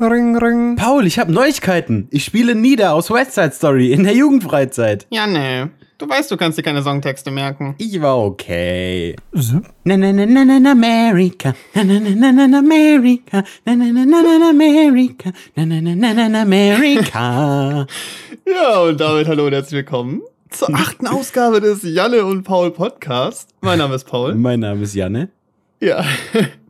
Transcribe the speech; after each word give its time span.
Ring, 0.00 0.36
ring. 0.36 0.76
Paul, 0.76 1.06
ich 1.06 1.18
habe 1.18 1.32
Neuigkeiten. 1.32 2.08
Ich 2.10 2.24
spiele 2.24 2.54
Nieder 2.54 2.94
aus 2.94 3.10
West 3.10 3.34
Side 3.34 3.52
Story 3.52 3.92
in 3.92 4.02
der 4.04 4.14
Jugendfreizeit. 4.14 5.06
Ja, 5.10 5.26
ne. 5.26 5.70
Du 5.98 6.08
weißt, 6.08 6.30
du 6.32 6.36
kannst 6.36 6.58
dir 6.58 6.64
keine 6.64 6.82
Songtexte 6.82 7.30
merken. 7.30 7.76
Ich 7.78 8.00
war 8.02 8.18
okay. 8.18 9.14
So. 9.32 9.60
Na 9.84 9.96
na 9.96 10.12
na 10.12 10.26
na 10.26 10.44
na 10.44 10.58
na 10.58 10.72
America. 10.72 11.54
Na 11.74 11.84
na 11.84 12.00
na 12.00 12.10
na 12.10 12.32
na 12.32 12.46
na 12.48 12.58
America. 12.58 13.44
Na 13.64 13.76
na 13.76 13.84
na 13.92 14.04
na 14.04 14.22
na 14.22 14.38
na 14.38 14.50
America. 14.50 15.32
Na 15.54 15.64
na 15.64 15.80
na 15.80 15.94
na 15.94 16.12
na 16.12 16.28
na 16.28 16.42
America. 16.42 17.86
Ja, 18.46 18.80
und 18.80 19.00
damit 19.00 19.28
hallo 19.28 19.46
und 19.46 19.52
herzlich 19.52 19.78
willkommen 19.78 20.22
zur 20.50 20.74
achten 20.74 21.06
Ausgabe 21.06 21.60
des 21.60 21.82
Janne 21.84 22.24
und 22.24 22.42
Paul 22.42 22.72
Podcast. 22.72 23.50
Mein 23.60 23.78
Name 23.78 23.94
ist 23.94 24.04
Paul. 24.04 24.34
mein 24.34 24.58
Name 24.60 24.82
ist 24.82 24.94
Janne. 24.94 25.28
Ja. 25.80 26.04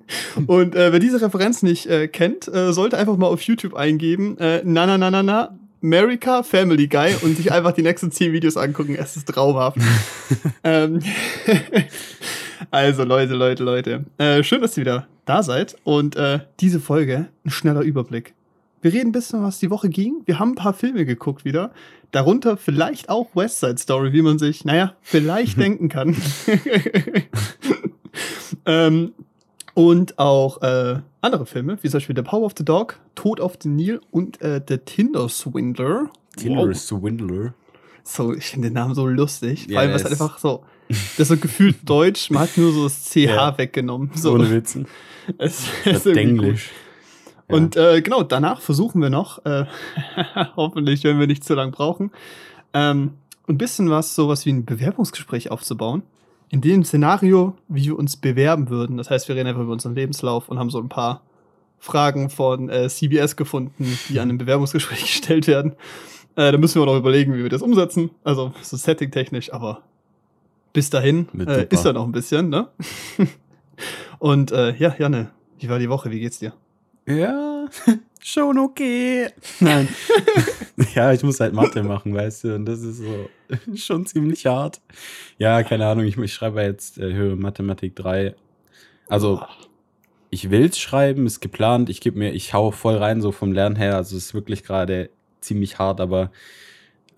Und 0.46 0.75
äh, 0.75 0.93
wer 0.93 0.98
diese 0.98 1.21
Referenz 1.21 1.62
nicht 1.62 1.86
äh, 1.86 2.09
kennt, 2.09 2.48
äh, 2.48 2.73
sollte 2.73 2.98
einfach 2.98 3.16
mal 3.16 3.27
auf 3.27 3.43
YouTube 3.43 3.75
eingeben, 3.75 4.39
äh, 4.39 4.62
na 4.64 4.86
na 4.86 4.98
na 4.98 5.11
na 5.11 5.22
na, 5.22 5.58
America 5.85 6.43
Family 6.43 6.86
Guy 6.89 7.14
und 7.21 7.36
sich 7.36 7.53
einfach 7.53 7.72
die 7.72 7.82
nächsten 7.82 8.11
zehn 8.11 8.32
Videos 8.32 8.57
angucken. 8.57 8.96
Es 8.98 9.17
ist 9.17 9.29
traumhaft. 9.29 9.76
ähm, 10.64 11.00
also 12.71 13.04
Leute, 13.04 13.35
Leute, 13.35 13.62
Leute. 13.62 14.04
Äh, 14.17 14.43
schön, 14.43 14.62
dass 14.62 14.79
ihr 14.79 14.81
wieder 14.81 15.07
da 15.26 15.43
seid. 15.43 15.76
Und 15.85 16.17
äh, 16.17 16.40
diese 16.61 16.81
Folge, 16.81 17.29
ein 17.45 17.50
schneller 17.50 17.82
Überblick. 17.82 18.32
Wir 18.81 18.95
reden 18.95 19.09
ein 19.09 19.12
bisschen, 19.12 19.43
was 19.43 19.59
die 19.59 19.68
Woche 19.71 19.90
ging. 19.90 20.23
Wir 20.25 20.39
haben 20.39 20.53
ein 20.53 20.57
paar 20.57 20.73
Filme 20.73 21.04
geguckt 21.04 21.45
wieder. 21.45 21.71
Darunter 22.12 22.57
vielleicht 22.57 23.11
auch 23.11 23.34
West 23.34 23.61
Side 23.61 23.79
Story, 23.79 24.14
wie 24.14 24.23
man 24.23 24.39
sich, 24.39 24.64
naja, 24.64 24.95
vielleicht 25.03 25.59
denken 25.59 25.90
kann. 25.90 26.17
ähm, 28.67 29.12
und 29.75 30.19
auch 30.19 30.63
äh, 30.63 31.01
andere 31.21 31.46
Filme, 31.46 31.79
wie 31.82 31.89
zum 31.89 31.99
Beispiel 31.99 32.17
The 32.17 32.23
Power 32.23 32.45
of 32.45 32.53
the 32.56 32.65
Dog, 32.65 32.98
Tod 33.15 33.41
auf 33.41 33.56
den 33.56 33.77
Nil 33.77 34.01
und 34.11 34.41
äh, 34.41 34.61
The 34.67 34.78
Tinder 34.78 35.28
Swindler. 35.28 36.11
Tinder 36.37 36.69
Wow. 36.69 36.77
Swindler. 36.77 37.55
So, 38.03 38.35
ich 38.35 38.45
finde 38.47 38.69
den 38.69 38.75
Namen 38.75 38.95
so 38.95 39.07
lustig. 39.07 39.67
Ja, 39.67 39.73
Vor 39.75 39.81
allem, 39.81 39.89
der 39.89 39.95
was 39.97 40.05
halt 40.05 40.13
einfach 40.21 40.39
so. 40.39 40.63
Das 40.89 41.19
ist 41.19 41.29
so 41.29 41.37
gefühlt 41.37 41.77
deutsch, 41.89 42.31
man 42.31 42.43
hat 42.43 42.57
nur 42.57 42.73
so 42.73 42.85
das 42.85 43.05
CH 43.11 43.17
Ja. 43.17 43.59
weggenommen. 43.59 44.11
So. 44.15 44.35
Ohne 44.35 44.51
Witzen. 44.51 44.87
Es, 45.39 45.65
Das 45.85 46.05
ist. 46.07 46.17
Englisch. 46.17 46.70
Ja. 47.48 47.57
Und 47.57 47.77
äh, 47.77 48.01
genau, 48.03 48.23
danach 48.23 48.61
versuchen 48.61 49.01
wir 49.03 49.11
noch, 49.11 49.45
äh, 49.47 49.65
hoffentlich, 50.57 51.05
wenn 51.05 51.19
wir 51.19 51.27
nicht 51.27 51.45
zu 51.45 51.55
lang 51.55 51.73
brauchen, 51.73 52.11
ähm, 52.75 53.13
ein 53.48 53.59
bisschen 53.59 53.91
was, 53.91 54.15
sowas 54.15 54.45
wie 54.47 54.51
ein 54.51 54.65
Bewerbungsgespräch 54.65 55.51
aufzubauen. 55.51 56.03
In 56.55 56.61
dem 56.61 56.85
Szenario, 56.85 57.57
wie 57.67 57.87
wir 57.87 57.99
uns 57.99 58.17
bewerben 58.17 58.69
würden. 58.69 58.97
Das 58.97 59.11
heißt, 59.11 59.27
wir 59.27 59.35
reden 59.35 59.49
einfach 59.49 59.63
über 59.63 59.73
unseren 59.73 59.97
Lebenslauf 59.97 60.49
und 60.49 60.57
haben 60.57 60.71
so 60.71 60.79
ein 60.79 60.89
paar 60.89 61.23
Fragen 61.81 62.31
von 62.31 62.69
äh, 62.69 62.89
CBS 62.89 63.35
gefunden, 63.35 63.99
die 64.09 64.21
an 64.21 64.29
einem 64.29 64.39
Bewerbungsgespräch 64.39 65.01
gestellt 65.01 65.49
werden. 65.49 65.73
Äh, 66.37 66.53
da 66.53 66.59
müssen 66.59 66.81
wir 66.81 66.87
noch 66.87 66.97
überlegen, 66.97 67.35
wie 67.35 67.43
wir 67.43 67.49
das 67.49 67.61
umsetzen. 67.61 68.11
Also 68.23 68.53
so 68.63 68.77
setting-technisch, 68.77 69.53
aber 69.53 69.83
bis 70.73 70.91
dahin 70.91 71.27
äh, 71.41 71.67
ist 71.71 71.85
ja 71.85 71.93
noch 71.93 72.05
ein 72.05 72.13
bisschen, 72.13 72.51
ne? 72.51 72.69
und 74.21 74.53
äh, 74.53 74.77
ja, 74.77 74.95
Janne, 74.97 75.33
wie 75.59 75.69
war 75.69 75.81
die 75.81 75.91
Woche? 75.91 76.13
Wie 76.13 76.21
geht's 76.21 76.39
dir? 76.39 76.53
Ja, 77.05 77.54
schon 78.23 78.59
okay. 78.59 79.29
Nein. 79.61 79.89
ja, 80.95 81.12
ich 81.12 81.23
muss 81.23 81.41
halt 81.41 81.55
Mathe 81.55 81.83
machen, 81.83 82.15
weißt 82.15 82.45
du, 82.45 82.55
und 82.55 82.67
das 82.67 82.83
ist 82.83 82.98
so 82.98 83.29
schon 83.75 84.07
ziemlich 84.07 84.47
hart. 84.47 84.81
Ja, 85.39 85.62
keine 85.62 85.87
Ahnung, 85.87 86.05
ich, 86.07 86.17
ich 86.17 86.33
schreibe 86.33 86.62
jetzt 86.62 86.98
äh, 86.98 87.12
Höhe 87.12 87.37
Mathematik 87.37 87.97
3. 87.97 88.35
Also, 89.09 89.42
ich 90.31 90.51
will's 90.51 90.79
schreiben, 90.79 91.27
ist 91.27 91.41
geplant, 91.41 91.91
ich 91.91 92.01
gebe 92.01 92.19
mir, 92.19 92.33
ich 92.33 92.55
hau 92.55 92.70
voll 92.70 92.97
rein, 92.97 93.20
so 93.20 93.33
vom 93.33 93.53
Lernen 93.53 93.77
her, 93.77 93.97
also 93.97 94.17
es 94.17 94.27
ist 94.27 94.35
wirklich 94.35 94.65
gerade 94.65 95.11
ziemlich 95.41 95.79
hart, 95.79 96.01
aber 96.01 96.33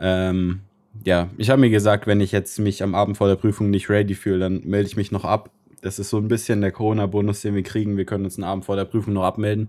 ähm, 0.00 0.60
ja, 1.04 1.30
ich 1.38 1.50
habe 1.50 1.60
mir 1.60 1.70
gesagt, 1.70 2.06
wenn 2.06 2.20
ich 2.20 2.32
jetzt 2.32 2.58
mich 2.58 2.82
am 2.82 2.94
Abend 2.94 3.16
vor 3.16 3.28
der 3.28 3.36
Prüfung 3.36 3.70
nicht 3.70 3.88
ready 3.88 4.14
fühle, 4.14 4.40
dann 4.40 4.62
melde 4.64 4.88
ich 4.88 4.96
mich 4.96 5.12
noch 5.12 5.24
ab. 5.24 5.50
Das 5.82 5.98
ist 5.98 6.10
so 6.10 6.16
ein 6.16 6.28
bisschen 6.28 6.62
der 6.62 6.72
Corona-Bonus, 6.72 7.42
den 7.42 7.54
wir 7.54 7.62
kriegen. 7.62 7.96
Wir 7.96 8.06
können 8.06 8.24
uns 8.24 8.36
einen 8.36 8.44
Abend 8.44 8.64
vor 8.64 8.76
der 8.76 8.86
Prüfung 8.86 9.12
noch 9.12 9.24
abmelden 9.24 9.68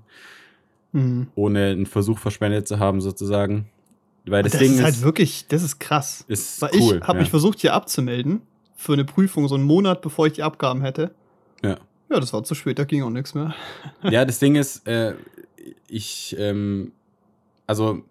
Mhm. 0.98 1.28
ohne 1.36 1.68
einen 1.68 1.86
Versuch 1.86 2.18
verschwendet 2.18 2.68
zu 2.68 2.80
haben, 2.80 3.02
sozusagen. 3.02 3.70
Weil 4.26 4.44
das, 4.44 4.54
das 4.54 4.62
Ding 4.62 4.72
ist 4.72 4.80
ist, 4.80 4.84
halt 4.84 5.02
wirklich, 5.04 5.48
das 5.48 5.64
ist 5.64 5.80
krass. 5.80 6.26
ist 6.28 6.62
Weil 6.62 6.72
cool. 6.74 6.98
ich 6.98 7.08
habe 7.08 7.20
ja. 7.20 7.22
mich 7.22 7.30
versucht, 7.30 7.60
hier 7.60 7.74
abzumelden 7.74 8.42
für 8.76 8.94
eine 8.94 9.06
Prüfung, 9.06 9.48
so 9.48 9.56
einen 9.56 9.64
Monat, 9.64 10.02
bevor 10.02 10.28
ich 10.28 10.34
die 10.34 10.44
Abgaben 10.44 10.82
hätte. 10.82 11.12
Ja. 11.64 11.78
Ja, 12.10 12.20
das 12.20 12.32
war 12.34 12.44
zu 12.44 12.56
spät, 12.56 12.80
da 12.80 12.86
ging 12.86 13.04
auch 13.04 13.10
nichts 13.10 13.36
mehr. 13.36 13.54
ja, 14.04 14.26
das 14.26 14.40
Ding 14.40 14.56
ist, 14.56 14.88
äh, 14.88 15.14
ich, 15.88 16.36
ähm, 16.40 16.94
also, 17.66 18.02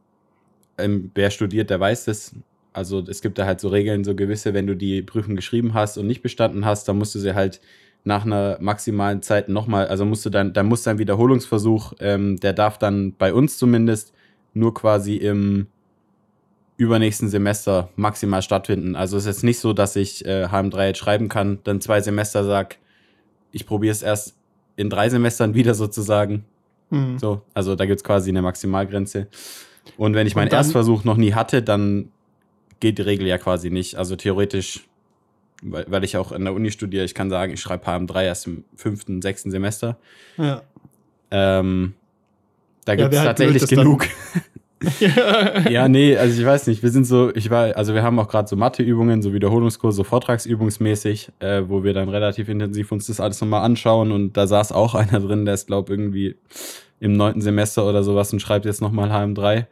ähm, 0.78 1.10
wer 1.14 1.30
studiert, 1.30 1.70
der 1.70 1.80
weiß 1.80 2.04
das. 2.04 2.34
Also, 2.72 3.00
es 3.00 3.22
gibt 3.22 3.38
da 3.38 3.46
halt 3.46 3.60
so 3.60 3.68
Regeln, 3.68 4.04
so 4.04 4.14
gewisse, 4.14 4.52
wenn 4.52 4.66
du 4.66 4.76
die 4.76 5.02
Prüfung 5.02 5.34
geschrieben 5.34 5.72
hast 5.72 5.96
und 5.96 6.06
nicht 6.06 6.22
bestanden 6.22 6.66
hast, 6.66 6.86
dann 6.88 6.98
musst 6.98 7.14
du 7.14 7.18
sie 7.18 7.34
halt 7.34 7.60
nach 8.06 8.24
einer 8.24 8.56
maximalen 8.60 9.20
Zeit 9.20 9.48
nochmal, 9.48 9.88
also 9.88 10.04
musst 10.04 10.24
du 10.24 10.30
dann, 10.30 10.52
dann 10.52 10.66
muss 10.66 10.84
dein 10.84 10.98
Wiederholungsversuch, 10.98 11.94
ähm, 12.00 12.38
der 12.38 12.52
darf 12.52 12.78
dann 12.78 13.14
bei 13.16 13.34
uns 13.34 13.58
zumindest 13.58 14.14
nur 14.54 14.72
quasi 14.74 15.16
im 15.16 15.66
übernächsten 16.76 17.28
Semester 17.28 17.88
maximal 17.96 18.42
stattfinden. 18.42 18.96
Also 18.96 19.16
es 19.16 19.24
ist 19.24 19.36
jetzt 19.36 19.44
nicht 19.44 19.58
so, 19.58 19.72
dass 19.72 19.96
ich 19.96 20.24
äh, 20.24 20.46
HM3 20.46 20.86
jetzt 20.86 20.98
schreiben 20.98 21.28
kann, 21.28 21.58
dann 21.64 21.80
zwei 21.80 22.00
Semester 22.00 22.44
sag, 22.44 22.78
ich 23.50 23.66
probiere 23.66 23.92
es 23.92 24.02
erst 24.02 24.36
in 24.76 24.88
drei 24.88 25.08
Semestern 25.08 25.54
wieder 25.54 25.74
sozusagen. 25.74 26.44
Mhm. 26.90 27.18
So, 27.18 27.42
also 27.54 27.74
da 27.74 27.86
gibt 27.86 27.98
es 27.98 28.04
quasi 28.04 28.30
eine 28.30 28.42
Maximalgrenze. 28.42 29.26
Und 29.96 30.14
wenn 30.14 30.26
ich 30.26 30.36
meinen 30.36 30.50
Erstversuch 30.50 31.04
noch 31.04 31.16
nie 31.16 31.34
hatte, 31.34 31.62
dann 31.62 32.10
geht 32.78 32.98
die 32.98 33.02
Regel 33.02 33.26
ja 33.26 33.38
quasi 33.38 33.70
nicht. 33.70 33.96
Also 33.96 34.14
theoretisch, 34.14 34.86
weil, 35.62 35.84
weil 35.88 36.04
ich 36.04 36.16
auch 36.16 36.32
an 36.32 36.44
der 36.44 36.54
Uni 36.54 36.70
studiere, 36.70 37.04
ich 37.04 37.14
kann 37.14 37.30
sagen, 37.30 37.52
ich 37.52 37.60
schreibe 37.60 37.86
HM3 37.86 38.24
erst 38.24 38.46
im 38.46 38.64
fünften, 38.74 39.22
sechsten 39.22 39.50
Semester. 39.50 39.98
Ja. 40.36 40.62
Ähm, 41.30 41.94
da 42.84 42.92
Ja, 42.92 42.96
gibt 42.96 43.14
es 43.14 43.18
halt 43.20 43.28
tatsächlich 43.28 43.66
blöd, 43.66 43.78
genug. 43.80 44.06
ja. 45.00 45.68
ja, 45.70 45.88
nee, 45.88 46.16
also 46.16 46.38
ich 46.38 46.46
weiß 46.46 46.66
nicht, 46.66 46.82
wir 46.82 46.90
sind 46.90 47.04
so, 47.06 47.34
ich 47.34 47.48
war, 47.50 47.76
also 47.76 47.94
wir 47.94 48.02
haben 48.02 48.18
auch 48.18 48.28
gerade 48.28 48.46
so 48.46 48.56
Matheübungen, 48.56 49.22
so 49.22 49.32
Wiederholungskurse, 49.32 49.96
so 49.96 50.04
Vortragsübungsmäßig, 50.04 51.30
äh, 51.40 51.62
wo 51.66 51.82
wir 51.82 51.94
dann 51.94 52.08
relativ 52.10 52.48
intensiv 52.50 52.92
uns 52.92 53.06
das 53.06 53.18
alles 53.18 53.40
nochmal 53.40 53.62
anschauen 53.62 54.12
und 54.12 54.36
da 54.36 54.46
saß 54.46 54.72
auch 54.72 54.94
einer 54.96 55.20
drin, 55.20 55.46
der 55.46 55.54
ist, 55.54 55.66
glaube 55.66 55.92
irgendwie 55.92 56.36
im 57.00 57.12
neunten 57.12 57.40
Semester 57.40 57.88
oder 57.88 58.02
sowas 58.02 58.32
und 58.32 58.40
schreibt 58.40 58.64
jetzt 58.66 58.80
nochmal 58.80 59.10
HM3. 59.10 59.66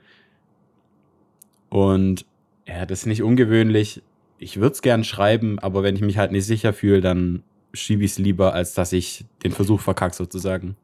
Und 1.70 2.24
ja, 2.66 2.86
das 2.86 3.00
ist 3.00 3.06
nicht 3.06 3.22
ungewöhnlich. 3.22 4.02
Ich 4.38 4.58
würde 4.58 4.74
es 4.74 4.82
gern 4.82 5.04
schreiben, 5.04 5.58
aber 5.58 5.82
wenn 5.82 5.96
ich 5.96 6.02
mich 6.02 6.18
halt 6.18 6.32
nicht 6.32 6.46
sicher 6.46 6.72
fühle, 6.72 7.00
dann 7.00 7.42
schiebe 7.72 8.04
ich 8.04 8.12
es 8.12 8.18
lieber, 8.18 8.52
als 8.54 8.74
dass 8.74 8.92
ich 8.92 9.24
den 9.42 9.52
Versuch 9.52 9.80
verkacke 9.80 10.14
sozusagen. 10.14 10.76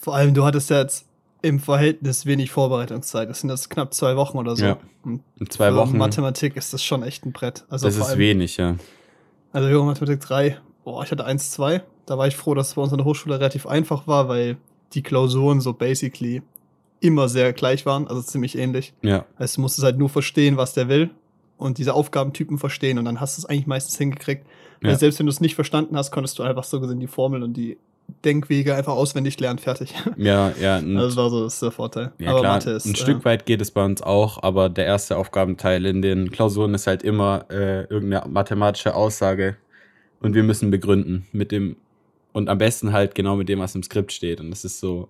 Vor 0.00 0.14
allem, 0.14 0.34
du 0.34 0.44
hattest 0.44 0.70
ja 0.70 0.80
jetzt 0.80 1.06
im 1.42 1.60
Verhältnis 1.60 2.26
wenig 2.26 2.50
Vorbereitungszeit. 2.50 3.28
Das 3.28 3.40
sind 3.40 3.50
jetzt 3.50 3.70
knapp 3.70 3.94
zwei 3.94 4.16
Wochen 4.16 4.38
oder 4.38 4.56
so. 4.56 4.64
Ja. 4.64 4.78
Und 5.02 5.22
In 5.38 5.48
zwei 5.50 5.74
Wochen, 5.74 5.96
Mathematik 5.96 6.56
ist 6.56 6.72
das 6.72 6.82
schon 6.82 7.02
echt 7.02 7.24
ein 7.24 7.32
Brett. 7.32 7.64
Also 7.68 7.86
das 7.86 7.96
ist 7.96 8.02
allem, 8.02 8.18
wenig, 8.18 8.56
ja. 8.56 8.76
Also 9.52 9.68
höhere 9.68 9.84
Mathematik 9.84 10.20
3, 10.20 10.58
boah, 10.84 11.02
ich 11.04 11.10
hatte 11.10 11.24
1, 11.24 11.52
2. 11.52 11.82
Da 12.06 12.18
war 12.18 12.26
ich 12.26 12.36
froh, 12.36 12.54
dass 12.54 12.68
es 12.68 12.74
bei 12.74 12.82
uns 12.82 12.92
an 12.92 12.98
der 12.98 13.04
Hochschule 13.04 13.36
relativ 13.36 13.66
einfach 13.66 14.06
war, 14.06 14.28
weil 14.28 14.56
die 14.94 15.02
Klausuren 15.02 15.60
so 15.60 15.72
basically 15.72 16.42
immer 17.00 17.28
sehr 17.28 17.52
gleich 17.52 17.86
waren, 17.86 18.08
also 18.08 18.20
ziemlich 18.22 18.58
ähnlich. 18.58 18.92
Ja, 19.02 19.24
Heißt, 19.38 19.56
du 19.56 19.60
musstest 19.60 19.84
halt 19.84 19.98
nur 19.98 20.08
verstehen, 20.08 20.56
was 20.56 20.74
der 20.74 20.88
will 20.88 21.10
und 21.58 21.76
diese 21.78 21.92
Aufgabentypen 21.94 22.56
verstehen 22.58 22.98
und 22.98 23.04
dann 23.04 23.20
hast 23.20 23.36
du 23.36 23.42
es 23.42 23.46
eigentlich 23.46 23.66
meistens 23.66 23.98
hingekriegt. 23.98 24.46
Weil 24.80 24.92
Ja. 24.92 24.96
selbst 24.98 25.18
wenn 25.18 25.26
du 25.26 25.30
es 25.32 25.40
nicht 25.40 25.54
verstanden 25.54 25.96
hast, 25.96 26.10
konntest 26.12 26.38
du 26.38 26.42
einfach 26.44 26.64
so 26.64 26.80
gesehen 26.80 27.00
die 27.00 27.06
Formeln 27.08 27.42
und 27.42 27.54
die 27.56 27.76
Denkwege 28.24 28.74
einfach 28.74 28.94
auswendig 28.94 29.38
lernen, 29.38 29.58
fertig. 29.58 29.92
ja, 30.16 30.50
ja. 30.60 30.76
Also 30.76 30.96
das 30.98 31.16
war 31.16 31.28
so 31.30 31.44
das 31.44 31.54
ist 31.54 31.62
der 31.62 31.70
Vorteil. 31.72 32.12
Ja, 32.18 32.30
Aber 32.30 32.40
klar, 32.40 32.54
Mathe 32.54 32.70
ist 32.70 32.86
ein 32.86 32.94
äh, 32.94 32.96
Stück 32.96 33.24
weit 33.26 33.44
geht 33.44 33.60
es 33.60 33.70
bei 33.70 33.84
uns 33.84 34.00
auch, 34.00 34.42
aber 34.42 34.70
der 34.70 34.86
erste 34.86 35.18
Aufgabenteil 35.18 35.84
in 35.84 36.00
den 36.00 36.30
Klausuren 36.30 36.72
ist 36.74 36.86
halt 36.86 37.02
immer 37.02 37.44
äh, 37.50 37.82
irgendeine 37.84 38.26
mathematische 38.30 38.94
Aussage 38.94 39.56
und 40.20 40.34
wir 40.34 40.42
müssen 40.42 40.70
begründen 40.70 41.26
mit 41.32 41.52
dem 41.52 41.76
und 42.32 42.48
am 42.48 42.58
besten 42.58 42.92
halt 42.92 43.14
genau 43.14 43.36
mit 43.36 43.48
dem, 43.48 43.58
was 43.58 43.74
im 43.74 43.82
Skript 43.82 44.12
steht. 44.12 44.40
Und 44.40 44.50
das 44.50 44.64
ist 44.64 44.80
so, 44.80 45.08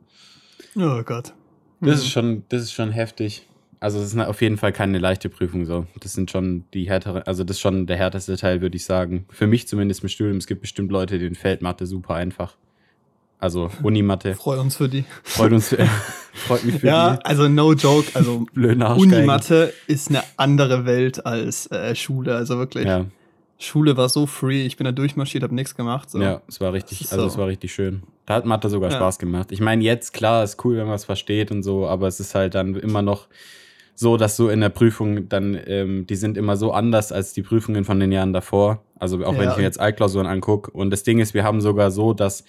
Oh 0.77 1.03
Gott. 1.05 1.35
das 1.81 1.81
Mhm. 1.81 1.89
ist 1.89 2.09
schon, 2.09 2.43
das 2.49 2.63
ist 2.63 2.73
schon 2.73 2.91
heftig. 2.91 3.47
Also 3.81 4.01
es 4.01 4.13
ist 4.13 4.19
auf 4.19 4.43
jeden 4.43 4.57
Fall 4.57 4.73
keine 4.73 4.99
leichte 4.99 5.29
Prüfung 5.29 5.65
so. 5.65 5.87
Das 6.01 6.13
sind 6.13 6.31
schon 6.31 6.65
die 6.75 6.89
härtere, 6.89 7.27
also 7.27 7.45
das 7.45 7.57
ist 7.59 7.61
schon 7.61 7.87
der 7.87 7.97
härteste 7.97 8.37
Teil, 8.37 8.61
würde 8.61 8.77
ich 8.77 8.85
sagen. 8.85 9.27
Für 9.31 9.47
mich 9.47 9.69
zumindest 9.69 10.03
im 10.03 10.09
Studium. 10.09 10.37
Es 10.39 10.47
gibt 10.47 10.63
bestimmt 10.63 10.91
Leute, 10.91 11.19
denen 11.19 11.37
fällt 11.37 11.63
Mathe 11.63 11.87
super 11.87 12.15
einfach. 12.15 12.57
Also 13.39 13.71
Unimathe. 13.85 14.35
Freu 14.35 14.61
uns 14.61 14.77
für 14.77 14.89
die. 14.89 15.05
Freut 15.23 15.53
uns, 15.53 15.69
freut 16.33 16.65
mich 16.65 16.81
für 16.81 16.89
Ja, 16.89 17.17
die 17.17 17.25
also 17.25 17.49
no 17.49 17.73
joke. 17.73 18.09
Also. 18.15 18.47
Unimathe 18.57 19.73
ist 19.87 20.09
eine 20.09 20.25
andere 20.37 20.85
Welt 20.87 21.25
als 21.25 21.71
äh, 21.71 21.95
Schule. 21.95 22.35
Also 22.35 22.59
wirklich. 22.59 22.85
Ja, 22.85 23.05
Schule 23.59 23.97
war 23.97 24.09
so 24.09 24.27
free. 24.27 24.67
Ich 24.67 24.77
bin 24.77 24.85
da 24.87 24.93
durchmarschiert, 24.93 25.45
habe 25.45 25.55
nichts 25.55 25.77
gemacht. 25.77 26.11
So. 26.11 26.21
Ja, 26.21 26.43
es 26.49 26.61
war 26.61 26.73
richtig, 26.73 27.13
also 27.13 27.23
so. 27.23 27.27
es 27.27 27.39
war 27.39 27.47
richtig 27.47 27.73
schön. 27.73 28.03
Da 28.27 28.35
hat 28.35 28.45
Mathe 28.45 28.69
sogar 28.69 28.91
Ja. 28.91 28.97
Spaß 28.97 29.19
gemacht. 29.19 29.53
Ich 29.53 29.61
meine, 29.61 29.83
jetzt, 29.85 30.13
klar, 30.13 30.43
ist 30.43 30.65
cool, 30.65 30.77
wenn 30.77 30.87
man 30.87 30.97
es 30.97 31.05
versteht 31.05 31.51
und 31.53 31.63
so, 31.63 31.87
aber 31.87 32.09
es 32.09 32.19
ist 32.21 32.35
halt 32.35 32.55
dann 32.55 32.75
immer 32.75 33.03
noch 33.03 33.27
so, 34.01 34.17
dass 34.17 34.37
du 34.37 34.47
in 34.49 34.61
der 34.61 34.69
Prüfung 34.69 35.29
dann, 35.29 35.59
ähm, 35.67 36.07
die 36.07 36.15
sind 36.15 36.37
immer 36.37 36.57
so 36.57 36.71
anders 36.73 37.11
als 37.11 37.33
die 37.33 37.43
Prüfungen 37.43 37.85
von 37.85 37.99
den 37.99 38.13
Jahren 38.13 38.33
davor. 38.33 38.81
Also 38.97 39.25
auch 39.27 39.33
wenn 39.37 39.47
Ja. 39.47 39.51
ich 39.51 39.57
mir 39.57 39.65
jetzt 39.65 39.81
Altklausuren 39.81 40.29
angucke. 40.29 40.71
Und 40.71 40.91
das 40.91 41.03
Ding 41.03 41.19
ist, 41.19 41.35
wir 41.35 41.43
haben 41.43 41.61
sogar 41.61 41.91
so, 41.91 42.13
dass 42.15 42.45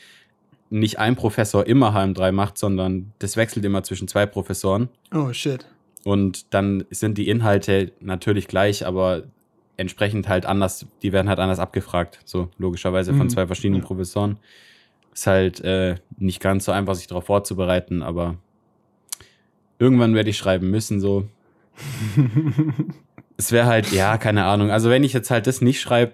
nicht 0.70 1.00
ein 1.00 1.16
Professor 1.16 1.66
immer 1.66 1.96
HM3 1.96 2.32
macht, 2.32 2.60
sondern 2.60 3.14
das 3.18 3.36
wechselt 3.36 3.66
immer 3.66 3.82
zwischen 3.82 4.08
zwei 4.08 4.28
Professoren. 4.28 4.90
Oh 5.12 5.34
shit. 5.34 5.66
Und 6.04 6.54
dann 6.54 6.86
sind 6.92 7.18
die 7.18 7.28
Inhalte 7.28 7.94
natürlich 8.00 8.48
gleich, 8.48 8.86
aber 8.86 9.24
entsprechend 9.76 10.28
halt 10.30 10.46
anders, 10.46 10.86
die 11.02 11.12
werden 11.14 11.30
halt 11.30 11.40
anders 11.40 11.58
abgefragt, 11.58 12.20
so 12.26 12.50
logischerweise 12.60 13.12
von 13.16 13.26
Mhm. 13.26 13.30
zwei 13.32 13.48
verschiedenen 13.48 13.82
Ja. 13.82 13.88
Professoren. 13.88 14.38
Ist 15.16 15.26
halt 15.26 15.62
äh, 15.62 15.96
nicht 16.20 16.42
ganz 16.42 16.66
so 16.66 16.72
einfach, 16.72 16.94
sich 16.94 17.08
darauf 17.08 17.26
vorzubereiten, 17.26 18.04
aber 18.04 18.36
irgendwann 19.80 20.14
werde 20.14 20.30
ich 20.30 20.38
schreiben 20.38 20.70
müssen, 20.70 21.00
so. 21.00 21.26
Es 23.38 23.52
wäre 23.52 23.68
halt, 23.68 23.92
ja, 23.92 24.18
keine 24.18 24.46
Ahnung. 24.46 24.72
Also 24.72 24.90
wenn 24.90 25.04
ich 25.04 25.14
jetzt 25.14 25.32
halt 25.32 25.48
das 25.48 25.62
nicht 25.62 25.80
schreibe, 25.82 26.14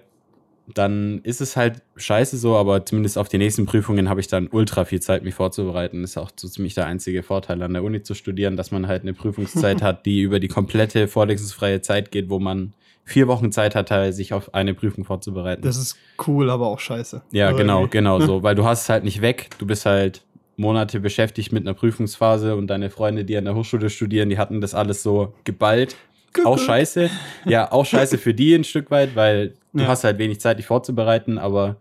dann 0.74 1.20
ist 1.22 1.40
es 1.40 1.56
halt 1.56 1.82
scheiße 1.96 2.36
so, 2.38 2.56
aber 2.56 2.84
zumindest 2.84 3.18
auf 3.18 3.28
die 3.28 3.38
nächsten 3.38 3.66
Prüfungen 3.66 4.08
habe 4.08 4.18
ich 4.20 4.26
dann 4.26 4.48
ultra 4.48 4.84
viel 4.84 5.00
Zeit, 5.00 5.22
mich 5.22 5.34
vorzubereiten. 5.34 6.02
ist 6.02 6.16
auch 6.18 6.30
so 6.34 6.48
ziemlich 6.48 6.74
der 6.74 6.86
einzige 6.86 7.22
Vorteil 7.22 7.62
an 7.62 7.72
der 7.72 7.84
Uni 7.84 8.02
zu 8.02 8.14
studieren, 8.14 8.56
dass 8.56 8.72
man 8.72 8.88
halt 8.88 9.02
eine 9.02 9.14
Prüfungszeit 9.14 9.80
hat, 9.82 10.06
die 10.06 10.22
über 10.22 10.40
die 10.40 10.48
komplette 10.48 11.06
vorlesungsfreie 11.06 11.82
Zeit 11.82 12.10
geht, 12.10 12.30
wo 12.30 12.40
man 12.40 12.74
vier 13.04 13.28
Wochen 13.28 13.52
Zeit 13.52 13.76
hat, 13.76 13.92
halt, 13.92 14.16
sich 14.16 14.32
auf 14.32 14.54
eine 14.54 14.74
Prüfung 14.74 15.04
vorzubereiten. 15.04 15.62
Das 15.62 15.76
ist 15.76 15.96
cool, 16.26 16.50
aber 16.50 16.66
auch 16.66 16.80
scheiße. 16.80 17.22
ja, 17.30 17.48
Aber 17.50 17.58
genau, 17.58 17.78
irgendwie- 17.82 17.90
genau 17.98 18.18
so, 18.20 18.42
weil 18.42 18.56
du 18.56 18.64
hast 18.64 18.82
es 18.82 18.88
halt 18.88 19.04
nicht 19.04 19.20
weg. 19.22 19.50
Du 19.58 19.66
bist 19.66 19.86
halt 19.86 20.24
Monate 20.56 21.00
beschäftigt 21.00 21.52
mit 21.52 21.64
einer 21.66 21.74
Prüfungsphase 21.74 22.56
und 22.56 22.66
deine 22.68 22.90
Freunde, 22.90 23.24
die 23.24 23.36
an 23.36 23.44
der 23.44 23.54
Hochschule 23.54 23.90
studieren, 23.90 24.28
die 24.30 24.38
hatten 24.38 24.60
das 24.60 24.74
alles 24.74 25.02
so 25.02 25.34
geballt. 25.44 25.96
Auch 26.44 26.58
scheiße. 26.58 27.08
Ja, 27.46 27.72
auch 27.72 27.86
scheiße 27.86 28.18
für 28.18 28.34
die 28.34 28.54
ein 28.54 28.64
Stück 28.64 28.90
weit, 28.90 29.16
weil 29.16 29.54
du 29.72 29.82
Ja. 29.84 29.88
hast 29.88 30.04
halt 30.04 30.18
wenig 30.18 30.40
Zeit, 30.40 30.58
dich 30.58 30.66
vorzubereiten, 30.66 31.38
aber 31.38 31.76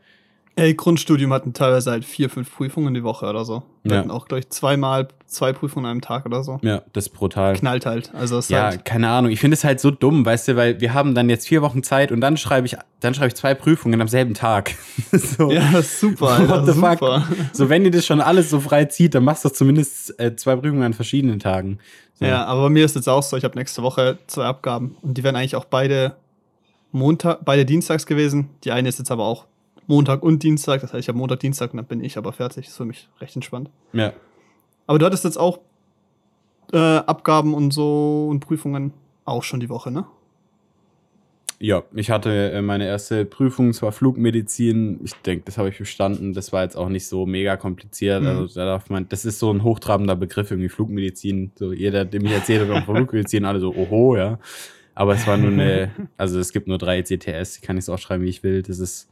Ey, 0.57 0.73
Grundstudium 0.73 1.33
hatten 1.33 1.51
teilweise 1.51 1.91
halt 1.91 2.05
vier, 2.05 2.29
fünf 2.29 2.55
Prüfungen 2.55 2.93
die 2.93 3.03
Woche 3.03 3.25
oder 3.25 3.43
so. 3.43 3.63
Wir 3.83 3.91
Ja. 3.93 3.97
hatten 3.99 4.11
auch, 4.11 4.25
glaube 4.25 4.39
ich, 4.39 4.49
zweimal 4.51 5.09
zwei 5.25 5.51
Prüfungen 5.51 5.85
an 5.85 5.91
einem 5.91 6.01
Tag 6.01 6.25
oder 6.25 6.43
so. 6.45 6.59
ja, 6.61 6.81
das 6.93 7.07
ist 7.07 7.09
brutal. 7.13 7.55
Knallt 7.55 7.85
halt. 7.85 8.15
Also 8.15 8.39
Ja, 8.47 8.63
halt, 8.67 8.85
keine 8.85 9.09
Ahnung. 9.09 9.31
Ich 9.31 9.41
finde 9.41 9.55
es 9.55 9.65
halt 9.65 9.81
so 9.81 9.91
dumm, 9.91 10.25
weißt 10.25 10.47
du, 10.47 10.55
weil 10.55 10.79
wir 10.79 10.93
haben 10.93 11.13
dann 11.13 11.29
jetzt 11.29 11.45
vier 11.47 11.61
Wochen 11.61 11.83
Zeit 11.83 12.11
und 12.13 12.21
dann 12.21 12.37
schreibe 12.37 12.67
ich, 12.67 12.77
dann 13.01 13.13
schreibe 13.13 13.27
ich 13.27 13.35
zwei 13.35 13.53
Prüfungen 13.53 13.99
am 13.99 14.07
selben 14.07 14.33
Tag. 14.33 14.71
so. 15.11 15.51
ja, 15.51 15.71
das 15.73 15.87
ist 15.87 15.99
super, 15.99 16.27
Alter. 16.29 16.65
Super. 16.73 17.27
so, 17.51 17.67
wenn 17.67 17.83
ihr 17.83 17.91
das 17.91 18.05
schon 18.05 18.21
alles 18.21 18.49
so 18.49 18.61
frei 18.61 18.85
zieht, 18.85 19.13
dann 19.13 19.25
machst 19.25 19.43
du 19.43 19.49
zumindest 19.49 20.17
äh, 20.21 20.37
zwei 20.37 20.55
Prüfungen 20.55 20.83
an 20.83 20.93
verschiedenen 20.93 21.39
Tagen. 21.39 21.79
So. 22.13 22.23
Ja, 22.23 22.45
aber 22.45 22.61
bei 22.63 22.69
mir 22.69 22.85
ist 22.85 22.95
jetzt 22.95 23.09
auch 23.09 23.23
so, 23.23 23.35
ich 23.35 23.43
habe 23.43 23.57
nächste 23.59 23.83
Woche 23.83 24.19
zwei 24.27 24.45
Abgaben 24.45 24.95
und 25.01 25.17
die 25.17 25.23
werden 25.25 25.35
eigentlich 25.35 25.57
auch 25.57 25.65
beide 25.65 26.15
Montag, 26.93 27.43
beide 27.43 27.65
dienstags 27.65 28.05
gewesen. 28.05 28.51
Die 28.63 28.71
eine 28.71 28.87
ist 28.87 28.99
jetzt 28.99 29.11
aber 29.11 29.25
auch 29.25 29.43
Montag 29.87 30.23
und 30.23 30.43
Dienstag. 30.43 30.81
Das 30.81 30.93
heißt, 30.93 31.01
ich 31.01 31.07
habe 31.07 31.17
Montag, 31.17 31.39
Dienstag 31.39 31.71
und 31.73 31.77
dann 31.77 31.85
bin 31.85 32.03
ich 32.03 32.17
aber 32.17 32.33
fertig. 32.33 32.67
Ist 32.67 32.77
für 32.77 32.85
mich 32.85 33.09
recht 33.19 33.35
entspannt. 33.35 33.69
ja. 33.93 34.13
Aber 34.87 34.99
du 34.99 35.05
hattest 35.07 35.23
jetzt 35.23 35.37
auch 35.37 35.61
äh, 36.71 36.77
Abgaben 36.77 37.55
und 37.55 37.71
so 37.71 38.27
und 38.29 38.39
Prüfungen 38.39 38.93
auch 39.23 39.41
schon 39.41 39.59
die 39.59 39.69
Woche, 39.69 39.89
ne? 39.89 40.05
Ja, 41.59 41.83
ich 41.95 42.11
hatte 42.11 42.51
äh, 42.51 42.61
meine 42.61 42.85
erste 42.85 43.23
Prüfung, 43.25 43.69
es 43.69 43.81
war 43.81 43.91
Flugmedizin. 43.91 44.99
Ich 45.03 45.13
denke, 45.13 45.45
das 45.45 45.57
habe 45.57 45.69
ich 45.69 45.77
bestanden. 45.77 46.33
Das 46.33 46.51
war 46.51 46.63
jetzt 46.63 46.75
auch 46.75 46.89
nicht 46.89 47.07
so 47.07 47.25
mega 47.25 47.55
kompliziert. 47.55 48.21
Mhm. 48.21 48.27
Also 48.27 48.55
da 48.59 48.65
darf 48.65 48.89
man, 48.89 49.07
das 49.09 49.25
ist 49.25 49.39
so 49.39 49.51
ein 49.51 49.63
hochtrabender 49.63 50.15
Begriff, 50.15 50.51
irgendwie 50.51 50.69
Flugmedizin. 50.69 51.51
So 51.55 51.71
jeder, 51.71 52.03
dem 52.05 52.25
ich 52.25 52.31
erzähle 52.31 52.65
über 52.65 52.81
Flugmedizin, 52.83 53.45
alle 53.45 53.59
so, 53.59 53.73
oho, 53.73 54.17
ja. 54.17 54.37
Aber 54.93 55.13
es 55.13 55.25
war 55.25 55.37
nur 55.37 55.51
eine, 55.51 55.91
also 56.17 56.39
es 56.39 56.51
gibt 56.53 56.67
nur 56.67 56.77
drei 56.77 56.99
ECTS, 56.99 57.59
die 57.59 57.65
kann 57.65 57.77
ich 57.77 57.85
so 57.85 57.93
auch 57.93 57.99
schreiben, 57.99 58.23
wie 58.23 58.29
ich 58.29 58.43
will. 58.43 58.61
Das 58.61 58.79
ist, 58.79 59.09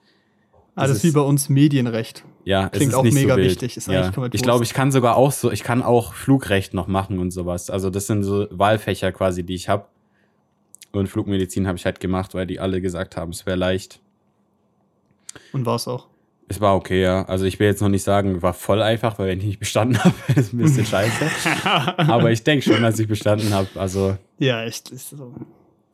Das 0.76 0.86
Alles 0.86 0.98
ist- 0.98 1.04
wie 1.04 1.12
bei 1.12 1.22
uns 1.22 1.50
Medienrecht. 1.50 2.24
ja, 2.46 2.70
Klingt 2.70 2.82
es 2.84 2.88
ist 2.90 2.96
auch 2.96 3.04
mega 3.04 3.36
so 3.36 3.42
wichtig, 3.42 3.78
ist 3.78 3.88
ja. 3.88 4.08
eigentlich 4.08 4.34
Ich 4.34 4.42
glaube, 4.42 4.64
ich 4.64 4.74
kann 4.74 4.92
sogar 4.92 5.16
auch 5.16 5.32
so, 5.32 5.52
ich 5.52 5.64
kann 5.64 5.84
auch 5.84 6.14
Flugrecht 6.14 6.74
noch 6.74 6.88
machen 6.88 7.20
und 7.20 7.32
sowas. 7.32 7.70
Also 7.70 7.90
das 7.92 8.08
sind 8.08 8.24
so 8.24 8.48
Wahlfächer 8.50 9.12
quasi, 9.12 9.44
die 9.44 9.54
ich 9.56 9.70
habe. 9.70 9.86
Und 10.92 11.08
Flugmedizin 11.08 11.68
habe 11.68 11.78
ich 11.78 11.86
halt 11.86 12.00
gemacht, 12.00 12.34
weil 12.34 12.46
die 12.48 12.60
alle 12.60 12.82
gesagt 12.82 13.18
haben, 13.18 13.32
es 13.32 13.46
wäre 13.46 13.58
leicht. 13.58 14.00
Und 15.52 15.66
war 15.66 15.76
es 15.76 15.88
auch. 15.88 16.08
Es 16.50 16.60
war 16.60 16.76
okay, 16.76 17.02
ja. 17.02 17.24
Also 17.26 17.46
ich 17.46 17.60
will 17.60 17.68
jetzt 17.68 17.82
noch 17.82 17.90
nicht 17.90 18.04
sagen, 18.04 18.42
war 18.42 18.54
voll 18.54 18.82
einfach, 18.82 19.18
weil 19.18 19.28
wenn 19.30 19.40
ich 19.40 19.46
nicht 19.46 19.60
bestanden 19.60 19.98
habe, 20.04 20.16
ist 20.30 20.38
es 20.38 20.54
ein 20.54 20.58
bisschen 20.58 20.86
scheiße. 20.86 21.26
Aber 21.98 22.32
ich 22.32 22.44
denke 22.44 22.64
schon, 22.64 22.82
dass 22.82 23.00
ich 23.00 23.08
bestanden 23.08 23.54
habe. 23.54 23.68
Also, 23.76 24.18
ja, 24.40 24.64
echt. 24.64 24.90
Ist 24.92 25.12
so. 25.12 25.34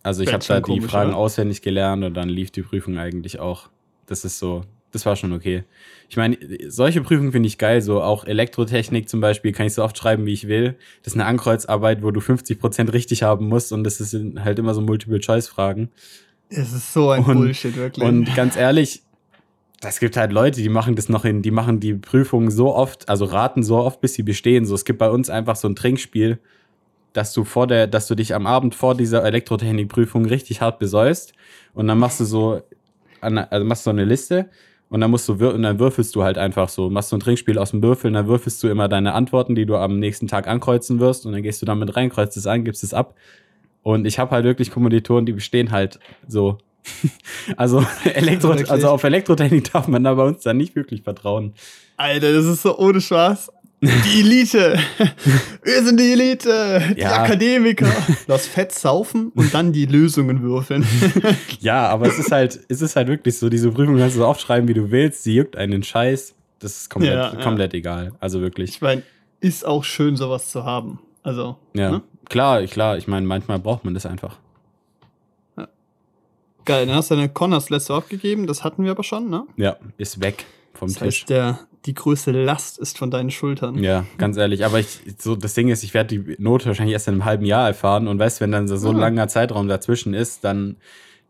also 0.04 0.24
ich 0.24 0.34
habe 0.34 0.44
da 0.46 0.60
die 0.62 0.82
Fragen 0.82 1.10
oder? 1.12 1.18
auswendig 1.20 1.62
gelernt 1.62 2.04
und 2.04 2.14
dann 2.16 2.28
lief 2.30 2.52
die 2.52 2.62
Prüfung 2.64 2.98
eigentlich 2.98 3.40
auch. 3.40 3.70
Das 4.10 4.26
ist 4.26 4.40
so, 4.40 4.64
das 4.92 5.06
war 5.06 5.16
schon 5.16 5.34
okay. 5.34 5.64
Ich 6.10 6.18
meine, 6.18 6.38
solche 6.68 7.02
Prüfungen 7.02 7.32
finde 7.32 7.48
ich 7.48 7.58
geil. 7.58 7.82
So 7.82 8.02
auch 8.02 8.26
Elektrotechnik 8.26 9.08
zum 9.08 9.22
Beispiel 9.22 9.52
kann 9.52 9.68
ich 9.68 9.74
so 9.74 9.84
oft 9.84 9.98
schreiben, 9.98 10.26
wie 10.26 10.34
ich 10.34 10.48
will. 10.48 10.76
Das 11.04 11.14
ist 11.14 11.20
eine 11.20 11.28
Ankreuzarbeit, 11.28 12.02
wo 12.02 12.12
du 12.12 12.20
50% 12.20 12.92
richtig 12.94 13.24
haben 13.24 13.48
musst 13.48 13.72
und 13.72 13.84
das 13.84 13.98
sind 14.00 14.44
halt 14.44 14.58
immer 14.60 14.74
so 14.74 14.82
Multiple-Choice-Fragen. 14.82 15.90
Es 16.50 16.74
ist 16.74 16.94
so 16.94 17.12
ein 17.12 17.24
Und- 17.24 17.38
Bullshit, 17.38 17.76
wirklich. 17.76 18.04
Und 18.06 18.34
ganz 18.36 18.56
ehrlich, 18.58 19.04
es 19.82 20.00
gibt 20.00 20.18
halt 20.18 20.32
Leute, 20.34 20.62
die 20.62 20.70
machen 20.70 20.96
das 20.96 21.08
noch 21.08 21.24
in, 21.24 21.42
die 21.42 21.52
machen 21.52 21.80
die 21.80 21.94
Prüfungen 21.94 22.50
so 22.52 22.74
oft, 22.76 23.08
also 23.08 23.26
raten 23.26 23.64
so 23.64 23.78
oft, 23.78 24.02
bis 24.02 24.16
sie 24.16 24.24
bestehen. 24.24 24.66
So, 24.66 24.74
es 24.76 24.84
gibt 24.84 25.00
bei 25.00 25.10
uns 25.10 25.30
einfach 25.30 25.56
so 25.56 25.70
ein 25.70 25.76
Trinkspiel, 25.76 26.40
dass 27.14 27.32
du 27.34 27.44
vor 27.44 27.68
der, 27.68 27.88
dass 27.88 28.08
du 28.08 28.16
dich 28.16 28.34
am 28.36 28.46
Abend 28.48 28.76
vor 28.76 28.96
dieser 28.96 29.24
Elektrotechnikprüfung 29.24 30.26
richtig 30.26 30.62
hart 30.62 30.80
besäust 30.80 31.34
und 31.74 31.88
dann 31.88 31.98
machst 32.00 32.20
du 32.20 32.26
so, 32.26 32.62
an- 33.22 33.38
also 33.38 33.66
machst 33.66 33.86
du 33.86 33.90
so 33.90 33.90
eine 33.92 34.06
Liste 34.06 34.50
und 34.90 35.02
dann 35.02 35.12
musst 35.12 35.28
du 35.30 35.34
und 35.34 35.62
dann 35.64 35.80
würfelst 35.80 36.16
du 36.16 36.24
halt 36.24 36.38
einfach 36.38 36.70
so, 36.70 36.90
machst 36.90 37.10
so 37.10 37.18
ein 37.18 37.20
Trinkspiel 37.20 37.58
aus 37.58 37.72
dem 37.72 37.84
Würfeln, 37.84 38.14
dann 38.14 38.28
würfelst 38.28 38.62
du 38.64 38.68
immer 38.68 38.88
deine 38.88 39.14
Antworten, 39.14 39.56
die 39.56 39.66
du 39.66 39.76
am 39.76 40.00
nächsten 40.00 40.28
Tag 40.28 40.48
ankreuzen 40.48 41.00
wirst 41.00 41.26
und 41.26 41.32
dann 41.34 41.44
gehst 41.44 41.62
du 41.62 41.66
damit 41.66 41.96
rein, 41.96 42.10
kreuzt 42.10 42.38
es 42.38 42.48
an, 42.48 42.64
gibst 42.64 42.84
es 42.84 42.94
ab. 42.94 43.16
Und 43.84 44.06
ich 44.06 44.20
habe 44.20 44.32
halt 44.32 44.46
wirklich 44.46 44.72
Kommilitonen, 44.72 45.26
die 45.26 45.34
bestehen 45.34 45.72
halt 45.72 46.00
so. 46.28 46.58
Also, 47.58 47.86
Elektro, 48.14 48.52
also 48.52 48.90
auf 48.90 49.04
Elektrotechnik 49.04 49.72
darf 49.72 49.88
man 49.88 50.04
da 50.04 50.14
bei 50.14 50.24
uns 50.24 50.44
dann 50.44 50.58
nicht 50.58 50.76
wirklich 50.76 51.04
vertrauen. 51.04 51.54
Alter, 51.98 52.32
das 52.34 52.46
ist 52.46 52.62
so 52.62 52.78
ohne 52.78 53.02
Spaß. 53.02 53.52
Die 53.82 54.20
Elite. 54.20 54.78
Wir 55.64 55.84
sind 55.84 56.00
die 56.00 56.12
Elite. 56.12 56.94
Die 56.98 57.02
Ja. 57.02 57.24
Akademiker. 57.24 57.88
Das 58.28 58.46
Fett 58.46 58.72
saufen 58.74 59.32
und 59.36 59.54
dann 59.54 59.72
die 59.72 59.86
Lösungen 59.86 60.42
würfeln. 60.42 60.86
Ja, 61.62 61.88
aber 61.88 62.08
es 62.08 62.20
ist 62.20 62.32
halt, 62.32 62.60
es 62.68 62.82
ist 62.82 62.96
halt 62.96 63.08
wirklich 63.08 63.38
so, 63.38 63.50
diese 63.50 63.72
Prüfung 63.72 63.98
kannst 63.98 64.16
du 64.16 64.20
so 64.20 64.28
oft 64.28 64.42
schreiben, 64.42 64.68
wie 64.68 64.74
du 64.74 64.92
willst, 64.92 65.24
sie 65.24 65.36
juckt 65.36 65.56
einen 65.56 65.84
Scheiß. 65.84 66.36
Das 66.60 66.76
ist 66.78 66.90
komplett, 66.90 67.14
Ja, 67.14 67.34
ja. 67.34 67.42
komplett 67.42 67.74
egal. 67.74 68.12
Also 68.20 68.42
wirklich. 68.42 68.70
Ich 68.72 68.82
meine, 68.82 69.02
ist 69.40 69.66
auch 69.66 69.84
schön, 69.86 70.18
sowas 70.18 70.50
zu 70.52 70.66
haben. 70.66 71.00
Also, 71.24 71.56
Ja. 71.74 71.92
ne? 71.92 72.02
Klar, 72.28 72.62
klar, 72.68 72.98
ich 72.98 73.08
meine, 73.08 73.26
manchmal 73.26 73.60
braucht 73.60 73.86
man 73.86 73.94
das 73.94 74.06
einfach. 74.06 74.38
geil. 76.66 76.86
Dann 76.86 76.96
hast 76.96 77.10
du 77.12 77.16
deine 77.16 77.30
Connors 77.30 77.70
letzte 77.70 77.94
aufgegeben. 77.96 78.46
Das 78.46 78.64
hatten 78.64 78.84
wir 78.84 78.92
aber 78.92 79.04
schon, 79.04 79.30
ne? 79.30 79.44
Ja, 79.58 79.78
ist 79.98 80.22
weg 80.22 80.46
vom 80.74 80.88
Das 80.90 80.98
Tisch. 81.00 81.22
heißt, 81.22 81.30
der, 81.30 81.60
die 81.86 81.94
größte 81.94 82.32
Last 82.32 82.78
ist 82.78 82.98
von 82.98 83.10
deinen 83.10 83.32
Schultern. 83.32 83.82
Ja, 83.82 84.06
ganz 84.18 84.38
ehrlich. 84.38 84.66
Aber 84.66 84.80
ich, 84.80 85.00
so, 85.18 85.36
das 85.36 85.54
Ding 85.54 85.70
ist, 85.70 85.84
ich 85.84 85.94
werde 85.94 86.18
die 86.18 86.36
Note 86.38 86.66
wahrscheinlich 86.66 86.94
erst 86.94 87.08
in 87.08 87.16
einem 87.16 87.26
halben 87.26 87.46
Jahr 87.46 87.68
erfahren. 87.68 88.08
Und 88.08 88.20
weißt, 88.20 88.42
wenn 88.42 88.52
dann 88.52 88.68
so 88.68 88.76
so 88.76 88.90
ein 88.90 88.98
langer 88.98 89.28
Zeitraum 89.28 89.68
dazwischen 89.68 90.14
ist, 90.14 90.44
dann 90.44 90.78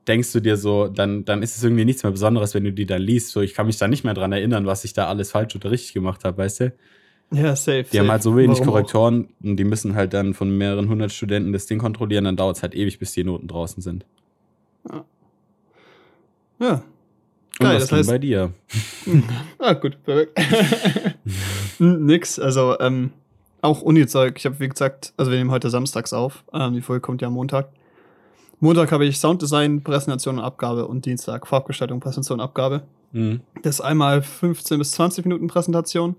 denkst 0.08 0.32
du 0.32 0.40
dir 0.40 0.58
so, 0.58 0.88
dann, 0.88 1.24
dann 1.24 1.44
ist 1.44 1.56
es 1.56 1.64
irgendwie 1.64 1.86
nichts 1.86 2.02
mehr 2.02 2.12
Besonderes, 2.12 2.56
wenn 2.56 2.64
du 2.64 2.74
die 2.74 2.88
dann 2.88 3.02
liest. 3.02 3.30
So, 3.30 3.42
ich 3.42 3.54
kann 3.54 3.68
mich 3.68 3.78
da 3.78 3.88
nicht 3.88 4.04
mehr 4.04 4.16
dran 4.16 4.32
erinnern, 4.32 4.66
was 4.66 4.84
ich 4.84 4.94
da 4.94 5.08
alles 5.08 5.32
falsch 5.32 5.56
oder 5.56 5.70
richtig 5.70 5.94
gemacht 5.94 6.24
habe, 6.24 6.38
weißt 6.40 6.60
du? 6.62 6.74
Ja, 7.32 7.56
safe. 7.56 7.86
Die 7.92 8.00
haben 8.00 8.06
safe. 8.06 8.12
halt 8.12 8.24
so 8.24 8.36
wenig 8.36 8.58
Warum 8.58 8.70
auch? 8.70 8.74
Korrektoren 8.74 9.30
und 9.44 9.58
die 9.58 9.64
müssen 9.64 9.94
halt 9.94 10.16
dann 10.16 10.34
von 10.34 10.58
mehreren 10.58 10.90
hundert 10.90 11.12
Studenten 11.12 11.54
das 11.54 11.68
Ding 11.68 11.78
kontrollieren, 11.78 12.24
dann 12.24 12.36
dauert 12.38 12.58
es 12.58 12.64
halt 12.64 12.74
ewig, 12.74 12.98
bis 12.98 13.12
die 13.12 13.24
Noten 13.24 13.48
draußen 13.48 13.84
sind. 13.84 14.08
Ja. 14.92 15.06
Und 16.60 16.82
Geil, 17.60 17.80
das 17.80 17.90
ging 17.90 17.98
heißt, 18.00 18.10
bei 18.10 18.18
dir? 18.18 18.54
Ah, 19.60 19.74
gut, 19.74 20.02
perfekt. 20.04 20.40
Nix, 21.80 22.40
also 22.40 22.80
ähm, 22.80 23.12
auch 23.62 23.82
Uni-Zeug. 23.82 24.36
Ich 24.38 24.46
habe, 24.46 24.60
wie 24.60 24.70
gesagt, 24.70 25.14
also 25.18 25.32
wir 25.32 25.38
nehmen 25.38 25.52
heute 25.52 25.70
samstags 25.70 26.14
auf. 26.14 26.46
Ähm, 26.54 26.74
die 26.74 26.82
Folge 26.82 27.02
kommt 27.02 27.22
ja 27.22 27.28
am 27.28 27.34
Montag. 27.34 27.70
Montag 28.62 28.92
habe 28.92 29.06
ich 29.06 29.20
Sounddesign, 29.20 29.84
Präsentation 29.84 30.40
und 30.40 30.44
Abgabe 30.44 30.88
und 30.88 31.06
Dienstag 31.06 31.48
Farbgestaltung, 31.48 32.00
Präsentation 32.00 32.40
und 32.40 32.46
Abgabe. 32.46 32.84
Mhm. 33.12 33.42
Das 33.62 33.76
ist 33.76 33.82
einmal 33.82 34.22
15 34.22 34.78
bis 34.80 34.92
20 34.92 35.26
Minuten 35.26 35.48
Präsentation 35.48 36.16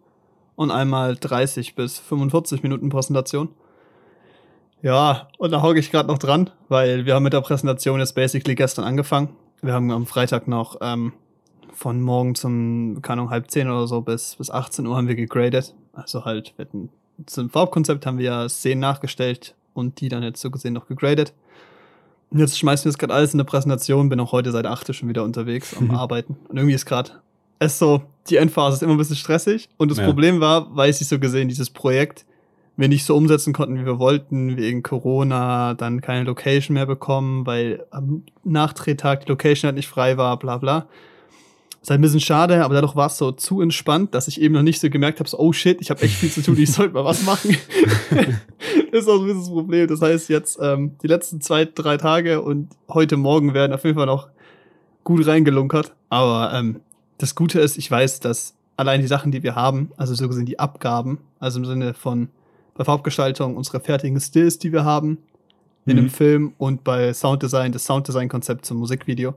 und 0.57 0.71
einmal 0.71 1.17
30 1.17 1.75
bis 1.75 1.99
45 1.99 2.63
Minuten 2.63 2.91
Präsentation. 2.91 3.49
Ja, 4.83 5.29
und 5.39 5.51
da 5.53 5.63
hocke 5.63 5.79
ich 5.79 5.91
gerade 5.91 6.09
noch 6.09 6.19
dran, 6.19 6.51
weil 6.69 7.05
wir 7.05 7.15
haben 7.15 7.23
mit 7.23 7.33
der 7.33 7.43
Präsentation 7.43 8.01
jetzt 8.01 8.15
basically 8.15 8.55
gestern 8.55 8.85
angefangen. 8.85 9.31
Wir 9.63 9.75
haben 9.75 9.91
am 9.91 10.07
Freitag 10.07 10.49
noch 10.49 10.77
ähm, 10.81 11.13
von 11.81 12.03
morgen 12.03 12.35
zum, 12.35 12.99
keine 13.01 13.23
Ahnung, 13.23 13.31
halb 13.31 13.51
zehn 13.51 13.67
oder 13.67 13.87
so 13.87 14.03
bis, 14.03 14.37
bis 14.37 14.51
18 14.51 14.87
Uhr 14.87 14.97
haben 14.99 15.09
wir 15.09 15.15
gegradet. 15.15 15.75
Also 15.95 16.27
halt, 16.27 16.53
wir 16.57 16.67
hatten, 16.67 16.91
zum 17.25 17.49
Farbkonzept 17.49 18.05
haben 18.05 18.19
wir 18.19 18.27
ja 18.27 18.49
Szenen 18.51 18.81
nachgestellt 18.81 19.55
und 19.73 19.99
die 20.03 20.11
dann 20.11 20.23
jetzt 20.23 20.43
so 20.43 20.51
gesehen 20.51 20.75
noch 20.75 20.89
gegradet. 20.89 21.33
Und 22.29 22.39
jetzt 22.39 22.59
schmeißen 22.59 22.85
wir 22.85 22.91
das 22.91 22.99
gerade 22.99 23.15
alles 23.15 23.33
in 23.33 23.39
der 23.39 23.45
Präsentation, 23.45 24.11
bin 24.11 24.21
auch 24.21 24.33
heute 24.33 24.53
seit 24.53 24.67
8 24.67 24.95
schon 24.95 25.09
wieder 25.09 25.25
unterwegs 25.25 25.75
am 25.75 25.91
Arbeiten. 25.95 26.37
Und 26.49 26.59
irgendwie 26.59 26.75
ist 26.75 26.85
gerade, 26.85 27.13
es 27.59 27.79
so, 27.79 28.03
die 28.29 28.37
Endphase 28.37 28.77
ist 28.77 28.83
immer 28.83 28.93
ein 28.93 28.99
bisschen 28.99 29.17
stressig. 29.17 29.71
Und 29.79 29.91
das 29.91 29.97
Ja. 29.97 30.05
Problem 30.05 30.39
war, 30.39 30.77
weiß 30.77 31.01
ich 31.01 31.09
so 31.09 31.19
gesehen, 31.19 31.49
dieses 31.49 31.71
Projekt, 31.71 32.27
wir 32.77 32.89
nicht 32.89 33.07
so 33.07 33.17
umsetzen 33.17 33.55
konnten, 33.55 33.79
wie 33.81 33.87
wir 33.87 33.99
wollten, 33.99 34.59
wegen 34.59 34.83
Corona, 34.83 35.73
dann 35.73 36.03
keine 36.03 36.25
Location 36.25 36.75
mehr 36.75 36.87
bekommen, 36.87 37.47
weil 37.47 37.87
am 37.91 38.25
Nachdrehtag 38.45 39.25
die 39.25 39.31
Location 39.31 39.69
halt 39.69 39.77
nicht 39.77 39.89
frei 39.89 40.19
war, 40.19 40.39
bla 40.39 40.59
bla. 40.59 40.87
Ist 41.83 41.89
halt 41.89 41.99
ein 41.99 42.03
bisschen 42.03 42.21
schade, 42.21 42.63
aber 42.63 42.75
dadurch 42.75 42.95
war 42.95 43.07
es 43.07 43.17
so 43.17 43.33
zu 43.33 43.63
entspannt, 43.63 44.15
dass 44.15 44.29
ich 44.29 44.41
eben 44.41 44.55
noch 44.55 44.63
nicht 44.63 44.81
so 44.81 44.91
gemerkt 44.91 45.19
habe, 45.19 45.29
so, 45.31 45.39
oh 45.39 45.53
shit, 45.53 45.81
ich 45.81 45.89
habe 45.91 46.03
echt 46.03 46.15
viel 46.15 46.31
zu 46.31 46.43
tun, 46.43 46.59
ich 46.59 46.71
sollte 46.73 46.93
mal 46.93 47.05
was 47.05 47.23
machen. 47.25 47.57
das 48.93 49.03
ist 49.03 49.09
auch 49.09 49.21
ein 49.21 49.27
bisschen 49.27 49.41
das 49.41 49.49
Problem. 49.49 49.89
Das 49.89 50.03
heißt, 50.03 50.29
jetzt 50.29 50.59
ähm, 50.61 50.93
die 51.03 51.07
letzten 51.07 51.41
zwei, 51.41 51.65
drei 51.65 51.97
Tage 51.97 52.43
und 52.43 52.69
heute 52.89 53.17
Morgen 53.17 53.55
werden 53.55 53.73
auf 53.73 53.85
jeden 53.85 53.97
Fall 53.97 54.07
noch 54.07 54.29
gut 55.05 55.27
reingelunkert. 55.27 55.95
Aber 56.11 56.53
ähm, 56.55 56.81
das 57.17 57.35
Gute 57.35 57.61
ist, 57.61 57.79
ich 57.79 57.91
weiß, 57.91 58.21
dass 58.21 58.55
allein 58.77 59.01
die 59.01 59.07
Sachen, 59.07 59.33
die 59.33 59.43
wir 59.43 59.55
haben, 59.55 59.91
also 59.97 60.15
so 60.15 60.29
gesehen 60.29 60.47
die 60.47 60.59
Abgaben, 60.59 61.19
also 61.39 61.59
im 61.61 61.65
Sinne 61.65 61.95
von 61.95 62.29
bei 62.75 62.85
Farbgestaltung 62.85 63.57
unsere 63.57 63.81
fertigen 63.81 64.21
Stills, 64.21 64.59
die 64.59 64.73
wir 64.73 64.85
haben 64.85 65.19
in 65.87 65.95
Mhm. 65.95 65.97
dem 65.97 66.11
Film 66.11 66.53
und 66.59 66.85
bei 66.85 67.13
Sounddesign, 67.15 67.73
das 67.73 67.85
Sounddesign-Konzept 67.87 68.67
zum 68.67 68.79
Musikvideo. 68.79 69.35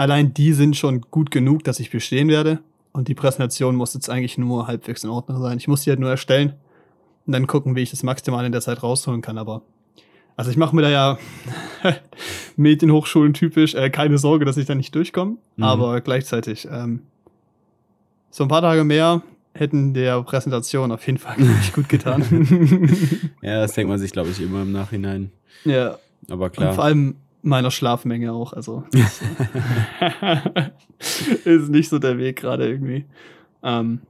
Allein 0.00 0.32
die 0.32 0.54
sind 0.54 0.78
schon 0.78 1.02
gut 1.10 1.30
genug, 1.30 1.62
dass 1.64 1.78
ich 1.78 1.90
bestehen 1.90 2.28
werde. 2.28 2.60
Und 2.92 3.08
die 3.08 3.14
Präsentation 3.14 3.76
muss 3.76 3.92
jetzt 3.92 4.08
eigentlich 4.08 4.38
nur 4.38 4.66
halbwegs 4.66 5.04
in 5.04 5.10
Ordnung 5.10 5.42
sein. 5.42 5.58
Ich 5.58 5.68
muss 5.68 5.82
die 5.82 5.90
halt 5.90 6.00
nur 6.00 6.08
erstellen 6.08 6.54
und 7.26 7.34
dann 7.34 7.46
gucken, 7.46 7.76
wie 7.76 7.82
ich 7.82 7.90
das 7.90 8.02
maximal 8.02 8.46
in 8.46 8.50
der 8.52 8.62
Zeit 8.62 8.82
rausholen 8.82 9.20
kann. 9.20 9.36
Aber 9.36 9.60
also 10.36 10.50
ich 10.50 10.56
mache 10.56 10.74
mir 10.74 10.80
da 10.80 10.88
ja 10.88 11.18
Medienhochschulen 12.56 13.34
typisch 13.34 13.74
äh, 13.74 13.90
keine 13.90 14.16
Sorge, 14.16 14.46
dass 14.46 14.56
ich 14.56 14.64
da 14.64 14.74
nicht 14.74 14.94
durchkomme. 14.94 15.36
Mhm. 15.56 15.64
Aber 15.64 16.00
gleichzeitig 16.00 16.66
ähm, 16.72 17.02
so 18.30 18.44
ein 18.44 18.48
paar 18.48 18.62
Tage 18.62 18.84
mehr 18.84 19.20
hätten 19.52 19.92
der 19.92 20.22
Präsentation 20.22 20.92
auf 20.92 21.06
jeden 21.06 21.18
Fall 21.18 21.36
ich, 21.60 21.74
gut 21.74 21.90
getan. 21.90 23.28
Ja, 23.42 23.60
das 23.60 23.74
denkt 23.74 23.90
man 23.90 23.98
sich, 23.98 24.12
glaube 24.12 24.30
ich, 24.30 24.40
immer 24.40 24.62
im 24.62 24.72
Nachhinein. 24.72 25.30
ja. 25.66 25.98
Aber 26.30 26.46
Und 26.46 26.52
klar. 26.52 26.72
vor 26.72 26.84
allem 26.84 27.16
meiner 27.42 27.70
Schlafmenge 27.70 28.32
auch. 28.32 28.52
Also 28.52 28.84
ist 31.44 31.68
nicht 31.68 31.88
so 31.88 31.98
der 31.98 32.18
Weg 32.18 32.36
gerade 32.36 32.68
irgendwie. 32.68 33.06
Ähm, 33.62 34.00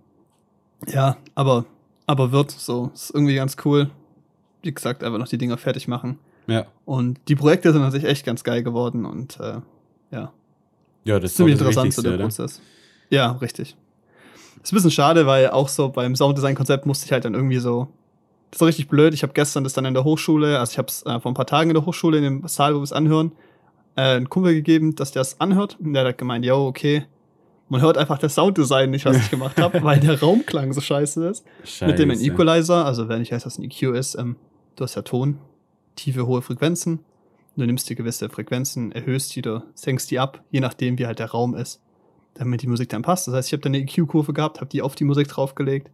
ja, 0.88 1.16
aber, 1.34 1.66
aber 2.06 2.32
wird 2.32 2.50
so. 2.50 2.90
Ist 2.94 3.14
irgendwie 3.14 3.34
ganz 3.34 3.56
cool. 3.64 3.90
Wie 4.62 4.72
gesagt, 4.72 5.04
einfach 5.04 5.18
noch 5.18 5.28
die 5.28 5.38
Dinger 5.38 5.58
fertig 5.58 5.88
machen. 5.88 6.18
Ja. 6.46 6.66
Und 6.84 7.20
die 7.28 7.37
Projekte 7.37 7.72
sind 7.72 7.82
natürlich 7.82 8.06
echt 8.06 8.26
ganz 8.26 8.44
geil 8.44 8.62
geworden 8.62 9.06
und 9.06 9.38
äh, 9.40 9.60
ja, 10.10 10.32
Ja, 11.04 11.20
das 11.20 11.30
ist 11.30 11.37
ziemlich 11.37 11.54
interessant 11.54 11.88
Wichtigste, 11.88 12.14
oder? 12.14 12.25
Prozess. 12.25 12.60
Ja, 13.10 13.32
richtig. 13.32 13.76
Ist 14.62 14.72
ein 14.72 14.76
bisschen 14.76 14.90
schade, 14.90 15.26
weil 15.26 15.50
auch 15.50 15.68
so 15.68 15.88
beim 15.88 16.16
Sounddesign-Konzept 16.16 16.87
musste 16.87 17.06
ich 17.06 17.12
halt 17.12 17.25
dann 17.25 17.34
irgendwie 17.34 17.58
so. 17.58 17.88
Das 18.50 18.61
ist 18.61 18.66
richtig 18.66 18.88
blöd. 18.88 19.14
Ich 19.14 19.23
habe 19.23 19.33
gestern 19.33 19.64
das 19.64 19.75
dann 19.75 19.85
in 19.85 19.95
der 19.95 20.04
Hochschule, 20.04 20.59
also 20.59 20.73
ich 20.73 20.78
habe 20.78 20.88
es 20.88 21.04
äh, 21.07 21.21
vor 21.21 21.30
ein 21.30 21.35
paar 21.35 21.47
Tagen 21.47 21.71
in 21.71 21.75
der 21.75 21.87
Hochschule 21.87 22.19
in 22.19 22.25
dem 22.25 22.49
Saal, 22.49 22.75
wo 22.75 22.78
wir 22.78 22.85
es 22.85 22.92
anhören, 22.92 23.33
äh, 23.97 24.16
einen 24.16 24.28
Kumpel 24.28 24.54
gegeben, 24.54 24.97
dass 24.97 25.12
der 25.12 25.23
es 25.23 25.40
anhört. 25.40 25.78
Und 25.80 25.92
der 25.92 26.04
hat 26.04 26.19
gemeint, 26.19 26.45
yo, 26.45 26.66
okay. 26.66 27.07
Man 27.69 27.80
hört 27.83 27.97
einfach 27.97 28.19
das 28.19 28.35
Sounddesign 28.35 28.90
nicht, 28.90 29.04
was 29.04 29.16
ich 29.16 29.30
gemacht 29.30 29.57
habe, 29.59 29.80
weil 29.85 30.00
der 30.00 30.19
Raumklang 30.19 30.73
so 30.73 30.80
scheiße 30.80 31.28
ist. 31.28 31.47
Mit 31.83 32.00
dem 32.00 32.11
ein 32.11 32.16
Scheiße. 32.16 32.33
Equalizer, 32.33 32.85
also 32.85 33.09
wenn 33.09 33.23
ich 33.23 33.30
weiß, 33.30 33.47
was 33.47 33.59
ein 33.59 33.64
EQ 33.64 33.95
ist, 33.95 34.16
ähm, 34.16 34.35
du 34.75 34.83
hast 34.83 34.97
ja 34.97 35.02
Ton, 35.02 35.38
tiefe, 35.95 36.26
hohe 36.26 36.42
Frequenzen. 36.42 37.00
Du 37.57 37.66
nimmst 37.66 37.88
dir 37.88 37.95
gewisse 37.95 38.28
Frequenzen, 38.28 38.90
erhöhst 38.90 39.35
die 39.37 39.40
oder 39.40 39.64
senkst 39.75 40.11
die 40.11 40.19
ab, 40.19 40.42
je 40.50 40.61
nachdem, 40.61 40.99
wie 40.99 41.07
halt 41.07 41.19
der 41.19 41.30
Raum 41.30 41.54
ist, 41.54 41.80
damit 42.35 42.62
die 42.62 42.66
Musik 42.66 42.88
dann 42.88 43.02
passt. 43.02 43.28
Das 43.28 43.35
heißt, 43.35 43.49
ich 43.49 43.52
habe 43.52 43.61
dann 43.61 43.75
eine 43.75 43.85
EQ-Kurve 43.85 44.33
gehabt, 44.33 44.61
habe 44.61 44.71
die 44.71 44.83
auf 44.83 44.95
die 44.95 45.04
Musik 45.04 45.28
draufgelegt, 45.28 45.90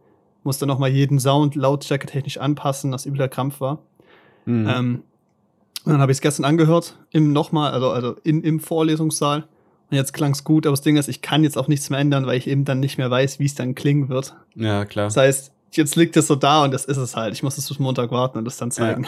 musste 0.47 0.65
nochmal 0.65 0.89
jeden 0.89 1.19
Sound 1.19 1.53
lautstärke 1.55 2.07
technisch 2.07 2.37
anpassen, 2.37 2.91
dass 2.91 3.05
übler 3.05 3.27
Krampf 3.27 3.59
war. 3.61 3.79
Mhm. 4.45 4.67
Ähm, 4.67 5.03
und 5.83 5.91
dann 5.91 6.01
habe 6.01 6.11
ich 6.11 6.17
es 6.17 6.21
gestern 6.21 6.45
angehört, 6.45 6.97
im 7.11 7.31
nochmal, 7.33 7.71
also, 7.71 7.91
also 7.91 8.15
in, 8.23 8.41
im 8.43 8.59
Vorlesungssaal. 8.59 9.47
Und 9.89 9.95
jetzt 9.95 10.11
klang 10.13 10.31
es 10.31 10.43
gut, 10.43 10.65
aber 10.65 10.73
das 10.73 10.81
Ding 10.81 10.97
ist, 10.97 11.07
ich 11.07 11.21
kann 11.21 11.43
jetzt 11.43 11.57
auch 11.57 11.67
nichts 11.67 11.89
mehr 11.89 11.99
ändern, 11.99 12.25
weil 12.25 12.37
ich 12.37 12.47
eben 12.47 12.65
dann 12.65 12.79
nicht 12.79 12.97
mehr 12.97 13.09
weiß, 13.11 13.39
wie 13.39 13.45
es 13.45 13.55
dann 13.55 13.75
klingen 13.75 14.09
wird. 14.09 14.35
ja, 14.55 14.83
klar. 14.85 15.05
Das 15.05 15.15
heißt, 15.17 15.51
jetzt 15.71 15.95
liegt 15.95 16.17
es 16.17 16.27
so 16.27 16.35
da 16.35 16.63
und 16.63 16.71
das 16.73 16.85
ist 16.85 16.97
es 16.97 17.15
halt. 17.15 17.33
Ich 17.33 17.43
muss 17.43 17.57
es 17.57 17.67
bis 17.67 17.79
Montag 17.79 18.11
warten 18.11 18.37
und 18.39 18.45
das 18.45 18.57
dann 18.57 18.71
zeigen. 18.71 19.05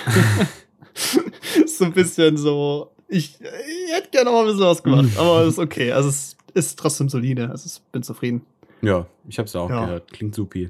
ist 1.64 1.78
so 1.80 1.86
ein 1.86 1.94
bisschen 1.94 2.38
so. 2.38 2.92
Ich, 3.08 3.40
ich 3.42 3.94
hätte 3.96 4.10
gerne 4.12 4.26
noch 4.26 4.34
mal 4.34 4.42
ein 4.42 4.46
bisschen 4.48 4.62
was 4.66 4.84
gemacht, 4.84 5.10
aber 5.18 5.44
ist 5.46 5.58
okay. 5.60 5.92
Also 5.92 6.10
es 6.10 6.38
ist 6.54 6.78
trotzdem 6.80 7.10
solide. 7.10 7.50
Also 7.50 7.66
ich 7.68 7.82
bin 7.92 8.04
zufrieden. 8.04 8.42
Ja, 8.82 9.06
ich 9.28 9.38
hab's 9.40 9.56
auch 9.56 9.70
Ja. 9.70 9.86
gehört. 9.86 10.12
Klingt 10.14 10.36
supi. 10.36 10.70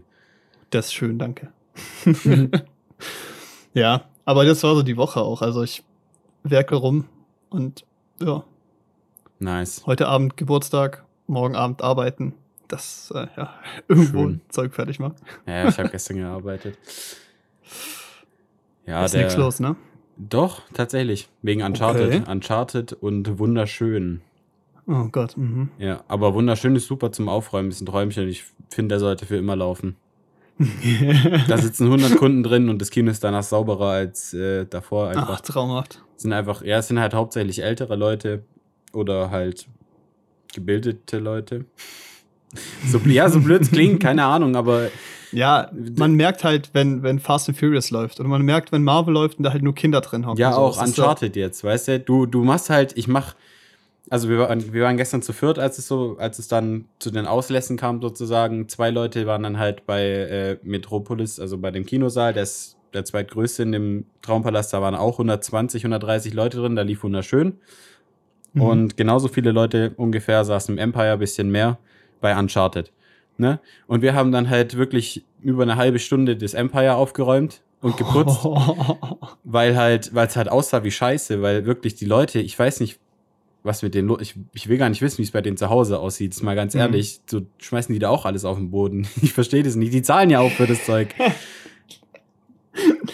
Das 0.69 0.87
ist 0.87 0.93
schön, 0.93 1.17
danke. 1.17 1.51
ja, 3.73 4.05
aber 4.25 4.45
das 4.45 4.63
war 4.63 4.75
so 4.75 4.83
die 4.83 4.97
Woche 4.97 5.21
auch. 5.21 5.41
Also 5.41 5.63
ich 5.63 5.83
werke 6.43 6.75
rum 6.75 7.05
und 7.49 7.85
ja, 8.21 8.43
Nice. 9.39 9.83
heute 9.85 10.07
Abend 10.07 10.37
Geburtstag, 10.37 11.05
morgen 11.27 11.55
Abend 11.55 11.81
arbeiten. 11.81 12.33
Das, 12.67 13.11
äh, 13.15 13.27
ja, 13.35 13.55
irgendwo 13.87 14.23
Schön. 14.23 14.41
Zeug 14.49 14.73
fertig 14.73 14.99
machen. 14.99 15.15
Ja, 15.47 15.67
ich 15.67 15.79
habe 15.79 15.89
gestern 15.89 16.17
gearbeitet. 16.17 16.77
Ja, 18.85 19.05
ist 19.05 19.13
der. 19.13 19.21
nichts 19.21 19.37
los, 19.37 19.59
ne? 19.59 19.75
Doch, 20.17 20.63
tatsächlich. 20.73 21.29
Wegen 21.43 21.61
Uncharted. 21.61 22.07
Okay. 22.07 22.23
Uncharted 22.31 22.93
und 22.93 23.37
wunderschön. 23.37 24.21
Oh 24.87 25.07
Gott. 25.11 25.37
Mhm. 25.37 25.69
Ja, 25.77 26.03
aber 26.07 26.33
wunderschön 26.33 26.75
ist 26.75 26.87
super 26.87 27.11
zum 27.11 27.29
Aufräumen. 27.29 27.69
Ist 27.69 27.81
ein 27.81 27.85
Träumchen. 27.85 28.27
Ich 28.27 28.45
finde, 28.71 28.93
der 28.93 28.99
sollte 28.99 29.27
für 29.27 29.37
immer 29.37 29.55
laufen. 29.55 29.95
Da 31.47 31.57
sitzen 31.57 31.85
100 31.85 32.17
Kunden 32.17 32.43
drin 32.43 32.69
und 32.69 32.81
das 32.81 32.89
Kino 32.89 33.09
ist 33.11 33.23
danach 33.23 33.43
sauberer 33.43 33.91
als 33.91 34.33
äh, 34.33 34.65
davor. 34.65 35.09
Einfach. 35.09 35.29
Ach, 35.29 35.41
traumhaft. 35.41 36.03
Sind 36.17 36.33
einfach, 36.33 36.61
ja, 36.63 36.79
es 36.79 36.87
sind 36.89 36.99
halt 36.99 37.13
hauptsächlich 37.13 37.63
ältere 37.63 37.95
Leute 37.95 38.43
oder 38.91 39.31
halt 39.31 39.67
gebildete 40.53 41.19
Leute. 41.19 41.65
So, 42.85 42.99
ja, 43.05 43.29
so 43.29 43.39
blöd 43.39 43.61
es 43.61 43.71
klingt, 43.71 44.01
keine 44.01 44.25
Ahnung, 44.25 44.55
aber 44.55 44.89
Ja, 45.31 45.69
man 45.95 46.13
merkt 46.15 46.43
halt, 46.43 46.71
wenn, 46.73 47.03
wenn 47.03 47.19
Fast 47.19 47.47
and 47.47 47.57
Furious 47.57 47.91
läuft. 47.91 48.19
Oder 48.19 48.27
man 48.27 48.41
merkt, 48.41 48.71
wenn 48.71 48.83
Marvel 48.83 49.13
läuft 49.13 49.37
und 49.37 49.43
da 49.43 49.51
halt 49.53 49.61
nur 49.63 49.75
Kinder 49.75 50.01
drin 50.01 50.25
hocken. 50.25 50.41
ja, 50.41 50.51
So, 50.53 50.59
auch 50.59 50.81
Uncharted 50.81 51.35
jetzt, 51.35 51.63
weißt 51.63 51.87
du? 51.87 51.99
Du, 51.99 52.25
du 52.25 52.43
machst 52.43 52.69
halt, 52.69 52.97
ich 52.97 53.07
mach, 53.07 53.35
also 54.09 54.29
wir 54.29 54.39
waren, 54.39 54.73
wir 54.73 54.83
waren 54.83 54.97
gestern 54.97 55.21
zu 55.21 55.33
viert, 55.33 55.59
als 55.59 55.77
es 55.77 55.87
so, 55.87 56.17
als 56.17 56.39
es 56.39 56.47
dann 56.47 56.85
zu 56.99 57.11
den 57.11 57.25
Auslässen 57.25 57.77
kam 57.77 58.01
sozusagen. 58.01 58.67
Zwei 58.67 58.89
Leute 58.89 59.27
waren 59.27 59.43
dann 59.43 59.59
halt 59.59 59.85
bei 59.85 60.03
äh, 60.03 60.57
Metropolis, 60.63 61.39
also 61.39 61.57
bei 61.57 61.71
dem 61.71 61.85
Kinosaal, 61.85 62.33
der 62.33 62.43
ist 62.43 62.77
der 62.93 63.05
zweitgrößte 63.05 63.63
in 63.63 63.71
dem 63.71 64.05
Traumpalast, 64.21 64.73
da 64.73 64.81
waren 64.81 64.95
auch 64.95 65.13
120, 65.13 65.83
130 65.83 66.33
Leute 66.33 66.57
drin, 66.57 66.75
da 66.75 66.81
lief 66.81 67.03
wunderschön. 67.03 67.59
Mhm. 68.53 68.61
Und 68.61 68.97
genauso 68.97 69.27
viele 69.27 69.51
Leute 69.51 69.93
ungefähr 69.95 70.43
saßen 70.43 70.75
im 70.75 70.79
Empire, 70.79 71.17
bisschen 71.17 71.51
mehr, 71.51 71.77
bei 72.19 72.37
Uncharted. 72.37 72.91
Ne? 73.37 73.59
Und 73.87 74.01
wir 74.01 74.15
haben 74.15 74.31
dann 74.31 74.49
halt 74.49 74.75
wirklich 74.75 75.25
über 75.41 75.63
eine 75.63 75.75
halbe 75.75 75.99
Stunde 75.99 76.35
das 76.35 76.53
Empire 76.53 76.95
aufgeräumt 76.95 77.61
und 77.81 77.95
geputzt, 77.95 78.43
weil 79.43 79.77
halt, 79.77 80.13
weil 80.13 80.27
es 80.27 80.35
halt 80.35 80.49
aussah 80.49 80.83
wie 80.83 80.91
Scheiße, 80.91 81.41
weil 81.41 81.65
wirklich 81.65 81.95
die 81.95 82.05
Leute, 82.05 82.39
ich 82.39 82.57
weiß 82.57 82.79
nicht, 82.81 82.99
was 83.63 83.81
mit 83.81 83.93
denen 83.93 84.07
los 84.07 84.19
ich, 84.21 84.35
ich 84.53 84.69
will 84.69 84.77
gar 84.77 84.89
nicht 84.89 85.01
wissen, 85.01 85.17
wie 85.19 85.23
es 85.23 85.31
bei 85.31 85.41
denen 85.41 85.57
zu 85.57 85.69
Hause 85.69 85.99
aussieht. 85.99 86.33
Ist 86.33 86.43
mal 86.43 86.55
ganz 86.55 86.73
Mhm. 86.73 86.79
ehrlich, 86.81 87.21
so 87.29 87.41
schmeißen 87.57 87.91
die 87.93 87.99
da 87.99 88.09
auch 88.09 88.25
alles 88.25 88.45
auf 88.45 88.57
den 88.57 88.71
Boden. 88.71 89.07
Ich 89.21 89.33
verstehe 89.33 89.63
das 89.63 89.75
nicht. 89.75 89.93
Die 89.93 90.01
zahlen 90.01 90.29
ja 90.29 90.39
auch 90.39 90.51
für 90.51 90.67
das 90.67 90.85
Zeug. 90.85 91.09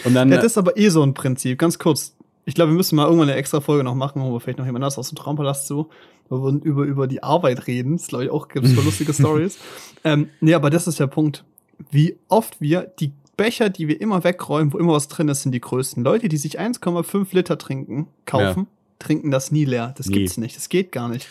Und 0.04 0.14
dann, 0.14 0.30
Ja, 0.30 0.36
das 0.36 0.46
ist 0.46 0.58
aber 0.58 0.76
eh 0.76 0.88
so 0.88 1.02
ein 1.02 1.14
Prinzip. 1.14 1.58
Ganz 1.58 1.78
kurz. 1.78 2.14
Ich 2.44 2.54
glaube, 2.54 2.70
wir 2.70 2.76
müssen 2.76 2.94
mal 2.96 3.06
irgendwann 3.06 3.28
eine 3.28 3.38
extra 3.38 3.60
Folge 3.60 3.82
noch 3.82 3.94
machen, 3.96 4.22
wo 4.22 4.32
wir 4.32 4.40
vielleicht 4.40 4.58
noch 4.58 4.66
jemand 4.66 4.84
anders 4.84 4.98
aus 4.98 5.08
dem 5.08 5.16
Traumpalast 5.16 5.66
so, 5.66 5.88
wo 6.28 6.44
wir 6.44 6.62
über, 6.62 6.84
über 6.84 7.06
die 7.08 7.22
Arbeit 7.22 7.66
reden. 7.66 7.96
Das 7.96 8.06
glaube 8.06 8.24
ich 8.24 8.30
auch, 8.30 8.46
gibt 8.48 8.66
es 8.66 8.74
lustige 8.76 9.12
Stories. 9.14 9.58
Ähm, 10.04 10.28
nee, 10.40 10.54
aber 10.54 10.70
das 10.70 10.86
ist 10.86 11.00
der 11.00 11.08
Punkt. 11.08 11.44
Wie 11.90 12.16
oft 12.28 12.60
wir 12.60 12.82
die 13.00 13.12
Becher, 13.36 13.68
die 13.68 13.88
wir 13.88 14.00
immer 14.00 14.22
wegräumen, 14.24 14.72
wo 14.72 14.78
immer 14.78 14.92
was 14.92 15.08
drin 15.08 15.28
ist, 15.28 15.42
sind 15.42 15.52
die 15.52 15.60
größten. 15.60 16.04
Leute, 16.04 16.28
die 16.28 16.36
sich 16.36 16.60
1,5 16.60 17.26
Liter 17.34 17.58
trinken, 17.58 18.06
kaufen, 18.24 18.66
trinken 18.98 19.30
das 19.30 19.52
nie 19.52 19.64
leer. 19.64 19.94
Das 19.96 20.06
Nie. 20.06 20.16
gibt's 20.20 20.36
nicht. 20.36 20.56
Das 20.56 20.68
geht 20.68 20.92
gar 20.92 21.08
nicht. 21.08 21.26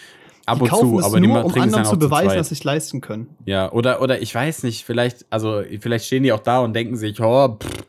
ab 0.46 0.62
und 0.62 0.70
zu, 0.70 1.02
aber 1.04 1.20
nur, 1.20 1.44
um 1.44 1.54
anderen 1.54 1.86
zu 1.86 1.98
beweisen, 1.98 2.36
dass 2.38 2.50
sie 2.50 2.56
es 2.56 2.64
leisten 2.64 3.02
können. 3.02 3.30
Ja, 3.46 3.72
oder, 3.72 4.02
oder 4.02 4.22
ich 4.22 4.34
weiß 4.34 4.64
nicht, 4.64 4.86
vielleicht, 4.86 5.26
also 5.30 5.64
vielleicht 5.80 6.06
stehen 6.06 6.24
die 6.24 6.32
auch 6.32 6.40
da 6.40 6.60
und 6.60 6.74
denken 6.74 6.96
sich, 6.96 7.20
oh, 7.20 7.58
pff, 7.62 7.84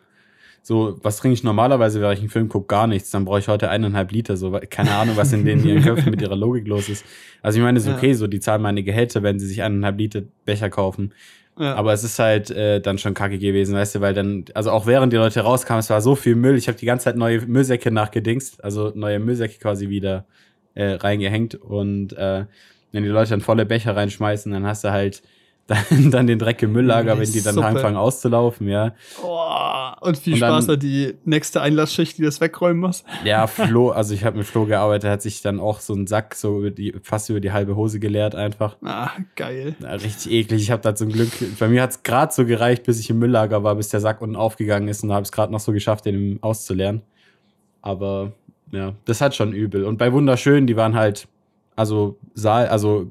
so, 0.66 0.98
was 1.00 1.18
trinke 1.18 1.34
ich 1.34 1.44
normalerweise, 1.44 2.00
wenn 2.00 2.10
ich 2.12 2.18
einen 2.18 2.28
Film 2.28 2.48
gucke? 2.48 2.66
Gar 2.66 2.88
nichts. 2.88 3.12
Dann 3.12 3.24
brauche 3.24 3.38
ich 3.38 3.46
heute 3.46 3.70
eineinhalb 3.70 4.10
Liter. 4.10 4.36
So, 4.36 4.58
keine 4.68 4.96
Ahnung, 4.96 5.16
was 5.16 5.32
in 5.32 5.44
denen 5.44 5.64
ihren 5.64 5.80
Köpfen 5.80 6.10
mit 6.10 6.20
ihrer 6.20 6.34
Logik 6.34 6.66
los 6.66 6.88
ist. 6.88 7.04
Also 7.40 7.58
ich 7.58 7.64
meine, 7.64 7.78
es 7.78 7.86
ist 7.86 7.92
okay, 7.96 8.14
so, 8.14 8.26
die 8.26 8.40
zahlen 8.40 8.62
meine 8.62 8.82
Gehälter, 8.82 9.22
wenn 9.22 9.38
sie 9.38 9.46
sich 9.46 9.62
eineinhalb 9.62 9.96
Liter 9.96 10.22
Becher 10.44 10.68
kaufen. 10.68 11.12
Aber 11.58 11.94
es 11.94 12.04
ist 12.04 12.18
halt 12.18 12.50
äh, 12.50 12.80
dann 12.80 12.98
schon 12.98 13.14
kacke 13.14 13.38
gewesen, 13.38 13.74
weißt 13.74 13.94
du, 13.94 14.00
weil 14.02 14.12
dann, 14.12 14.44
also 14.52 14.70
auch 14.70 14.86
während 14.86 15.12
die 15.12 15.16
Leute 15.16 15.40
rauskamen, 15.40 15.80
es 15.80 15.88
war 15.88 16.02
so 16.02 16.14
viel 16.14 16.34
Müll. 16.34 16.56
Ich 16.56 16.68
habe 16.68 16.76
die 16.76 16.84
ganze 16.84 17.04
Zeit 17.04 17.16
neue 17.16 17.40
Müllsäcke 17.46 17.90
nachgedingst, 17.90 18.62
also 18.62 18.92
neue 18.94 19.18
Müllsäcke 19.18 19.58
quasi 19.58 19.88
wieder 19.88 20.26
äh, 20.74 20.92
reingehängt. 20.92 21.54
Und 21.54 22.12
äh, 22.12 22.44
wenn 22.92 23.02
die 23.02 23.08
Leute 23.08 23.30
dann 23.30 23.40
volle 23.40 23.64
Becher 23.64 23.96
reinschmeißen, 23.96 24.52
dann 24.52 24.66
hast 24.66 24.84
du 24.84 24.90
halt 24.90 25.22
dann, 25.66 25.84
dann 26.10 26.26
den 26.26 26.38
Dreck 26.38 26.62
im 26.62 26.72
Mülllager, 26.72 27.18
wenn 27.18 27.30
die 27.30 27.42
dann 27.42 27.54
Suppe. 27.56 27.66
anfangen 27.66 27.96
auszulaufen, 27.96 28.68
ja. 28.68 28.92
Oh, 29.22 30.06
und 30.06 30.16
viel 30.16 30.34
Und 30.34 30.40
dann- 30.40 30.52
Spaß 30.62 30.68
hat 30.68 30.82
die 30.82 31.14
nächste 31.24 31.60
Einlassschicht, 31.60 32.18
die 32.18 32.22
das 32.22 32.40
wegräumen 32.40 32.80
muss. 32.80 33.02
Ja, 33.24 33.46
Flo, 33.48 33.90
also 33.90 34.14
ich 34.14 34.24
habe 34.24 34.38
mit 34.38 34.46
Flo 34.46 34.64
gearbeitet, 34.66 35.10
hat 35.10 35.22
sich 35.22 35.42
dann 35.42 35.58
auch 35.58 35.80
so 35.80 35.92
einen 35.94 36.06
Sack 36.06 36.34
so 36.36 36.58
über 36.60 36.70
die, 36.70 36.94
fast 37.02 37.28
über 37.30 37.40
die 37.40 37.50
halbe 37.52 37.74
Hose 37.74 37.98
geleert 37.98 38.34
einfach. 38.34 38.76
Ah, 38.84 39.10
geil. 39.34 39.74
Ja, 39.80 39.90
richtig 39.92 40.30
eklig. 40.32 40.62
Ich 40.62 40.70
habe 40.70 40.82
da 40.82 40.94
zum 40.94 41.08
Glück, 41.10 41.30
bei 41.58 41.68
mir 41.68 41.82
hat 41.82 41.90
es 41.90 42.02
gerade 42.02 42.32
so 42.32 42.44
gereicht, 42.44 42.84
bis 42.84 43.00
ich 43.00 43.10
im 43.10 43.18
Mülllager 43.18 43.64
war, 43.64 43.74
bis 43.74 43.88
der 43.88 44.00
Sack 44.00 44.22
unten 44.22 44.36
aufgegangen 44.36 44.88
ist 44.88 45.02
und 45.02 45.12
habe 45.12 45.22
es 45.24 45.32
gerade 45.32 45.52
noch 45.52 45.60
so 45.60 45.72
geschafft, 45.72 46.04
den 46.06 46.38
auszuleeren. 46.42 47.02
Aber 47.82 48.32
ja, 48.72 48.94
das 49.04 49.20
hat 49.20 49.34
schon 49.34 49.52
übel. 49.52 49.84
Und 49.84 49.96
bei 49.98 50.12
Wunderschön, 50.12 50.66
die 50.66 50.76
waren 50.76 50.94
halt, 50.94 51.28
also 51.76 52.18
Saal, 52.34 52.68
also 52.68 53.10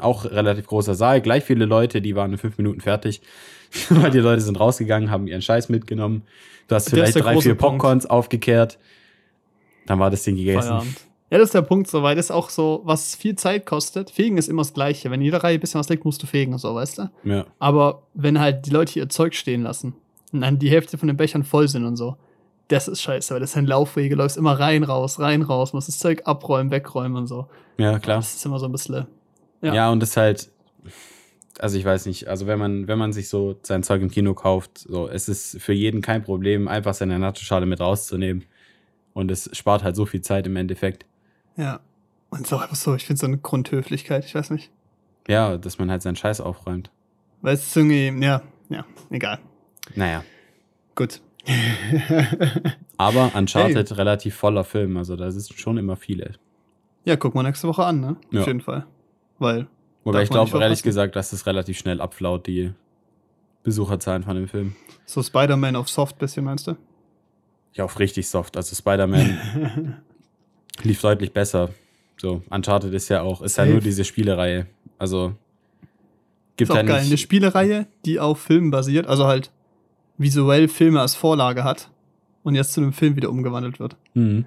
auch 0.00 0.24
relativ 0.24 0.66
großer 0.66 0.94
Saal, 0.94 1.20
gleich 1.20 1.44
viele 1.44 1.64
Leute, 1.64 2.00
die 2.00 2.14
waren 2.14 2.32
in 2.32 2.38
fünf 2.38 2.58
Minuten 2.58 2.80
fertig. 2.80 3.22
Weil 3.88 4.10
die 4.10 4.18
Leute 4.18 4.42
sind 4.42 4.60
rausgegangen, 4.60 5.10
haben 5.10 5.26
ihren 5.26 5.42
Scheiß 5.42 5.68
mitgenommen. 5.68 6.22
Du 6.68 6.74
hast 6.74 6.90
vielleicht 6.90 7.16
drei, 7.16 7.40
vier 7.40 7.54
Punkt. 7.54 7.80
Popcorns 7.80 8.06
aufgekehrt. 8.06 8.78
Dann 9.86 9.98
war 9.98 10.10
das 10.10 10.22
Ding 10.24 10.36
gegessen. 10.36 10.68
Feierabend. 10.68 10.96
Ja, 11.30 11.38
das 11.38 11.46
ist 11.46 11.54
der 11.54 11.62
Punkt 11.62 11.88
soweit. 11.88 12.18
Das 12.18 12.26
ist 12.26 12.30
auch 12.30 12.50
so, 12.50 12.82
was 12.84 13.14
viel 13.14 13.36
Zeit 13.36 13.64
kostet. 13.64 14.10
Fegen 14.10 14.36
ist 14.36 14.50
immer 14.50 14.60
das 14.60 14.74
Gleiche. 14.74 15.10
Wenn 15.10 15.22
jeder 15.22 15.42
Reihe 15.42 15.54
ein 15.54 15.60
bisschen 15.60 15.80
was 15.80 15.88
liegt, 15.88 16.04
musst 16.04 16.22
du 16.22 16.26
fegen, 16.26 16.58
so, 16.58 16.74
weißt 16.74 16.98
du? 16.98 17.10
Ja. 17.24 17.46
Aber 17.58 18.02
wenn 18.12 18.38
halt 18.38 18.66
die 18.66 18.70
Leute 18.70 18.98
ihr 18.98 19.08
Zeug 19.08 19.34
stehen 19.34 19.62
lassen 19.62 19.94
und 20.32 20.42
dann 20.42 20.58
die 20.58 20.68
Hälfte 20.68 20.98
von 20.98 21.08
den 21.08 21.16
Bechern 21.16 21.42
voll 21.42 21.68
sind 21.68 21.86
und 21.86 21.96
so, 21.96 22.16
das 22.68 22.86
ist 22.86 23.00
scheiße, 23.00 23.32
weil 23.32 23.40
das 23.40 23.52
sind 23.52 23.66
Laufwege, 23.66 24.14
läufst 24.14 24.36
immer 24.36 24.60
rein, 24.60 24.84
raus, 24.84 25.20
rein, 25.20 25.40
raus, 25.40 25.72
musst 25.72 25.88
das 25.88 25.98
Zeug 25.98 26.20
abräumen, 26.26 26.70
wegräumen 26.70 27.16
und 27.16 27.26
so. 27.26 27.46
ja, 27.78 27.98
klar. 27.98 28.16
Das 28.16 28.34
ist 28.34 28.44
immer 28.44 28.58
so 28.58 28.66
ein 28.66 28.72
bisschen. 28.72 29.06
Ja. 29.62 29.74
Ja. 29.74 29.90
und 29.90 30.00
das 30.00 30.16
halt, 30.16 30.50
also 31.58 31.78
ich 31.78 31.84
weiß 31.84 32.06
nicht, 32.06 32.28
also 32.28 32.46
wenn 32.46 32.58
man, 32.58 32.88
wenn 32.88 32.98
man 32.98 33.12
sich 33.12 33.28
so 33.28 33.58
sein 33.62 33.82
Zeug 33.82 34.02
im 34.02 34.10
Kino 34.10 34.34
kauft, 34.34 34.78
so, 34.78 35.08
es 35.08 35.28
ist 35.28 35.60
für 35.60 35.72
jeden 35.72 36.02
kein 36.02 36.22
Problem, 36.22 36.68
einfach 36.68 36.94
seine 36.94 37.18
Nacho-Schale 37.18 37.66
mit 37.66 37.80
rauszunehmen. 37.80 38.44
Und 39.14 39.30
es 39.30 39.50
spart 39.56 39.84
halt 39.84 39.94
so 39.94 40.06
viel 40.06 40.22
Zeit 40.22 40.46
im 40.46 40.56
Endeffekt. 40.56 41.04
Ja. 41.56 41.80
Und 42.30 42.46
so 42.46 42.56
einfach 42.56 42.76
so, 42.76 42.94
ich 42.94 43.04
finde 43.04 43.20
so 43.20 43.26
eine 43.26 43.38
Grundhöflichkeit, 43.38 44.24
ich 44.24 44.34
weiß 44.34 44.50
nicht. 44.50 44.70
Ja, 45.28 45.58
dass 45.58 45.78
man 45.78 45.90
halt 45.90 46.02
seinen 46.02 46.16
Scheiß 46.16 46.40
aufräumt. 46.40 46.90
Weil 47.42 47.54
es 47.54 47.66
ist 47.66 47.76
irgendwie, 47.76 48.24
ja, 48.24 48.42
ja, 48.70 48.86
egal. 49.10 49.38
Naja. 49.94 50.24
Gut. 50.94 51.20
Aber 52.96 53.32
Uncharted 53.34 53.96
relativ 53.98 54.36
voller 54.36 54.64
Film, 54.64 54.96
also 54.96 55.16
da 55.16 55.30
sind 55.30 55.58
schon 55.58 55.76
immer 55.76 55.96
viele. 55.96 56.32
Ja, 57.04 57.16
guck 57.16 57.34
mal 57.34 57.42
nächste 57.42 57.68
Woche 57.68 57.84
an, 57.84 58.00
ne? 58.00 58.16
Ja. 58.30 58.40
Auf 58.40 58.46
jeden 58.46 58.60
Fall. 58.60 58.86
Weil, 59.42 59.66
Wobei 60.04 60.22
ich 60.22 60.30
glaube, 60.30 60.58
ehrlich 60.60 60.82
gesagt, 60.82 61.16
dass 61.16 61.32
es 61.32 61.46
relativ 61.46 61.76
schnell 61.78 62.00
abflaut, 62.00 62.46
die 62.46 62.72
Besucherzahlen 63.62 64.22
von 64.22 64.36
dem 64.36 64.48
Film. 64.48 64.74
so 65.04 65.22
Spider-Man 65.22 65.76
auf 65.76 65.88
Soft 65.88 66.18
bisschen, 66.18 66.44
meinst 66.44 66.66
du? 66.66 66.76
Ja, 67.74 67.84
auf 67.84 67.98
richtig 67.98 68.28
soft. 68.28 68.56
Also 68.56 68.74
Spider-Man 68.76 70.02
lief 70.82 71.00
deutlich 71.00 71.32
besser. 71.32 71.70
So, 72.18 72.42
Uncharted 72.50 72.92
ist 72.94 73.08
ja 73.08 73.22
auch, 73.22 73.42
ist 73.42 73.56
ja 73.56 73.64
Safe. 73.64 73.72
nur 73.72 73.80
diese 73.80 74.04
Spielereihe. 74.04 74.66
Also 74.98 75.34
gibt 76.56 76.70
ist 76.70 76.72
auch 76.72 76.76
ja 76.76 76.82
geil. 76.82 77.02
Eine. 77.04 77.16
Spielereihe, 77.16 77.86
die 78.04 78.20
auf 78.20 78.40
Filmen 78.40 78.70
basiert, 78.70 79.06
also 79.06 79.26
halt 79.26 79.50
visuell 80.18 80.68
Filme 80.68 81.00
als 81.00 81.14
Vorlage 81.14 81.64
hat 81.64 81.90
und 82.42 82.54
jetzt 82.54 82.74
zu 82.74 82.80
einem 82.80 82.92
Film 82.92 83.16
wieder 83.16 83.30
umgewandelt 83.30 83.80
wird. 83.80 83.96
Mhm. 84.14 84.44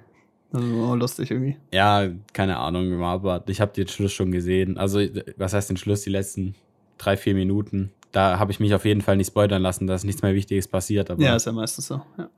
Also 0.52 0.94
lustig 0.94 1.30
irgendwie. 1.30 1.56
Ja, 1.72 2.08
keine 2.32 2.58
Ahnung, 2.58 3.02
aber 3.02 3.42
ich 3.46 3.60
habe 3.60 3.72
den 3.72 3.88
Schluss 3.88 4.12
schon 4.12 4.32
gesehen. 4.32 4.78
Also, 4.78 5.00
was 5.36 5.52
heißt 5.52 5.70
den 5.70 5.76
Schluss? 5.76 6.02
Die 6.02 6.10
letzten 6.10 6.54
drei, 6.98 7.16
vier 7.16 7.34
Minuten. 7.34 7.90
Da 8.12 8.38
habe 8.38 8.52
ich 8.52 8.60
mich 8.60 8.74
auf 8.74 8.84
jeden 8.84 9.02
Fall 9.02 9.16
nicht 9.16 9.28
spoilern 9.28 9.60
lassen, 9.60 9.86
dass 9.86 10.04
nichts 10.04 10.22
mehr 10.22 10.34
Wichtiges 10.34 10.68
passiert, 10.68 11.10
aber 11.10 11.22
Ja, 11.22 11.36
ist 11.36 11.46
ja 11.46 11.52
meistens 11.52 11.88
so. 11.88 12.00
Ja, 12.16 12.30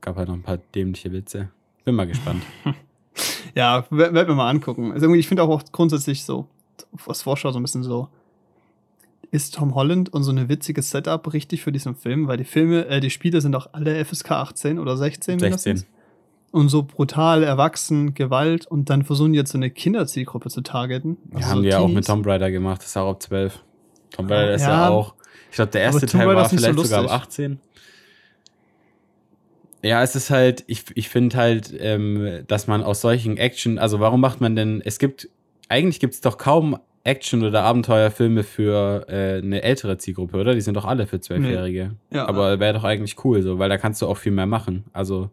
gab 0.00 0.16
halt 0.16 0.28
noch 0.28 0.34
ein 0.34 0.42
paar 0.42 0.58
dämliche 0.74 1.12
Witze. 1.12 1.48
Bin 1.84 1.94
mal 1.94 2.06
gespannt. 2.06 2.42
ja 3.54 3.84
werden 3.90 4.14
wir 4.14 4.34
mal 4.34 4.50
angucken. 4.50 4.92
Also 4.92 5.06
irgendwie, 5.06 5.20
ich 5.20 5.28
finde 5.28 5.42
auch 5.42 5.62
grundsätzlich 5.72 6.24
so, 6.24 6.46
was 7.06 7.22
Vorschau 7.22 7.50
so 7.50 7.58
ein 7.58 7.62
bisschen 7.62 7.82
so, 7.82 8.08
ist 9.30 9.54
Tom 9.54 9.74
Holland 9.74 10.12
und 10.12 10.22
so 10.22 10.30
eine 10.30 10.48
witzige 10.48 10.82
Setup 10.82 11.32
richtig 11.32 11.62
für 11.62 11.72
diesen 11.72 11.96
Film, 11.96 12.28
weil 12.28 12.36
die 12.36 12.44
Filme, 12.44 12.86
äh, 12.86 13.00
die 13.00 13.10
Spiele 13.10 13.40
sind 13.40 13.56
auch 13.56 13.68
alle 13.72 14.04
FSK 14.04 14.30
18 14.30 14.78
oder 14.78 14.96
16 14.96 15.40
mindestens. 15.40 15.86
16. 16.54 16.60
Und 16.60 16.68
so 16.68 16.82
brutal, 16.84 17.42
erwachsen, 17.42 18.14
Gewalt 18.14 18.66
und 18.66 18.88
dann 18.90 19.04
versuchen 19.04 19.34
jetzt 19.34 19.50
so 19.52 19.58
eine 19.58 19.70
Kinderzielgruppe 19.70 20.48
zu 20.50 20.60
targeten. 20.62 21.16
Ja, 21.32 21.36
Also 21.38 21.48
haben 21.48 21.56
so 21.58 21.62
die 21.62 21.68
ja 21.68 21.78
auch 21.78 21.88
mit. 21.88 22.06
Tomb 22.06 22.26
Raider 22.26 22.50
gemacht, 22.50 22.80
das 22.80 22.88
ist 22.88 22.96
auch 22.96 23.10
ab 23.10 23.22
12. 23.22 23.60
Tomb 24.12 24.30
Raider 24.30 24.54
ist 24.54 24.62
ja, 24.62 24.68
Ja, 24.70 24.88
auch. 24.88 25.14
Ich 25.50 25.56
glaube, 25.56 25.70
der 25.72 25.82
erste 25.82 26.06
Teil 26.06 26.22
Raider 26.26 26.36
war 26.36 26.46
ist 26.46 26.52
nicht 26.52 26.60
so 26.60 26.66
vielleicht 26.72 26.88
sogar 26.88 26.98
ab 27.12 27.22
lustig. 27.26 27.46
18. 27.46 27.60
Ja, 29.82 30.02
es 30.02 30.16
ist 30.16 30.30
halt, 30.30 30.64
ich, 30.66 30.84
ich 30.94 31.08
finde 31.10 31.36
halt, 31.36 31.72
ähm, 31.78 32.44
dass 32.46 32.66
man 32.66 32.82
aus 32.82 33.02
solchen 33.02 33.36
Action, 33.36 33.78
also 33.78 34.00
warum 34.00 34.20
macht 34.20 34.40
man 34.40 34.56
denn, 34.56 34.80
es 34.82 34.98
gibt, 34.98 35.28
eigentlich 35.68 36.00
gibt 36.00 36.14
es 36.14 36.20
doch 36.22 36.38
kaum 36.38 36.78
Action- 37.02 37.44
oder 37.44 37.64
Abenteuerfilme 37.64 38.44
für 38.44 39.04
äh, 39.10 39.38
eine 39.42 39.62
ältere 39.62 39.98
Zielgruppe, 39.98 40.38
oder? 40.38 40.54
Die 40.54 40.62
sind 40.62 40.74
doch 40.74 40.86
alle 40.86 41.06
für 41.06 41.20
Zwölfjährige. 41.20 41.96
Ja, 42.10 42.26
Aber 42.26 42.60
wäre 42.60 42.72
doch 42.72 42.84
eigentlich 42.84 43.22
cool, 43.26 43.42
so, 43.42 43.58
weil 43.58 43.68
da 43.68 43.76
kannst 43.76 44.00
du 44.00 44.06
auch 44.06 44.16
viel 44.16 44.32
mehr 44.32 44.46
machen. 44.46 44.84
Also, 44.94 45.30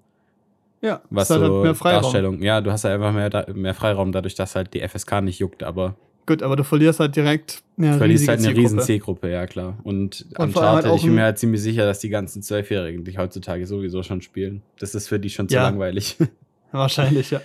ja, 0.81 1.01
was 1.09 1.29
halt 1.29 1.45
so 1.45 1.61
mehr 1.63 1.75
Freiraum. 1.75 2.01
Darstellung. 2.01 2.41
Ja, 2.41 2.61
du 2.61 2.71
hast 2.71 2.83
ja 2.83 2.93
einfach 2.93 3.13
mehr, 3.13 3.45
mehr 3.53 3.73
Freiraum, 3.73 4.11
dadurch, 4.11 4.35
dass 4.35 4.55
halt 4.55 4.73
die 4.73 4.87
FSK 4.87 5.21
nicht 5.21 5.39
juckt, 5.39 5.63
aber 5.63 5.95
Gut, 6.27 6.43
aber 6.43 6.55
du 6.55 6.63
verlierst 6.63 6.99
halt 6.99 7.15
direkt 7.15 7.63
eine 7.77 7.93
Du 7.93 7.97
verlierst 7.97 8.27
halt 8.27 8.39
eine 8.39 8.47
Zielgruppe. 8.47 8.63
riesen 8.63 8.79
Zielgruppe, 8.81 9.31
ja 9.31 9.47
klar. 9.47 9.77
Und, 9.83 10.27
Und 10.37 10.53
vor 10.53 10.61
allem 10.63 10.85
halt 10.85 10.95
ich 10.95 11.03
bin 11.03 11.15
mir 11.15 11.23
halt 11.23 11.39
ziemlich 11.39 11.61
sicher, 11.61 11.85
dass 11.85 11.99
die 11.99 12.09
ganzen 12.09 12.43
Zwölfjährigen 12.43 13.03
dich 13.03 13.17
heutzutage 13.17 13.65
sowieso 13.65 14.03
schon 14.03 14.21
spielen. 14.21 14.61
Das 14.79 14.93
ist 14.93 15.07
für 15.07 15.19
die 15.19 15.29
schon 15.31 15.49
zu 15.49 15.55
Ja. 15.55 15.63
langweilig. 15.63 16.17
Wahrscheinlich, 16.71 17.31
ja. 17.31 17.41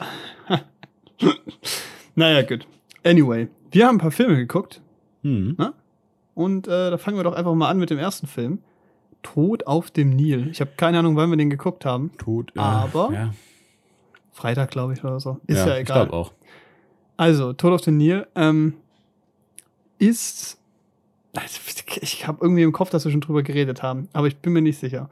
naja, 2.15 2.43
gut. 2.43 2.67
Anyway, 3.03 3.49
wir 3.71 3.87
haben 3.87 3.97
ein 3.97 4.01
paar 4.01 4.11
Filme 4.11 4.37
geguckt 4.37 4.81
hm. 5.23 5.57
und 6.35 6.69
äh, 6.69 6.91
da 6.91 6.99
fangen 6.99 7.17
wir 7.17 7.25
doch 7.25 7.35
einfach 7.35 7.55
mal 7.55 7.69
an 7.71 7.79
mit 7.79 7.91
dem 7.91 7.99
ersten 7.99 8.27
Film. 8.27 8.59
Tod 9.35 9.67
auf 9.67 9.91
dem 9.91 10.11
Nil. 10.11 10.49
Ich 10.51 10.61
habe 10.61 10.71
keine 10.77 10.99
Ahnung, 11.01 11.17
wann 11.17 11.31
wir 11.31 11.37
den 11.37 11.51
geguckt 11.51 11.85
haben. 11.85 12.11
Tod. 12.19 12.53
äh, 12.57 12.61
Aber- 12.61 13.11
Ja, 13.13 13.35
Freitag, 14.33 14.71
glaube 14.71 14.93
ich, 14.93 15.03
oder 15.03 15.19
so. 15.21 15.41
Ist 15.47 15.59
ja, 15.59 15.75
Ich 15.75 15.81
egal. 15.81 16.07
glaube 16.07 16.13
auch. 16.13 16.33
Also, 17.17 17.53
Tod 17.55 17.73
auf 17.73 17.81
dem 17.81 17.97
Nil 17.97 18.27
ähm, 18.35 18.75
ist. 19.99 20.59
Ich 22.01 22.27
habe 22.27 22.39
irgendwie 22.43 22.63
im 22.63 22.73
Kopf, 22.73 22.91
dass 22.91 23.05
wir 23.05 23.13
schon 23.13 23.21
drüber 23.21 23.43
geredet 23.43 23.83
haben, 23.83 24.09
aber 24.15 24.27
ich 24.27 24.37
bin 24.39 24.53
mir 24.55 24.63
nicht 24.63 24.79
sicher. 24.79 25.11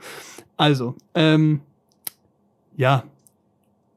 Also, 0.57 0.95
ähm, 1.15 1.61
ja, 2.77 3.05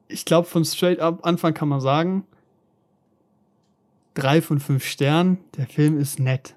ich 0.08 0.24
glaube, 0.24 0.46
von 0.46 0.64
straight 0.64 1.00
up 1.00 1.24
Anfang 1.24 1.54
kann 1.54 1.68
man 1.68 1.80
sagen, 1.80 2.24
drei 4.14 4.42
von 4.42 4.60
fünf 4.60 4.84
Sternen, 4.84 5.38
der 5.56 5.66
Film 5.66 5.98
ist 5.98 6.18
nett. 6.18 6.54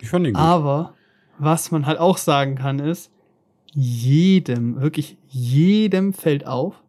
Ich 0.00 0.08
fand 0.08 0.26
ihn 0.26 0.34
gut. 0.34 0.42
Aber 0.42 0.94
was 1.38 1.70
man 1.70 1.86
halt 1.86 1.98
auch 1.98 2.18
sagen 2.18 2.56
kann, 2.56 2.78
ist, 2.78 3.10
jedem, 3.72 4.80
wirklich 4.80 5.16
jedem 5.28 6.12
fällt 6.12 6.46
auf, 6.46 6.82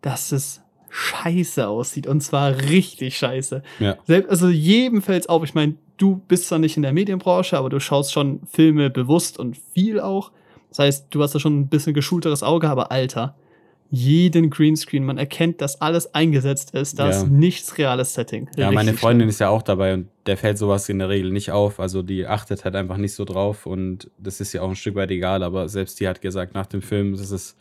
dass 0.00 0.32
es 0.32 0.62
scheiße 0.88 1.68
aussieht. 1.68 2.06
Und 2.06 2.22
zwar 2.22 2.56
richtig 2.56 3.16
scheiße. 3.18 3.62
Ja. 3.78 3.96
Selbst, 4.04 4.30
also 4.30 4.48
jedem 4.48 5.02
fällt 5.02 5.22
es 5.22 5.28
auf. 5.28 5.44
Ich 5.44 5.54
meine, 5.54 5.74
du 5.96 6.16
bist 6.28 6.48
zwar 6.48 6.58
nicht 6.58 6.76
in 6.76 6.82
der 6.82 6.92
Medienbranche, 6.92 7.56
aber 7.56 7.70
du 7.70 7.80
schaust 7.80 8.12
schon 8.12 8.40
Filme 8.50 8.90
bewusst 8.90 9.38
und 9.38 9.56
viel 9.56 10.00
auch. 10.00 10.32
Das 10.70 10.80
heißt, 10.80 11.06
du 11.10 11.22
hast 11.22 11.34
da 11.34 11.40
schon 11.40 11.60
ein 11.60 11.68
bisschen 11.68 11.94
geschulteres 11.94 12.42
Auge, 12.42 12.68
aber 12.68 12.90
Alter, 12.90 13.34
jeden 13.90 14.50
Greenscreen, 14.50 15.04
man 15.04 15.18
erkennt, 15.18 15.60
dass 15.60 15.80
alles 15.80 16.14
eingesetzt 16.14 16.72
ist, 16.74 16.98
da 16.98 17.04
Ja. 17.10 17.10
ist 17.22 17.28
nichts 17.28 17.78
reales 17.78 18.14
Setting. 18.14 18.48
Ja, 18.56 18.70
meine 18.72 18.94
Freundin 18.94 19.28
ist 19.28 19.38
ja 19.40 19.48
auch 19.48 19.62
dabei 19.62 19.94
und 19.94 20.08
der 20.26 20.36
fällt 20.36 20.58
sowas 20.58 20.88
in 20.88 20.98
der 20.98 21.08
Regel 21.08 21.30
nicht 21.32 21.50
auf. 21.52 21.78
Also 21.80 22.02
die 22.02 22.26
achtet 22.26 22.64
halt 22.64 22.74
einfach 22.74 22.96
nicht 22.96 23.14
so 23.14 23.24
drauf 23.24 23.64
und 23.66 24.10
das 24.18 24.40
ist 24.40 24.52
ja 24.52 24.62
auch 24.62 24.68
ein 24.68 24.76
Stück 24.76 24.94
weit 24.96 25.10
egal, 25.10 25.42
aber 25.42 25.68
selbst 25.68 26.00
die 26.00 26.08
hat 26.08 26.20
gesagt 26.20 26.54
nach 26.54 26.66
dem 26.66 26.82
Film, 26.82 27.12
dass 27.16 27.30
es 27.30 27.56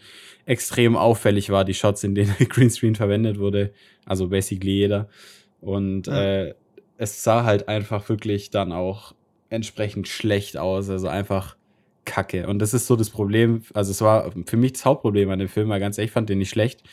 extrem 0.45 0.95
auffällig 0.95 1.49
war, 1.49 1.63
die 1.65 1.73
Shots, 1.73 2.03
in 2.03 2.15
denen 2.15 2.33
Greenscreen 2.49 2.95
verwendet 2.95 3.39
wurde. 3.39 3.71
Also 4.05 4.27
basically 4.27 4.71
jeder. 4.73 5.09
Und 5.61 6.07
Ja. 6.07 6.23
äh, 6.45 6.53
es 6.97 7.23
sah 7.23 7.43
halt 7.43 7.67
einfach 7.67 8.07
wirklich 8.09 8.49
dann 8.51 8.71
auch 8.71 9.13
entsprechend 9.49 10.07
schlecht 10.07 10.57
aus. 10.57 10.89
Also 10.89 11.07
einfach 11.07 11.55
kacke. 12.05 12.47
Und 12.47 12.59
das 12.59 12.73
ist 12.73 12.87
so 12.87 12.95
das 12.95 13.09
Problem. 13.09 13.63
Also, 13.73 13.91
es 13.91 14.01
war 14.01 14.31
für 14.45 14.57
mich 14.57 14.73
das 14.73 14.85
Hauptproblem 14.85 15.29
an 15.29 15.39
dem 15.39 15.49
Film, 15.49 15.69
weil 15.69 15.79
ganz 15.79 15.97
ehrlich, 15.97 16.09
ich 16.09 16.13
fand 16.13 16.29
den 16.29 16.37
nicht 16.37 16.49
schlecht. 16.49 16.83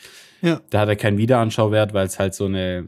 Ja. 0.41 0.61
Da 0.69 0.81
hat 0.81 0.89
er 0.89 0.95
keinen 0.95 1.17
Wiederanschauwert, 1.17 1.93
weil 1.93 2.05
es 2.05 2.19
halt 2.19 2.33
so 2.33 2.45
eine. 2.45 2.87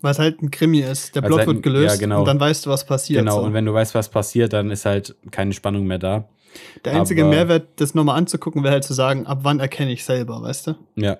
Weil 0.00 0.10
es 0.12 0.18
halt 0.18 0.42
ein 0.42 0.50
Krimi 0.50 0.80
ist. 0.80 1.14
Der 1.14 1.22
Plot 1.22 1.38
halt 1.38 1.48
ein- 1.48 1.54
wird 1.56 1.62
gelöst 1.62 1.94
ja, 1.96 2.00
genau. 2.00 2.20
und 2.20 2.28
dann 2.28 2.38
weißt 2.40 2.66
du, 2.66 2.70
was 2.70 2.84
passiert. 2.84 3.20
genau, 3.20 3.40
so. 3.40 3.46
und 3.46 3.54
wenn 3.54 3.64
du 3.64 3.72
weißt, 3.72 3.94
was 3.94 4.08
passiert, 4.10 4.52
dann 4.52 4.70
ist 4.70 4.84
halt 4.84 5.16
keine 5.30 5.52
Spannung 5.52 5.86
mehr 5.86 5.98
da. 5.98 6.28
Der 6.84 6.94
einzige 6.94 7.22
aber- 7.22 7.30
Mehrwert, 7.30 7.68
das 7.76 7.94
nochmal 7.94 8.16
anzugucken, 8.18 8.62
wäre 8.62 8.72
halt 8.74 8.84
zu 8.84 8.94
sagen, 8.94 9.26
ab 9.26 9.40
wann 9.42 9.60
erkenne 9.60 9.92
ich 9.92 10.04
selber, 10.04 10.42
weißt 10.42 10.68
du? 10.68 10.74
Ja. 10.96 11.18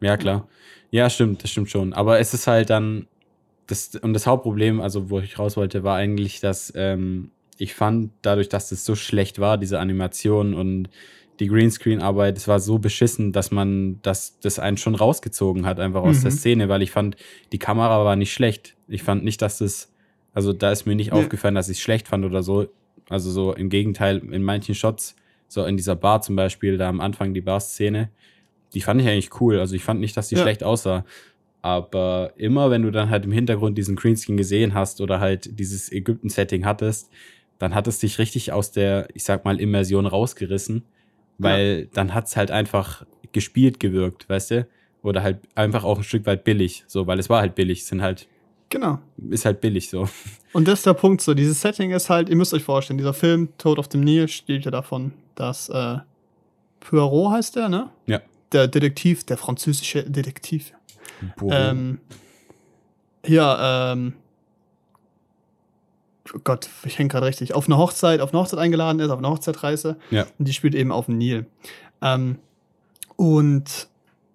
Ja, 0.00 0.16
klar. 0.16 0.48
Ja, 0.90 1.08
stimmt, 1.10 1.42
das 1.42 1.50
stimmt 1.50 1.70
schon. 1.70 1.92
Aber 1.92 2.18
es 2.18 2.32
ist 2.34 2.46
halt 2.46 2.70
dann. 2.70 3.06
Das, 3.66 3.96
und 3.96 4.12
das 4.12 4.26
Hauptproblem, 4.28 4.80
also 4.80 5.10
wo 5.10 5.18
ich 5.18 5.38
raus 5.38 5.56
wollte, 5.56 5.82
war 5.82 5.96
eigentlich, 5.96 6.40
dass 6.40 6.72
ähm, 6.76 7.32
ich 7.58 7.74
fand, 7.74 8.10
dadurch, 8.22 8.48
dass 8.48 8.68
das 8.68 8.84
so 8.84 8.94
schlecht 8.94 9.38
war, 9.38 9.58
diese 9.58 9.78
Animation 9.80 10.54
und 10.54 10.88
die 11.40 11.48
Greenscreen-Arbeit, 11.48 12.36
es 12.38 12.48
war 12.48 12.60
so 12.60 12.78
beschissen, 12.78 13.32
dass 13.32 13.50
man 13.50 14.00
das, 14.02 14.38
das 14.40 14.58
einen 14.58 14.76
schon 14.78 14.94
rausgezogen 14.94 15.66
hat, 15.66 15.78
einfach 15.80 16.02
aus 16.02 16.18
Mhm. 16.18 16.22
der 16.22 16.30
Szene, 16.30 16.68
weil 16.68 16.82
ich 16.82 16.90
fand, 16.90 17.16
die 17.52 17.58
Kamera 17.58 18.04
war 18.04 18.16
nicht 18.16 18.32
schlecht. 18.32 18.74
Ich 18.88 19.02
fand 19.02 19.22
nicht, 19.24 19.42
dass 19.42 19.58
das, 19.58 19.92
also 20.32 20.52
da 20.52 20.72
ist 20.72 20.86
mir 20.86 20.94
nicht 20.94 21.12
Nee. 21.12 21.18
aufgefallen, 21.18 21.54
dass 21.54 21.68
ich 21.68 21.76
es 21.78 21.82
schlecht 21.82 22.08
fand 22.08 22.24
oder 22.24 22.42
so. 22.42 22.68
Also 23.08 23.30
so 23.30 23.52
im 23.54 23.68
Gegenteil, 23.68 24.18
in 24.32 24.42
manchen 24.42 24.74
Shots, 24.74 25.14
so 25.48 25.64
in 25.64 25.76
dieser 25.76 25.94
Bar 25.94 26.22
zum 26.22 26.36
Beispiel, 26.36 26.76
da 26.78 26.88
am 26.88 27.00
Anfang 27.00 27.34
die 27.34 27.40
Bar-Szene, 27.42 28.10
die 28.74 28.80
fand 28.80 29.00
ich 29.00 29.06
eigentlich 29.06 29.40
cool. 29.40 29.58
Also 29.60 29.76
ich 29.76 29.84
fand 29.84 30.00
nicht, 30.00 30.16
dass 30.16 30.28
die 30.28 30.34
Ja. 30.36 30.42
schlecht 30.42 30.64
aussah. 30.64 31.04
Aber 31.62 32.32
immer, 32.36 32.70
wenn 32.70 32.82
du 32.82 32.90
dann 32.90 33.10
halt 33.10 33.24
im 33.24 33.32
Hintergrund 33.32 33.76
diesen 33.76 33.96
Greenscreen 33.96 34.36
gesehen 34.36 34.74
hast 34.74 35.00
oder 35.00 35.20
halt 35.20 35.58
dieses 35.58 35.90
Ägypten-Setting 35.90 36.64
hattest, 36.64 37.10
dann 37.58 37.74
hat 37.74 37.86
es 37.86 37.98
dich 37.98 38.18
richtig 38.18 38.52
aus 38.52 38.70
der, 38.70 39.08
ich 39.14 39.24
sag 39.24 39.44
mal, 39.44 39.60
Immersion 39.60 40.06
rausgerissen. 40.06 40.84
Weil 41.38 41.86
dann 41.92 42.14
hat's 42.14 42.34
halt 42.36 42.50
einfach 42.50 43.04
gespielt 43.32 43.78
gewirkt, 43.78 44.28
weißt 44.28 44.50
du? 44.52 44.66
Oder 45.02 45.22
halt 45.22 45.40
einfach 45.54 45.84
auch 45.84 45.98
ein 45.98 46.04
Stück 46.04 46.24
weit 46.26 46.44
billig, 46.44 46.84
so, 46.86 47.06
weil 47.06 47.18
es 47.18 47.28
war 47.28 47.40
halt 47.40 47.54
billig, 47.54 47.80
es 47.82 47.88
sind 47.88 48.00
halt, 48.02 48.26
Genau. 48.70 48.98
ist 49.30 49.44
halt 49.44 49.60
billig 49.60 49.90
so. 49.90 50.08
Und 50.52 50.66
das 50.66 50.80
ist 50.80 50.86
der 50.86 50.94
Punkt 50.94 51.20
so. 51.20 51.34
Dieses 51.34 51.60
Setting 51.60 51.92
ist 51.92 52.10
halt, 52.10 52.28
ihr 52.28 52.36
müsst 52.36 52.54
euch 52.54 52.64
vorstellen, 52.64 52.96
dieser 52.98 53.12
Film, 53.12 53.50
Tod 53.58 53.78
auf 53.78 53.86
dem 53.88 54.00
Nil, 54.00 54.26
steht 54.28 54.64
ja 54.64 54.70
davon, 54.70 55.12
dass 55.34 55.68
äh, 55.68 55.98
Poirot 56.80 57.32
heißt 57.32 57.56
der, 57.56 57.68
ne? 57.68 57.90
Ja. 58.06 58.20
Der 58.52 58.66
Detektiv, 58.66 59.24
der 59.24 59.36
französische 59.36 60.02
Detektiv. 60.04 60.72
Boah. 61.36 61.52
Ähm, 61.52 62.00
ja, 63.26 63.92
ähm, 63.92 64.14
oh 66.34 66.38
Gott, 66.44 66.68
ich 66.84 66.98
hänge 66.98 67.08
gerade 67.08 67.26
richtig. 67.26 67.54
Auf 67.54 67.66
eine 67.66 67.78
Hochzeit, 67.78 68.20
auf 68.20 68.32
eine 68.32 68.40
Hochzeit 68.42 68.58
eingeladen 68.60 69.00
ist, 69.00 69.10
auf 69.10 69.18
eine 69.18 69.28
Hochzeitreise. 69.28 69.96
Ja. 70.10 70.26
Und 70.38 70.48
die 70.48 70.52
spielt 70.52 70.74
eben 70.74 70.92
auf 70.92 71.06
dem 71.06 71.18
Nil. 71.18 71.46
Ähm, 72.02 72.36
und 73.16 73.88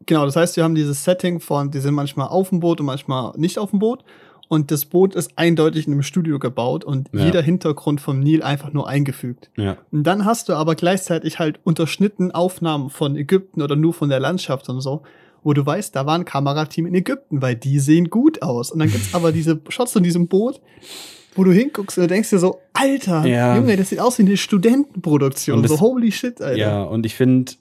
genau, 0.05 0.25
das 0.25 0.35
heißt, 0.35 0.55
wir 0.57 0.63
haben 0.63 0.75
dieses 0.75 1.03
Setting 1.03 1.39
von, 1.39 1.71
die 1.71 1.79
sind 1.79 1.93
manchmal 1.93 2.27
auf 2.29 2.49
dem 2.49 2.59
Boot 2.59 2.79
und 2.79 2.85
manchmal 2.85 3.33
nicht 3.37 3.57
auf 3.57 3.69
dem 3.71 3.79
Boot. 3.79 4.03
Und 4.47 4.69
das 4.69 4.83
Boot 4.83 5.15
ist 5.15 5.37
eindeutig 5.37 5.87
in 5.87 5.93
einem 5.93 6.03
Studio 6.03 6.37
gebaut 6.37 6.83
und 6.83 7.07
Ja. 7.13 7.23
jeder 7.25 7.41
Hintergrund 7.41 8.01
vom 8.01 8.19
Nil 8.19 8.43
einfach 8.43 8.73
nur 8.73 8.85
eingefügt. 8.87 9.49
ja, 9.55 9.77
Und 9.91 10.03
dann 10.03 10.25
hast 10.25 10.49
du 10.49 10.53
aber 10.53 10.75
gleichzeitig 10.75 11.39
halt 11.39 11.59
unterschnitten 11.63 12.31
Aufnahmen 12.31 12.89
von 12.89 13.15
Ägypten 13.15 13.61
oder 13.61 13.77
nur 13.77 13.93
von 13.93 14.09
der 14.09 14.19
Landschaft 14.19 14.67
und 14.67 14.81
so, 14.81 15.03
wo 15.43 15.53
du 15.53 15.65
weißt, 15.65 15.95
da 15.95 16.05
war 16.05 16.15
ein 16.15 16.25
Kamerateam 16.25 16.85
in 16.85 16.93
Ägypten, 16.95 17.41
weil 17.41 17.55
die 17.55 17.79
sehen 17.79 18.09
gut 18.09 18.41
aus. 18.41 18.71
Und 18.71 18.79
dann 18.79 18.91
gibt's 18.91 19.13
aber 19.13 19.31
diese 19.31 19.61
Shots 19.69 19.93
von 19.93 20.03
diesem 20.03 20.27
Boot, 20.27 20.59
wo 21.35 21.43
du 21.43 21.51
hinguckst 21.51 21.97
und 21.97 22.03
du 22.03 22.07
denkst 22.07 22.29
dir 22.29 22.39
so, 22.39 22.59
Alter, 22.73 23.25
Ja. 23.25 23.55
Junge, 23.55 23.77
das 23.77 23.89
sieht 23.89 23.99
aus 23.99 24.17
wie 24.17 24.23
eine 24.23 24.37
Studentenproduktion. 24.37 25.61
Das- 25.61 25.71
so, 25.71 25.79
holy 25.79 26.11
shit, 26.11 26.41
Alter. 26.41 26.57
ja, 26.57 26.83
und 26.83 27.05
ich 27.05 27.15
finde, 27.15 27.53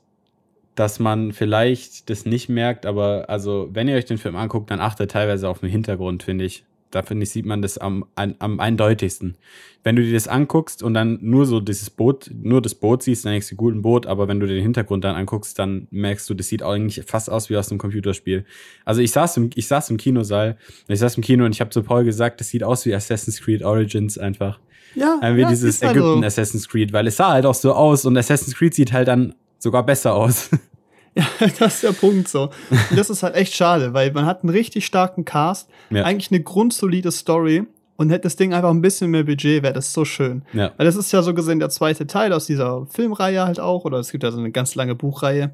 dass 0.75 0.99
man 0.99 1.33
vielleicht 1.33 2.09
das 2.11 2.25
nicht 2.25 2.49
merkt, 2.49 2.87
aber 2.87 3.27
also, 3.29 3.69
wenn 3.73 3.87
ihr 3.89 3.97
euch 3.97 4.07
den 4.07 4.19
Film 4.19 4.37
anguckt, 4.37 4.71
dann 4.71 4.81
achtet 4.81 5.11
teilweise 5.11 5.49
auf 5.49 5.61
den 5.61 5.69
Hintergrund, 5.69 6.23
finde 6.23 6.45
ich. 6.45 6.65
Da 6.91 7.03
finde 7.03 7.25
ich, 7.25 7.31
sieht 7.31 7.47
man 7.47 7.63
das 7.63 7.79
am, 7.79 8.05
am, 8.17 8.35
am 8.41 8.59
eindeutigsten. 8.61 9.37
Wenn 9.85 9.97
du 9.97 10.03
dir 10.03 10.13
das 10.13 10.29
anguckst 10.29 10.83
und 10.83 10.95
dann 10.95 11.19
nur 11.23 11.47
so 11.47 11.61
dieses 11.61 11.89
Boot, 11.89 12.31
nur 12.43 12.61
das 12.61 12.75
Boot 12.75 13.03
siehst, 13.03 13.25
dann 13.25 13.33
denkst 13.33 13.49
du, 13.49 13.57
gut, 13.57 13.75
ein 13.75 13.83
Boot, 13.83 14.07
aber 14.07 14.29
wenn 14.29 14.41
du 14.41 14.47
den 14.47 14.61
Hintergrund 14.61 15.05
dann 15.05 15.15
anguckst, 15.17 15.59
dann 15.59 15.87
merkst 15.91 16.29
du, 16.29 16.35
das 16.35 16.49
sieht 16.49 16.63
eigentlich 16.63 17.03
fast 17.07 17.31
aus 17.31 17.49
wie 17.49 17.57
aus 17.57 17.71
einem 17.71 17.79
Computerspiel. 17.79 18.45
Also 18.85 19.01
ich 19.01 19.13
saß 19.13 19.37
im, 19.37 19.51
ich 19.55 19.69
saß 19.69 19.91
im 19.91 19.97
Kinosaal, 19.97 20.57
ich 20.89 20.99
saß 20.99 21.17
im 21.17 21.23
Kino 21.23 21.45
und 21.45 21.53
ich 21.55 21.61
habe 21.61 21.71
zu 21.71 21.83
Paul 21.83 22.05
gesagt, 22.05 22.41
das 22.41 22.49
sieht 22.49 22.65
aus 22.65 22.85
wie 22.87 22.95
Assassin's 22.95 23.41
Creed 23.41 23.63
Origins 23.63 24.19
einfach. 24.19 24.59
ja, 24.95 25.19
Äh, 25.23 25.37
wie 25.37 25.43
ja, 25.43 25.49
dieses 25.49 25.77
ist 25.77 25.83
halt 25.83 25.97
Ägypten 25.97 26.21
so. 26.21 26.27
Assassin's 26.27 26.69
Creed, 26.69 26.93
weil 26.93 27.07
es 27.07 27.17
sah 27.17 27.31
halt 27.31 27.47
auch 27.47 27.55
so 27.55 27.73
aus 27.73 28.05
und 28.05 28.17
Assassin's 28.17 28.57
Creed 28.57 28.75
sieht 28.75 28.93
halt 28.93 29.09
dann 29.09 29.35
sogar 29.59 29.85
besser 29.87 30.15
aus. 30.15 30.51
Ja, 31.15 31.25
das 31.59 31.75
ist 31.77 31.83
der 31.83 31.93
Punkt 31.93 32.29
so. 32.29 32.51
Und 32.71 32.97
das 32.99 33.11
ist 33.11 33.23
halt 33.23 33.35
echt 33.35 33.55
schade, 33.55 33.93
weil 33.95 34.13
man 34.13 34.27
hat 34.27 34.43
einen 34.43 34.51
richtig 34.51 34.87
starken 34.87 35.25
Cast, 35.25 35.69
Ja. 35.91 36.05
eigentlich 36.05 36.31
eine 36.31 36.41
grundsolide 36.43 37.11
Story 37.11 37.65
und 37.97 38.11
hätte 38.11 38.23
das 38.23 38.37
Ding 38.37 38.55
einfach 38.55 38.71
ein 38.71 38.81
bisschen 38.81 39.11
mehr 39.11 39.25
Budget, 39.25 39.63
wäre 39.63 39.75
das 39.75 39.93
so 39.93 40.05
schön. 40.05 40.43
ja. 40.53 40.71
Weil 40.77 40.87
das 40.87 40.97
ist 40.97 41.13
ja 41.13 41.23
so 41.23 41.35
gesehen 41.35 41.59
der 41.59 41.69
zweite 41.71 42.07
Teil 42.07 42.33
aus 42.33 42.47
dieser 42.47 42.87
Filmreihe 42.87 43.45
halt 43.45 43.61
auch, 43.61 43.85
oder 43.85 43.99
es 43.99 44.11
gibt 44.11 44.23
ja 44.25 44.31
so 44.31 44.39
eine 44.39 44.51
ganz 44.53 44.75
lange 44.75 44.95
Buchreihe. 44.95 45.51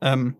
Ähm, 0.00 0.34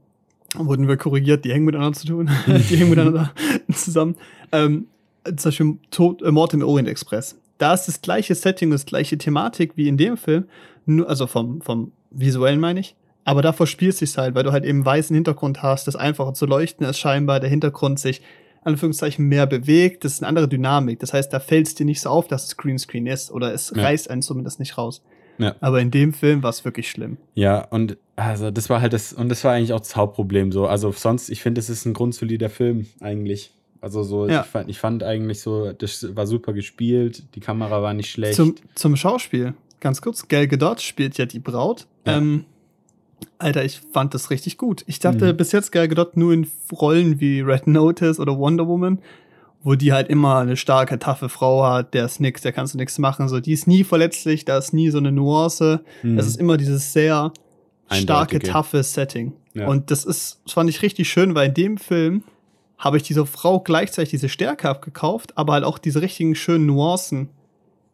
wurden 0.56 0.88
wir 0.88 0.96
korrigiert, 0.96 1.44
die 1.44 1.52
hängen 1.52 1.64
miteinander 1.64 1.98
zu 1.98 2.06
tun, 2.06 2.30
die 2.46 2.76
hängen 2.76 2.90
miteinander 2.90 3.32
zusammen. 3.72 4.16
Ähm, 4.52 4.86
zum 5.24 5.50
Beispiel 5.50 5.78
Tod, 5.90 6.22
äh, 6.22 6.30
Mord 6.30 6.54
im 6.54 6.62
Orient 6.62 6.88
Express. 6.88 7.38
Da 7.58 7.72
ist 7.74 7.86
das 7.86 8.00
gleiche 8.02 8.34
Setting, 8.34 8.70
das 8.70 8.84
gleiche 8.86 9.16
Thematik 9.18 9.72
wie 9.76 9.88
in 9.88 9.96
dem 9.96 10.16
Film, 10.16 10.44
nur, 10.86 11.08
also 11.08 11.26
vom, 11.26 11.60
vom 11.60 11.92
visuellen 12.10 12.60
meine 12.60 12.80
ich. 12.80 12.94
Aber 13.24 13.42
da 13.42 13.52
verspielst 13.52 14.02
du 14.02 14.20
halt, 14.20 14.34
weil 14.34 14.42
du 14.44 14.52
halt 14.52 14.64
eben 14.64 14.84
weißen 14.84 15.14
Hintergrund 15.14 15.62
hast, 15.62 15.86
das 15.86 15.96
einfacher 15.96 16.34
zu 16.34 16.46
leuchten 16.46 16.86
ist 16.86 16.98
scheinbar, 16.98 17.40
der 17.40 17.50
Hintergrund 17.50 17.98
sich 17.98 18.20
Anführungszeichen 18.64 19.26
mehr 19.26 19.46
bewegt, 19.46 20.04
das 20.04 20.14
ist 20.14 20.22
eine 20.22 20.28
andere 20.28 20.48
Dynamik. 20.48 20.98
Das 21.00 21.12
heißt, 21.12 21.32
da 21.32 21.40
fällt 21.40 21.66
es 21.66 21.74
dir 21.74 21.84
nicht 21.84 22.00
so 22.00 22.08
auf, 22.10 22.28
dass 22.28 22.46
es 22.46 22.56
Greenscreen 22.56 23.06
ist 23.06 23.30
oder 23.30 23.52
es 23.52 23.72
Ja. 23.74 23.82
reißt 23.82 24.08
einen 24.10 24.22
zumindest 24.22 24.58
nicht 24.58 24.78
raus. 24.78 25.02
Ja. 25.38 25.54
Aber 25.60 25.80
in 25.80 25.90
dem 25.90 26.12
Film 26.12 26.42
war 26.42 26.50
es 26.50 26.64
wirklich 26.64 26.88
schlimm. 26.90 27.16
Ja, 27.34 27.58
und 27.66 27.96
also 28.16 28.50
das 28.50 28.70
war 28.70 28.80
halt 28.80 28.92
das, 28.92 29.12
und 29.12 29.28
das 29.28 29.42
war 29.44 29.52
eigentlich 29.52 29.72
auch 29.72 29.80
das 29.80 29.96
Hauptproblem 29.96 30.52
so. 30.52 30.66
Also 30.66 30.92
sonst, 30.92 31.28
ich 31.28 31.42
finde, 31.42 31.58
es 31.58 31.68
ist 31.68 31.84
ein 31.86 31.92
grundsolider 31.92 32.48
Film 32.48 32.86
eigentlich. 33.00 33.52
Also 33.80 34.02
so, 34.02 34.28
Ja. 34.28 34.42
ich, 34.42 34.46
fand, 34.46 34.70
ich 34.70 34.78
fand 34.78 35.02
eigentlich 35.02 35.40
so, 35.42 35.72
das 35.72 36.16
war 36.16 36.26
super 36.26 36.52
gespielt, 36.54 37.24
die 37.34 37.40
Kamera 37.40 37.82
war 37.82 37.92
nicht 37.92 38.10
schlecht. 38.10 38.36
Zum, 38.36 38.54
zum 38.74 38.96
Schauspiel, 38.96 39.54
ganz 39.80 40.00
kurz, 40.00 40.26
Gal 40.28 40.46
Gadot 40.48 40.80
spielt 40.80 41.18
ja 41.18 41.26
die 41.26 41.40
Braut. 41.40 41.86
Ja. 42.06 42.16
Ähm, 42.16 42.44
Alter, 43.38 43.64
ich 43.64 43.80
fand 43.92 44.14
das 44.14 44.30
richtig 44.30 44.58
gut. 44.58 44.84
Ich 44.86 44.98
dachte 44.98 45.32
Mhm. 45.32 45.36
bis 45.36 45.52
jetzt 45.52 45.72
Gal 45.72 45.88
Gadot 45.88 46.16
nur 46.16 46.32
in 46.32 46.46
Rollen 46.72 47.20
wie 47.20 47.40
Red 47.40 47.66
Notice 47.66 48.18
oder 48.20 48.36
Wonder 48.38 48.66
Woman, 48.66 48.98
wo 49.62 49.74
die 49.74 49.92
halt 49.92 50.08
immer 50.08 50.38
eine 50.38 50.56
starke, 50.56 50.98
taffe 50.98 51.28
Frau 51.28 51.64
hat, 51.66 51.94
der 51.94 52.04
ist 52.04 52.20
nix, 52.20 52.42
der 52.42 52.52
kannst 52.52 52.74
du 52.74 52.78
nichts 52.78 52.98
machen. 52.98 53.28
So, 53.28 53.40
die 53.40 53.52
ist 53.52 53.66
nie 53.66 53.84
verletzlich, 53.84 54.44
da 54.44 54.58
ist 54.58 54.72
nie 54.72 54.90
so 54.90 54.98
eine 54.98 55.12
Nuance. 55.12 55.80
Mhm. 56.02 56.18
Es 56.18 56.26
ist 56.26 56.36
immer 56.36 56.56
dieses 56.56 56.92
sehr 56.92 57.32
starke, 57.90 58.34
Eindeutige. 58.36 58.52
taffe 58.52 58.82
Setting. 58.82 59.32
Ja. 59.54 59.66
Und 59.68 59.90
das 59.90 60.04
ist, 60.04 60.40
das 60.44 60.52
fand 60.54 60.68
ich 60.70 60.82
richtig 60.82 61.08
schön, 61.08 61.34
weil 61.34 61.48
in 61.48 61.54
dem 61.54 61.78
Film 61.78 62.24
habe 62.78 62.96
ich 62.96 63.02
dieser 63.04 63.24
Frau 63.24 63.60
gleichzeitig 63.60 64.10
diese 64.10 64.28
Stärke 64.28 64.68
abgekauft, 64.68 65.38
aber 65.38 65.52
halt 65.54 65.64
auch 65.64 65.78
diese 65.78 66.02
richtigen 66.02 66.34
schönen 66.34 66.66
Nuancen 66.66 67.30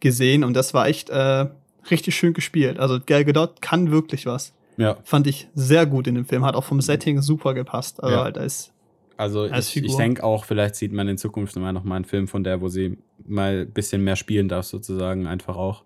gesehen 0.01 0.43
und 0.43 0.55
das 0.55 0.73
war 0.75 0.89
echt 0.89 1.11
äh, 1.11 1.47
richtig 1.91 2.17
schön 2.17 2.33
gespielt. 2.33 2.79
Also 2.79 2.99
Gal 3.05 3.25
Gadot 3.25 3.61
kann 3.63 3.91
wirklich 3.91 4.25
was. 4.27 4.53
Ja, 4.81 4.97
Fand 5.05 5.27
ich 5.27 5.49
sehr 5.55 5.87
gut 5.87 6.07
in 6.07 6.15
dem 6.15 6.25
Film, 6.25 6.45
hat 6.45 6.55
auch 6.55 6.65
vom 6.65 6.81
Setting 6.81 7.21
super 7.23 7.55
gepasst. 7.55 8.03
Also 8.03 8.17
Ja. 8.17 8.25
halt 8.25 8.39
als 8.39 8.73
also 9.17 9.43
als 9.43 9.77
ich, 9.77 9.85
ich 9.85 9.97
denke 9.97 10.25
auch, 10.25 10.47
vielleicht 10.47 10.77
sieht 10.77 10.93
man 10.93 11.07
in 11.07 11.19
Zukunft 11.19 11.55
mal 11.57 11.75
noch 11.75 11.85
mal 11.85 11.97
einen 11.97 12.07
Film 12.07 12.27
von 12.27 12.43
der, 12.43 12.63
wo 12.63 12.69
sie 12.69 12.97
mal 13.27 13.67
ein 13.67 13.71
bisschen 13.71 14.03
mehr 14.03 14.17
spielen 14.17 14.49
darf, 14.49 14.65
sozusagen, 14.65 15.27
einfach 15.27 15.57
auch. 15.57 15.85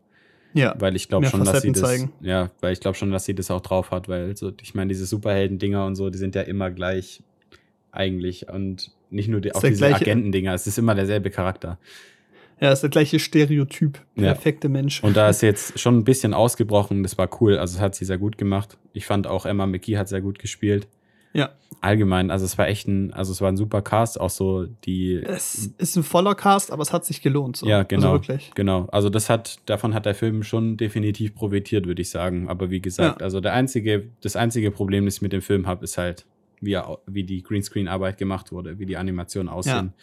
ja, 0.52 0.72
Weil 0.78 0.94
ich 0.94 1.08
glaube 1.08 1.26
schon, 1.26 1.44
dass 1.44 1.62
sie 1.62 1.72
das, 1.72 1.82
zeigen. 1.82 2.12
ja, 2.20 2.50
weil 2.60 2.72
ich 2.72 2.78
glaube 2.78 2.96
schon, 2.96 3.10
dass 3.10 3.24
sie 3.24 3.34
das 3.34 3.50
auch 3.50 3.60
drauf 3.60 3.90
hat, 3.90 4.08
weil 4.08 4.36
so, 4.36 4.52
ich 4.62 4.76
meine, 4.76 4.88
diese 4.88 5.04
Superhelden-Dinger 5.06 5.84
und 5.84 5.96
so, 5.96 6.10
die 6.10 6.18
sind 6.18 6.36
ja 6.36 6.42
immer 6.42 6.70
gleich 6.70 7.24
eigentlich 7.90 8.48
und 8.48 8.92
nicht 9.10 9.28
nur 9.28 9.40
die, 9.40 9.52
auch 9.52 9.62
diese 9.62 9.92
Agentendinger, 9.92 10.54
es 10.54 10.68
ist 10.68 10.78
immer 10.78 10.94
derselbe 10.94 11.30
Charakter. 11.30 11.78
Ja, 12.60 12.72
ist 12.72 12.82
der 12.82 12.90
gleiche 12.90 13.18
Stereotyp, 13.18 14.00
Ja. 14.16 14.32
perfekte 14.32 14.68
Mensch. 14.68 15.02
Und 15.02 15.16
da 15.16 15.28
ist 15.28 15.42
jetzt 15.42 15.78
schon 15.78 15.98
ein 15.98 16.04
bisschen 16.04 16.34
ausgebrochen, 16.34 17.02
das 17.02 17.18
war 17.18 17.28
cool, 17.40 17.58
also 17.58 17.74
das 17.74 17.82
hat 17.82 17.94
sie 17.94 18.04
sehr 18.04 18.18
gut 18.18 18.38
gemacht. 18.38 18.78
Ich 18.92 19.06
fand 19.06 19.26
auch 19.26 19.44
Emma 19.46 19.66
McKee 19.66 19.96
hat 19.96 20.08
sehr 20.08 20.20
gut 20.20 20.38
gespielt. 20.38 20.88
ja, 21.32 21.50
Allgemein, 21.80 22.30
also 22.30 22.44
es 22.46 22.56
war 22.56 22.68
echt 22.68 22.86
ein, 22.88 23.12
also 23.12 23.32
es 23.32 23.40
war 23.42 23.48
ein 23.50 23.56
super 23.58 23.82
Cast, 23.82 24.18
auch 24.18 24.30
so 24.30 24.64
die, 24.86 25.16
es 25.16 25.66
ist 25.76 25.96
ein 25.96 26.02
voller 26.04 26.34
Cast, 26.34 26.70
aber 26.70 26.80
es 26.82 26.92
hat 26.92 27.04
sich 27.04 27.20
gelohnt. 27.20 27.56
So. 27.58 27.66
ja 27.66 27.82
genau, 27.82 28.12
Also 28.12 28.28
wirklich. 28.28 28.52
genau. 28.54 28.86
Also 28.92 29.10
das 29.10 29.28
hat, 29.28 29.58
davon 29.66 29.92
hat 29.92 30.06
der 30.06 30.14
Film 30.14 30.44
schon 30.44 30.76
definitiv 30.78 31.34
profitiert, 31.34 31.86
würde 31.86 32.00
ich 32.00 32.08
sagen. 32.08 32.48
Aber 32.48 32.70
wie 32.70 32.80
gesagt, 32.80 33.20
Ja. 33.20 33.24
also 33.24 33.40
der 33.40 33.52
einzige, 33.52 34.04
das 34.22 34.36
einzige 34.36 34.70
Problem, 34.70 35.04
das 35.04 35.16
ich 35.16 35.22
mit 35.22 35.32
dem 35.34 35.42
Film 35.42 35.66
habe, 35.66 35.84
ist 35.84 35.98
halt 35.98 36.24
wie, 36.60 36.72
er, 36.74 36.98
wie 37.06 37.24
die 37.24 37.42
Greenscreen-Arbeit 37.42 38.16
gemacht 38.16 38.50
wurde, 38.52 38.78
wie 38.78 38.86
die 38.86 38.96
Animationen 38.96 39.50
aussehen. 39.52 39.92
Ja. 39.96 40.02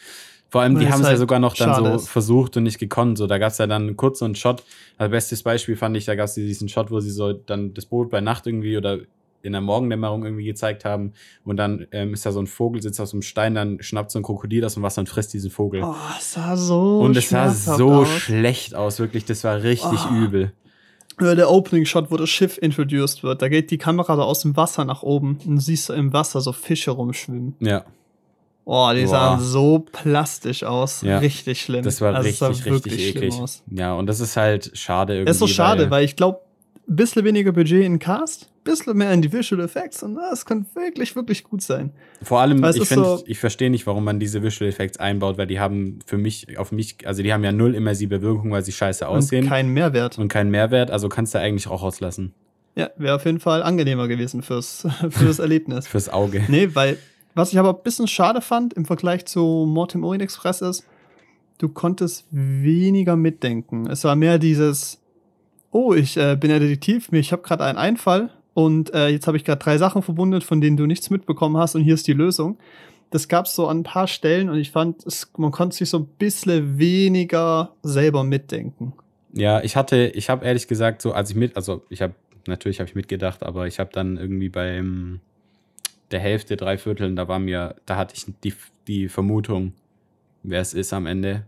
Vor 0.52 0.60
allem, 0.60 0.78
die 0.78 0.90
haben 0.92 1.00
es 1.00 1.08
halt 1.08 1.14
ja 1.14 1.18
sogar 1.18 1.40
noch 1.40 1.56
dann 1.56 1.74
so 1.74 1.96
ist. 1.96 2.10
versucht 2.10 2.58
und 2.58 2.64
nicht 2.64 2.78
gekonnt. 2.78 3.18
So, 3.18 3.26
da 3.26 3.38
gab 3.38 3.54
es 3.54 3.58
ja 3.58 3.68
dann 3.68 3.96
kurz 3.96 4.20
so 4.20 4.26
einen 4.26 4.36
Shot. 4.36 4.64
Also 4.98 5.10
bestes 5.10 5.44
Beispiel 5.44 5.78
fand 5.78 5.96
ich, 5.96 6.04
da 6.04 6.16
gab 6.16 6.26
es 6.26 6.34
diesen 6.34 6.68
Shot, 6.68 6.92
wo 6.92 7.00
sie 7.00 7.10
so 7.10 7.32
dann 7.32 7.74
das 7.74 7.86
Boot 7.86 8.10
bei 8.10 8.20
Nacht 8.20 8.48
irgendwie 8.48 8.76
oder 8.76 9.00
in 9.44 9.54
der 9.54 9.62
Morgendämmerung 9.62 10.26
irgendwie 10.26 10.44
gezeigt 10.44 10.84
haben. 10.84 11.14
Und 11.46 11.56
dann 11.56 11.88
ähm, 11.94 12.14
ist 12.14 12.26
da 12.26 12.34
so 12.34 12.42
ein 12.42 12.48
Vogel, 12.48 12.82
sitzt 12.82 13.00
auf 13.00 13.08
so 13.08 13.16
einem 13.16 13.22
Stein, 13.22 13.56
dann 13.56 13.82
schnappt 13.82 14.12
so 14.12 14.20
ein 14.20 14.24
Krokodil 14.24 14.66
aus 14.66 14.74
dem 14.74 14.84
Wasser 14.84 15.00
und 15.00 15.08
frisst 15.08 15.34
diesen 15.34 15.52
Vogel. 15.52 15.84
Oh, 15.86 15.96
es 16.20 16.34
sah 16.34 16.58
so 16.58 17.00
Und 17.00 17.16
es 17.16 17.30
sah 17.30 17.50
so 17.50 18.02
aus. 18.02 18.10
schlecht 18.10 18.76
aus, 18.76 19.00
wirklich. 19.00 19.24
Das 19.24 19.46
war 19.46 19.64
richtig 19.64 20.00
oh. 20.12 20.16
übel. 20.16 20.52
Der 21.18 21.50
Opening-Shot, 21.50 22.12
wo 22.12 22.18
das 22.18 22.30
Schiff 22.30 22.58
introduced 22.58 23.24
wird, 23.24 23.42
da 23.42 23.48
geht 23.48 23.72
die 23.72 23.78
Kamera 23.78 24.18
da 24.18 24.24
aus 24.24 24.42
dem 24.42 24.58
Wasser 24.58 24.84
nach 24.84 25.02
oben 25.02 25.38
und 25.46 25.60
siehst 25.60 25.88
du 25.88 25.94
im 25.94 26.12
Wasser 26.12 26.42
so 26.42 26.52
Fische 26.52 26.92
rumschwimmen. 26.92 27.56
Ja. 27.62 27.86
Oh, 28.66 28.92
die 28.94 29.04
Boah. 29.04 29.08
sahen 29.10 29.40
so 29.40 29.80
plastisch 29.80 30.64
aus. 30.64 31.02
Ja. 31.02 31.18
Richtig 31.18 31.62
schlimm. 31.62 31.84
Das 31.84 32.00
war 32.00 32.14
also 32.14 32.28
richtig, 32.28 32.64
sah 32.64 32.72
richtig 32.72 33.16
eklig. 33.16 33.34
Ja, 33.72 33.94
und 33.96 34.06
das 34.06 34.20
ist 34.20 34.38
halt 34.38 34.72
schade 34.78 35.14
irgendwie. 35.14 35.26
Das 35.26 35.38
ist 35.38 35.40
so 35.40 35.48
schade, 35.48 35.84
weil, 35.84 35.92
weil 35.92 36.06
ich 36.06 36.16
glaube, 36.16 36.42
ein 36.88 36.96
bisschen 36.96 37.24
weniger 37.24 37.52
Budget 37.52 37.84
in 37.84 38.00
Cast, 38.00 38.44
ein 38.44 38.64
bisschen 38.64 38.98
mehr 38.98 39.12
in 39.14 39.22
die 39.22 39.32
Visual 39.32 39.64
Effects 39.64 40.04
und 40.04 40.16
das 40.16 40.46
kann 40.46 40.66
wirklich, 40.74 41.16
wirklich 41.16 41.44
gut 41.44 41.62
sein. 41.62 41.92
Vor 42.22 42.42
allem, 42.42 42.64
ich, 42.64 42.90
so 42.90 43.24
ich 43.26 43.40
verstehe 43.40 43.70
nicht, 43.70 43.88
warum 43.88 44.04
man 44.04 44.20
diese 44.20 44.44
Visual 44.44 44.70
Effects 44.70 44.98
einbaut, 44.98 45.38
weil 45.38 45.48
die 45.48 45.60
haben 45.60 46.00
für 46.06 46.18
mich, 46.18 46.58
auf 46.58 46.72
mich, 46.72 47.08
also 47.08 47.24
die 47.24 47.34
haben 47.34 47.44
ja 47.44 47.52
null 47.52 47.76
immersive 47.76 48.22
Wirkung, 48.22 48.52
weil 48.52 48.64
sie 48.64 48.74
scheiße 48.74 49.08
aussehen. 49.08 49.46
Und 49.46 49.50
keinen 49.50 49.70
Mehrwert. 49.70 50.18
Und 50.18 50.28
keinen 50.28 50.52
Mehrwert, 50.52 50.92
also 50.92 51.10
kannst 51.10 51.34
du 51.34 51.40
eigentlich 51.40 51.68
auch 51.68 51.82
auslassen. 51.82 52.34
Ja, 52.76 52.90
wäre 52.98 53.16
auf 53.16 53.26
jeden 53.26 53.40
Fall 53.40 53.64
angenehmer 53.64 54.08
gewesen 54.08 54.44
fürs, 54.44 54.88
fürs 55.10 55.40
Erlebnis. 55.40 55.88
fürs 55.88 56.10
Auge. 56.10 56.44
Nee, 56.48 56.70
weil, 56.74 56.98
was 57.36 57.54
ich 57.54 57.60
aber 57.60 57.70
ein 57.70 57.84
bisschen 57.84 58.08
schade 58.08 58.42
fand 58.42 58.74
im 58.74 58.86
Vergleich 58.86 59.26
zu 59.26 59.66
Mortem 59.68 60.04
Orient 60.04 60.24
Express 60.24 60.62
ist, 60.62 60.86
du 61.58 61.70
konntest 61.70 62.26
weniger 62.32 63.16
mitdenken. 63.16 63.88
Es 63.88 64.04
war 64.04 64.16
mehr 64.16 64.40
dieses, 64.40 65.02
oh, 65.72 65.94
ich 65.94 66.18
äh, 66.18 66.36
bin 66.36 66.50
ja 66.50 66.60
Detektiv, 66.60 67.10
ich 67.12 67.32
habe 67.32 67.44
gerade 67.44 67.64
einen 67.64 67.78
Einfall 67.78 68.32
und 68.54 68.94
äh, 68.94 69.08
jetzt 69.10 69.28
habe 69.28 69.38
ich 69.38 69.46
gerade 69.46 69.64
drei 69.64 69.78
Sachen 69.78 70.02
verbunden, 70.02 70.42
von 70.42 70.62
denen 70.62 70.78
du 70.78 70.86
nichts 70.86 71.10
mitbekommen 71.10 71.58
hast 71.58 71.76
und 71.76 71.84
hier 71.84 71.94
ist 71.94 72.08
die 72.08 72.14
Lösung. 72.14 72.58
Das 73.12 73.28
gab 73.28 73.46
es 73.46 73.56
so 73.56 73.68
an 73.68 73.80
ein 73.80 73.84
paar 73.84 74.08
Stellen 74.08 74.50
und 74.50 74.58
ich 74.58 74.72
fand, 74.72 75.06
es, 75.06 75.32
man 75.38 75.52
konnte 75.52 75.76
sich 75.76 75.90
so 75.90 76.00
ein 76.00 76.08
bisschen 76.18 76.78
weniger 76.78 77.74
selber 77.84 78.24
mitdenken. 78.24 78.94
Ja, 79.34 79.62
ich 79.62 79.76
hatte, 79.76 80.08
ich 80.16 80.30
habe 80.30 80.46
ehrlich 80.46 80.68
gesagt 80.68 81.02
so, 81.02 81.12
als 81.14 81.30
ich 81.30 81.36
mit, 81.36 81.56
also 81.56 81.84
ich 81.90 82.02
habe, 82.02 82.14
natürlich 82.48 82.80
habe 82.80 82.90
ich 82.90 82.96
mitgedacht, 82.96 83.44
aber 83.44 83.68
ich 83.68 83.80
habe 83.80 83.90
dann 83.94 84.18
irgendwie 84.18 84.50
beim 84.50 85.20
der 86.12 86.20
Hälfte, 86.20 86.58
drei 86.58 86.78
Vierteln, 86.78 87.16
da 87.16 87.28
war 87.28 87.40
mir, 87.40 87.76
da 87.86 87.98
hatte 87.98 88.16
ich 88.16 88.26
die, 88.44 88.54
die 88.88 89.10
Vermutung, 89.10 89.74
wer 90.44 90.62
es 90.62 90.74
ist 90.74 90.94
am 90.94 91.06
Ende. 91.06 91.46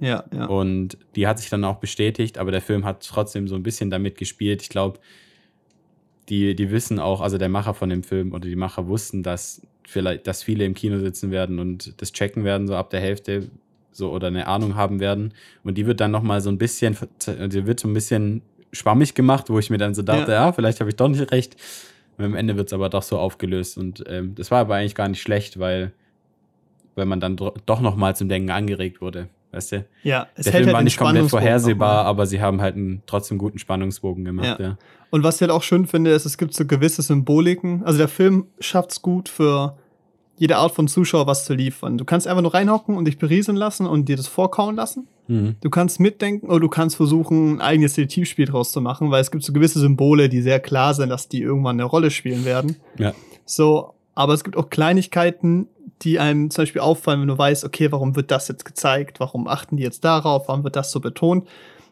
Ja, 0.00 0.24
ja. 0.32 0.46
Und 0.46 0.98
die 1.14 1.26
hat 1.26 1.38
sich 1.38 1.48
dann 1.48 1.64
auch 1.64 1.76
bestätigt, 1.76 2.38
aber 2.38 2.50
der 2.50 2.60
Film 2.60 2.84
hat 2.84 3.06
trotzdem 3.06 3.48
so 3.48 3.54
ein 3.54 3.62
bisschen 3.62 3.90
damit 3.90 4.18
gespielt. 4.18 4.62
Ich 4.62 4.68
glaube, 4.68 5.00
die, 6.28 6.54
die 6.54 6.70
wissen 6.70 6.98
auch, 6.98 7.20
also 7.20 7.38
der 7.38 7.48
Macher 7.48 7.74
von 7.74 7.88
dem 7.88 8.02
Film 8.02 8.32
oder 8.32 8.46
die 8.46 8.56
Macher 8.56 8.88
wussten, 8.88 9.22
dass 9.22 9.62
vielleicht, 9.86 10.26
dass 10.26 10.42
viele 10.42 10.64
im 10.64 10.74
Kino 10.74 10.98
sitzen 10.98 11.30
werden 11.30 11.58
und 11.58 12.00
das 12.00 12.12
checken 12.12 12.44
werden, 12.44 12.66
so 12.66 12.74
ab 12.74 12.90
der 12.90 13.00
Hälfte 13.00 13.48
so 13.92 14.10
oder 14.10 14.26
eine 14.26 14.46
Ahnung 14.46 14.74
haben 14.74 15.00
werden. 15.00 15.32
Und 15.64 15.78
die 15.78 15.86
wird 15.86 16.00
dann 16.00 16.10
nochmal 16.10 16.40
so 16.40 16.50
ein 16.50 16.58
bisschen, 16.58 16.96
die 17.26 17.66
wird 17.66 17.80
so 17.80 17.88
ein 17.88 17.94
bisschen 17.94 18.42
schwammig 18.72 19.14
gemacht, 19.14 19.48
wo 19.48 19.58
ich 19.58 19.70
mir 19.70 19.78
dann 19.78 19.94
so 19.94 20.02
dachte, 20.02 20.32
ja, 20.32 20.46
ja 20.46 20.52
vielleicht 20.52 20.80
habe 20.80 20.90
ich 20.90 20.96
doch 20.96 21.08
nicht 21.08 21.32
recht. 21.32 21.56
Und 22.18 22.24
am 22.24 22.34
Ende 22.34 22.56
wird 22.56 22.68
es 22.68 22.72
aber 22.72 22.88
doch 22.88 23.02
so 23.02 23.18
aufgelöst. 23.18 23.76
Und 23.76 24.04
ähm, 24.08 24.34
das 24.34 24.50
war 24.50 24.60
aber 24.60 24.76
eigentlich 24.76 24.94
gar 24.94 25.08
nicht 25.08 25.20
schlecht, 25.20 25.58
weil, 25.58 25.92
weil 26.94 27.06
man 27.06 27.20
dann 27.20 27.36
doch 27.36 27.80
nochmal 27.80 28.16
zum 28.16 28.28
Denken 28.28 28.50
angeregt 28.50 29.00
wurde. 29.00 29.28
Weißt 29.52 29.72
du? 29.72 29.86
Ja, 30.02 30.28
es 30.34 30.44
Der 30.44 30.52
Film 30.52 30.66
halt 30.66 30.74
war 30.74 30.82
nicht 30.82 30.98
komplett 30.98 31.30
vorhersehbar, 31.30 32.04
aber 32.04 32.26
sie 32.26 32.40
haben 32.40 32.60
halt 32.60 32.76
einen 32.76 33.02
trotzdem 33.06 33.38
guten 33.38 33.58
Spannungsbogen 33.58 34.24
gemacht, 34.24 34.58
ja. 34.58 34.66
ja. 34.66 34.78
Und 35.10 35.22
was 35.22 35.36
ich 35.36 35.40
halt 35.42 35.50
auch 35.50 35.62
schön 35.62 35.86
finde, 35.86 36.10
ist, 36.10 36.26
es 36.26 36.36
gibt 36.36 36.52
so 36.52 36.66
gewisse 36.66 37.00
Symboliken. 37.00 37.82
Also 37.84 37.98
der 37.98 38.08
Film 38.08 38.48
schafft 38.60 38.90
es 38.90 39.02
gut 39.02 39.28
für 39.28 39.78
jede 40.36 40.56
Art 40.56 40.72
von 40.72 40.86
Zuschauer 40.88 41.26
was 41.26 41.44
zu 41.44 41.54
liefern. 41.54 41.98
Du 41.98 42.04
kannst 42.04 42.26
einfach 42.26 42.42
nur 42.42 42.54
reinhocken 42.54 42.96
und 42.96 43.06
dich 43.06 43.18
berieseln 43.18 43.56
lassen 43.56 43.86
und 43.86 44.08
dir 44.08 44.16
das 44.16 44.26
vorkauen 44.26 44.76
lassen. 44.76 45.08
Mhm. 45.28 45.56
Du 45.60 45.70
kannst 45.70 45.98
mitdenken 45.98 46.48
oder 46.48 46.60
du 46.60 46.68
kannst 46.68 46.96
versuchen, 46.96 47.56
ein 47.56 47.60
eigenes 47.60 47.94
Detektivspiel 47.94 48.46
draus 48.46 48.72
zu 48.72 48.80
machen, 48.80 49.10
weil 49.10 49.20
es 49.20 49.30
gibt 49.30 49.44
so 49.44 49.52
gewisse 49.52 49.80
Symbole, 49.80 50.28
die 50.28 50.42
sehr 50.42 50.60
klar 50.60 50.94
sind, 50.94 51.08
dass 51.08 51.28
die 51.28 51.40
irgendwann 51.40 51.76
eine 51.76 51.84
Rolle 51.84 52.10
spielen 52.10 52.44
werden. 52.44 52.76
Ja. 52.98 53.14
So, 53.44 53.94
aber 54.14 54.34
es 54.34 54.44
gibt 54.44 54.56
auch 54.56 54.70
Kleinigkeiten, 54.70 55.68
die 56.02 56.18
einem 56.18 56.50
zum 56.50 56.62
Beispiel 56.62 56.82
auffallen, 56.82 57.22
wenn 57.22 57.28
du 57.28 57.38
weißt, 57.38 57.64
okay, 57.64 57.90
warum 57.90 58.16
wird 58.16 58.30
das 58.30 58.48
jetzt 58.48 58.64
gezeigt, 58.64 59.20
warum 59.20 59.48
achten 59.48 59.76
die 59.76 59.82
jetzt 59.82 60.04
darauf, 60.04 60.48
warum 60.48 60.64
wird 60.64 60.76
das 60.76 60.90
so 60.90 61.00
betont, 61.00 61.48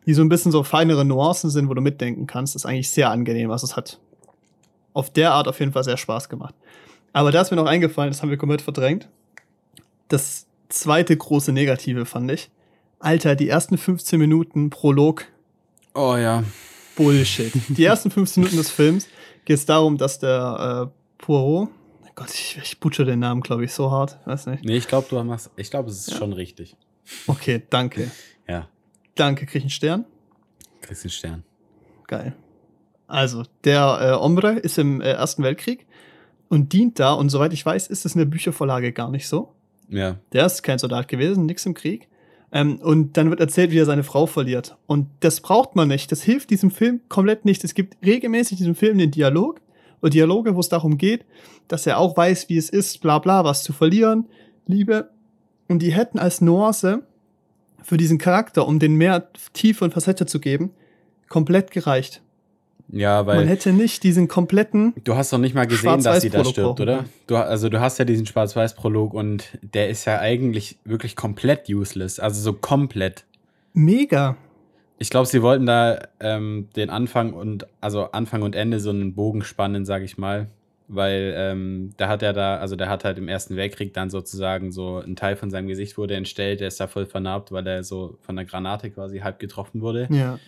die 0.06 0.14
so 0.14 0.22
ein 0.22 0.28
bisschen 0.28 0.52
so 0.52 0.62
feinere 0.62 1.04
Nuancen 1.04 1.48
sind, 1.48 1.68
wo 1.70 1.74
du 1.74 1.80
mitdenken 1.80 2.26
kannst, 2.26 2.54
ist 2.54 2.66
eigentlich 2.66 2.90
sehr 2.90 3.10
angenehm. 3.10 3.50
Also 3.50 3.66
es 3.66 3.76
hat 3.76 3.98
auf 4.92 5.10
der 5.10 5.32
Art 5.32 5.48
auf 5.48 5.58
jeden 5.60 5.72
Fall 5.72 5.84
sehr 5.84 5.96
Spaß 5.96 6.28
gemacht. 6.28 6.54
Aber 7.14 7.30
da 7.30 7.40
ist 7.40 7.50
mir 7.52 7.56
noch 7.56 7.66
eingefallen, 7.66 8.10
das 8.10 8.20
haben 8.20 8.30
wir 8.30 8.36
komplett 8.36 8.60
verdrängt. 8.60 9.08
Das 10.08 10.46
zweite 10.68 11.16
große 11.16 11.52
Negative 11.52 12.04
fand 12.04 12.30
ich. 12.32 12.50
Alter, 12.98 13.36
die 13.36 13.48
ersten 13.48 13.78
15 13.78 14.18
Minuten 14.18 14.68
Prolog. 14.68 15.24
Oh 15.94 16.16
ja. 16.16 16.42
Bullshit. 16.96 17.52
Die 17.68 17.84
ersten 17.84 18.10
15 18.10 18.42
Minuten 18.42 18.56
des 18.56 18.70
Films 18.70 19.08
geht 19.44 19.56
es 19.56 19.64
darum, 19.64 19.96
dass 19.96 20.18
der 20.18 20.90
äh, 20.90 21.22
Poirot, 21.22 21.68
Gott, 22.16 22.30
ich, 22.32 22.58
ich 22.62 22.80
butcher 22.80 23.04
den 23.04 23.20
Namen, 23.20 23.42
glaube 23.42 23.64
ich, 23.64 23.72
so 23.72 23.90
hart. 23.90 24.18
Weiß 24.24 24.46
nicht. 24.46 24.64
Nee, 24.64 24.76
ich 24.76 24.88
glaube, 24.88 25.06
du 25.08 25.22
machst, 25.22 25.50
ich 25.56 25.70
glaube, 25.70 25.90
es 25.90 25.98
ist 26.00 26.10
ja. 26.10 26.16
schon 26.16 26.32
richtig. 26.32 26.76
Okay, 27.26 27.62
danke. 27.70 28.10
ja. 28.48 28.68
Danke, 29.14 29.46
krieg 29.46 29.56
ich 29.56 29.62
einen 29.62 29.70
Stern? 29.70 30.04
Kriegst 30.80 31.04
einen 31.04 31.10
Stern. 31.10 31.44
Geil. 32.08 32.34
Also, 33.06 33.44
der 33.62 33.98
äh, 34.00 34.24
Ombre 34.24 34.54
ist 34.54 34.78
im 34.78 35.00
äh, 35.00 35.10
Ersten 35.10 35.44
Weltkrieg 35.44 35.86
und 36.48 36.72
dient 36.72 36.98
da, 36.98 37.12
und 37.12 37.30
soweit 37.30 37.52
ich 37.52 37.64
weiß, 37.64 37.88
ist 37.88 38.04
es 38.04 38.14
in 38.14 38.20
der 38.20 38.26
Büchervorlage 38.26 38.92
gar 38.92 39.10
nicht 39.10 39.28
so. 39.28 39.54
Ja. 39.88 40.16
Der 40.32 40.46
ist 40.46 40.62
kein 40.62 40.78
Soldat 40.78 41.08
gewesen, 41.08 41.46
nix 41.46 41.66
im 41.66 41.74
Krieg. 41.74 42.08
Ähm, 42.52 42.76
und 42.76 43.16
dann 43.16 43.30
wird 43.30 43.40
erzählt, 43.40 43.72
wie 43.72 43.78
er 43.78 43.86
seine 43.86 44.04
Frau 44.04 44.26
verliert. 44.26 44.76
Und 44.86 45.08
das 45.20 45.40
braucht 45.40 45.74
man 45.74 45.88
nicht. 45.88 46.12
Das 46.12 46.22
hilft 46.22 46.50
diesem 46.50 46.70
Film 46.70 47.00
komplett 47.08 47.44
nicht. 47.44 47.64
Es 47.64 47.74
gibt 47.74 47.96
regelmäßig 48.04 48.52
in 48.52 48.58
diesem 48.58 48.74
Film 48.76 48.98
den 48.98 49.10
Dialog 49.10 49.60
und 50.00 50.14
Dialoge, 50.14 50.54
wo 50.54 50.60
es 50.60 50.68
darum 50.68 50.98
geht, 50.98 51.24
dass 51.66 51.86
er 51.86 51.98
auch 51.98 52.16
weiß, 52.16 52.48
wie 52.48 52.56
es 52.56 52.70
ist, 52.70 53.00
bla 53.00 53.18
bla, 53.18 53.44
was 53.44 53.62
zu 53.62 53.72
verlieren, 53.72 54.28
Liebe. 54.66 55.10
Und 55.68 55.80
die 55.80 55.92
hätten 55.92 56.18
als 56.18 56.40
Nuance 56.40 57.02
für 57.82 57.96
diesen 57.96 58.18
Charakter, 58.18 58.66
um 58.66 58.78
den 58.78 58.94
mehr 58.94 59.28
Tiefe 59.52 59.84
und 59.84 59.92
Facette 59.92 60.26
zu 60.26 60.40
geben, 60.40 60.70
komplett 61.28 61.70
gereicht. 61.70 62.22
Ja, 62.88 63.26
weil. 63.26 63.36
Man 63.36 63.48
hätte 63.48 63.72
nicht 63.72 64.02
diesen 64.02 64.28
kompletten. 64.28 64.92
Du 65.04 65.16
hast 65.16 65.32
doch 65.32 65.38
nicht 65.38 65.54
mal 65.54 65.66
gesehen, 65.66 66.02
dass 66.02 66.22
sie 66.22 66.30
da 66.30 66.44
stirbt, 66.44 66.80
oder? 66.80 67.04
Du, 67.26 67.36
also, 67.36 67.68
du 67.68 67.80
hast 67.80 67.98
ja 67.98 68.04
diesen 68.04 68.26
Schwarz-Weiß-Prolog 68.26 69.14
und 69.14 69.58
der 69.62 69.88
ist 69.88 70.04
ja 70.04 70.18
eigentlich 70.18 70.78
wirklich 70.84 71.16
komplett 71.16 71.68
useless. 71.68 72.20
Also, 72.20 72.40
so 72.40 72.52
komplett. 72.52 73.24
Mega. 73.72 74.36
Ich 74.98 75.10
glaube, 75.10 75.26
sie 75.26 75.42
wollten 75.42 75.66
da 75.66 75.98
ähm, 76.20 76.68
den 76.76 76.88
Anfang 76.88 77.32
und, 77.32 77.66
also 77.80 78.10
Anfang 78.12 78.42
und 78.42 78.54
Ende 78.54 78.78
so 78.78 78.90
einen 78.90 79.14
Bogen 79.14 79.42
spannen, 79.42 79.84
sag 79.84 80.02
ich 80.02 80.18
mal. 80.18 80.48
Weil 80.86 81.34
ähm, 81.36 81.90
da 81.96 82.08
hat 82.08 82.22
er 82.22 82.32
da, 82.34 82.58
also 82.58 82.76
der 82.76 82.90
hat 82.90 83.04
halt 83.04 83.16
im 83.18 83.26
Ersten 83.26 83.56
Weltkrieg 83.56 83.94
dann 83.94 84.10
sozusagen 84.10 84.70
so 84.70 84.98
ein 84.98 85.16
Teil 85.16 85.34
von 85.34 85.50
seinem 85.50 85.66
Gesicht 85.66 85.96
wurde 85.96 86.14
entstellt, 86.14 86.60
der 86.60 86.68
ist 86.68 86.78
da 86.78 86.86
voll 86.86 87.06
vernarbt, 87.06 87.52
weil 87.52 87.66
er 87.66 87.82
so 87.82 88.18
von 88.20 88.36
der 88.36 88.44
Granate 88.44 88.90
quasi 88.90 89.20
halb 89.20 89.38
getroffen 89.38 89.80
wurde. 89.80 90.06
Ja. 90.10 90.38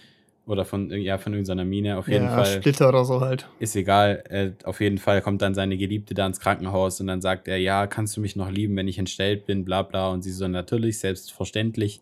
Oder 0.46 0.64
von, 0.64 0.90
ja, 0.92 1.18
von 1.18 1.32
irgendeiner 1.32 1.64
Mine, 1.64 1.98
auf 1.98 2.06
jeden 2.06 2.26
ja, 2.26 2.36
Fall. 2.36 2.46
Splitter 2.46 2.88
oder 2.88 3.04
so 3.04 3.20
halt. 3.20 3.48
Ist 3.58 3.74
egal. 3.74 4.22
Äh, 4.28 4.52
auf 4.62 4.80
jeden 4.80 4.98
Fall 4.98 5.20
kommt 5.20 5.42
dann 5.42 5.54
seine 5.54 5.76
Geliebte 5.76 6.14
da 6.14 6.24
ins 6.24 6.38
Krankenhaus 6.38 7.00
und 7.00 7.08
dann 7.08 7.20
sagt 7.20 7.48
er, 7.48 7.56
ja, 7.56 7.88
kannst 7.88 8.16
du 8.16 8.20
mich 8.20 8.36
noch 8.36 8.48
lieben, 8.48 8.76
wenn 8.76 8.86
ich 8.86 8.98
entstellt 8.98 9.44
bin, 9.46 9.64
bla 9.64 9.82
bla. 9.82 10.08
Und 10.10 10.22
sie 10.22 10.30
so, 10.30 10.46
natürlich, 10.46 11.00
selbstverständlich. 11.00 12.00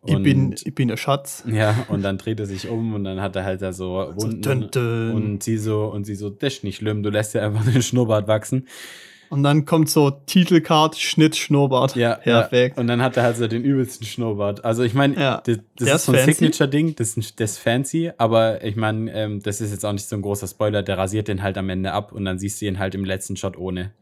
Und, 0.00 0.16
ich, 0.16 0.22
bin, 0.22 0.54
ich 0.64 0.74
bin 0.74 0.88
der 0.88 0.96
Schatz. 0.96 1.44
Ja, 1.50 1.84
und 1.88 2.02
dann 2.02 2.16
dreht 2.16 2.40
er 2.40 2.46
sich 2.46 2.68
um 2.68 2.94
und 2.94 3.04
dann 3.04 3.20
hat 3.20 3.36
er 3.36 3.44
halt 3.44 3.60
da 3.60 3.74
so 3.74 4.12
Wunden. 4.14 4.42
So, 4.42 4.54
dün, 4.54 4.70
dün. 4.70 5.10
Und 5.12 5.42
sie 5.42 5.58
so, 5.58 5.84
und 5.86 6.04
sie 6.04 6.14
so, 6.14 6.30
das 6.30 6.54
ist 6.54 6.64
nicht 6.64 6.76
schlimm, 6.76 7.02
du 7.02 7.10
lässt 7.10 7.34
ja 7.34 7.42
einfach 7.42 7.64
den 7.70 7.82
Schnurrbart 7.82 8.26
wachsen. 8.26 8.66
Und 9.28 9.42
dann 9.42 9.64
kommt 9.64 9.88
so 9.88 10.10
Titelcard, 10.10 10.96
Schnitt, 10.96 11.36
Schnurrbart. 11.36 11.96
Ja, 11.96 12.14
perfekt. 12.14 12.76
Ja. 12.76 12.80
Und 12.80 12.86
dann 12.86 13.02
hat 13.02 13.16
er 13.16 13.24
halt 13.24 13.36
so 13.36 13.46
den 13.46 13.64
übelsten 13.64 14.06
Schnurrbart. 14.06 14.64
Also 14.64 14.82
ich 14.82 14.94
meine, 14.94 15.16
ja. 15.16 15.42
das, 15.44 15.58
das 15.76 15.94
ist 15.94 16.04
so 16.06 16.12
ein 16.12 16.24
Signature-Ding, 16.24 16.96
das, 16.96 17.16
ist, 17.16 17.40
das 17.40 17.52
ist 17.52 17.58
fancy, 17.58 18.12
aber 18.18 18.62
ich 18.64 18.76
meine, 18.76 19.12
ähm, 19.12 19.42
das 19.42 19.60
ist 19.60 19.72
jetzt 19.72 19.84
auch 19.84 19.92
nicht 19.92 20.08
so 20.08 20.16
ein 20.16 20.22
großer 20.22 20.46
Spoiler, 20.46 20.82
der 20.82 20.98
rasiert 20.98 21.28
den 21.28 21.42
halt 21.42 21.58
am 21.58 21.68
Ende 21.68 21.92
ab 21.92 22.12
und 22.12 22.24
dann 22.24 22.38
siehst 22.38 22.60
du 22.60 22.66
ihn 22.66 22.78
halt 22.78 22.94
im 22.94 23.04
letzten 23.04 23.36
Shot 23.36 23.56
ohne. 23.56 23.92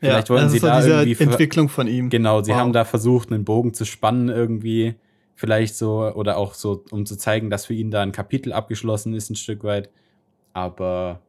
Vielleicht 0.00 0.28
ja, 0.28 0.34
wollten 0.34 0.50
sie 0.50 0.60
da 0.60 0.84
irgendwie. 0.84 1.22
Entwicklung 1.22 1.68
von 1.68 1.86
ihm. 1.86 2.10
Genau, 2.10 2.42
sie 2.42 2.52
wow. 2.52 2.58
haben 2.58 2.72
da 2.72 2.84
versucht, 2.84 3.32
einen 3.32 3.44
Bogen 3.44 3.74
zu 3.74 3.84
spannen 3.84 4.28
irgendwie. 4.28 4.96
Vielleicht 5.34 5.76
so, 5.76 6.12
oder 6.14 6.36
auch 6.36 6.54
so, 6.54 6.84
um 6.90 7.06
zu 7.06 7.16
zeigen, 7.16 7.50
dass 7.50 7.66
für 7.66 7.74
ihn 7.74 7.90
da 7.90 8.02
ein 8.02 8.12
Kapitel 8.12 8.52
abgeschlossen 8.52 9.14
ist, 9.14 9.30
ein 9.30 9.36
Stück 9.36 9.64
weit. 9.64 9.90
Aber 10.52 11.20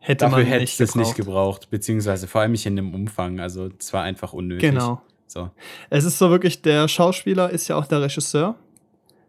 hätte 0.00 0.24
Dafür 0.24 0.38
man 0.38 0.46
hätte 0.46 0.60
nicht 0.62 0.72
ich 0.72 0.76
das 0.78 0.94
nicht 0.96 1.14
gebraucht. 1.14 1.70
beziehungsweise 1.70 2.26
vor 2.26 2.40
allem 2.40 2.52
nicht 2.52 2.66
in 2.66 2.74
dem 2.76 2.94
Umfang. 2.94 3.38
Also 3.40 3.68
es 3.78 3.92
war 3.92 4.02
einfach 4.02 4.32
unnötig. 4.32 4.70
Genau. 4.70 5.00
So. 5.26 5.50
Es 5.90 6.04
ist 6.04 6.18
so 6.18 6.30
wirklich, 6.30 6.62
der 6.62 6.88
Schauspieler 6.88 7.50
ist 7.50 7.68
ja 7.68 7.76
auch 7.76 7.86
der 7.86 8.02
Regisseur 8.02 8.56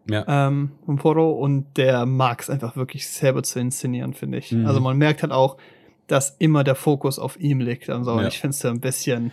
Ja. 0.09 0.47
ähm, 0.47 0.71
von 0.85 0.95
Poro 0.97 1.31
und 1.33 1.77
der 1.77 2.05
mag 2.07 2.41
es 2.41 2.49
einfach 2.49 2.75
wirklich 2.75 3.07
selber 3.07 3.43
zu 3.43 3.59
inszenieren, 3.59 4.13
finde 4.15 4.39
ich. 4.39 4.51
Mhm. 4.51 4.65
Also 4.65 4.79
man 4.79 4.97
merkt 4.97 5.21
halt 5.21 5.31
auch, 5.31 5.57
dass 6.07 6.35
immer 6.39 6.63
der 6.63 6.75
Fokus 6.75 7.19
auf 7.19 7.39
ihm 7.39 7.59
liegt 7.59 7.87
und 7.89 8.03
so. 8.03 8.13
Und 8.13 8.21
Ja. 8.23 8.27
ich 8.29 8.39
finde 8.39 8.55
es 8.55 8.63
ja 8.63 8.71
ein 8.71 8.79
bisschen. 8.81 9.31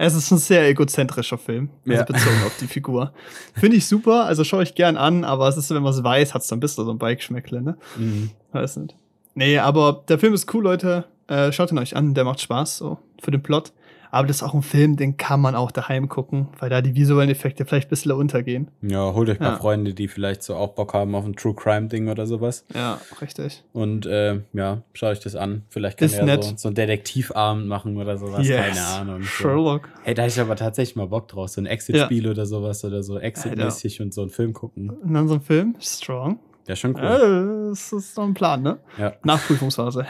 Es 0.00 0.14
ist 0.14 0.30
ein 0.30 0.38
sehr 0.38 0.68
egozentrischer 0.68 1.38
Film, 1.38 1.70
also 1.86 1.92
Ja. 1.98 2.04
bezogen 2.04 2.42
auf 2.46 2.56
die 2.60 2.66
Figur. 2.68 3.12
Finde 3.54 3.76
ich 3.78 3.86
super, 3.86 4.26
also 4.26 4.44
schaue 4.44 4.62
ich 4.62 4.76
gern 4.76 4.96
an, 4.96 5.24
aber 5.24 5.48
es 5.48 5.56
ist 5.56 5.66
so, 5.68 5.74
wenn 5.74 5.82
man 5.82 5.92
es 5.92 6.04
weiß, 6.04 6.34
hat 6.34 6.42
es 6.42 6.48
dann 6.48 6.58
ein 6.58 6.60
bisschen 6.60 6.84
so 6.84 6.90
ein 6.92 6.98
Bikeschmeckle, 6.98 7.62
ne? 7.62 7.78
Mhm. 7.96 8.30
Weiß 8.52 8.76
nicht. 8.76 8.94
Nee, 9.38 9.58
aber 9.58 10.02
der 10.08 10.18
Film 10.18 10.34
ist 10.34 10.52
cool, 10.52 10.64
Leute. 10.64 11.04
Äh, 11.28 11.52
schaut 11.52 11.70
ihn 11.70 11.78
euch 11.78 11.94
an, 11.94 12.12
der 12.12 12.24
macht 12.24 12.40
Spaß, 12.40 12.78
so, 12.78 12.98
für 13.22 13.30
den 13.30 13.40
Plot. 13.40 13.72
Aber 14.10 14.26
das 14.26 14.38
ist 14.38 14.42
auch 14.42 14.54
ein 14.54 14.62
Film, 14.62 14.96
den 14.96 15.16
kann 15.16 15.40
man 15.40 15.54
auch 15.54 15.70
daheim 15.70 16.08
gucken, 16.08 16.48
weil 16.58 16.70
da 16.70 16.80
die 16.80 16.96
visuellen 16.96 17.30
Effekte 17.30 17.64
vielleicht 17.64 17.86
ein 17.86 17.90
bisschen 17.90 18.10
untergehen. 18.12 18.68
Ja, 18.82 19.12
holt 19.12 19.28
euch 19.28 19.38
mal 19.38 19.50
Ja. 19.50 19.56
Freunde, 19.56 19.94
die 19.94 20.08
vielleicht 20.08 20.42
so 20.42 20.56
auch 20.56 20.74
Bock 20.74 20.92
haben 20.92 21.14
auf 21.14 21.24
ein 21.24 21.36
True 21.36 21.54
Crime 21.54 21.86
Ding 21.86 22.08
oder 22.08 22.26
sowas. 22.26 22.64
Ja, 22.74 23.00
richtig. 23.20 23.62
Und 23.72 24.06
äh, 24.06 24.40
ja, 24.54 24.82
schaut 24.94 25.10
euch 25.10 25.20
das 25.20 25.36
an. 25.36 25.62
Vielleicht 25.68 25.98
kann 25.98 26.08
er 26.08 26.42
so, 26.42 26.54
so 26.56 26.68
einen 26.68 26.74
Detektivabend 26.74 27.68
machen 27.68 27.96
oder 27.96 28.18
sowas. 28.18 28.48
Keine 28.48 28.80
Ahnung. 28.80 29.22
So. 29.22 29.28
Sherlock. 29.28 29.88
Hey, 30.02 30.14
da 30.14 30.22
hätte 30.22 30.32
ich 30.32 30.40
aber 30.40 30.56
tatsächlich 30.56 30.96
mal 30.96 31.06
Bock 31.06 31.28
drauf. 31.28 31.50
So 31.50 31.60
ein 31.60 31.66
Exit-Spiel 31.66 32.28
oder 32.28 32.44
sowas 32.46 32.84
oder 32.84 33.04
so 33.04 33.18
Exit-mäßig 33.20 34.00
und 34.00 34.12
so 34.12 34.22
einen 34.22 34.30
Film 34.30 34.52
gucken. 34.52 34.90
Und 34.90 35.14
dann 35.14 35.28
so 35.28 35.34
ein 35.34 35.42
Film, 35.42 35.76
strong. 35.78 36.40
Ja, 36.68 36.76
schon 36.76 36.94
cool. 36.96 37.02
Ja, 37.02 37.70
das 37.70 37.92
ist 37.92 38.14
so 38.14 38.22
ein 38.22 38.34
Plan, 38.34 38.62
ne? 38.62 38.78
Ja. 38.98 39.14
Nachprüfungsphase. 39.24 40.06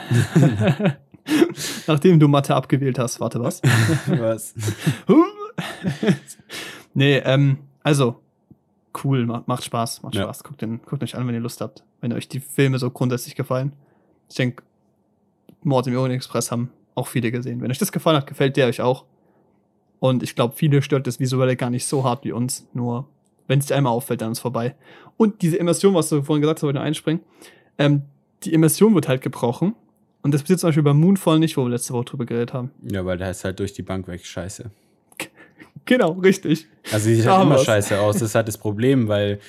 Nachdem 1.87 2.19
du 2.19 2.27
Mathe 2.27 2.53
abgewählt 2.53 2.99
hast, 2.99 3.19
warte 3.19 3.41
was? 3.41 3.61
Was? 4.07 4.53
nee, 6.93 7.17
ähm, 7.17 7.59
also, 7.81 8.21
cool, 9.03 9.25
ma 9.25 9.43
macht 9.45 9.63
Spaß, 9.63 10.03
macht 10.03 10.15
Ja. 10.15 10.23
Spaß. 10.23 10.43
Guckt, 10.43 10.61
den, 10.61 10.81
guckt 10.85 11.01
euch 11.03 11.15
an, 11.15 11.25
wenn 11.27 11.33
ihr 11.33 11.39
Lust 11.41 11.61
habt. 11.61 11.83
Wenn 12.01 12.11
euch 12.13 12.27
die 12.27 12.39
Filme 12.39 12.77
so 12.77 12.89
grundsätzlich 12.91 13.35
gefallen. 13.35 13.73
Ich 14.29 14.35
denke, 14.35 14.63
Mord 15.63 15.87
im 15.87 15.95
Orient 15.97 16.15
Express 16.15 16.51
haben 16.51 16.71
auch 16.95 17.07
viele 17.07 17.31
gesehen. 17.31 17.61
Wenn 17.61 17.71
euch 17.71 17.77
das 17.77 17.91
gefallen 17.91 18.17
hat, 18.17 18.27
gefällt 18.27 18.57
der 18.57 18.67
euch 18.67 18.81
auch. 18.81 19.05
Und 19.99 20.23
ich 20.23 20.35
glaube, 20.35 20.55
viele 20.55 20.81
stört 20.81 21.07
das 21.07 21.19
Visuelle 21.19 21.55
gar 21.55 21.69
nicht 21.69 21.85
so 21.85 22.03
hart 22.03 22.23
wie 22.25 22.31
uns. 22.31 22.67
Nur, 22.73 23.07
wenn 23.49 23.59
es 23.59 23.65
dir 23.65 23.75
einmal 23.75 23.91
auffällt, 23.91 24.21
dann 24.21 24.31
ist 24.31 24.37
es 24.37 24.41
vorbei. 24.41 24.75
Und 25.17 25.41
diese 25.41 25.57
Immersion, 25.57 25.95
was 25.95 26.07
du 26.07 26.21
vorhin 26.21 26.41
gesagt 26.41 26.59
hast, 26.59 26.63
wollte 26.63 26.79
ich 26.79 26.85
einspringen. 26.85 27.21
Ähm, 27.77 28.03
die 28.43 28.53
Immersion 28.53 28.95
wird 28.95 29.07
halt 29.09 29.21
gebrochen. 29.21 29.75
Und 30.21 30.33
das 30.33 30.41
passiert 30.41 30.59
zum 30.59 30.67
Beispiel 30.69 30.83
beim 30.83 30.99
Moonfall 30.99 31.39
nicht, 31.39 31.57
wo 31.57 31.63
wir 31.63 31.69
letzte 31.69 31.93
Woche 31.93 32.05
drüber 32.05 32.25
geredet 32.25 32.53
haben. 32.53 32.71
Ja, 32.83 33.05
weil 33.05 33.17
der 33.17 33.31
ist 33.31 33.43
halt 33.43 33.59
durch 33.59 33.73
die 33.73 33.81
Bank 33.81 34.07
weg 34.07 34.25
scheiße. 34.25 34.71
Genau, 35.85 36.11
richtig. 36.11 36.67
Also 36.91 37.05
sieht 37.05 37.25
Da 37.25 37.37
halt 37.37 37.47
immer 37.47 37.57
scheiße 37.57 37.99
aus. 37.99 38.15
Das 38.15 38.29
ist 38.29 38.35
halt 38.35 38.47
das 38.47 38.59
Problem, 38.59 39.07
weil 39.07 39.39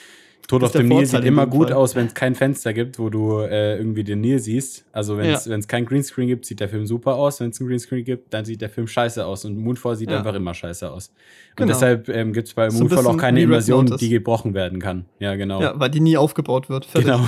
Tod 0.50 0.64
auf 0.64 0.72
der 0.72 0.82
dem 0.82 0.88
Nil 0.88 1.06
sieht 1.06 1.24
immer 1.24 1.46
gut 1.46 1.68
Fall. 1.68 1.76
aus, 1.78 1.94
wenn 1.96 2.06
es 2.06 2.14
kein 2.14 2.34
Fenster 2.34 2.72
gibt, 2.72 2.98
wo 2.98 3.08
du 3.08 3.38
äh, 3.40 3.76
irgendwie 3.78 4.04
den 4.04 4.20
Nil 4.20 4.38
siehst. 4.38 4.84
Also 4.92 5.16
wenn 5.16 5.30
es 5.30 5.46
Ja. 5.46 5.58
kein 5.66 5.86
Greenscreen 5.86 6.28
gibt, 6.28 6.44
sieht 6.44 6.60
der 6.60 6.68
Film 6.68 6.86
super 6.86 7.14
aus. 7.14 7.40
Wenn 7.40 7.50
es 7.50 7.60
einen 7.60 7.68
Greenscreen 7.68 8.04
gibt, 8.04 8.34
dann 8.34 8.44
sieht 8.44 8.60
der 8.60 8.68
Film 8.70 8.86
scheiße 8.86 9.24
aus. 9.24 9.44
Und 9.44 9.56
Moonfall 9.58 9.96
sieht 9.96 10.10
Ja. 10.10 10.18
einfach 10.18 10.34
immer 10.34 10.52
scheiße 10.54 10.90
aus. 10.90 11.08
Und 11.08 11.56
Genau. 11.56 11.68
deshalb 11.72 12.08
ähm, 12.08 12.32
gibt 12.32 12.48
es 12.48 12.54
bei 12.54 12.68
So 12.70 12.76
ein 12.76 12.80
Moonfall 12.88 13.06
auch 13.06 13.16
keine 13.16 13.46
Notice. 13.46 13.96
die 13.98 14.08
gebrochen 14.10 14.54
werden 14.54 14.78
kann. 14.80 15.06
Ja, 15.18 15.34
genau. 15.36 15.60
Ja, 15.62 15.78
weil 15.78 15.90
die 15.90 16.00
nie 16.00 16.16
aufgebaut 16.16 16.68
wird. 16.68 16.84
Fertig. 16.86 17.10
genau. 17.10 17.26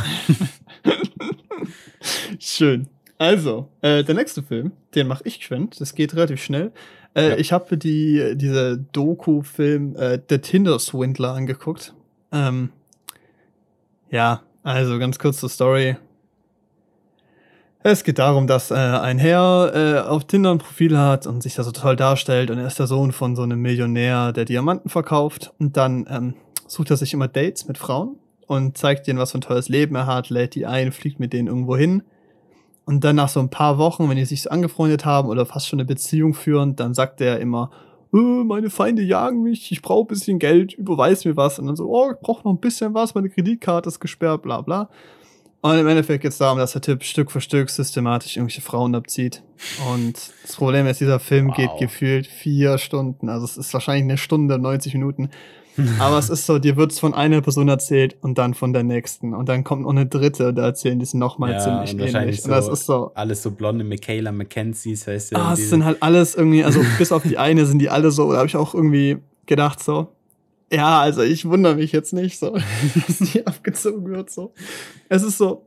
Schön. 2.38 2.88
Also, 3.18 3.68
äh, 3.82 4.02
der 4.02 4.14
nächste 4.14 4.42
Film, 4.42 4.72
den 4.94 5.06
mache 5.06 5.22
ich 5.26 5.38
geschwind. 5.38 5.80
Das 5.80 5.94
geht 5.94 6.14
relativ 6.14 6.42
schnell. 6.42 6.72
Äh, 7.14 7.30
Ja. 7.30 7.36
Ich 7.36 7.52
habe 7.52 7.76
die, 7.76 8.32
diese 8.36 8.78
Doku-Film 8.92 9.94
äh, 9.96 10.18
The 10.28 10.38
Tinder 10.38 10.78
Swindler 10.78 11.34
angeguckt. 11.34 11.94
Ähm, 12.32 12.70
ja, 14.12 14.42
also 14.62 14.98
ganz 14.98 15.18
kurz 15.18 15.40
zur 15.40 15.48
Story. 15.48 15.96
Es 17.82 18.04
geht 18.04 18.20
darum, 18.20 18.46
dass 18.46 18.70
äh, 18.70 18.74
ein 18.74 19.18
Herr 19.18 19.72
äh, 19.74 19.98
auf 20.08 20.24
Tinder 20.24 20.52
ein 20.52 20.58
Profil 20.58 20.96
hat 20.96 21.26
und 21.26 21.42
sich 21.42 21.56
da 21.56 21.64
so 21.64 21.72
toll 21.72 21.96
darstellt 21.96 22.52
und 22.52 22.58
er 22.58 22.66
ist 22.68 22.78
der 22.78 22.86
Sohn 22.86 23.10
von 23.10 23.34
so 23.34 23.42
einem 23.42 23.60
Millionär, 23.60 24.32
der 24.32 24.44
Diamanten 24.44 24.88
verkauft 24.88 25.52
und 25.58 25.76
dann 25.76 26.06
ähm, 26.08 26.34
sucht 26.68 26.90
er 26.90 26.96
sich 26.96 27.12
immer 27.12 27.26
Dates 27.26 27.66
mit 27.66 27.78
Frauen 27.78 28.16
und 28.46 28.78
zeigt 28.78 29.08
denen, 29.08 29.18
was 29.18 29.32
für 29.32 29.38
ein 29.38 29.40
tolles 29.40 29.68
Leben 29.68 29.96
er 29.96 30.06
hat, 30.06 30.30
lädt 30.30 30.54
die 30.54 30.66
ein, 30.66 30.92
fliegt 30.92 31.18
mit 31.18 31.32
denen 31.32 31.48
irgendwo 31.48 31.76
hin 31.76 32.04
und 32.84 33.02
dann 33.02 33.16
nach 33.16 33.30
so 33.30 33.40
ein 33.40 33.50
paar 33.50 33.78
Wochen, 33.78 34.08
wenn 34.08 34.16
die 34.16 34.26
sich 34.26 34.42
so 34.42 34.50
angefreundet 34.50 35.04
haben 35.04 35.28
oder 35.28 35.44
fast 35.46 35.66
schon 35.66 35.80
eine 35.80 35.86
Beziehung 35.86 36.34
führen, 36.34 36.76
dann 36.76 36.94
sagt 36.94 37.20
er 37.20 37.40
immer, 37.40 37.70
meine 38.20 38.70
Feinde 38.70 39.02
jagen 39.02 39.42
mich, 39.42 39.72
ich 39.72 39.80
brauche 39.82 40.04
ein 40.04 40.08
bisschen 40.08 40.38
Geld, 40.38 40.74
überweis 40.74 41.24
mir 41.24 41.36
was. 41.36 41.58
Und 41.58 41.66
dann 41.66 41.76
so, 41.76 41.88
oh, 41.88 42.12
ich 42.12 42.20
brauche 42.20 42.44
noch 42.46 42.52
ein 42.52 42.60
bisschen 42.60 42.94
was, 42.94 43.14
meine 43.14 43.30
Kreditkarte 43.30 43.88
ist 43.88 44.00
gesperrt, 44.00 44.42
bla 44.42 44.60
bla. 44.60 44.90
Und 45.62 45.78
im 45.78 45.86
Endeffekt 45.86 46.22
geht 46.22 46.32
es 46.32 46.38
darum, 46.38 46.58
dass 46.58 46.72
der 46.72 46.82
Typ 46.82 47.04
Stück 47.04 47.30
für 47.30 47.40
Stück 47.40 47.70
systematisch 47.70 48.36
irgendwelche 48.36 48.60
Frauen 48.62 48.96
abzieht. 48.96 49.44
Und 49.94 50.14
das 50.42 50.56
Problem 50.56 50.86
ist, 50.88 51.00
dieser 51.00 51.20
Film 51.20 51.48
Wow. 51.48 51.56
geht 51.56 51.70
gefühlt 51.78 52.26
vier 52.26 52.78
Stunden. 52.78 53.28
Also 53.28 53.44
es 53.44 53.56
ist 53.56 53.72
wahrscheinlich 53.72 54.02
eine 54.02 54.18
Stunde, 54.18 54.58
90 54.58 54.92
Minuten. 54.94 55.30
Aber 55.98 56.18
es 56.18 56.28
ist 56.30 56.46
so, 56.46 56.58
dir 56.58 56.76
wird 56.76 56.92
es 56.92 56.98
von 56.98 57.14
einer 57.14 57.40
Person 57.40 57.68
erzählt 57.68 58.16
und 58.20 58.38
dann 58.38 58.54
von 58.54 58.72
der 58.72 58.82
nächsten. 58.82 59.34
Und 59.34 59.48
dann 59.48 59.64
kommt 59.64 59.82
noch 59.82 59.90
eine 59.90 60.06
dritte 60.06 60.48
und 60.48 60.56
da 60.56 60.64
erzählen 60.64 60.98
die 60.98 61.04
es 61.04 61.14
nochmal 61.14 61.52
Ja, 61.52 61.58
ziemlich 61.58 61.92
und 61.92 62.00
ähnlich. 62.00 62.44
Und 62.44 62.50
das 62.50 62.66
so- 62.66 62.72
ist 62.72 62.86
so, 62.86 63.12
Alles 63.14 63.42
so 63.42 63.50
blonde 63.50 63.84
Michaela 63.84 64.32
McKenzies, 64.32 65.06
weißt 65.06 65.32
du? 65.32 65.36
Ah, 65.36 65.52
es 65.54 65.70
sind 65.70 65.84
halt 65.84 66.02
alles 66.02 66.34
irgendwie, 66.34 66.62
also 66.64 66.82
bis 66.98 67.10
auf 67.12 67.22
die 67.22 67.38
eine 67.38 67.64
sind 67.66 67.78
die 67.78 67.88
alle 67.90 68.10
so, 68.10 68.30
da 68.32 68.38
habe 68.38 68.46
ich 68.48 68.56
auch 68.56 68.74
irgendwie 68.74 69.18
gedacht 69.46 69.82
so, 69.82 70.08
ja, 70.70 71.00
also 71.00 71.22
ich 71.22 71.44
wundere 71.46 71.74
mich 71.74 71.92
jetzt 71.92 72.12
nicht 72.12 72.38
so, 72.38 72.52
dass 73.06 73.18
die 73.18 73.46
abgezogen 73.46 74.08
wird 74.10 74.30
so. 74.30 74.52
Es 75.08 75.22
ist 75.22 75.36
so, 75.38 75.64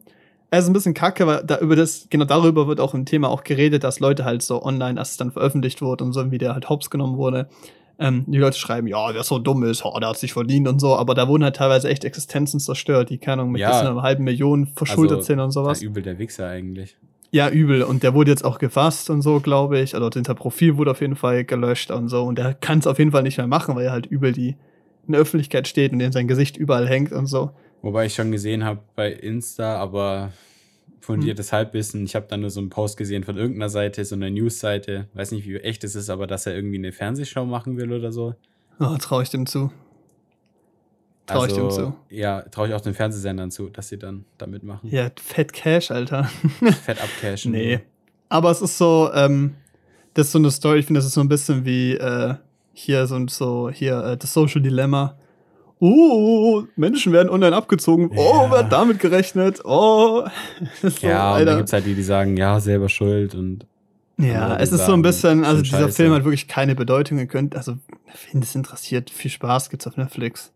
es 0.49 0.63
ist 0.63 0.69
ein 0.69 0.73
bisschen 0.73 0.93
kacke, 0.93 1.27
weil 1.27 1.43
da 1.43 1.59
über 1.59 1.75
das, 1.75 2.07
genau 2.09 2.25
darüber 2.25 2.67
wird 2.67 2.79
auch 2.79 2.93
im 2.93 3.05
Thema 3.05 3.29
auch 3.29 3.43
geredet, 3.43 3.83
dass 3.83 3.99
Leute 3.99 4.25
halt 4.25 4.41
so 4.41 4.63
online, 4.63 4.99
als 4.99 5.11
es 5.11 5.17
dann 5.17 5.31
veröffentlicht 5.31 5.81
wurde 5.81 6.03
und 6.03 6.13
so, 6.13 6.31
wie 6.31 6.37
der 6.37 6.53
halt 6.53 6.69
hops 6.69 6.89
genommen 6.89 7.17
wurde, 7.17 7.49
ähm, 7.99 8.23
die 8.27 8.37
Leute 8.37 8.57
schreiben, 8.57 8.87
ja, 8.87 9.13
wer 9.13 9.23
so 9.23 9.39
dumm 9.39 9.63
ist, 9.63 9.85
oh, 9.85 9.97
der 9.99 10.09
hat 10.09 10.17
sich 10.17 10.33
verdient 10.33 10.67
und 10.67 10.79
so, 10.79 10.95
aber 10.95 11.13
da 11.15 11.27
wurden 11.27 11.43
halt 11.43 11.55
teilweise 11.55 11.89
echt 11.89 12.03
Existenzen 12.05 12.59
zerstört, 12.59 13.09
die, 13.09 13.17
keine 13.17 13.41
Ahnung, 13.41 13.53
mit 13.53 13.61
Ja. 13.61 13.69
bis 13.69 13.77
einer 13.89 14.01
halben 14.01 14.23
Million 14.23 14.67
verschuldet 14.67 15.17
Also, 15.17 15.27
sind 15.27 15.39
und 15.39 15.51
sowas. 15.51 15.81
Ja, 15.81 15.87
übel 15.87 16.03
der 16.03 16.19
Wichser 16.19 16.47
eigentlich. 16.47 16.97
Ja, 17.31 17.49
übel. 17.49 17.83
Und 17.83 18.03
der 18.03 18.13
wurde 18.13 18.31
jetzt 18.31 18.45
auch 18.45 18.59
gefasst 18.59 19.09
und 19.09 19.21
so, 19.21 19.39
glaube 19.41 19.79
ich. 19.79 19.93
Also 19.93 20.09
hinter 20.13 20.35
Profil 20.35 20.77
wurde 20.77 20.91
auf 20.91 21.01
jeden 21.01 21.17
Fall 21.17 21.43
gelöscht 21.43 21.91
und 21.91 22.07
so. 22.07 22.23
Und 22.23 22.37
der 22.37 22.53
kann 22.53 22.79
es 22.79 22.87
auf 22.87 22.97
jeden 22.97 23.11
Fall 23.11 23.23
nicht 23.23 23.37
mehr 23.37 23.47
machen, 23.47 23.75
weil 23.75 23.85
er 23.85 23.91
halt 23.91 24.05
übel 24.05 24.31
die 24.31 24.55
in 25.05 25.11
der 25.11 25.19
Öffentlichkeit 25.21 25.67
steht 25.67 25.91
und 25.91 25.99
in 25.99 26.11
sein 26.13 26.27
Gesicht 26.29 26.55
überall 26.55 26.87
hängt 26.87 27.11
und 27.11 27.25
so. 27.25 27.51
Wobei 27.81 28.05
ich 28.05 28.15
schon 28.15 28.31
gesehen 28.31 28.63
habe 28.63 28.79
bei 28.95 29.11
Insta, 29.11 29.75
aber 29.77 30.31
fundiertes 31.05 31.51
Hm. 31.51 31.57
Halbwissen. 31.57 32.03
Ich 32.05 32.15
habe 32.15 32.25
da 32.27 32.37
nur 32.37 32.49
so 32.49 32.59
einen 32.59 32.69
Post 32.69 32.97
gesehen 32.97 33.23
von 33.23 33.37
irgendeiner 33.37 33.69
Seite, 33.69 34.03
so 34.03 34.15
einer 34.15 34.29
News-Seite. 34.29 35.07
Weiß 35.13 35.31
nicht, 35.31 35.47
wie 35.47 35.55
echt 35.57 35.83
es 35.83 35.95
ist, 35.95 36.09
aber 36.09 36.27
dass 36.27 36.45
er 36.45 36.55
irgendwie 36.55 36.77
eine 36.77 36.91
Fernsehshow 36.91 37.45
machen 37.45 37.77
will 37.77 37.93
oder 37.93 38.11
so. 38.11 38.35
Oh, 38.79 38.97
traue 38.97 39.23
ich 39.23 39.29
dem 39.29 39.45
zu. 39.45 39.71
Trau 41.25 41.45
ich 41.45 41.53
dem 41.53 41.69
zu. 41.71 41.95
Ja, 42.09 42.41
traue 42.43 42.67
ich 42.67 42.73
auch 42.73 42.81
den 42.81 42.93
Fernsehsendern 42.93 43.49
zu, 43.49 43.69
dass 43.69 43.89
sie 43.89 43.97
dann 43.97 44.25
da 44.37 44.45
mitmachen. 44.45 44.89
Ja, 44.89 45.09
Fett 45.19 45.53
Cash, 45.53 45.89
Alter. 45.91 46.25
Fett 46.83 47.01
abcashen. 47.01 47.51
nee. 47.51 47.79
Aber 48.29 48.51
es 48.51 48.61
ist 48.61 48.77
so, 48.77 49.09
ähm, 49.13 49.55
das 50.13 50.27
ist 50.27 50.33
so 50.33 50.39
eine 50.39 50.51
Story, 50.51 50.79
ich 50.79 50.85
finde, 50.87 50.99
das 50.99 51.05
ist 51.05 51.13
so 51.13 51.21
ein 51.21 51.29
bisschen 51.29 51.65
wie 51.65 51.93
äh, 51.93 52.35
hier 52.73 53.07
so, 53.07 53.25
so 53.27 53.69
hier 53.69 54.03
äh, 54.03 54.17
das 54.17 54.33
Social 54.33 54.61
Dilemma. 54.61 55.17
Oh, 55.79 56.63
Menschen 56.75 57.11
werden 57.11 57.29
online 57.29 57.55
abgezogen. 57.55 58.09
Oh, 58.15 58.41
Ja. 58.43 58.51
wer 58.51 58.57
hat 58.59 58.71
damit 58.71 58.99
gerechnet? 58.99 59.61
Oh. 59.65 60.23
Das 60.81 60.95
so, 61.01 61.07
Ja, 61.07 61.29
und 61.31 61.35
Alter. 61.35 61.45
dann 61.45 61.57
gibt 61.57 61.69
es 61.69 61.73
halt 61.73 61.85
die, 61.85 61.95
die 61.95 62.03
sagen, 62.03 62.37
ja, 62.37 62.59
selber 62.59 62.87
schuld 62.89 63.35
und 63.35 63.65
Ja, 64.17 64.55
es 64.57 64.71
ist 64.71 64.85
so 64.85 64.93
ein 64.93 65.01
bisschen, 65.01 65.43
also 65.43 65.61
dieser 65.61 65.79
scheiße. 65.79 65.91
Film 65.93 66.13
hat 66.13 66.23
wirklich 66.23 66.47
keine 66.47 66.75
Bedeutung. 66.75 67.17
Ihr 67.19 67.27
könnt, 67.27 67.55
also, 67.55 67.73
wenn 68.31 68.41
es 68.41 68.55
interessiert, 68.55 69.09
viel 69.09 69.29
Spaß 69.31 69.69
gibt's 69.69 69.85
auf 69.87 69.97
Netflix. 69.97 70.51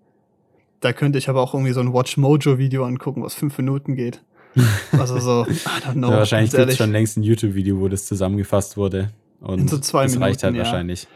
Da 0.79 0.93
könnte 0.93 1.17
ich 1.19 1.27
aber 1.27 1.41
auch 1.41 1.53
irgendwie 1.53 1.73
so 1.73 1.81
ein 1.81 1.93
Watch 1.93 2.15
Mojo 2.15 2.57
Video 2.57 2.85
angucken, 2.85 3.21
was 3.21 3.33
fünf 3.33 3.57
Minuten 3.57 3.95
geht. 3.95 4.21
Also 4.93 5.19
so, 5.19 5.45
I 5.45 5.53
don't 5.85 5.93
know. 5.93 6.09
ja, 6.09 6.17
wahrscheinlich 6.17 6.51
gibt 6.51 6.69
es 6.69 6.77
schon 6.77 6.91
längst 6.91 7.17
ein 7.17 7.23
YouTube-Video, 7.23 7.79
wo 7.79 7.87
das 7.87 8.05
zusammengefasst 8.05 8.77
wurde. 8.77 9.11
Und 9.41 9.59
In 9.59 9.67
so 9.67 9.77
zwei 9.77 10.03
das 10.03 10.19
reicht 10.19 10.41
halt 10.43 10.53
Minuten, 10.53 10.55
ja. 10.55 10.63
wahrscheinlich. 10.71 11.07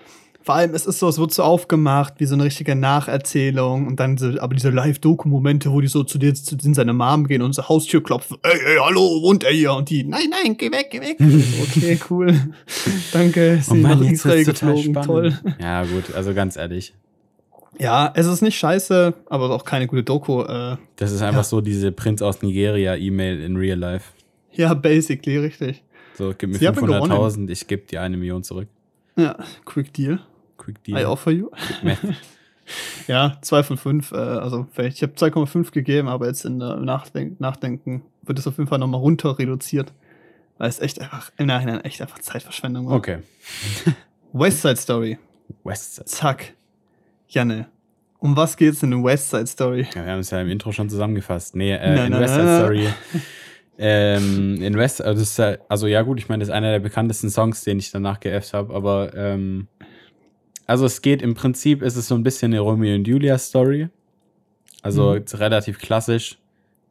Vor 0.43 0.55
allem, 0.55 0.73
es 0.75 0.85
ist 0.85 0.99
so, 0.99 1.07
es 1.07 1.17
wird 1.19 1.33
so 1.33 1.41
aufgemacht, 1.43 2.15
wie 2.17 2.25
so 2.25 2.35
eine 2.35 2.43
richtige 2.43 2.75
Nacherzählung 2.75 3.87
und 3.87 3.99
dann 3.99 4.17
so, 4.17 4.27
aber 4.39 4.53
diese 4.53 4.71
Live-Doku-Momente, 4.71 5.71
wo 5.71 5.79
die 5.79 5.87
so 5.87 6.03
zu 6.03 6.17
dir, 6.17 6.33
zu 6.33 6.57
in 6.63 6.73
seine 6.73 6.91
Mom 6.93 7.25
gehen 7.27 7.41
und 7.41 7.53
so 7.53 7.67
Haustür 7.69 8.03
klopfen, 8.03 8.37
ey, 8.43 8.51
ey, 8.51 8.77
hallo, 8.77 9.21
wohnt 9.21 9.45
er 9.45 9.51
hier? 9.51 9.73
Und 9.73 9.89
die, 9.89 10.03
nein, 10.03 10.25
nein, 10.29 10.57
geh 10.57 10.69
weg, 10.69 10.87
geh 10.91 10.99
weg. 10.99 11.17
okay, 11.63 11.97
cool. 12.09 12.35
Danke, 13.13 13.59
Oh 13.61 13.73
sie 13.73 13.79
nach 13.81 13.89
Mann, 13.91 14.03
jetzt 14.03 14.13
Israel 14.25 14.43
geflogen, 14.43 14.93
toll. 15.01 15.37
Ja, 15.59 15.83
gut, 15.85 16.13
also 16.13 16.33
ganz 16.33 16.57
ehrlich. 16.57 16.93
Ja, 17.79 18.11
es 18.15 18.27
ist 18.27 18.41
nicht 18.41 18.57
scheiße, 18.57 19.13
aber 19.29 19.49
auch 19.49 19.63
keine 19.65 19.87
gute 19.87 20.03
Doku. 20.03 20.43
Äh, 20.43 20.77
Das 20.97 21.11
ist 21.11 21.21
einfach 21.21 21.39
Ja. 21.39 21.43
so 21.43 21.61
diese 21.61 21.91
Prinz 21.91 22.21
aus 22.21 22.41
Nigeria 22.41 22.95
E-Mail 22.95 23.39
in 23.41 23.55
real 23.55 23.79
life. 23.79 24.11
ja, 24.51 24.73
basically, 24.73 25.37
richtig. 25.37 25.83
So, 26.15 26.33
gib 26.37 26.49
mir 26.51 26.57
Sie 26.59 26.67
haben 26.67 26.75
gewonnen. 26.75 27.11
500.000, 27.11 27.49
ich 27.49 27.65
gebe 27.65 27.83
dir 27.87 28.01
eine 28.01 28.17
Million 28.17 28.43
zurück. 28.43 28.67
Ja, 29.15 29.37
Quick 29.65 29.93
Deal. 29.93 30.19
Quick 30.63 30.77
I 30.87 30.91
Deal. 30.93 31.05
offer 31.05 31.31
you. 31.31 31.49
Ja, 33.07 33.37
2 33.41 33.63
von 33.63 33.77
5. 33.77 34.11
Äh, 34.13 34.15
also 34.15 34.65
vielleicht, 34.71 34.95
ich 34.97 35.03
habe 35.03 35.13
2,5 35.13 35.71
gegeben, 35.71 36.07
aber 36.07 36.27
jetzt 36.27 36.45
in 36.45 36.59
der 36.59 36.77
Nachdenk 36.77 37.39
Nachdenken 37.41 38.03
wird 38.21 38.39
es 38.39 38.47
auf 38.47 38.57
jeden 38.57 38.69
Fall 38.69 38.79
nochmal 38.79 39.01
runter 39.01 39.37
reduziert. 39.37 39.91
Weil 40.57 40.69
es 40.69 40.79
echt 40.79 41.01
einfach, 41.01 41.29
im 41.37 41.47
Nachhinein 41.47 41.81
echt 41.81 42.01
einfach 42.01 42.19
Zeitverschwendung 42.19 42.87
war. 42.87 42.95
Okay. 42.95 43.17
West 44.33 44.61
Side 44.61 44.77
Story. 44.77 45.19
Westside. 45.65 46.05
Zack. 46.05 46.53
Janne. 47.27 47.67
Um 48.19 48.37
was 48.37 48.55
geht's 48.55 48.81
in 48.81 48.91
der 48.91 49.03
West 49.03 49.29
Side 49.31 49.47
Story? 49.47 49.85
Ja, 49.93 50.05
wir 50.05 50.11
haben 50.13 50.19
es 50.19 50.29
ja 50.29 50.39
im 50.39 50.47
Intro 50.49 50.71
schon 50.71 50.89
zusammengefasst. 50.89 51.57
Nee, 51.57 51.73
äh, 51.73 51.95
Nein, 51.95 52.05
in 52.05 52.11
nein, 52.13 52.21
West 52.21 52.33
Side 52.35 52.45
nein. 52.45 52.59
Story. 52.61 52.87
ähm, 53.77 54.61
in 54.61 54.77
West, 54.77 55.01
also, 55.03 55.21
ist, 55.21 55.37
ja- 55.37 55.57
also 55.67 55.87
ja 55.87 56.01
gut, 56.03 56.19
ich 56.19 56.29
meine, 56.29 56.39
das 56.39 56.47
ist 56.47 56.53
einer 56.53 56.71
der 56.71 56.79
bekanntesten 56.79 57.29
Songs, 57.29 57.61
den 57.65 57.79
ich 57.79 57.91
danach 57.91 58.21
geäfft 58.21 58.53
habe, 58.53 58.73
aber 58.73 59.13
ähm, 59.15 59.67
also 60.73 60.87
es 60.87 61.03
geht 61.03 61.21
im 61.21 61.35
Prinzip, 61.35 61.83
ist 61.83 61.95
es 61.97 62.07
so 62.07 62.15
ein 62.15 62.23
bisschen 62.23 62.51
eine 62.51 62.59
Romeo 62.61 62.95
und 62.95 63.07
Julia 63.07 63.37
Story. 63.37 63.89
Also 64.81 65.13
Mhm. 65.13 65.23
relativ 65.37 65.77
klassisch, 65.77 66.39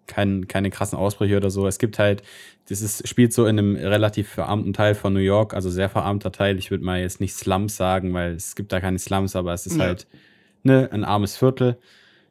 kein, 0.06 0.46
keine 0.46 0.70
krassen 0.70 0.96
Ausbrüche 0.96 1.36
oder 1.36 1.50
so. 1.50 1.66
Es 1.66 1.78
gibt 1.80 1.98
halt, 1.98 2.22
das 2.68 2.80
ist, 2.80 3.08
spielt 3.08 3.32
so 3.32 3.44
in 3.44 3.58
einem 3.58 3.74
relativ 3.74 4.28
verarmten 4.28 4.72
Teil 4.72 4.94
von 4.94 5.12
New 5.12 5.18
York, 5.18 5.52
also 5.52 5.68
sehr 5.68 5.88
verarmter 5.88 6.30
Teil. 6.30 6.58
Ich 6.58 6.70
würde 6.70 6.84
mal 6.84 7.00
jetzt 7.00 7.20
nicht 7.20 7.34
Slums 7.34 7.76
sagen, 7.76 8.14
weil 8.14 8.34
es 8.36 8.54
gibt 8.54 8.70
da 8.70 8.78
keine 8.78 9.00
Slums, 9.00 9.34
aber 9.34 9.52
es 9.52 9.66
ist 9.66 9.78
Ja. 9.78 9.86
halt 9.86 10.06
ne, 10.62 10.88
ein 10.92 11.02
armes 11.02 11.36
Viertel. 11.36 11.76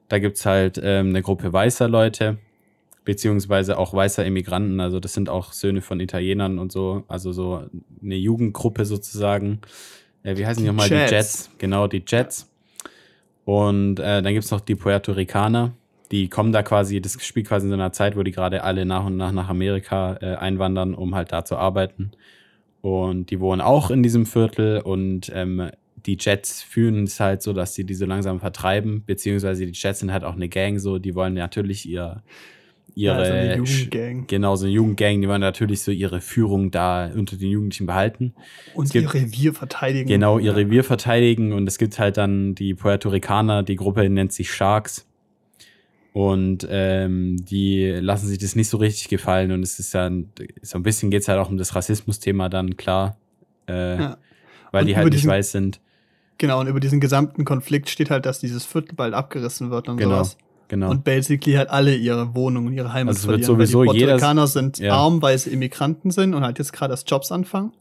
Da 0.08 0.20
gibt 0.20 0.38
es 0.38 0.46
halt 0.46 0.80
ähm, 0.82 1.10
eine 1.10 1.22
Gruppe 1.22 1.52
weißer 1.52 1.90
Leute, 1.90 2.38
beziehungsweise 3.04 3.78
auch 3.78 3.94
weißer 3.94 4.24
Immigranten. 4.26 4.80
Also 4.80 5.02
das 5.02 5.14
sind 5.14 5.28
auch 5.28 5.52
Söhne 5.52 5.82
von 5.82 6.00
Italienern 6.00 6.60
und 6.60 6.72
so. 6.72 7.04
Also 7.10 7.34
so 7.34 7.66
eine 8.02 8.16
Jugendgruppe 8.16 8.86
sozusagen. 8.86 9.60
Äh, 10.24 10.38
wie 10.38 10.46
heißen 10.46 10.64
die 10.64 10.70
Die 10.70 10.76
nochmal? 10.76 10.88
Die 10.88 10.96
Jets. 10.96 11.12
Jets. 11.12 11.50
Genau, 11.58 11.88
die 11.88 12.04
Jets. 12.06 12.50
Und 13.46 14.00
äh, 14.00 14.22
dann 14.22 14.34
gibt 14.34 14.46
es 14.46 14.52
noch 14.52 14.62
die 14.62 14.76
Puerto 14.76 15.12
Ricaner. 15.12 15.74
Die 16.12 16.30
kommen 16.30 16.52
da 16.52 16.62
quasi, 16.62 17.02
das 17.02 17.14
spielt 17.24 17.48
quasi 17.48 17.66
in 17.66 17.72
so 17.72 17.76
einer 17.76 17.94
Zeit, 17.94 18.18
wo 18.18 18.24
die 18.24 18.32
gerade 18.32 18.64
alle 18.64 18.86
nach 18.86 19.06
und 19.06 19.18
nach 19.18 19.32
nach 19.32 19.50
Amerika 19.50 20.18
äh, 20.22 20.36
einwandern, 20.36 20.94
um 20.94 21.16
halt 21.16 21.32
da 21.32 21.46
zu 21.46 21.56
arbeiten. 21.58 22.12
Und 22.82 23.30
die 23.30 23.40
wohnen 23.40 23.62
auch 23.62 23.92
in 23.92 24.04
diesem 24.04 24.26
Viertel 24.26 24.82
und 24.82 25.32
ähm, 25.34 25.70
die 26.06 26.18
Jets 26.20 26.64
fühlen 26.64 27.04
es 27.04 27.20
halt 27.20 27.42
so, 27.42 27.54
dass 27.54 27.76
sie 27.76 27.86
die 27.86 27.94
so 27.94 28.06
langsam 28.06 28.40
vertreiben, 28.40 29.04
beziehungsweise 29.06 29.66
die 29.66 29.72
Jets 29.74 30.00
sind 30.00 30.12
halt 30.12 30.24
auch 30.24 30.36
eine 30.36 30.50
Gang 30.50 30.80
so, 30.80 30.98
die 30.98 31.16
wollen 31.16 31.36
natürlich 31.36 31.88
ihr, 31.88 32.24
ihre, 32.96 33.20
Ja, 33.20 33.26
so 33.26 33.32
eine 33.34 33.56
Jugendgang. 33.58 34.28
genau, 34.28 34.56
so 34.56 34.66
eine 34.66 34.74
Jugendgang, 34.74 35.22
die 35.22 35.28
wollen 35.28 35.42
natürlich 35.42 35.82
so 35.82 35.92
ihre 35.92 36.22
Führung 36.22 36.72
da 36.72 37.08
unter 37.14 37.38
den 37.38 37.50
Jugendlichen 37.50 37.86
behalten. 37.86 38.34
Und 38.74 38.92
gibt- 38.92 39.06
ihr 39.06 39.14
Revier 39.22 39.54
verteidigen. 39.54 40.08
Genau, 40.08 40.40
ihr 40.40 40.56
Revier 40.56 40.84
verteidigen 40.84 41.54
und 41.54 41.68
es 41.68 41.78
gibt 41.78 41.98
halt 42.00 42.18
dann 42.18 42.56
die 42.56 42.74
Puerto 42.74 43.10
Ricaner, 43.10 43.64
die 43.64 43.76
Gruppe 43.76 44.10
nennt 44.10 44.34
sich 44.34 44.52
Sharks. 44.52 45.08
Und 46.14 46.68
ähm, 46.70 47.38
die 47.46 47.86
lassen 47.88 48.28
sich 48.28 48.38
das 48.38 48.56
nicht 48.58 48.68
so 48.68 48.76
richtig 48.78 49.08
gefallen 49.08 49.52
und 49.54 49.64
es 49.64 49.80
ist 49.80 49.96
dann, 49.96 50.30
so 50.62 50.78
ein 50.78 50.84
bisschen 50.84 51.10
geht 51.10 51.22
es 51.22 51.30
halt 51.30 51.40
auch 51.40 51.50
um 51.50 51.58
das 51.58 51.74
Rassismus-Thema 51.74 52.50
dann, 52.50 52.76
klar. 52.76 53.18
Äh, 53.68 53.98
Ja. 53.98 54.18
Weil 54.74 54.82
Und 54.84 54.88
die 54.88 54.96
halt 54.98 55.14
nicht 55.14 55.26
weiß 55.26 55.52
sind. 55.52 55.80
Genau, 56.38 56.60
und 56.60 56.68
über 56.68 56.80
diesen 56.80 57.00
gesamten 57.00 57.46
Konflikt 57.46 57.90
steht 57.90 58.10
halt, 58.10 58.26
dass 58.26 58.40
dieses 58.40 58.66
Viertel 58.66 58.96
bald 58.96 59.14
abgerissen 59.14 59.70
wird 59.70 59.88
und 59.88 59.98
Genau, 59.98 60.16
sowas. 60.16 60.38
Genau. 60.38 60.51
Und 60.74 61.04
basically 61.04 61.56
halt 61.56 61.70
alle 61.70 61.96
ihre 61.96 62.34
Wohnungen, 62.36 62.74
ihre 62.74 62.92
Heimat 62.94 63.16
Also 63.16 63.28
wird 63.30 63.44
verlieren. 63.46 63.60
weil 63.60 63.68
sowieso 63.68 63.92
die 63.94 64.00
jeder- 64.00 64.18
Puerto 64.18 64.46
sind 64.46 64.78
Ja. 64.80 64.96
arm, 64.96 65.22
weil 65.22 65.38
sie 65.38 65.50
Immigranten 65.52 66.12
sind 66.12 66.34
und 66.34 66.44
halt 66.44 66.58
jetzt 66.60 66.74
gerade 66.74 66.94
erst 66.94 67.10
Jobs 67.10 67.32
anfangen. 67.32 67.72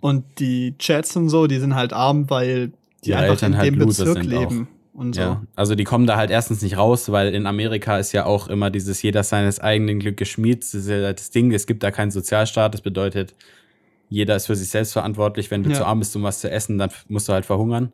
Und 0.00 0.24
die 0.38 0.76
Chats 0.78 1.16
und 1.16 1.28
so, 1.28 1.46
die 1.46 1.58
sind 1.58 1.74
halt 1.74 1.92
arm, 1.92 2.30
weil 2.30 2.72
die 3.04 3.14
einfach 3.14 3.30
Eltern 3.30 3.52
in 3.52 3.58
halt 3.58 3.66
dem 3.72 3.78
Loser 3.80 4.04
Bezirk 4.04 4.24
sind 4.24 4.34
auch. 4.34 4.40
leben. 4.50 4.68
Und 4.94 5.14
so. 5.14 5.20
Ja, 5.20 5.42
also 5.54 5.74
die 5.76 5.84
kommen 5.84 6.06
da 6.06 6.16
halt 6.16 6.30
erstens 6.30 6.60
nicht 6.62 6.76
raus, 6.76 7.10
weil 7.12 7.32
in 7.32 7.46
Amerika 7.46 7.98
ist 7.98 8.12
ja 8.12 8.26
auch 8.26 8.48
immer 8.48 8.70
dieses 8.70 9.00
jeder 9.02 9.22
seines 9.22 9.60
eigenen 9.60 10.00
Glückes 10.00 10.28
Schmied. 10.28 10.62
Das 10.64 10.74
ist 10.74 10.88
ja 10.88 11.12
das 11.12 11.30
Ding, 11.30 11.52
es 11.52 11.66
gibt 11.66 11.82
da 11.84 11.90
keinen 11.92 12.10
Sozialstaat. 12.10 12.74
Das 12.74 12.80
bedeutet, 12.80 13.34
jeder 14.08 14.34
ist 14.34 14.46
für 14.46 14.56
sich 14.56 14.70
selbst 14.70 14.92
verantwortlich. 14.94 15.50
Wenn 15.52 15.62
du 15.62 15.70
Ja. 15.70 15.76
zu 15.76 15.84
arm 15.86 16.00
bist, 16.00 16.16
um 16.16 16.24
was 16.24 16.40
zu 16.40 16.50
essen, 16.50 16.78
dann 16.78 16.90
musst 17.08 17.28
du 17.28 17.32
halt 17.32 17.46
verhungern. 17.46 17.92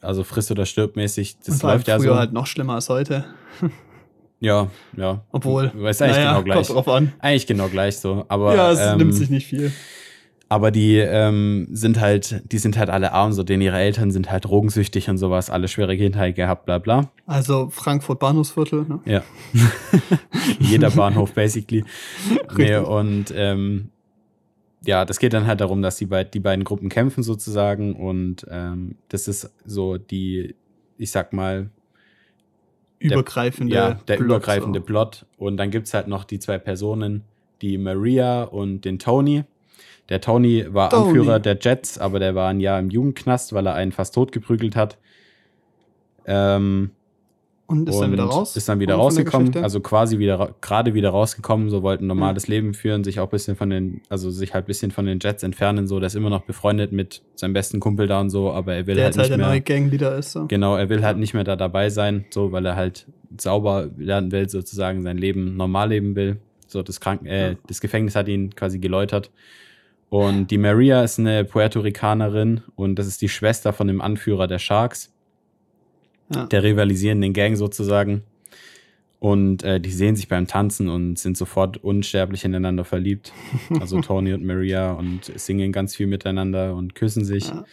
Also 0.00 0.24
friss 0.24 0.50
oder 0.50 0.66
stirb 0.66 0.96
mäßig. 0.96 1.36
Das 1.44 1.62
läuft 1.62 1.88
ja 1.88 1.98
früher 1.98 2.14
so. 2.14 2.18
halt 2.18 2.32
noch 2.32 2.46
schlimmer 2.46 2.74
als 2.74 2.88
heute. 2.88 3.24
ja, 4.40 4.68
ja. 4.96 5.24
Obwohl. 5.30 5.72
Ist 5.88 6.00
eigentlich 6.00 6.16
genau 6.16 6.42
gleich. 6.42 6.66
Kommt 6.66 6.70
drauf 6.70 6.88
an. 6.88 7.12
Eigentlich 7.18 7.46
genau 7.46 7.68
gleich 7.68 7.98
so. 7.98 8.24
Aber, 8.28 8.54
ja, 8.54 8.70
es 8.72 8.80
ähm, 8.80 8.98
nimmt 8.98 9.14
sich 9.14 9.28
nicht 9.28 9.46
viel. 9.46 9.72
aber 10.48 10.70
die 10.70 10.96
ähm, 10.96 11.68
sind 11.70 12.00
halt, 12.00 12.42
die 12.50 12.58
sind 12.58 12.78
halt 12.78 12.88
alle 12.88 13.12
arm, 13.12 13.32
so 13.32 13.42
denen 13.42 13.62
ihre 13.62 13.78
Eltern 13.78 14.10
sind 14.10 14.32
halt 14.32 14.46
drogensüchtig 14.46 15.10
und 15.10 15.18
sowas, 15.18 15.50
alle 15.50 15.68
schwere 15.68 15.96
Kindheit 15.96 16.34
gehabt, 16.34 16.64
bla 16.64 16.78
bla. 16.78 17.10
Also 17.26 17.68
Frankfurt 17.70 18.18
Bahnhofsviertel, 18.18 18.86
ne? 18.88 19.00
Ja. 19.04 19.22
Jeder 20.58 20.90
Bahnhof, 20.90 21.32
basically. 21.32 21.84
Nee, 22.56 22.76
und 22.76 23.32
ähm, 23.36 23.90
ja, 24.84 25.04
das 25.04 25.18
geht 25.18 25.32
dann 25.32 25.46
halt 25.46 25.60
darum, 25.60 25.82
dass 25.82 25.96
die, 25.96 26.06
beid, 26.06 26.34
die 26.34 26.40
beiden 26.40 26.64
Gruppen 26.64 26.88
kämpfen 26.88 27.22
sozusagen. 27.22 27.94
Und 27.94 28.46
ähm, 28.50 28.96
das 29.08 29.28
ist 29.28 29.52
so 29.64 29.98
die, 29.98 30.54
ich 30.96 31.10
sag 31.10 31.32
mal, 31.32 31.70
Übergreifende. 32.98 33.74
ja, 33.74 33.94
der 33.94 34.16
Plot, 34.16 34.26
übergreifende 34.26 34.80
so. 34.80 34.84
Plot. 34.84 35.26
Und 35.38 35.56
dann 35.56 35.70
gibt's 35.70 35.94
halt 35.94 36.06
noch 36.06 36.24
die 36.24 36.38
zwei 36.38 36.58
Personen, 36.58 37.24
die 37.62 37.78
Maria 37.78 38.42
und 38.42 38.84
den 38.84 38.98
Tony. 38.98 39.44
Der 40.08 40.20
Tony 40.20 40.66
war 40.68 40.90
Tony. 40.90 41.08
Anführer 41.08 41.40
der 41.40 41.58
Jets, 41.60 41.98
aber 41.98 42.18
der 42.18 42.34
war 42.34 42.50
ein 42.50 42.60
Jahr 42.60 42.78
im 42.78 42.90
Jugendknast, 42.90 43.52
weil 43.52 43.66
er 43.66 43.74
einen 43.74 43.92
fast 43.92 44.14
totgeprügelt 44.14 44.76
hat. 44.76 44.98
Ähm, 46.26 46.90
Und 47.70 47.88
ist 47.88 47.98
dann 48.00 48.12
wieder 48.12 48.24
raus? 48.24 48.56
Ist 48.56 48.68
dann 48.68 48.80
wieder 48.80 48.94
der 48.94 49.02
rausgekommen, 49.02 49.56
also 49.58 49.80
quasi 49.80 50.18
wieder 50.18 50.38
ra- 50.40 50.54
gerade 50.60 50.92
wieder 50.94 51.10
rausgekommen, 51.10 51.70
so 51.70 51.82
wollten 51.82 52.04
ein 52.04 52.08
normales 52.08 52.48
Leben 52.48 52.74
führen, 52.74 53.04
sich 53.04 53.20
auch 53.20 53.28
ein 53.28 53.30
bisschen 53.30 53.54
von 53.56 53.70
den, 53.70 54.02
also 54.08 54.30
sich 54.30 54.52
halt 54.54 54.64
ein 54.64 54.66
bisschen 54.66 54.90
von 54.90 55.06
den 55.06 55.18
Jets 55.22 55.42
entfernen, 55.42 55.86
so, 55.86 56.00
der 56.00 56.08
ist 56.08 56.16
immer 56.16 56.30
noch 56.30 56.42
befreundet 56.42 56.90
mit 56.92 57.22
seinem 57.36 57.52
besten 57.52 57.78
Kumpel 57.78 58.06
da 58.08 58.20
und 58.20 58.30
so, 58.30 58.50
aber 58.52 58.74
er 58.74 58.86
will 58.86 58.96
der 58.96 59.04
halt 59.04 59.16
halt 59.16 59.28
nicht 59.30 59.38
der 59.38 59.46
neue 59.46 59.54
mehr, 59.54 59.60
Gangleader 59.60 60.18
ist. 60.18 60.32
So. 60.32 60.46
genau, 60.46 60.76
er 60.76 60.88
will 60.88 61.02
halt 61.04 61.16
nicht 61.18 61.32
mehr 61.34 61.44
da 61.44 61.54
dabei 61.56 61.90
sein, 61.90 62.24
so, 62.30 62.50
weil 62.52 62.66
er 62.66 62.74
halt 62.76 63.06
sauber 63.38 63.88
lernen 63.96 64.32
will, 64.32 64.48
sozusagen 64.48 65.02
sein 65.02 65.16
Leben 65.16 65.56
normal 65.56 65.90
leben 65.90 66.16
will. 66.16 66.38
So, 66.66 66.82
das 66.82 67.00
Kranken, 67.00 67.26
äh, 67.26 67.50
Ja. 67.52 67.56
das 67.68 67.80
Gefängnis 67.80 68.16
hat 68.16 68.26
ihn 68.28 68.54
quasi 68.54 68.78
geläutert. 68.78 69.30
Und 70.08 70.50
die 70.50 70.58
Maria 70.58 71.04
ist 71.04 71.20
eine 71.20 71.44
Puerto 71.44 71.78
Ricanerin 71.80 72.62
und 72.74 72.96
das 72.98 73.06
ist 73.06 73.22
die 73.22 73.28
Schwester 73.28 73.72
von 73.72 73.86
dem 73.86 74.00
Anführer 74.00 74.48
der 74.48 74.58
Sharks 74.58 75.12
Ja. 76.32 76.46
der 76.46 76.62
rivalisierenden 76.62 77.32
Gang 77.32 77.56
sozusagen. 77.56 78.22
Und 79.18 79.62
äh, 79.64 79.80
die 79.80 79.90
sehen 79.90 80.16
sich 80.16 80.28
beim 80.28 80.46
Tanzen 80.46 80.88
und 80.88 81.18
sind 81.18 81.36
sofort 81.36 81.76
unsterblich 81.84 82.44
ineinander 82.44 82.84
verliebt. 82.84 83.32
Also 83.80 84.00
Tony 84.00 84.32
und 84.32 84.44
Maria 84.44 84.92
und 84.92 85.24
singen 85.38 85.72
ganz 85.72 85.94
viel 85.94 86.06
miteinander 86.06 86.74
und 86.74 86.94
küssen 86.94 87.24
sich. 87.24 87.48
Ja. 87.48 87.64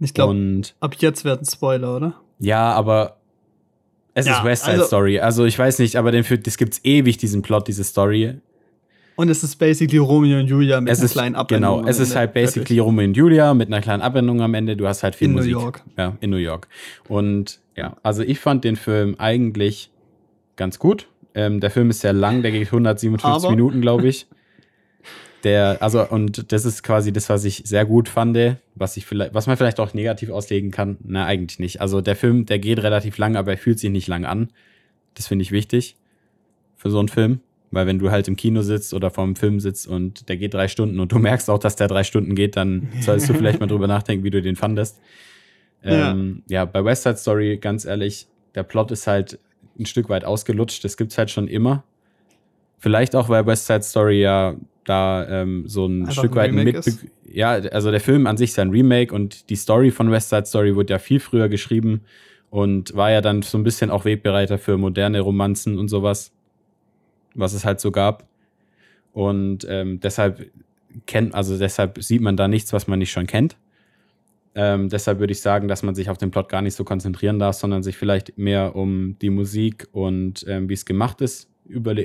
Ich 0.00 0.14
glaube, 0.14 0.62
ab 0.80 0.94
jetzt 0.98 1.24
werden 1.24 1.46
Spoiler, 1.46 1.94
oder? 1.96 2.20
ja, 2.38 2.72
aber 2.72 3.18
es 4.14 4.26
Ja, 4.26 4.38
ist 4.38 4.44
West 4.44 4.64
Side 4.64 4.72
also- 4.76 4.86
Story. 4.86 5.20
Also 5.20 5.44
ich 5.44 5.58
weiß 5.58 5.78
nicht, 5.78 5.96
aber 5.96 6.10
den 6.10 6.24
das 6.42 6.56
gibt's 6.56 6.80
ewig, 6.84 7.18
diesen 7.18 7.42
Plot, 7.42 7.68
diese 7.68 7.84
Story. 7.84 8.34
Und 9.16 9.28
es 9.28 9.44
ist 9.44 9.56
basically 9.56 9.98
Romeo 9.98 10.38
und 10.40 10.46
Julia 10.46 10.80
mit 10.80 10.90
es 10.90 10.98
einer 11.00 11.04
ist, 11.06 11.12
kleinen 11.12 11.34
Abwendung. 11.34 11.78
Genau, 11.80 11.88
es 11.88 11.98
ist 12.00 12.16
halt 12.16 12.32
basically 12.32 12.78
Romeo 12.78 13.04
und 13.04 13.14
Julia 13.14 13.52
mit 13.52 13.68
einer 13.68 13.82
kleinen 13.82 14.02
Abwendung 14.02 14.40
am 14.40 14.54
Ende. 14.54 14.76
Du 14.76 14.88
hast 14.88 15.02
halt 15.02 15.14
viel 15.14 15.26
In 15.26 15.32
New 15.32 15.38
Musik. 15.38 15.52
York. 15.52 15.82
Ja, 15.98 16.16
in 16.20 16.30
New 16.30 16.38
York. 16.38 16.68
Und 17.06 17.60
ja, 17.80 17.96
also 18.02 18.22
ich 18.22 18.38
fand 18.38 18.64
den 18.64 18.76
Film 18.76 19.16
eigentlich 19.18 19.90
ganz 20.56 20.78
gut. 20.78 21.08
Ähm, 21.34 21.60
der 21.60 21.70
Film 21.70 21.90
ist 21.90 22.00
sehr 22.00 22.12
lang, 22.12 22.42
der 22.42 22.50
geht 22.52 22.66
157 22.68 23.24
Aber- 23.44 23.50
Minuten, 23.50 23.80
glaube 23.80 24.08
ich. 24.08 24.26
Der, 25.42 25.78
also, 25.80 26.06
und 26.06 26.52
das 26.52 26.66
ist 26.66 26.82
quasi 26.82 27.12
das, 27.14 27.30
was 27.30 27.44
ich 27.44 27.62
sehr 27.64 27.86
gut 27.86 28.10
fand, 28.10 28.38
was 28.74 28.98
ich 28.98 29.06
vielleicht, 29.06 29.32
was 29.32 29.46
man 29.46 29.56
vielleicht 29.56 29.80
auch 29.80 29.94
negativ 29.94 30.28
auslegen 30.28 30.70
kann. 30.70 30.98
Na, 31.02 31.24
eigentlich 31.24 31.58
nicht. 31.58 31.80
Also 31.80 32.02
der 32.02 32.14
Film, 32.14 32.44
der 32.44 32.58
geht 32.58 32.82
relativ 32.82 33.16
lang, 33.16 33.36
aber 33.36 33.52
er 33.52 33.56
fühlt 33.58 33.78
sich 33.78 33.88
nicht 33.90 34.06
lang 34.06 34.26
an. 34.26 34.48
Das 35.14 35.28
finde 35.28 35.42
ich 35.42 35.50
wichtig 35.50 35.96
für 36.76 36.90
so 36.90 36.98
einen 36.98 37.08
Film. 37.08 37.40
Weil 37.70 37.86
wenn 37.86 37.98
du 38.00 38.10
halt 38.10 38.26
im 38.28 38.36
Kino 38.36 38.60
sitzt 38.62 38.92
oder 38.92 39.10
vorm 39.10 39.34
Film 39.36 39.60
sitzt 39.60 39.86
und 39.86 40.28
der 40.28 40.36
geht 40.36 40.52
drei 40.52 40.66
Stunden 40.68 40.98
und 41.00 41.12
du 41.12 41.18
merkst 41.18 41.48
auch, 41.48 41.58
dass 41.58 41.76
der 41.76 41.88
drei 41.88 42.02
Stunden 42.04 42.34
geht, 42.34 42.56
dann 42.56 42.88
solltest 43.00 43.30
du 43.30 43.34
vielleicht 43.34 43.60
mal 43.60 43.66
drüber 43.66 43.86
nachdenken, 43.86 44.24
wie 44.24 44.30
du 44.30 44.42
den 44.42 44.56
fandest. 44.56 44.98
Ja. 45.82 46.12
Ähm, 46.12 46.42
ja. 46.48 46.64
bei 46.64 46.84
West 46.84 47.04
Side 47.04 47.16
Story, 47.16 47.58
ganz 47.58 47.84
ehrlich, 47.84 48.26
der 48.54 48.62
Plot 48.62 48.90
ist 48.90 49.06
halt 49.06 49.38
ein 49.78 49.86
Stück 49.86 50.08
weit 50.08 50.24
ausgelutscht. 50.24 50.84
Das 50.84 50.96
gibt's 50.96 51.16
halt 51.16 51.30
schon 51.30 51.48
immer. 51.48 51.84
Vielleicht 52.78 53.14
auch, 53.14 53.28
weil 53.28 53.46
West 53.46 53.66
Side 53.66 53.82
Story 53.82 54.20
ja 54.20 54.56
da 54.84 55.26
ähm, 55.28 55.64
so 55.66 55.86
ein 55.86 56.02
Einfach 56.02 56.14
Stück 56.14 56.32
ein 56.32 56.36
weit 56.36 56.52
mit. 56.52 56.74
ist. 56.74 57.06
Ja, 57.24 57.50
also 57.50 57.90
der 57.90 58.00
Film 58.00 58.26
an 58.26 58.36
sich 58.36 58.50
ist 58.50 58.56
ja 58.56 58.64
ein 58.64 58.70
Remake 58.70 59.14
und 59.14 59.50
die 59.50 59.56
Story 59.56 59.90
von 59.90 60.10
West 60.10 60.30
Side 60.30 60.46
Story 60.46 60.74
wurde 60.74 60.92
ja 60.92 60.98
viel 60.98 61.20
früher 61.20 61.48
geschrieben 61.48 62.02
und 62.50 62.94
war 62.96 63.10
ja 63.10 63.20
dann 63.20 63.42
so 63.42 63.56
ein 63.56 63.62
bisschen 63.64 63.90
auch 63.90 64.04
Wegbereiter 64.04 64.58
für 64.58 64.76
moderne 64.76 65.20
Romanzen 65.20 65.78
und 65.78 65.88
sowas, 65.88 66.32
was 67.34 67.52
es 67.52 67.64
halt 67.64 67.80
so 67.80 67.92
gab. 67.92 68.26
Und 69.12 69.66
ähm, 69.68 70.00
deshalb 70.00 70.50
kennt, 71.06 71.34
also 71.34 71.56
deshalb 71.56 72.02
sieht 72.02 72.20
man 72.20 72.36
da 72.36 72.48
nichts, 72.48 72.72
was 72.72 72.88
man 72.88 72.98
nicht 72.98 73.12
schon 73.12 73.26
kennt. 73.26 73.56
Ähm, 74.54 74.88
deshalb 74.88 75.20
würde 75.20 75.32
ich 75.32 75.40
sagen, 75.40 75.68
dass 75.68 75.82
man 75.82 75.94
sich 75.94 76.10
auf 76.10 76.18
den 76.18 76.30
Plot 76.30 76.48
gar 76.48 76.62
nicht 76.62 76.74
so 76.74 76.84
konzentrieren 76.84 77.38
darf, 77.38 77.56
sondern 77.56 77.82
sich 77.82 77.96
vielleicht 77.96 78.36
mehr 78.36 78.74
um 78.74 79.16
die 79.20 79.30
Musik 79.30 79.88
und 79.92 80.44
ähm, 80.48 80.68
wie 80.68 80.74
es 80.74 80.84
gemacht 80.84 81.20
ist, 81.20 81.48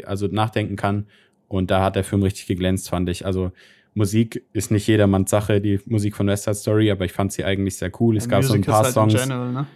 also 0.06 0.28
nachdenken 0.28 0.76
kann. 0.76 1.08
Und 1.48 1.72
da 1.72 1.84
hat 1.84 1.96
der 1.96 2.04
Film 2.04 2.22
richtig 2.24 2.48
geglänzt, 2.48 2.90
fand 2.90 3.10
ich. 3.10 3.26
Also 3.26 3.52
Musik 3.96 4.44
ist 4.54 4.72
nicht 4.72 4.86
jedermanns 4.88 5.32
Sache, 5.32 5.62
die 5.62 5.80
Musik 5.86 6.16
von 6.16 6.28
West 6.28 6.44
Side 6.44 6.56
Story, 6.56 6.92
aber 6.92 7.06
ich 7.06 7.14
fand 7.14 7.32
sie 7.32 7.46
eigentlich 7.46 7.78
sehr 7.78 7.92
cool. 8.00 8.18
Es 8.18 8.26
ja, 8.26 8.32
gab 8.32 8.44
Music 8.44 8.66
so 8.66 8.72
ein 8.72 8.74
paar 8.74 8.84
halt 8.84 8.94
Songs. 8.94 9.14
General, 9.14 9.52
ne? 9.52 9.68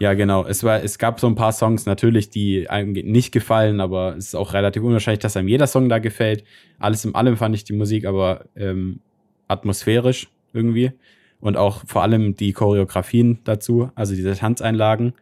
Ja, 0.00 0.14
genau. 0.14 0.44
Es, 0.44 0.62
war, 0.62 0.82
es 0.82 0.98
gab 0.98 1.18
so 1.18 1.26
ein 1.26 1.34
paar 1.34 1.52
Songs 1.52 1.86
natürlich, 1.86 2.30
die 2.30 2.68
einem 2.70 2.92
nicht 2.92 3.32
gefallen, 3.32 3.80
aber 3.80 4.16
es 4.16 4.28
ist 4.28 4.34
auch 4.36 4.52
relativ 4.52 4.82
unwahrscheinlich, 4.82 5.20
dass 5.20 5.36
einem 5.36 5.48
jeder 5.48 5.66
Song 5.66 5.88
da 5.88 5.98
gefällt. 5.98 6.44
Alles 6.78 7.04
in 7.04 7.14
allem 7.14 7.36
fand 7.36 7.54
ich 7.54 7.64
die 7.64 7.72
Musik 7.72 8.04
aber 8.04 8.44
ähm, 8.54 9.00
atmosphärisch 9.48 10.28
irgendwie. 10.52 10.92
Und 11.40 11.56
auch 11.56 11.84
vor 11.86 12.02
allem 12.02 12.34
die 12.34 12.52
Choreografien 12.52 13.38
dazu, 13.44 13.90
also 13.94 14.14
diese 14.14 14.34
Tanzeinlagen. 14.34 15.14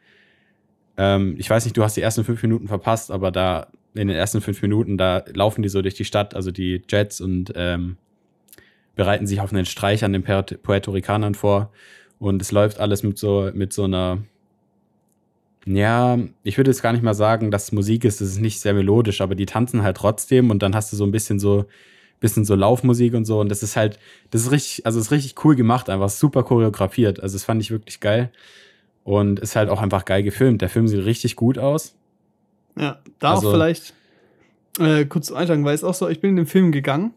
Ähm, 0.96 1.36
ich 1.38 1.50
weiß 1.50 1.64
nicht, 1.64 1.76
du 1.76 1.82
hast 1.82 1.96
die 1.96 2.00
ersten 2.00 2.24
fünf 2.24 2.42
Minuten 2.42 2.68
verpasst, 2.68 3.10
aber 3.10 3.30
da 3.30 3.68
in 3.94 4.08
den 4.08 4.16
ersten 4.16 4.40
fünf 4.40 4.62
Minuten, 4.62 4.96
da 4.96 5.24
laufen 5.32 5.62
die 5.62 5.68
so 5.68 5.82
durch 5.82 5.94
die 5.94 6.04
Stadt, 6.04 6.34
also 6.34 6.50
die 6.50 6.82
Jets 6.88 7.20
und 7.20 7.52
ähm, 7.54 7.96
bereiten 8.94 9.26
sich 9.26 9.40
auf 9.40 9.52
einen 9.52 9.66
Streich 9.66 10.04
an 10.04 10.12
den 10.12 10.22
Puerto 10.22 10.90
Ricanern 10.90 11.34
vor. 11.34 11.70
Und 12.18 12.40
es 12.40 12.50
läuft 12.50 12.80
alles 12.80 13.02
mit 13.02 13.18
so, 13.18 13.50
mit 13.52 13.72
so 13.72 13.84
einer 13.84 14.22
ja, 15.66 16.16
ich 16.44 16.56
würde 16.56 16.70
jetzt 16.70 16.80
gar 16.80 16.92
nicht 16.92 17.02
mal 17.02 17.14
sagen, 17.14 17.50
dass 17.50 17.72
Musik 17.72 18.04
ist, 18.04 18.20
es 18.20 18.30
ist 18.30 18.40
nicht 18.40 18.60
sehr 18.60 18.72
melodisch, 18.72 19.20
aber 19.20 19.34
die 19.34 19.46
tanzen 19.46 19.82
halt 19.82 19.96
trotzdem 19.96 20.50
und 20.50 20.62
dann 20.62 20.76
hast 20.76 20.92
du 20.92 20.96
so 20.96 21.04
ein 21.04 21.10
bisschen 21.10 21.40
so, 21.40 21.66
bisschen 22.20 22.44
so 22.44 22.54
Laufmusik 22.54 23.14
und 23.14 23.24
so 23.24 23.40
und 23.40 23.48
das 23.48 23.62
ist 23.62 23.76
halt, 23.76 23.98
das 24.30 24.42
ist 24.42 24.50
richtig, 24.50 24.86
also 24.86 24.98
ist 24.98 25.10
richtig 25.10 25.44
cool 25.44 25.56
gemacht, 25.56 25.90
einfach 25.90 26.08
super 26.08 26.42
choreografiert. 26.42 27.20
Also 27.20 27.34
das 27.34 27.44
fand 27.44 27.60
ich 27.60 27.70
wirklich 27.70 28.00
geil 28.00 28.30
und 29.04 29.38
ist 29.40 29.56
halt 29.56 29.68
auch 29.68 29.80
einfach 29.80 30.04
geil 30.04 30.22
gefilmt. 30.22 30.62
Der 30.62 30.68
Film 30.68 30.88
sieht 30.88 31.04
richtig 31.04 31.36
gut 31.36 31.58
aus. 31.58 31.94
Ja, 32.78 32.98
da 33.18 33.34
also, 33.34 33.48
auch 33.48 33.52
vielleicht 33.52 33.94
äh, 34.78 35.04
kurz 35.04 35.30
einsteigen, 35.30 35.64
weil 35.64 35.74
es 35.74 35.84
auch 35.84 35.94
so, 35.94 36.08
ich 36.08 36.20
bin 36.20 36.30
in 36.30 36.36
den 36.36 36.46
Film 36.46 36.72
gegangen, 36.72 37.12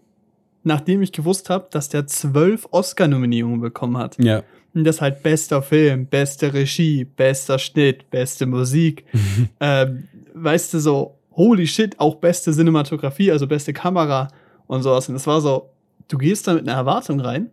nachdem 0.64 1.02
ich 1.02 1.12
gewusst 1.12 1.50
habe, 1.50 1.68
dass 1.72 1.90
der 1.90 2.08
zwölf 2.08 2.68
Oscar-Nominierungen 2.72 3.62
bekommen 3.62 3.98
hat. 3.98 4.18
Ja. 4.24 4.44
Und 4.74 4.84
das 4.84 5.02
halt 5.02 5.24
bester 5.24 5.64
Film, 5.64 6.06
beste 6.06 6.54
Regie, 6.54 7.06
bester 7.06 7.58
Schnitt, 7.58 8.10
beste 8.12 8.46
Musik. 8.46 9.06
ähm, 9.60 10.08
weißt 10.34 10.76
du, 10.76 10.80
so, 10.80 11.18
holy 11.32 11.68
shit, 11.68 12.00
auch 12.00 12.16
beste 12.16 12.52
Cinematografie, 12.52 13.32
also 13.32 13.48
beste 13.48 13.74
Kamera 13.74 14.28
und 14.70 14.84
sowas. 14.84 15.10
Und 15.10 15.16
das 15.16 15.26
war 15.28 15.42
so, 15.42 15.70
du 16.08 16.18
gehst 16.18 16.48
da 16.48 16.54
mit 16.54 16.68
einer 16.68 16.78
Erwartung 16.78 17.20
rein 17.20 17.50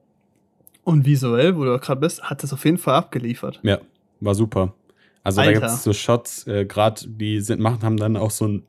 und 0.85 1.07
visuell, 1.07 1.57
wo 1.57 1.64
du 1.64 1.79
gerade 1.79 2.01
bist, 2.01 2.23
hat 2.23 2.43
das 2.43 2.53
auf 2.53 2.64
jeden 2.64 2.79
Fall 2.79 2.95
abgeliefert. 2.95 3.59
Ja, 3.62 3.81
war 4.21 4.35
super. 4.35 4.75
Also 5.25 5.41
Alter. 5.41 5.53
da 5.53 5.59
gibt 5.59 5.73
es 5.73 5.83
so 5.83 5.93
Shots, 5.93 6.47
äh, 6.47 6.67
gerade 6.67 7.01
die 7.09 7.41
sind, 7.41 7.59
machen, 7.59 7.83
haben 7.83 7.97
dann 7.97 8.17
auch 8.17 8.31
so 8.31 8.47
ein 8.47 8.62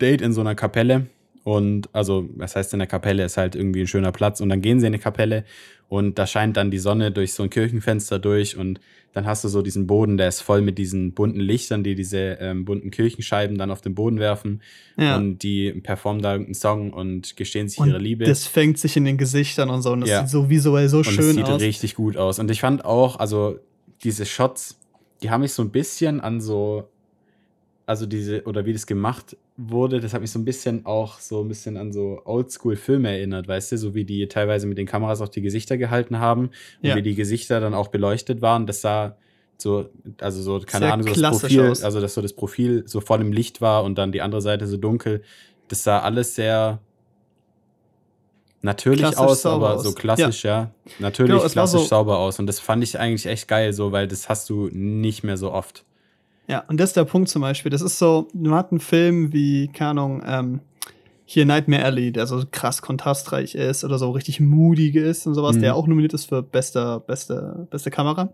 Date 0.00 0.20
in 0.20 0.32
so 0.32 0.42
einer 0.42 0.54
Kapelle. 0.54 1.06
Und 1.42 1.88
also, 1.92 2.28
was 2.36 2.54
heißt 2.54 2.74
in 2.74 2.80
der 2.80 2.88
Kapelle, 2.88 3.24
ist 3.24 3.38
halt 3.38 3.56
irgendwie 3.56 3.80
ein 3.80 3.86
schöner 3.86 4.12
Platz. 4.12 4.40
Und 4.40 4.50
dann 4.50 4.60
gehen 4.60 4.78
sie 4.78 4.86
in 4.86 4.92
die 4.92 4.98
Kapelle 4.98 5.44
und 5.88 6.18
da 6.18 6.26
scheint 6.26 6.56
dann 6.56 6.70
die 6.70 6.78
Sonne 6.78 7.12
durch 7.12 7.32
so 7.32 7.44
ein 7.44 7.50
Kirchenfenster 7.50 8.18
durch 8.18 8.56
und 8.56 8.78
dann 9.16 9.26
hast 9.26 9.42
du 9.44 9.48
so 9.48 9.62
diesen 9.62 9.86
Boden, 9.86 10.18
der 10.18 10.28
ist 10.28 10.42
voll 10.42 10.60
mit 10.60 10.76
diesen 10.76 11.14
bunten 11.14 11.40
Lichtern, 11.40 11.82
die 11.82 11.94
diese 11.94 12.36
ähm, 12.38 12.66
bunten 12.66 12.90
Kirchenscheiben 12.90 13.56
dann 13.56 13.70
auf 13.70 13.80
den 13.80 13.94
Boden 13.94 14.18
werfen 14.18 14.60
ja. 14.98 15.16
und 15.16 15.38
die 15.38 15.72
performen 15.72 16.20
da 16.20 16.32
irgendeinen 16.32 16.54
Song 16.54 16.92
und 16.92 17.34
gestehen 17.34 17.66
sich 17.66 17.78
und 17.78 17.88
ihre 17.88 17.98
Liebe. 17.98 18.26
Das 18.26 18.46
fängt 18.46 18.78
sich 18.78 18.94
in 18.94 19.06
den 19.06 19.16
Gesichtern 19.16 19.70
und 19.70 19.80
so 19.80 19.92
und 19.92 20.02
das 20.02 20.10
ja. 20.10 20.20
sieht 20.20 20.28
so 20.28 20.50
visuell 20.50 20.90
so 20.90 20.98
und 20.98 21.04
schön 21.04 21.38
aus. 21.38 21.48
Das 21.48 21.60
sieht 21.60 21.66
richtig 21.66 21.94
gut 21.94 22.18
aus 22.18 22.38
und 22.38 22.50
ich 22.50 22.60
fand 22.60 22.84
auch, 22.84 23.18
also 23.18 23.58
diese 24.04 24.26
Shots, 24.26 24.78
die 25.22 25.30
haben 25.30 25.40
mich 25.40 25.54
so 25.54 25.62
ein 25.62 25.70
bisschen 25.70 26.20
an 26.20 26.42
so 26.42 26.86
also 27.86 28.04
diese, 28.04 28.42
oder 28.44 28.66
wie 28.66 28.72
das 28.72 28.86
gemacht 28.86 29.36
wurde, 29.56 30.00
das 30.00 30.12
hat 30.12 30.20
mich 30.20 30.32
so 30.32 30.40
ein 30.40 30.44
bisschen 30.44 30.84
auch 30.84 31.20
so 31.20 31.42
ein 31.42 31.48
bisschen 31.48 31.76
an 31.76 31.92
so 31.92 32.20
Oldschool-Filme 32.24 33.08
erinnert, 33.08 33.46
weißt 33.46 33.72
du, 33.72 33.78
so 33.78 33.94
wie 33.94 34.04
die 34.04 34.26
teilweise 34.26 34.66
mit 34.66 34.76
den 34.76 34.86
Kameras 34.86 35.20
auch 35.20 35.28
die 35.28 35.40
Gesichter 35.40 35.78
gehalten 35.78 36.18
haben 36.18 36.50
ja. 36.82 36.92
und 36.92 36.98
wie 36.98 37.02
die 37.02 37.14
Gesichter 37.14 37.60
dann 37.60 37.74
auch 37.74 37.88
beleuchtet 37.88 38.42
waren. 38.42 38.66
Das 38.66 38.80
sah 38.80 39.16
so, 39.56 39.88
also 40.20 40.42
so, 40.42 40.60
keine 40.66 40.86
Sehr 40.86 40.92
Ahnung, 40.92 41.14
so 41.14 41.20
das 41.20 41.40
Profil, 41.40 41.70
aus. 41.70 41.84
also 41.84 42.00
dass 42.00 42.14
so 42.14 42.22
das 42.22 42.32
Profil 42.32 42.82
so 42.86 43.00
voll 43.00 43.20
im 43.20 43.32
Licht 43.32 43.60
war 43.60 43.84
und 43.84 43.96
dann 43.96 44.10
die 44.10 44.20
andere 44.20 44.42
Seite 44.42 44.66
so 44.66 44.76
dunkel. 44.76 45.22
Das 45.68 45.84
sah 45.84 46.00
alles 46.00 46.34
sehr 46.34 46.80
natürlich 48.62 49.00
klassisch 49.00 49.18
aus, 49.20 49.46
aber 49.46 49.74
aus. 49.74 49.84
so 49.84 49.92
klassisch, 49.92 50.44
ja. 50.44 50.50
ja. 50.50 50.70
Natürlich 50.98 51.32
genau, 51.32 51.48
klassisch 51.48 51.82
so 51.82 51.86
sauber 51.86 52.18
aus. 52.18 52.40
Und 52.40 52.48
das 52.48 52.58
fand 52.58 52.82
ich 52.82 52.98
eigentlich 52.98 53.26
echt 53.26 53.46
geil, 53.46 53.72
so, 53.72 53.92
weil 53.92 54.08
das 54.08 54.28
hast 54.28 54.50
du 54.50 54.68
nicht 54.72 55.22
mehr 55.22 55.36
so 55.36 55.52
oft. 55.52 55.84
Ja, 56.48 56.64
und 56.68 56.78
das 56.78 56.90
ist 56.90 56.96
der 56.96 57.04
Punkt 57.04 57.28
zum 57.28 57.42
Beispiel. 57.42 57.70
Das 57.70 57.82
ist 57.82 57.98
so, 57.98 58.28
man 58.32 58.54
hat 58.54 58.70
einen 58.70 58.80
Film 58.80 59.32
wie, 59.32 59.68
keine 59.68 59.90
Ahnung, 59.90 60.22
ähm, 60.24 60.60
hier 61.24 61.44
Nightmare 61.44 61.84
Alley, 61.84 62.12
der 62.12 62.26
so 62.28 62.44
krass 62.48 62.82
kontrastreich 62.82 63.56
ist 63.56 63.82
oder 63.84 63.98
so 63.98 64.12
richtig 64.12 64.38
moody 64.38 64.90
ist 64.90 65.26
und 65.26 65.34
sowas, 65.34 65.56
mhm. 65.56 65.62
der 65.62 65.74
auch 65.74 65.88
nominiert 65.88 66.14
ist 66.14 66.26
für 66.26 66.40
beste, 66.40 67.02
beste, 67.04 67.66
beste 67.68 67.90
Kamera. 67.90 68.32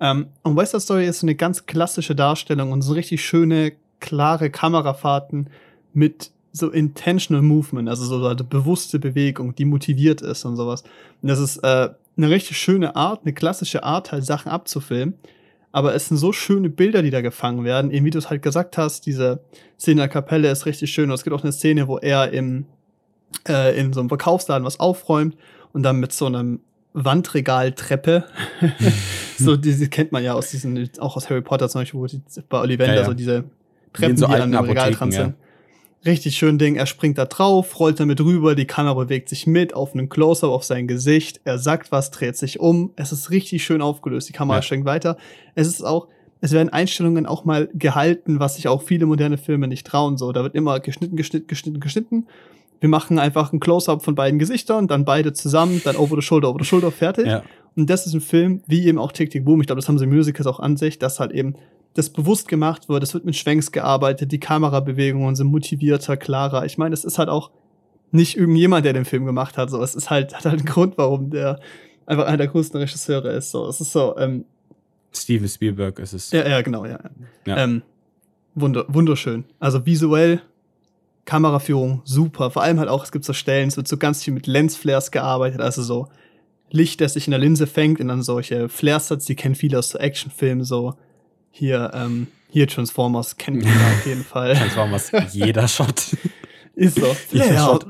Ähm, 0.00 0.26
und 0.42 0.56
West 0.56 0.72
Side 0.72 0.80
Story 0.80 1.06
ist 1.06 1.20
so 1.20 1.26
eine 1.26 1.36
ganz 1.36 1.66
klassische 1.66 2.16
Darstellung 2.16 2.72
und 2.72 2.82
so 2.82 2.94
richtig 2.94 3.24
schöne, 3.24 3.72
klare 4.00 4.50
Kamerafahrten 4.50 5.50
mit 5.94 6.32
so 6.52 6.70
intentional 6.70 7.42
Movement, 7.42 7.88
also 7.88 8.04
so 8.04 8.26
eine 8.26 8.42
bewusste 8.42 8.98
Bewegung, 8.98 9.54
die 9.54 9.64
motiviert 9.64 10.20
ist 10.20 10.44
und 10.44 10.56
sowas. 10.56 10.82
Und 11.22 11.28
das 11.28 11.38
ist 11.38 11.58
äh, 11.58 11.90
eine 12.16 12.30
richtig 12.30 12.58
schöne 12.58 12.96
Art, 12.96 13.20
eine 13.22 13.34
klassische 13.34 13.84
Art, 13.84 14.10
halt 14.10 14.24
Sachen 14.24 14.50
abzufilmen 14.50 15.14
aber 15.76 15.94
es 15.94 16.08
sind 16.08 16.16
so 16.16 16.32
schöne 16.32 16.70
Bilder, 16.70 17.02
die 17.02 17.10
da 17.10 17.20
gefangen 17.20 17.62
werden. 17.62 17.90
Eben 17.90 18.06
wie 18.06 18.10
du 18.10 18.16
es 18.16 18.30
halt 18.30 18.40
gesagt 18.40 18.78
hast, 18.78 19.04
diese 19.04 19.40
Szene 19.78 20.00
der 20.00 20.08
Kapelle 20.08 20.50
ist 20.50 20.64
richtig 20.64 20.90
schön. 20.90 21.10
Und 21.10 21.14
es 21.14 21.22
gibt 21.22 21.36
auch 21.36 21.42
eine 21.42 21.52
Szene, 21.52 21.86
wo 21.86 21.98
er 21.98 22.32
im, 22.32 22.64
äh, 23.46 23.78
in 23.78 23.92
so 23.92 24.00
einem 24.00 24.08
Verkaufsladen 24.08 24.64
was 24.64 24.80
aufräumt 24.80 25.36
und 25.74 25.82
dann 25.82 26.00
mit 26.00 26.12
so 26.12 26.24
einem 26.24 26.60
Wandregaltreppe. 26.94 28.24
so, 29.38 29.58
diese 29.58 29.90
kennt 29.90 30.12
man 30.12 30.24
ja 30.24 30.32
aus 30.32 30.48
diesen, 30.48 30.88
auch 30.98 31.14
aus 31.14 31.28
Harry 31.28 31.42
Potter 31.42 31.68
zum 31.68 31.82
Beispiel, 31.82 32.00
wo 32.00 32.06
die, 32.06 32.22
bei 32.48 32.58
Ollivander 32.58 32.94
ja, 32.94 33.00
ja. 33.00 33.06
so 33.06 33.12
diese 33.12 33.44
Treppen, 33.92 34.16
so 34.16 34.28
die 34.28 34.32
an 34.32 34.52
dem 34.52 34.64
Regal 34.64 34.92
dran 34.92 35.12
sind. 35.12 35.36
Ja. 35.38 35.45
Richtig 36.04 36.36
schön 36.36 36.58
Ding. 36.58 36.76
Er 36.76 36.86
springt 36.86 37.18
da 37.18 37.24
drauf, 37.24 37.80
rollt 37.80 37.98
damit 37.98 38.20
rüber, 38.20 38.54
die 38.54 38.66
Kamera 38.66 38.94
bewegt 38.94 39.28
sich 39.28 39.46
mit 39.46 39.74
auf 39.74 39.92
einen 39.92 40.08
Close-Up 40.08 40.50
auf 40.50 40.64
sein 40.64 40.86
Gesicht. 40.86 41.40
Er 41.44 41.58
sagt 41.58 41.90
was, 41.90 42.10
dreht 42.10 42.36
sich 42.36 42.60
um. 42.60 42.92
Es 42.96 43.10
ist 43.12 43.30
richtig 43.30 43.64
schön 43.64 43.82
aufgelöst. 43.82 44.28
Die 44.28 44.32
Kamera 44.32 44.58
ja. 44.58 44.62
schwenkt 44.62 44.86
weiter. 44.86 45.16
Es 45.54 45.66
ist 45.66 45.82
auch, 45.82 46.08
es 46.40 46.52
werden 46.52 46.68
Einstellungen 46.68 47.26
auch 47.26 47.44
mal 47.44 47.68
gehalten, 47.74 48.38
was 48.38 48.56
sich 48.56 48.68
auch 48.68 48.82
viele 48.82 49.06
moderne 49.06 49.38
Filme 49.38 49.66
nicht 49.66 49.86
trauen. 49.86 50.16
So, 50.16 50.30
da 50.32 50.42
wird 50.42 50.54
immer 50.54 50.78
geschnitten, 50.80 51.16
geschnitten, 51.16 51.48
geschnitten, 51.48 51.80
geschnitten. 51.80 52.26
Wir 52.78 52.88
machen 52.88 53.18
einfach 53.18 53.52
ein 53.52 53.58
Close-Up 53.58 54.04
von 54.04 54.14
beiden 54.14 54.38
Gesichtern, 54.38 54.86
dann 54.86 55.04
beide 55.04 55.32
zusammen, 55.32 55.80
dann 55.84 55.96
over 55.96 56.14
the 56.14 56.22
shoulder, 56.22 56.50
over 56.50 56.58
the 56.60 56.66
shoulder, 56.66 56.92
fertig. 56.92 57.26
Ja. 57.26 57.42
Und 57.74 57.90
das 57.90 58.06
ist 58.06 58.14
ein 58.14 58.20
Film, 58.20 58.62
wie 58.66 58.86
eben 58.86 58.98
auch 58.98 59.12
Tick 59.12 59.30
Tick 59.30 59.44
Boom. 59.44 59.60
Ich 59.60 59.66
glaube, 59.66 59.80
das 59.80 59.88
haben 59.88 59.98
sie 59.98 60.06
Musicals 60.06 60.46
auch 60.46 60.60
an 60.60 60.76
sich, 60.76 60.98
dass 60.98 61.20
halt 61.20 61.32
eben 61.32 61.56
das 61.96 62.10
bewusst 62.10 62.48
gemacht 62.48 62.88
wird. 62.88 63.02
Es 63.02 63.14
wird 63.14 63.24
mit 63.24 63.36
Schwenks 63.36 63.72
gearbeitet, 63.72 64.32
die 64.32 64.40
Kamerabewegungen 64.40 65.34
sind 65.34 65.48
motivierter, 65.48 66.16
klarer. 66.16 66.64
Ich 66.64 66.78
meine, 66.78 66.94
es 66.94 67.04
ist 67.04 67.18
halt 67.18 67.28
auch 67.28 67.50
nicht 68.10 68.36
irgendjemand, 68.36 68.84
der 68.84 68.92
den 68.92 69.04
Film 69.04 69.24
gemacht 69.24 69.56
hat. 69.56 69.70
So, 69.70 69.82
es 69.82 69.94
ist 69.94 70.10
halt, 70.10 70.34
hat 70.34 70.44
halt 70.44 70.58
einen 70.58 70.66
Grund, 70.66 70.98
warum 70.98 71.30
der 71.30 71.60
einfach 72.06 72.26
einer 72.26 72.36
der 72.36 72.48
größten 72.48 72.78
Regisseure 72.78 73.30
ist. 73.32 73.50
So, 73.50 73.66
es 73.68 73.80
ist 73.80 73.92
so. 73.92 74.16
Ähm, 74.18 74.44
Steven 75.12 75.48
Spielberg 75.48 75.98
ist 75.98 76.12
es. 76.12 76.30
Ja, 76.30 76.46
ja, 76.46 76.60
genau, 76.60 76.84
ja. 76.84 77.00
ja. 77.46 77.56
Ähm, 77.56 77.82
wunder, 78.54 78.84
wunderschön. 78.88 79.44
Also 79.58 79.86
visuell, 79.86 80.42
Kameraführung, 81.24 82.02
super. 82.04 82.50
Vor 82.50 82.62
allem 82.62 82.78
halt 82.78 82.88
auch, 82.88 83.04
es 83.04 83.12
gibt 83.12 83.24
so 83.24 83.32
Stellen, 83.32 83.68
es 83.68 83.76
wird 83.76 83.88
so 83.88 83.96
ganz 83.96 84.22
viel 84.22 84.34
mit 84.34 84.46
Lensflares 84.46 85.10
gearbeitet, 85.10 85.60
also 85.60 85.82
so 85.82 86.08
Licht, 86.70 87.00
das 87.00 87.14
sich 87.14 87.26
in 87.26 87.30
der 87.30 87.40
Linse 87.40 87.66
fängt 87.66 88.00
und 88.00 88.08
dann 88.08 88.22
solche 88.22 88.68
Flares 88.68 89.10
hat, 89.10 89.26
die 89.26 89.36
kennen 89.36 89.54
viele 89.54 89.78
aus 89.78 89.90
so 89.90 89.98
Actionfilmen, 89.98 90.64
so 90.64 90.94
hier, 91.56 91.90
ähm, 91.94 92.26
hier 92.50 92.68
Transformers 92.68 93.36
kennt 93.38 93.64
man 93.64 93.72
auf 93.72 94.06
jeden 94.06 94.24
Fall. 94.24 94.54
Transformers, 94.54 95.10
jeder 95.32 95.66
Shot. 95.66 96.16
Ist 96.74 96.96
so. 96.96 97.16
Jeder, 97.32 97.54
ja. 97.54 97.64
Shot, 97.64 97.86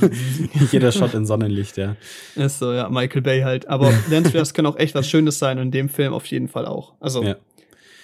jeder 0.72 0.90
Shot 0.90 1.14
in 1.14 1.24
Sonnenlicht, 1.24 1.76
ja. 1.76 1.94
Ist 2.34 2.58
so, 2.58 2.72
ja. 2.72 2.88
Michael 2.88 3.22
Bay 3.22 3.42
halt. 3.42 3.68
Aber 3.68 3.92
Lensflares 4.10 4.52
können 4.52 4.66
auch 4.66 4.76
echt 4.76 4.96
was 4.96 5.08
Schönes 5.08 5.38
sein 5.38 5.58
und 5.58 5.66
in 5.66 5.70
dem 5.70 5.88
Film 5.88 6.12
auf 6.12 6.26
jeden 6.26 6.48
Fall 6.48 6.66
auch. 6.66 6.94
Also 6.98 7.22
ja. 7.22 7.36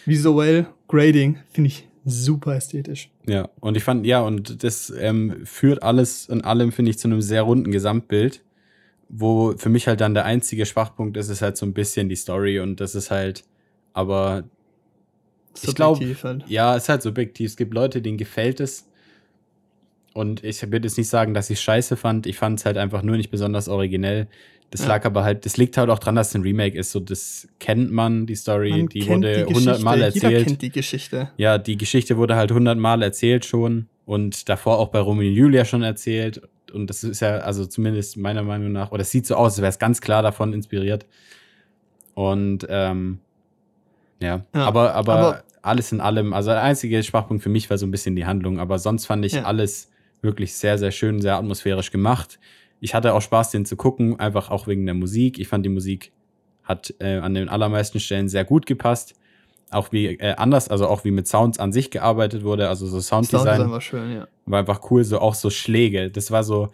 visuell, 0.06 0.68
Grading 0.86 1.40
finde 1.52 1.68
ich 1.68 1.88
super 2.04 2.54
ästhetisch. 2.54 3.11
Ja, 3.26 3.48
und 3.58 3.76
ich 3.76 3.82
fand, 3.82 4.06
ja, 4.06 4.20
und 4.20 4.62
das 4.62 4.90
ähm, 4.96 5.44
führt 5.44 5.82
alles 5.82 6.28
in 6.28 6.44
allem, 6.44 6.70
finde 6.70 6.92
ich, 6.92 6.98
zu 7.00 7.08
einem 7.08 7.20
sehr 7.20 7.42
runden 7.42 7.72
Gesamtbild, 7.72 8.44
wo 9.08 9.56
für 9.56 9.68
mich 9.68 9.88
halt 9.88 10.00
dann 10.00 10.14
der 10.14 10.26
einzige 10.26 10.64
Schwachpunkt 10.64 11.16
ist, 11.16 11.28
ist 11.28 11.42
halt 11.42 11.56
so 11.56 11.66
ein 11.66 11.72
bisschen 11.72 12.08
die 12.08 12.14
Story 12.14 12.61
und 12.61 12.78
das 12.78 12.94
ist 12.94 13.11
halt, 13.11 13.42
aber 13.94 14.44
ich 15.62 15.74
glaube, 15.74 16.05
halt. 16.22 16.44
ja, 16.48 16.76
es 16.76 16.84
ist 16.84 16.88
halt 16.88 17.03
subjektiv. 17.03 17.51
Es 17.51 17.57
gibt 17.57 17.74
Leute, 17.74 18.01
denen 18.03 18.18
gefällt 18.18 18.61
es. 18.61 18.86
und 20.12 20.42
ich 20.42 20.61
würde 20.62 20.88
jetzt 20.88 20.98
nicht 20.98 21.09
sagen, 21.09 21.34
dass 21.34 21.51
ich 21.51 21.61
scheiße 21.61 21.96
fand. 21.96 22.26
Ich 22.26 22.36
fand 22.36 22.59
es 22.59 22.64
halt 22.66 22.76
einfach 22.76 23.03
nur 23.03 23.16
nicht 23.16 23.30
besonders 23.30 23.68
originell. 23.68 24.26
Das 24.70 24.82
Ja. 24.82 24.88
lag 24.88 25.05
aber 25.05 25.22
halt, 25.24 25.46
das 25.46 25.57
liegt 25.57 25.76
halt 25.76 25.88
auch 25.90 25.98
dran, 26.01 26.14
dass 26.16 26.28
es 26.30 26.34
ein 26.34 26.42
Remake 26.42 26.76
ist. 26.78 26.90
So, 26.92 27.01
das 27.01 27.48
kennt 27.59 27.90
man, 27.92 28.26
die 28.26 28.34
Story, 28.36 28.70
Man 28.70 28.86
die 28.88 29.07
wurde 29.07 29.46
hundertmal 29.46 29.98
Geschichte, 29.98 30.14
Jeder 30.18 30.28
erzählt. 30.30 30.46
kennt 30.46 30.62
die 30.62 30.70
Geschichte. 30.70 31.30
Ja, 31.36 31.59
die 31.59 31.76
Geschichte 31.76 32.16
wurde 32.16 32.36
halt 32.36 32.51
hundertmal 32.53 33.03
erzählt 33.03 33.44
schon 33.44 33.86
und 34.05 34.48
davor 34.48 34.78
auch 34.78 34.88
bei 34.88 34.98
Romeo 35.01 35.28
und 35.28 35.34
Julia 35.34 35.64
schon 35.64 35.82
erzählt. 35.82 36.40
Und 36.72 36.88
das 36.88 37.03
ist 37.05 37.20
ja, 37.20 37.38
also 37.38 37.66
zumindest 37.66 38.16
meiner 38.16 38.42
Meinung 38.44 38.70
nach, 38.72 38.92
oder 38.92 39.03
es 39.03 39.11
sieht 39.11 39.26
so 39.26 39.34
aus, 39.34 39.53
als 39.55 39.59
wäre 39.59 39.70
es 39.70 39.78
ganz 39.80 40.01
klar 40.01 40.22
davon 40.22 40.53
inspiriert. 40.53 41.05
Und 42.14 42.66
ähm, 42.68 43.18
ja, 44.20 44.44
Ja, 44.54 44.64
aber, 44.66 44.94
aber, 44.94 45.14
aber- 45.14 45.42
alles 45.62 45.92
in 45.92 46.00
allem, 46.00 46.32
also 46.32 46.50
der 46.50 46.62
einzige 46.62 47.02
Schwachpunkt 47.02 47.42
für 47.42 47.50
mich 47.50 47.68
war 47.68 47.76
so 47.76 47.84
ein 47.86 47.90
bisschen 47.90 48.16
die 48.16 48.24
Handlung, 48.24 48.58
aber 48.58 48.78
sonst 48.78 49.04
fand 49.06 49.24
ich 49.26 49.34
Ja. 49.34 49.42
alles 49.42 49.90
wirklich 50.22 50.54
sehr, 50.54 50.78
sehr 50.78 50.90
schön, 50.90 51.20
sehr 51.20 51.36
atmosphärisch 51.36 51.90
gemacht. 51.90 52.38
Ich 52.80 52.94
hatte 52.94 53.12
auch 53.12 53.20
Spaß, 53.20 53.50
den 53.50 53.66
zu 53.66 53.76
gucken, 53.76 54.18
einfach 54.18 54.50
auch 54.50 54.66
wegen 54.66 54.86
der 54.86 54.94
Musik. 54.94 55.38
Ich 55.38 55.48
fand 55.48 55.64
die 55.66 55.70
Musik 55.70 56.12
hat 56.64 56.94
äh, 57.00 57.16
an 57.18 57.34
den 57.34 57.48
allermeisten 57.48 58.00
Stellen 58.00 58.28
sehr 58.28 58.44
gut 58.44 58.64
gepasst. 58.64 59.14
Auch 59.70 59.92
wie 59.92 60.06
äh, 60.18 60.34
anders, 60.36 60.68
also 60.68 60.86
auch 60.88 61.04
wie 61.04 61.10
mit 61.10 61.26
Sounds 61.28 61.58
an 61.58 61.72
sich 61.72 61.90
gearbeitet 61.90 62.42
wurde, 62.42 62.68
also 62.68 62.86
so 62.86 63.00
Sounddesign 63.00 63.40
Sounddesign 63.40 63.70
war 63.70 63.80
schön, 63.80 64.12
ja. 64.12 64.28
war 64.46 64.60
einfach 64.60 64.80
cool, 64.90 65.04
so 65.04 65.18
auch 65.20 65.34
so 65.34 65.50
Schläge. 65.50 66.10
Das 66.10 66.30
war 66.30 66.42
so, 66.42 66.68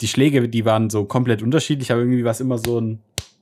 die 0.00 0.08
Schläge, 0.08 0.48
die 0.48 0.64
waren 0.64 0.90
so 0.90 1.04
komplett 1.04 1.42
unterschiedlich, 1.42 1.90
aber 1.92 2.00
irgendwie 2.00 2.24
war 2.24 2.32
es 2.32 2.40
immer 2.40 2.58
so 2.58 2.80
ein, 2.80 2.98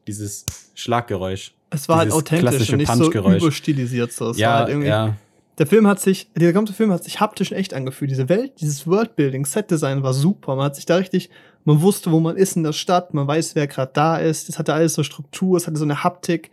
dieses 0.07 0.45
Schlaggeräusch. 0.75 1.55
Es 1.71 1.89
war 1.89 1.99
halt 1.99 2.13
authentisch 2.13 2.71
und 2.71 2.79
nicht 2.79 2.93
so 2.93 3.11
überstilisiert. 3.13 4.13
So. 4.13 4.31
Es 4.31 4.37
war 4.37 4.41
ja, 4.41 4.55
halt 4.59 4.69
irgendwie, 4.71 4.89
ja, 4.89 5.17
Der 5.59 5.67
Film 5.67 5.87
hat 5.87 6.01
sich, 6.01 6.29
der 6.35 6.53
ganze 6.53 6.73
Film 6.73 6.91
hat 6.91 7.05
sich 7.05 7.21
haptisch 7.21 7.53
echt 7.53 7.75
angefühlt. 7.75 8.11
Diese 8.11 8.29
Welt, 8.29 8.53
dieses 8.61 8.87
Worldbuilding, 8.87 9.45
Setdesign 9.45 10.03
war 10.03 10.13
super. 10.15 10.57
Man 10.57 10.65
hat 10.67 10.77
sich 10.77 10.87
da 10.87 10.97
richtig, 10.97 11.31
man 11.65 11.81
wusste, 11.83 12.11
wo 12.11 12.19
man 12.21 12.37
ist 12.37 12.57
in 12.57 12.63
der 12.65 12.73
Stadt, 12.73 13.15
man 13.15 13.27
weiß, 13.29 13.55
wer 13.55 13.67
gerade 13.67 13.91
da 13.95 14.17
ist. 14.17 14.49
Es 14.49 14.59
hatte 14.59 14.75
alles 14.75 14.95
so 14.95 15.03
Struktur, 15.03 15.57
es 15.57 15.67
hatte 15.67 15.77
so 15.77 15.85
eine 15.85 16.03
Haptik. 16.03 16.51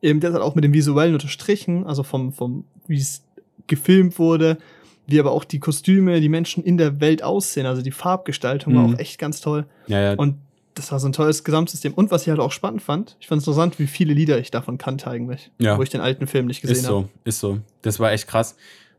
Eben 0.00 0.20
das 0.20 0.32
hat 0.34 0.40
auch 0.42 0.54
mit 0.54 0.64
dem 0.64 0.72
Visuellen 0.72 1.14
unterstrichen, 1.14 1.86
also 1.86 2.02
vom, 2.02 2.32
vom, 2.32 2.64
wie 2.86 2.98
es 2.98 3.22
gefilmt 3.66 4.18
wurde, 4.18 4.58
wie 5.06 5.18
aber 5.18 5.32
auch 5.32 5.44
die 5.44 5.58
Kostüme, 5.58 6.20
die 6.20 6.28
Menschen 6.28 6.62
in 6.62 6.76
der 6.78 7.00
Welt 7.00 7.22
aussehen. 7.22 7.66
Also 7.66 7.82
die 7.82 7.90
Farbgestaltung 7.90 8.74
war 8.74 8.86
Mhm. 8.86 8.94
auch 8.94 8.98
echt 8.98 9.18
ganz 9.18 9.40
toll. 9.40 9.66
ja, 9.88 10.00
ja. 10.00 10.14
Und 10.14 10.36
das 10.74 10.90
war 10.92 10.98
so 10.98 11.08
ein 11.08 11.12
tolles 11.12 11.44
Gesamtsystem. 11.44 11.94
Und 11.94 12.10
was 12.10 12.22
ich 12.22 12.28
halt 12.30 12.40
auch 12.40 12.52
spannend 12.52 12.82
fand, 12.82 13.16
ich 13.20 13.28
fand 13.28 13.40
es 13.40 13.46
interessant, 13.46 13.78
wie 13.78 13.86
viele 13.86 14.12
Lieder 14.14 14.38
ich 14.38 14.50
davon 14.50 14.76
kannte 14.78 15.08
eigentlich, 15.08 15.50
Ja. 15.58 15.78
wo 15.78 15.82
ich 15.82 15.90
den 15.90 16.00
alten 16.00 16.26
Film 16.26 16.46
nicht 16.46 16.62
gesehen 16.62 16.76
ist 16.78 16.86
habe. 16.88 17.02
so, 17.02 17.08
ist 17.24 17.38
so. 17.40 17.58
Das 17.82 18.00
war 18.00 18.12
echt 18.12 18.26
krass. 18.26 18.56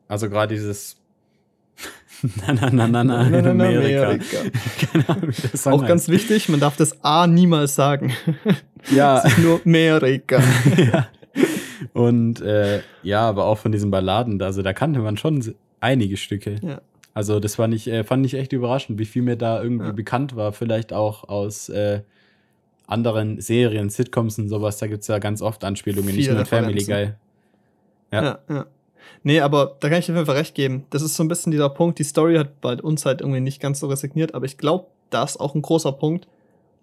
Also 0.08 0.30
gerade 0.30 0.54
dieses 0.54 0.96
Na, 2.48 2.54
na, 2.54 2.70
na, 2.72 2.88
na, 2.88 3.04
na, 3.04 3.28
in 3.28 3.46
Amerika. 3.46 4.16
Keine 4.92 5.10
Ahnung, 5.10 5.30
Auch 5.66 5.72
heißt. 5.82 5.88
ganz 5.88 6.08
wichtig, 6.08 6.48
man 6.48 6.62
darf 6.62 6.78
das 6.78 7.04
A 7.04 7.28
niemals 7.28 7.76
sagen. 7.76 8.14
Ja, 8.90 9.18
Es 9.26 9.34
ist 9.34 9.40
nur 9.40 9.60
Amerika. 9.66 10.42
ja. 10.78 11.08
Und 11.94 12.40
äh, 12.42 12.82
ja, 13.04 13.22
aber 13.28 13.46
auch 13.46 13.58
von 13.58 13.74
diesen 13.74 13.92
Balladen, 13.92 14.42
also 14.42 14.62
da 14.62 14.72
kannte 14.72 15.00
man 15.02 15.18
schon 15.18 15.56
einige 15.82 16.16
Stücke. 16.16 16.56
Ja. 16.62 16.80
Also 17.16 17.40
das 17.40 17.58
war 17.58 17.68
nicht, 17.68 17.88
äh, 17.88 18.04
fand 18.04 18.26
ich 18.26 18.36
echt 18.36 18.54
überraschend, 18.54 19.00
wie 19.00 19.06
viel 19.06 19.24
mir 19.24 19.38
da 19.38 19.64
irgendwie 19.64 19.88
Ja. 19.88 19.92
bekannt 19.94 20.36
war. 20.36 20.52
Vielleicht 20.52 20.94
auch 20.94 21.28
aus 21.28 21.70
äh, 21.70 22.02
anderen 22.88 23.42
Serien, 23.42 23.90
Sitcoms 23.90 24.38
und 24.38 24.50
sowas. 24.50 24.78
Da 24.78 24.88
gibt 24.88 25.02
es 25.02 25.08
ja 25.08 25.18
ganz 25.18 25.42
oft 25.42 25.64
Anspielungen, 25.64 26.14
nicht 26.14 26.26
Viele 26.26 26.34
nur 26.34 26.40
in 26.42 26.46
Family. 26.46 26.84
Guy. 26.84 27.14
Ja. 28.12 28.24
Ja. 28.24 28.40
ja, 28.50 28.66
Nee, 29.24 29.40
aber 29.40 29.78
da 29.80 29.90
kann 29.90 30.00
ich 30.00 30.10
auf 30.12 30.16
jeden 30.16 30.26
Fall 30.26 30.36
recht 30.36 30.56
geben. 30.56 30.86
Das 30.92 31.02
ist 31.02 31.16
so 31.16 31.24
ein 31.24 31.28
bisschen 31.28 31.52
dieser 31.52 31.70
Punkt, 31.70 31.98
die 32.00 32.04
Story 32.04 32.36
hat 32.36 32.60
bei 32.62 32.76
uns 32.76 33.06
halt 33.06 33.22
irgendwie 33.22 33.40
nicht 33.40 33.60
ganz 33.62 33.80
so 33.80 33.88
resigniert, 33.88 34.36
aber 34.36 34.46
ich 34.46 34.58
glaube, 34.58 34.86
da 35.10 35.24
ist 35.24 35.40
auch 35.40 35.56
ein 35.56 35.62
großer 35.62 35.94
Punkt. 35.94 36.28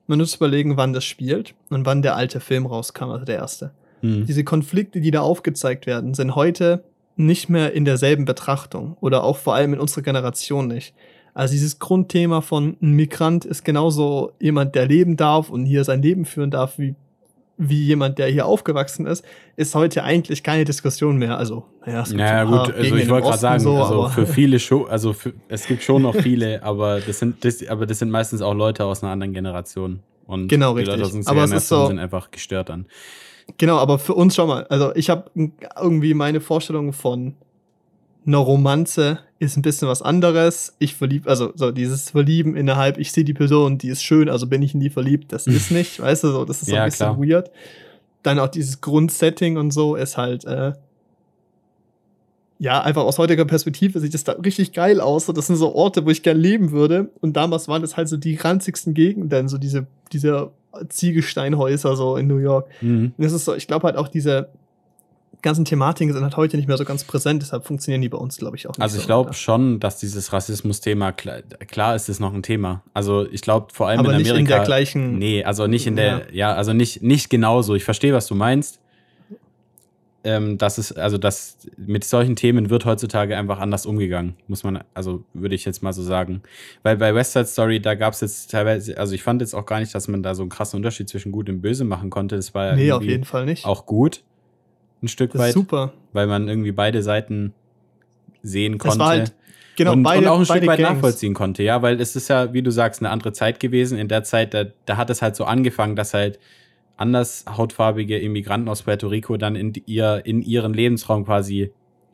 Man 0.06 0.18
muss 0.18 0.34
überlegen, 0.34 0.76
wann 0.76 0.92
das 0.92 1.04
spielt 1.04 1.54
und 1.70 1.86
wann 1.86 2.02
der 2.02 2.16
alte 2.16 2.40
Film 2.40 2.66
rauskam, 2.66 3.10
also 3.10 3.24
der 3.24 3.36
erste. 3.36 3.70
Hm. 4.00 4.26
Diese 4.26 4.42
Konflikte, 4.44 5.00
die 5.00 5.10
da 5.10 5.20
aufgezeigt 5.20 5.86
werden, 5.86 6.14
sind 6.14 6.34
heute 6.34 6.82
nicht 7.26 7.48
mehr 7.48 7.72
in 7.72 7.84
derselben 7.84 8.24
Betrachtung 8.24 8.96
oder 9.00 9.24
auch 9.24 9.36
vor 9.38 9.54
allem 9.54 9.74
in 9.74 9.80
unserer 9.80 10.02
Generation 10.02 10.68
nicht. 10.68 10.94
Also 11.34 11.52
dieses 11.52 11.78
Grundthema 11.78 12.40
von 12.42 12.76
ein 12.82 12.92
Migrant 12.92 13.44
ist 13.44 13.64
genauso 13.64 14.32
jemand, 14.38 14.74
der 14.74 14.86
leben 14.86 15.16
darf 15.16 15.48
und 15.48 15.64
hier 15.64 15.84
sein 15.84 16.02
Leben 16.02 16.24
führen 16.26 16.50
darf, 16.50 16.78
wie, 16.78 16.94
wie 17.56 17.82
jemand, 17.84 18.18
der 18.18 18.26
hier 18.28 18.44
aufgewachsen 18.44 19.06
ist, 19.06 19.24
ist 19.56 19.74
heute 19.74 20.04
eigentlich 20.04 20.42
keine 20.42 20.64
Diskussion 20.66 21.16
mehr. 21.16 21.38
Also, 21.38 21.64
naja, 21.86 22.02
es 22.02 22.08
gibt 22.10 22.20
Naja, 22.20 22.44
gut, 22.44 22.74
also 22.74 22.96
ich 22.96 23.08
wollte 23.08 23.26
gerade 23.28 23.38
sagen, 23.38 23.60
so, 23.60 23.76
also 23.78 24.08
für 24.08 24.26
viele 24.38 24.58
schon, 24.58 24.86
also 24.88 25.14
für, 25.14 25.32
es 25.48 25.66
gibt 25.66 25.82
schon 25.82 26.02
noch 26.02 26.14
viele, 26.14 26.62
aber 26.62 27.00
das 27.00 27.18
sind, 27.18 27.42
das, 27.44 27.66
aber 27.66 27.86
das 27.86 27.98
sind 28.00 28.10
meistens 28.10 28.42
auch 28.42 28.52
Leute 28.54 28.84
aus 28.84 29.02
einer 29.02 29.12
anderen 29.12 29.32
Generation. 29.32 30.00
Und 30.26 30.48
Genau, 30.48 30.72
die 30.74 30.80
richtig. 30.80 30.96
Leute 30.96 31.06
aus 31.08 31.14
unserer 31.14 31.32
Aber 31.32 31.44
Generation 31.44 31.80
so- 31.80 31.86
sind 31.86 31.98
einfach 31.98 32.30
gestört 32.30 32.68
dann. 32.68 32.86
Genau, 33.58 33.78
aber 33.78 33.98
für 33.98 34.14
uns 34.14 34.34
schon 34.34 34.48
mal. 34.48 34.64
Also 34.68 34.94
ich 34.94 35.10
habe 35.10 35.30
irgendwie 35.80 36.14
meine 36.14 36.40
Vorstellung 36.40 36.92
von 36.92 37.34
einer 38.24 38.38
Romanze 38.38 39.18
ist 39.38 39.56
ein 39.56 39.62
bisschen 39.62 39.88
was 39.88 40.00
anderes. 40.02 40.74
Ich 40.78 40.94
verlieb, 40.94 41.26
also 41.26 41.52
so 41.56 41.72
dieses 41.72 42.10
Verlieben 42.10 42.56
innerhalb, 42.56 42.98
ich 42.98 43.10
sehe 43.12 43.24
die 43.24 43.34
Person, 43.34 43.78
die 43.78 43.88
ist 43.88 44.02
schön, 44.02 44.28
also 44.28 44.46
bin 44.46 44.62
ich 44.62 44.74
in 44.74 44.80
die 44.80 44.90
verliebt. 44.90 45.32
Das 45.32 45.46
ist 45.46 45.70
nicht, 45.72 46.00
weißt 46.00 46.24
du, 46.24 46.28
so, 46.32 46.44
das 46.44 46.62
ist 46.62 46.68
so 46.68 46.74
Ja, 46.76 46.82
ein 46.84 46.88
bisschen 46.88 47.16
klar. 47.16 47.18
weird. 47.20 47.50
Dann 48.22 48.38
auch 48.38 48.48
dieses 48.48 48.80
Grundsetting 48.80 49.56
und 49.56 49.72
so 49.72 49.96
ist 49.96 50.16
halt, 50.16 50.44
äh, 50.44 50.72
ja, 52.62 52.80
einfach 52.80 53.02
aus 53.02 53.18
heutiger 53.18 53.44
Perspektive 53.44 53.98
sieht 53.98 54.14
das 54.14 54.22
da 54.22 54.32
richtig 54.34 54.72
geil 54.72 55.00
aus. 55.00 55.26
So, 55.26 55.32
das 55.32 55.48
sind 55.48 55.56
so 55.56 55.74
Orte, 55.74 56.06
wo 56.06 56.10
ich 56.10 56.22
gern 56.22 56.38
leben 56.38 56.70
würde. 56.70 57.10
Und 57.20 57.36
damals 57.36 57.66
waren 57.66 57.82
das 57.82 57.96
halt 57.96 58.08
so 58.08 58.16
die 58.16 58.36
ranzigsten 58.36 58.94
Gegenden, 58.94 59.48
so 59.48 59.58
diese, 59.58 59.88
diese 60.12 60.52
Ziegelsteinhäuser 60.88 61.96
so 61.96 62.16
in 62.16 62.28
New 62.28 62.36
York. 62.38 62.68
Mhm. 62.80 63.14
Und 63.18 63.24
das 63.24 63.32
ist 63.32 63.46
so, 63.46 63.56
ich 63.56 63.66
glaube 63.66 63.86
halt 63.88 63.96
auch 63.96 64.06
diese 64.06 64.48
ganzen 65.42 65.64
Thematiken 65.64 66.12
sind 66.14 66.22
halt 66.22 66.36
heute 66.36 66.56
nicht 66.56 66.68
mehr 66.68 66.76
so 66.78 66.84
ganz 66.84 67.02
präsent, 67.02 67.42
deshalb 67.42 67.66
funktionieren 67.66 68.00
die 68.00 68.08
bei 68.08 68.16
uns, 68.16 68.36
glaube 68.36 68.56
ich, 68.56 68.68
auch 68.68 68.74
nicht 68.74 68.80
Also 68.80 68.94
so. 68.94 69.00
ich 69.00 69.06
glaube 69.06 69.30
weiter. 69.30 69.38
schon, 69.38 69.80
dass 69.80 69.98
dieses 69.98 70.32
Rassismus-Thema, 70.32 71.10
klar, 71.10 71.42
klar 71.66 71.96
ist 71.96 72.08
es 72.08 72.20
noch 72.20 72.32
ein 72.32 72.44
Thema. 72.44 72.84
Also 72.94 73.26
ich 73.28 73.40
glaube 73.40 73.66
vor 73.72 73.88
allem 73.88 73.98
aber 73.98 74.12
in 74.12 74.18
nicht 74.18 74.30
Amerika. 74.30 74.38
in 74.54 74.58
der 74.58 74.64
gleichen. 74.64 75.18
Nee, 75.18 75.42
also 75.42 75.66
nicht 75.66 75.88
in 75.88 75.96
der, 75.96 76.26
ja, 76.32 76.54
also 76.54 76.72
nicht, 76.72 77.02
nicht 77.02 77.28
genauso. 77.28 77.74
Ich 77.74 77.82
verstehe, 77.82 78.12
was 78.14 78.28
du 78.28 78.36
meinst. 78.36 78.78
Ähm, 80.24 80.56
das 80.56 80.78
ist, 80.78 80.92
also 80.92 81.18
das, 81.18 81.58
mit 81.76 82.04
solchen 82.04 82.36
Themen 82.36 82.70
wird 82.70 82.84
heutzutage 82.84 83.36
einfach 83.36 83.58
anders 83.58 83.86
umgegangen, 83.86 84.36
muss 84.46 84.62
man, 84.62 84.84
also 84.94 85.24
würde 85.34 85.56
ich 85.56 85.64
jetzt 85.64 85.82
mal 85.82 85.92
so 85.92 86.02
sagen. 86.02 86.42
Weil 86.84 86.96
bei 86.96 87.12
West 87.14 87.32
Side 87.32 87.46
Story, 87.46 87.80
da 87.80 87.94
gab 87.96 88.12
es 88.14 88.20
jetzt 88.20 88.50
teilweise, 88.50 88.96
also 88.98 89.14
ich 89.14 89.22
fand 89.22 89.40
jetzt 89.40 89.52
auch 89.54 89.66
gar 89.66 89.80
nicht, 89.80 89.92
dass 89.94 90.06
man 90.06 90.22
da 90.22 90.34
so 90.36 90.42
einen 90.42 90.50
krassen 90.50 90.76
Unterschied 90.76 91.08
zwischen 91.08 91.32
Gut 91.32 91.48
und 91.48 91.60
Böse 91.60 91.84
machen 91.84 92.10
konnte. 92.10 92.36
Das 92.36 92.54
war 92.54 92.68
ja 92.68 92.76
nee, 92.76 92.92
auf 92.92 93.02
jeden 93.02 93.24
Fall 93.24 93.46
nicht. 93.46 93.64
auch 93.64 93.84
gut, 93.84 94.22
ein 95.02 95.08
Stück 95.08 95.32
das 95.32 95.40
ist 95.40 95.46
weit, 95.48 95.54
super. 95.54 95.92
weil 96.12 96.28
man 96.28 96.48
irgendwie 96.48 96.72
beide 96.72 97.02
Seiten 97.02 97.52
sehen 98.44 98.78
Das 98.78 98.82
konnte 98.82 98.98
war 99.00 99.08
halt, 99.08 99.32
genau, 99.76 99.92
und, 99.92 100.04
beide, 100.04 100.20
und 100.20 100.28
auch 100.28 100.38
ein 100.38 100.44
Stück 100.44 100.66
weit 100.68 100.78
Gangs. 100.78 100.94
nachvollziehen 100.94 101.34
konnte, 101.34 101.64
ja, 101.64 101.82
weil 101.82 102.00
es 102.00 102.14
ist 102.14 102.28
ja, 102.28 102.52
wie 102.52 102.62
du 102.62 102.70
sagst, 102.70 103.00
eine 103.00 103.10
andere 103.10 103.32
Zeit 103.32 103.58
gewesen. 103.58 103.98
In 103.98 104.06
der 104.06 104.22
Zeit, 104.22 104.54
da, 104.54 104.66
da 104.86 104.96
hat 104.96 105.10
es 105.10 105.20
halt 105.20 105.34
so 105.34 105.44
angefangen, 105.44 105.96
dass 105.96 106.14
halt 106.14 106.38
anders 107.02 107.44
hautfarbige 107.56 108.16
Immigranten 108.18 108.68
aus 108.68 108.82
Puerto 108.84 109.08
Rico 109.08 109.36
dann 109.36 109.56
in, 109.56 109.72
ihr, 109.86 110.22
in 110.24 110.40
ihren 110.40 110.72
Lebensraum 110.72 111.24
quasi 111.24 111.72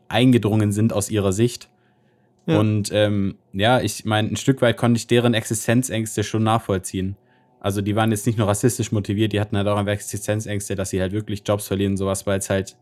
eingedrungen 0.08 0.72
sind 0.72 0.94
aus 0.94 1.10
ihrer 1.10 1.32
Sicht. 1.32 1.68
Ja. 2.46 2.58
Und 2.58 2.90
ähm, 2.92 3.36
ja, 3.52 3.80
ich 3.80 4.06
meine, 4.06 4.28
ein 4.28 4.36
Stück 4.36 4.62
weit 4.62 4.78
konnte 4.78 4.96
ich 4.96 5.06
deren 5.06 5.34
Existenzängste 5.34 6.24
schon 6.24 6.42
nachvollziehen. 6.42 7.16
Also 7.60 7.82
die 7.82 7.94
waren 7.94 8.10
jetzt 8.10 8.26
nicht 8.26 8.38
nur 8.38 8.48
rassistisch 8.48 8.90
motiviert, 8.90 9.32
die 9.34 9.40
hatten 9.40 9.56
halt 9.56 9.68
auch 9.68 9.76
einfach 9.76 9.92
Existenzängste, 9.92 10.74
dass 10.74 10.90
sie 10.90 11.00
halt 11.00 11.12
wirklich 11.12 11.42
Jobs 11.44 11.66
verlieren 11.66 11.92
und 11.92 11.96
sowas, 11.98 12.26
weil 12.26 12.38
es 12.38 12.48
halt 12.48 12.76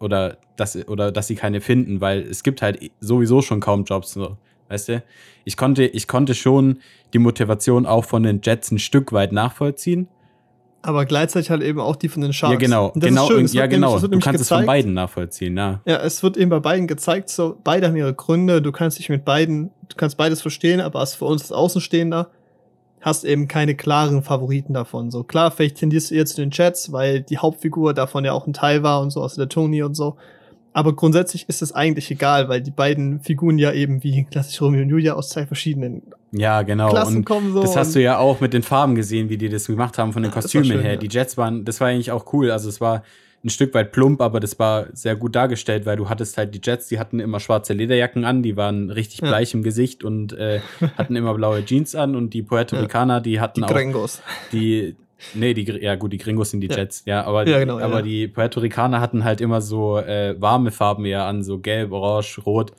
oder 0.00 0.36
dass 0.56 0.76
oder 0.88 1.10
dass 1.12 1.28
sie 1.28 1.36
keine 1.36 1.62
finden, 1.62 2.02
weil 2.02 2.20
es 2.20 2.42
gibt 2.42 2.60
halt 2.60 2.90
sowieso 3.00 3.40
schon 3.40 3.60
kaum 3.60 3.84
Jobs, 3.84 4.12
so, 4.12 4.36
weißt 4.68 4.88
du? 4.90 5.02
Ich 5.44 5.56
konnte 5.56 5.86
ich 5.86 6.06
konnte 6.06 6.34
schon 6.34 6.80
die 7.14 7.18
Motivation 7.18 7.86
auch 7.86 8.04
von 8.04 8.24
den 8.24 8.40
Jets 8.42 8.70
ein 8.70 8.78
Stück 8.78 9.12
weit 9.12 9.32
nachvollziehen. 9.32 10.08
Aber 10.86 11.06
gleichzeitig 11.06 11.50
halt 11.50 11.62
eben 11.62 11.80
auch 11.80 11.96
die 11.96 12.08
von 12.10 12.20
den 12.22 12.32
Sharks. 12.34 12.52
Ja, 12.52 12.58
genau, 12.58 12.92
genau, 12.94 13.26
schön. 13.26 13.46
ja 13.46 13.62
nämlich- 13.62 13.70
genau. 13.70 13.92
wird 13.94 14.02
Du 14.02 14.08
nämlich 14.08 14.24
kannst 14.24 14.40
es 14.42 14.48
von 14.48 14.56
gezeigt- 14.58 14.66
beiden 14.66 14.92
nachvollziehen, 14.94 15.56
ja. 15.56 15.80
Ja, 15.86 15.96
es 15.96 16.22
wird 16.22 16.36
eben 16.36 16.50
bei 16.50 16.60
beiden 16.60 16.86
gezeigt, 16.86 17.30
so 17.30 17.56
beide 17.64 17.88
haben 17.88 17.96
ihre 17.96 18.12
Gründe, 18.12 18.60
du 18.60 18.70
kannst 18.70 18.98
dich 18.98 19.08
mit 19.08 19.24
beiden, 19.24 19.70
du 19.88 19.96
kannst 19.96 20.16
beides 20.18 20.42
verstehen, 20.42 20.80
aber 20.82 21.00
als 21.00 21.14
für 21.14 21.24
uns 21.24 21.40
als 21.42 21.52
Außenstehender 21.52 22.28
hast 23.00 23.24
eben 23.24 23.48
keine 23.48 23.74
klaren 23.74 24.22
Favoriten 24.22 24.72
davon. 24.74 25.10
So 25.10 25.24
klar, 25.24 25.50
vielleicht 25.50 25.76
tendierst 25.78 26.10
du 26.10 26.14
eher 26.16 26.26
zu 26.26 26.36
den 26.36 26.50
Chats, 26.50 26.92
weil 26.92 27.20
die 27.22 27.38
Hauptfigur 27.38 27.94
davon 27.94 28.24
ja 28.24 28.32
auch 28.32 28.46
ein 28.46 28.52
Teil 28.52 28.82
war 28.82 29.00
und 29.00 29.10
so, 29.10 29.22
also 29.22 29.36
der 29.40 29.48
Tony 29.48 29.82
und 29.82 29.94
so. 29.94 30.16
Aber 30.74 30.94
grundsätzlich 30.94 31.48
ist 31.48 31.62
es 31.62 31.72
eigentlich 31.72 32.10
egal, 32.10 32.48
weil 32.50 32.60
die 32.60 32.70
beiden 32.72 33.20
Figuren 33.20 33.58
ja 33.58 33.72
eben 33.72 34.02
wie 34.02 34.24
klassisch 34.24 34.60
Romeo 34.60 34.82
und 34.82 34.90
Julia 34.90 35.14
aus 35.14 35.30
zwei 35.30 35.46
verschiedenen 35.46 36.02
Ja, 36.32 36.62
genau. 36.62 36.90
Klassen 36.90 37.18
und 37.18 37.24
kommen 37.24 37.52
so. 37.54 37.62
Das 37.62 37.76
hast 37.76 37.94
du 37.94 38.02
ja 38.02 38.18
auch 38.18 38.40
mit 38.40 38.52
den 38.52 38.62
Farben 38.64 38.94
gesehen, 38.96 39.28
wie 39.30 39.38
die 39.38 39.48
das 39.48 39.66
gemacht 39.68 39.96
haben 39.98 40.12
von 40.12 40.22
den 40.22 40.30
Ja, 40.32 40.34
Kostümen 40.40 40.66
schön, 40.66 40.80
her. 40.82 40.94
ja. 40.94 40.98
Die 40.98 41.08
Jets 41.08 41.36
waren, 41.38 41.64
das 41.64 41.80
war 41.80 41.88
eigentlich 41.88 42.10
auch 42.10 42.32
cool. 42.34 42.50
Also 42.50 42.68
es 42.68 42.80
war, 42.80 43.02
ein 43.44 43.50
Stück 43.50 43.74
weit 43.74 43.92
plump, 43.92 44.22
aber 44.22 44.40
das 44.40 44.58
war 44.58 44.86
sehr 44.94 45.16
gut 45.16 45.36
dargestellt, 45.36 45.84
weil 45.84 45.96
du 45.98 46.08
hattest 46.08 46.38
halt 46.38 46.54
die 46.54 46.60
Jets, 46.64 46.88
die 46.88 46.98
hatten 46.98 47.20
immer 47.20 47.40
schwarze 47.40 47.74
Lederjacken 47.74 48.24
an, 48.24 48.42
die 48.42 48.56
waren 48.56 48.88
richtig 48.90 49.20
Ja. 49.20 49.28
bleich 49.28 49.52
im 49.52 49.62
Gesicht 49.62 50.02
und 50.02 50.32
äh, 50.32 50.60
hatten 50.96 51.14
immer 51.14 51.34
blaue 51.34 51.62
Jeans 51.62 51.94
an 51.94 52.16
und 52.16 52.32
die 52.32 52.42
Puerto 52.42 52.74
Ricaner, 52.76 53.20
die 53.20 53.40
hatten 53.40 53.60
Die 53.60 53.64
auch 53.64 53.68
Gringos. 53.70 54.22
die, 54.52 54.96
nee, 55.34 55.54
die, 55.54 55.64
ja 55.64 55.94
gut, 55.96 56.12
die 56.12 56.18
Gringos 56.18 56.50
sind 56.50 56.60
die 56.60 56.68
Ja. 56.68 56.76
Jets, 56.76 57.02
ja, 57.06 57.24
aber, 57.24 57.46
Ja, 57.46 57.58
genau, 57.58 57.78
aber 57.78 57.96
ja. 57.96 58.02
die 58.02 58.28
Puerto 58.28 58.60
Ricaner 58.60 59.00
hatten 59.00 59.24
halt 59.24 59.40
immer 59.40 59.60
so 59.60 59.98
äh, 59.98 60.34
warme 60.40 60.70
Farben 60.70 61.04
eher 61.04 61.24
an, 61.24 61.42
so 61.42 61.58
gelb, 61.58 61.92
orange, 61.92 62.38
rot. 62.44 62.72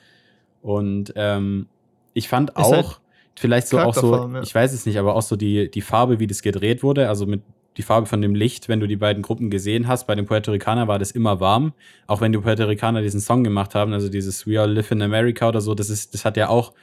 Und 0.62 1.14
ähm, 1.16 1.68
ich 2.14 2.28
fand 2.28 2.52
Ist 2.52 2.58
halt 2.58 2.86
auch, 2.86 3.00
vielleicht 3.36 3.68
so 3.68 3.80
auch 3.80 3.94
so, 3.94 4.30
ich 4.42 4.54
weiß 4.54 4.74
es 4.74 4.86
nicht, 4.86 4.98
aber 4.98 5.16
auch 5.16 5.22
so 5.22 5.36
die, 5.36 5.70
die 5.70 5.82
Farbe, 5.82 6.20
wie 6.20 6.28
das 6.28 6.42
gedreht 6.42 6.84
wurde, 6.84 7.10
also 7.10 7.26
mit 7.26 7.42
die 7.78 7.82
Farbe 7.82 8.08
von 8.08 8.22
dem 8.22 8.36
Licht, 8.36 8.70
wenn 8.70 8.80
du 8.80 8.88
die 8.88 8.96
beiden 8.96 9.22
Gruppen 9.22 9.50
gesehen 9.50 9.88
hast, 9.88 10.08
bei 10.08 10.16
den 10.16 10.26
Puerto 10.26 10.52
Ricaner 10.52 10.88
war 10.88 10.98
das 10.98 11.12
immer 11.12 11.42
warm, 11.42 11.74
auch 12.08 12.22
wenn 12.22 12.32
die 12.32 12.38
Puerto 12.38 12.64
Ricaner 12.64 13.02
diesen 13.02 13.20
Song 13.20 13.44
gemacht 13.44 13.76
haben, 13.76 13.92
also 13.92 14.08
dieses 14.08 14.48
We 14.48 14.60
All 14.60 14.72
Live 14.72 14.92
in 14.92 15.02
America 15.02 15.50
oder 15.50 15.60
so, 15.60 15.76
das 15.76 15.90
ist, 15.90 16.14
das 16.14 16.24
hat 16.24 16.38
ja 16.38 16.48
auch 16.48 16.74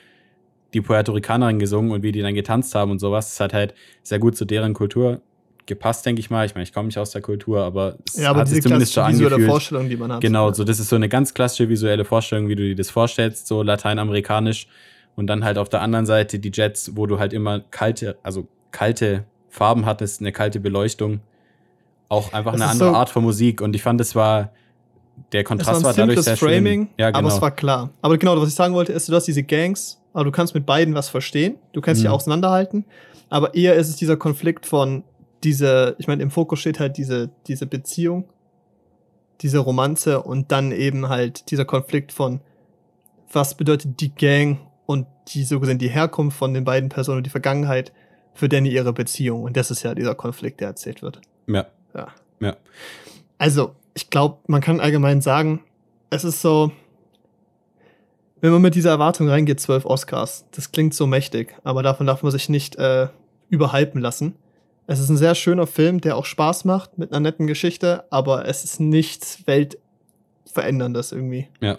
die 0.74 0.80
Puerto 0.80 1.12
Ricanerin 1.12 1.58
gesungen 1.58 1.92
und 1.92 2.02
wie 2.02 2.12
die 2.12 2.22
dann 2.22 2.34
getanzt 2.34 2.74
haben 2.74 2.90
und 2.90 2.98
sowas. 2.98 3.30
Das 3.30 3.40
hat 3.40 3.52
halt 3.52 3.74
sehr 4.02 4.18
gut 4.18 4.36
zu 4.36 4.44
deren 4.44 4.74
Kultur 4.74 5.20
gepasst, 5.66 6.04
denke 6.06 6.20
ich 6.20 6.30
mal. 6.30 6.44
Ich 6.46 6.54
meine, 6.54 6.64
ich 6.64 6.72
komme 6.72 6.86
nicht 6.86 6.98
aus 6.98 7.10
der 7.10 7.22
Kultur, 7.22 7.62
aber 7.62 7.96
es 8.06 8.16
Ja, 8.16 8.30
aber 8.30 8.40
hat 8.40 8.48
sich 8.48 8.62
zumindest 8.62 8.92
so 8.92 9.00
klassische 9.00 9.14
visuelle 9.18 9.34
angefühlt. 9.34 9.50
Vorstellung, 9.50 9.88
die 9.88 9.96
man 9.96 10.12
hat. 10.12 10.20
Genau, 10.20 10.52
so 10.52 10.64
das 10.64 10.78
ist 10.80 10.88
so 10.88 10.96
eine 10.96 11.08
ganz 11.08 11.34
klassische 11.34 11.68
visuelle 11.68 12.04
Vorstellung, 12.04 12.48
wie 12.48 12.54
du 12.56 12.62
dir 12.62 12.74
das 12.76 12.90
vorstellst, 12.90 13.46
so 13.46 13.62
lateinamerikanisch. 13.62 14.66
Und 15.14 15.26
dann 15.26 15.44
halt 15.44 15.58
auf 15.58 15.68
der 15.68 15.82
anderen 15.82 16.06
Seite 16.06 16.38
die 16.38 16.50
Jets, 16.52 16.92
wo 16.96 17.06
du 17.06 17.18
halt 17.18 17.32
immer 17.32 17.60
kalte, 17.60 18.16
also 18.22 18.48
kalte 18.70 19.24
Farben 19.50 19.84
hattest, 19.84 20.20
eine 20.20 20.32
kalte 20.32 20.58
Beleuchtung. 20.58 21.20
Auch 22.08 22.32
einfach 22.32 22.52
Das 22.52 22.60
eine 22.62 22.70
andere 22.70 22.88
so- 22.90 22.94
Art 22.96 23.10
von 23.10 23.22
Musik. 23.22 23.60
Und 23.60 23.74
ich 23.76 23.82
fand, 23.82 24.00
das 24.00 24.14
war, 24.14 24.52
der 25.32 25.42
Es 25.42 25.46
Kontrast 25.46 25.82
war 25.84 25.96
war, 25.96 26.06
dadurch 26.06 26.20
sehr 26.22 26.36
Framing, 26.36 26.86
schön. 26.86 26.94
Ja, 26.98 27.10
genau. 27.10 27.18
aber 27.20 27.28
es 27.28 27.40
war 27.42 27.50
klar. 27.50 27.90
Aber 28.00 28.16
genau, 28.18 28.40
was 28.40 28.48
ich 28.48 28.54
sagen 28.54 28.74
wollte, 28.74 28.92
ist, 28.92 29.08
du 29.08 29.14
hast 29.14 29.26
diese 29.26 29.42
Gangs, 29.42 30.00
aber 30.14 30.24
du 30.24 30.30
kannst 30.30 30.54
mit 30.54 30.64
beiden 30.66 30.94
was 30.94 31.08
verstehen. 31.10 31.56
Du 31.72 31.80
kannst 31.82 32.00
sie 32.00 32.08
Mhm. 32.08 32.14
auseinanderhalten. 32.14 32.84
Aber 33.28 33.54
eher 33.54 33.74
ist 33.76 33.88
es 33.88 33.96
dieser 33.96 34.16
Konflikt 34.16 34.66
von 34.66 35.04
diese, 35.44 35.96
ich 35.98 36.06
meine, 36.06 36.22
im 36.22 36.30
Fokus 36.30 36.60
steht 36.60 36.80
halt 36.80 36.96
diese, 36.96 37.30
diese 37.46 37.66
Beziehung, 37.66 38.24
diese 39.40 39.58
Romanze 39.58 40.22
und 40.22 40.52
dann 40.52 40.72
eben 40.72 41.08
halt 41.08 41.50
dieser 41.50 41.64
Konflikt 41.64 42.12
von, 42.12 42.40
was 43.32 43.56
bedeutet 43.56 44.00
die 44.00 44.14
Gang 44.14 44.58
und 44.86 45.06
die 45.28 45.44
so 45.44 45.58
gesehen 45.60 45.78
die 45.78 45.88
Herkunft 45.88 46.36
von 46.36 46.54
den 46.54 46.64
beiden 46.64 46.88
Personen 46.88 47.18
und 47.18 47.26
die 47.26 47.30
Vergangenheit 47.30 47.92
für 48.34 48.48
Danny 48.48 48.70
ihre 48.70 48.92
Beziehung. 48.92 49.42
Und 49.42 49.56
das 49.56 49.70
ist 49.70 49.82
ja 49.82 49.94
dieser 49.94 50.14
Konflikt, 50.14 50.60
der 50.60 50.68
erzählt 50.68 51.02
wird. 51.02 51.20
ja, 51.46 51.66
Ja. 51.94 52.08
ja. 52.40 52.56
Also, 53.38 53.74
ich 53.94 54.10
glaube, 54.10 54.38
man 54.46 54.60
kann 54.60 54.80
allgemein 54.80 55.20
sagen, 55.20 55.60
es 56.10 56.24
ist 56.24 56.40
so, 56.40 56.72
wenn 58.40 58.52
man 58.52 58.62
mit 58.62 58.74
dieser 58.74 58.90
Erwartung 58.90 59.28
reingeht, 59.28 59.60
zwölf 59.60 59.84
Oscars, 59.84 60.46
das 60.52 60.72
klingt 60.72 60.94
so 60.94 61.06
mächtig, 61.06 61.56
aber 61.64 61.82
davon 61.82 62.06
darf 62.06 62.22
man 62.22 62.32
sich 62.32 62.48
nicht 62.48 62.76
äh, 62.76 63.08
überhypen 63.48 64.00
lassen. 64.00 64.34
Es 64.92 64.98
ist 64.98 65.08
ein 65.08 65.16
sehr 65.16 65.34
schöner 65.34 65.66
Film, 65.66 66.02
der 66.02 66.18
auch 66.18 66.26
Spaß 66.26 66.66
macht 66.66 66.98
mit 66.98 67.12
einer 67.12 67.20
netten 67.20 67.46
Geschichte, 67.46 68.04
aber 68.10 68.46
es 68.46 68.62
ist 68.62 68.78
nichts 68.78 69.42
Weltveränderndes 69.46 71.12
irgendwie. 71.12 71.48
Ja. 71.62 71.78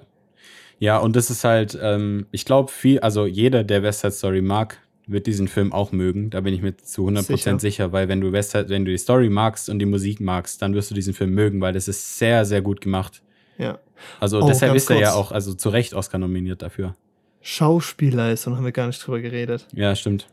Ja, 0.79 0.97
und 0.97 1.15
das 1.15 1.29
ist 1.29 1.43
halt, 1.43 1.77
ähm, 1.79 2.25
ich 2.31 2.43
glaube, 2.43 2.71
viel, 2.71 2.99
also 3.01 3.27
jeder, 3.27 3.63
der 3.63 3.83
West 3.83 3.99
Side 3.99 4.13
Story 4.13 4.41
mag, 4.41 4.79
wird 5.05 5.27
diesen 5.27 5.47
Film 5.47 5.71
auch 5.71 5.91
mögen. 5.91 6.31
Da 6.31 6.41
bin 6.41 6.55
ich 6.55 6.63
mir 6.63 6.75
zu 6.75 7.07
100% 7.07 7.21
sicher, 7.27 7.59
Sicher. 7.59 7.91
weil 7.91 8.07
wenn 8.07 8.19
du 8.19 8.31
West 8.31 8.49
Side, 8.49 8.69
wenn 8.69 8.83
du 8.83 8.89
die 8.89 8.97
Story 8.97 9.29
magst 9.29 9.69
und 9.69 9.77
die 9.77 9.85
Musik 9.85 10.19
magst, 10.19 10.63
dann 10.63 10.73
wirst 10.73 10.89
du 10.89 10.95
diesen 10.95 11.13
Film 11.13 11.35
mögen, 11.35 11.61
weil 11.61 11.73
das 11.73 11.87
ist 11.87 12.17
sehr, 12.17 12.45
sehr 12.45 12.63
gut 12.63 12.81
gemacht. 12.81 13.21
Ja. 13.59 13.77
Also 14.19 14.41
Oh, 14.41 14.47
deshalb 14.47 14.73
ist 14.73 14.89
er 14.89 14.99
ja 14.99 15.13
auch, 15.13 15.31
also 15.31 15.53
zu 15.53 15.69
Recht 15.69 15.93
Oscar 15.93 16.17
nominiert 16.17 16.63
dafür. 16.63 16.95
Schauspielleistung 17.41 18.57
haben 18.57 18.65
wir 18.65 18.71
gar 18.71 18.87
nicht 18.87 19.05
drüber 19.05 19.19
geredet. 19.21 19.67
Ja, 19.71 19.95
stimmt. 19.95 20.25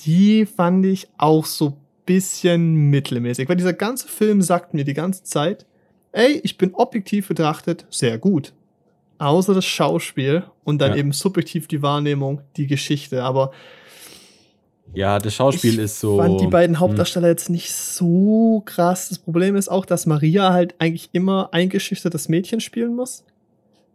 die 0.00 0.46
fand 0.46 0.86
ich 0.86 1.06
auch 1.18 1.44
so 1.44 1.76
bisschen 2.08 2.74
mittelmäßig, 2.90 3.48
weil 3.48 3.56
dieser 3.56 3.74
ganze 3.74 4.08
Film 4.08 4.40
sagt 4.40 4.72
mir 4.72 4.84
die 4.84 4.94
ganze 4.94 5.22
Zeit, 5.24 5.66
ey, 6.12 6.40
ich 6.42 6.56
bin 6.56 6.74
objektiv 6.74 7.28
betrachtet 7.28 7.86
sehr 7.90 8.16
gut. 8.18 8.54
Außer 9.18 9.52
das 9.52 9.66
Schauspiel 9.66 10.44
und 10.64 10.80
dann 10.80 10.92
Ja. 10.92 10.96
eben 10.96 11.12
subjektiv 11.12 11.68
die 11.68 11.82
Wahrnehmung, 11.82 12.40
die 12.56 12.66
Geschichte. 12.66 13.22
Aber 13.22 13.52
Ja, 14.94 15.18
das 15.18 15.34
Schauspiel 15.34 15.74
ich 15.74 15.80
ist 15.80 16.00
so. 16.00 16.16
fand 16.16 16.40
die 16.40 16.46
beiden 16.46 16.76
hm, 16.76 16.80
Hauptdarsteller 16.80 17.28
jetzt 17.28 17.50
nicht 17.50 17.70
so 17.72 18.62
krass. 18.64 19.10
Das 19.10 19.18
Problem 19.18 19.54
ist 19.54 19.68
auch, 19.68 19.84
dass 19.84 20.06
Maria 20.06 20.52
halt 20.54 20.74
eigentlich 20.78 21.10
immer 21.12 21.50
eingeschüchtertes 21.52 22.28
Mädchen 22.28 22.60
spielen 22.60 22.96
muss. 22.96 23.24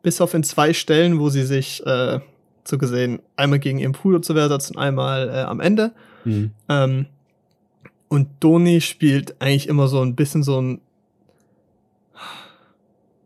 Bis 0.03 0.22
auf 0.22 0.34
in 0.36 0.43
zwei 0.43 0.74
Stellen, 0.74 1.20
wo 1.20 1.30
sie 1.30 1.43
sich 1.43 1.84
äh, 1.86 2.20
so 2.64 2.78
gesehen 2.78 3.22
einmal 3.38 3.59
gegen 3.59 3.80
ihren 3.80 3.93
Bruder 3.93 4.22
zur 4.22 4.36
Wehr 4.36 4.49
setzt 4.49 4.70
und 4.72 4.78
einmal 4.78 5.30
äh, 5.30 5.41
am 5.41 5.59
Ende. 5.59 5.93
hm. 6.24 6.51
Ähm, 6.70 7.07
und 8.14 8.28
Doni 8.39 8.80
spielt 8.82 9.41
eigentlich 9.41 9.68
immer 9.68 9.88
so 9.88 9.99
ein 10.01 10.16
bisschen 10.16 10.43
so 10.43 10.61
ein. 10.61 10.82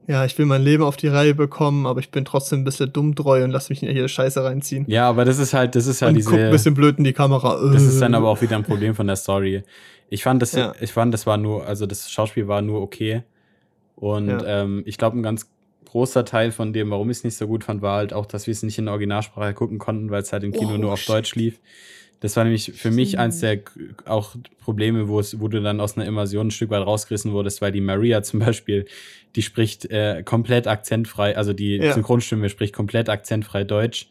Ja, 0.07 0.23
ich 0.23 0.38
will 0.38 0.45
mein 0.45 0.61
Leben 0.61 0.83
auf 0.83 0.95
die 0.95 1.09
Reihe 1.09 1.35
bekommen, 1.35 1.85
aber 1.85 1.99
ich 1.99 2.11
bin 2.11 2.23
trotzdem 2.23 2.59
ein 2.61 2.63
bisschen 2.63 2.93
dummtreu 2.93 3.43
und 3.43 3.51
lass 3.51 3.69
mich 3.69 3.83
in 3.83 3.89
jede 3.93 4.07
Scheiße 4.07 4.41
reinziehen. 4.41 4.85
Ja, 4.88 5.09
aber 5.09 5.25
das 5.25 5.38
ist 5.38 5.53
halt, 5.53 5.75
das 5.75 5.85
ist 5.85 6.01
halt 6.01 6.11
und 6.11 6.15
diese. 6.15 6.29
guckt 6.29 6.41
ein 6.43 6.51
bisschen 6.51 6.73
blöd 6.73 6.97
in 6.97 7.03
die 7.03 7.11
Kamera. 7.11 7.59
Das 7.73 7.83
ist 7.83 7.99
dann 8.01 8.15
aber 8.15 8.29
auch 8.29 8.41
wieder 8.41 8.55
ein 8.55 8.63
Problem 8.63 8.95
von 8.95 9.05
der 9.07 9.17
Story. 9.17 9.63
Ich 10.09 10.23
fand 10.23 10.41
das, 10.41 10.53
Ja. 10.53 10.73
ich 10.79 10.93
fand, 10.93 11.13
das 11.13 11.25
war 11.27 11.35
nur, 11.35 11.65
also 11.67 11.85
das 11.85 12.09
Schauspiel 12.09 12.47
war 12.47 12.61
nur 12.61 12.81
okay. 12.81 13.23
Und 13.97 14.29
Ja. 14.29 14.61
ähm, 14.63 14.83
ich 14.85 14.97
glaube, 14.97 15.19
ein 15.19 15.23
ganz 15.23 15.51
großer 15.83 16.23
Teil 16.23 16.53
von 16.53 16.71
dem, 16.71 16.89
warum 16.89 17.09
ich 17.09 17.17
es 17.17 17.23
nicht 17.25 17.35
so 17.35 17.45
gut 17.45 17.65
fand, 17.65 17.81
war 17.81 17.97
halt 17.97 18.13
auch, 18.13 18.25
dass 18.27 18.47
wir 18.47 18.53
es 18.53 18.63
nicht 18.63 18.77
in 18.77 18.85
der 18.85 18.93
Originalsprache 18.93 19.53
gucken 19.53 19.77
konnten, 19.77 20.09
weil 20.09 20.21
es 20.21 20.31
halt 20.31 20.43
im 20.45 20.53
Kino 20.53 20.75
Oh, 20.75 20.77
nur 20.77 20.93
auf 20.93 20.99
shit. 20.99 21.09
Deutsch 21.09 21.35
lief. 21.35 21.59
Das 22.20 22.36
war 22.36 22.43
nämlich 22.43 22.74
für 22.74 22.89
mich 22.89 23.20
eins 23.20 23.41
der 23.41 23.59
auch 24.05 24.36
Probleme, 24.59 25.07
wo 25.07 25.20
es, 25.20 25.39
wo 25.39 25.47
du 25.47 25.61
dann 25.61 25.80
aus 25.80 25.97
einer 25.97 26.07
Immersion 26.07 26.47
ein 26.47 26.51
Stück 26.51 26.72
weit 26.72 26.86
rausgerissen 26.86 27.32
wurdest, 27.32 27.61
weil 27.61 27.72
die 27.72 27.82
Maria 27.82 28.24
zum 28.24 28.39
Beispiel, 28.39 28.86
die 29.36 29.43
spricht 29.43 29.86
äh, 29.91 30.24
komplett 30.24 30.68
akzentfrei, 30.68 31.38
also 31.38 31.53
die 31.53 31.76
Ja. 31.78 31.93
Synchronstimme 31.93 32.49
spricht 32.49 32.74
komplett 32.74 33.09
akzentfrei 33.09 33.63
Deutsch. 33.63 34.07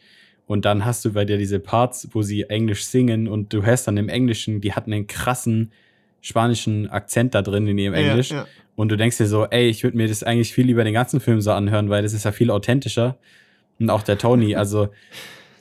Und 0.46 0.64
dann 0.64 0.84
hast 0.84 1.04
du 1.04 1.12
bei 1.12 1.24
dir 1.24 1.38
diese 1.38 1.58
Parts, 1.58 2.08
wo 2.12 2.22
sie 2.22 2.44
Englisch 2.44 2.84
singen 2.84 3.26
und 3.26 3.52
du 3.52 3.64
hörst 3.64 3.88
dann 3.88 3.96
im 3.96 4.08
Englischen, 4.08 4.60
die 4.60 4.74
hatten 4.74 4.92
einen 4.92 5.08
krassen 5.08 5.72
spanischen 6.20 6.88
Akzent 6.88 7.34
da 7.34 7.42
drin 7.42 7.66
in 7.66 7.78
ihrem 7.78 7.94
Englisch. 7.94 8.30
Ja, 8.30 8.36
ja. 8.36 8.46
Und 8.76 8.90
du 8.90 8.96
denkst 8.96 9.18
dir 9.18 9.26
so, 9.26 9.46
ey, 9.46 9.68
ich 9.68 9.82
würde 9.82 9.96
mir 9.96 10.06
das 10.06 10.22
eigentlich 10.22 10.52
viel 10.52 10.66
lieber 10.66 10.84
den 10.84 10.94
ganzen 10.94 11.18
Film 11.18 11.40
so 11.40 11.50
anhören, 11.50 11.88
weil 11.88 12.02
das 12.02 12.12
ist 12.12 12.24
ja 12.24 12.30
viel 12.30 12.50
authentischer. 12.50 13.16
Und 13.80 13.90
auch 13.90 14.02
der 14.02 14.18
Tony, 14.18 14.54
also 14.54 14.88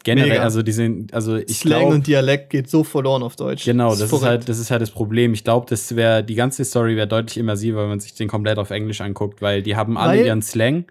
generell, 0.06 0.30
Mega. 0.30 0.44
also 0.44 0.62
die 0.62 0.72
sind, 0.72 1.14
also 1.14 1.36
ich 1.36 1.58
Slang 1.60 1.80
glaube, 1.82 1.96
und 1.96 2.08
Dialekt 2.08 2.50
geht 2.52 2.70
so 2.70 2.86
verloren 2.86 3.24
auf 3.24 3.36
Deutsch. 3.36 3.66
genau, 3.66 3.90
das 3.90 4.02
ist, 4.04 4.10
verrückt. 4.10 4.26
halt, 4.26 4.50
das 4.50 4.60
ist 4.60 4.72
halt 4.72 4.82
das 4.82 4.92
Problem. 4.92 5.34
Ich 5.34 5.44
glaube, 5.44 5.66
das 5.70 5.98
wäre, 5.98 6.24
die 6.24 6.36
ganze 6.36 6.64
Story 6.64 6.96
wäre 6.96 7.08
deutlich 7.08 7.38
immersiver, 7.38 7.82
wenn 7.82 7.90
man 7.90 8.00
sich 8.00 8.14
den 8.14 8.30
komplett 8.30 8.58
auf 8.58 8.70
Englisch 8.70 9.02
anguckt, 9.02 9.42
weil 9.42 9.62
die 9.62 9.76
haben 9.76 9.98
alle 9.98 10.20
Weil- 10.20 10.28
ihren 10.28 10.42
Slang 10.42 10.86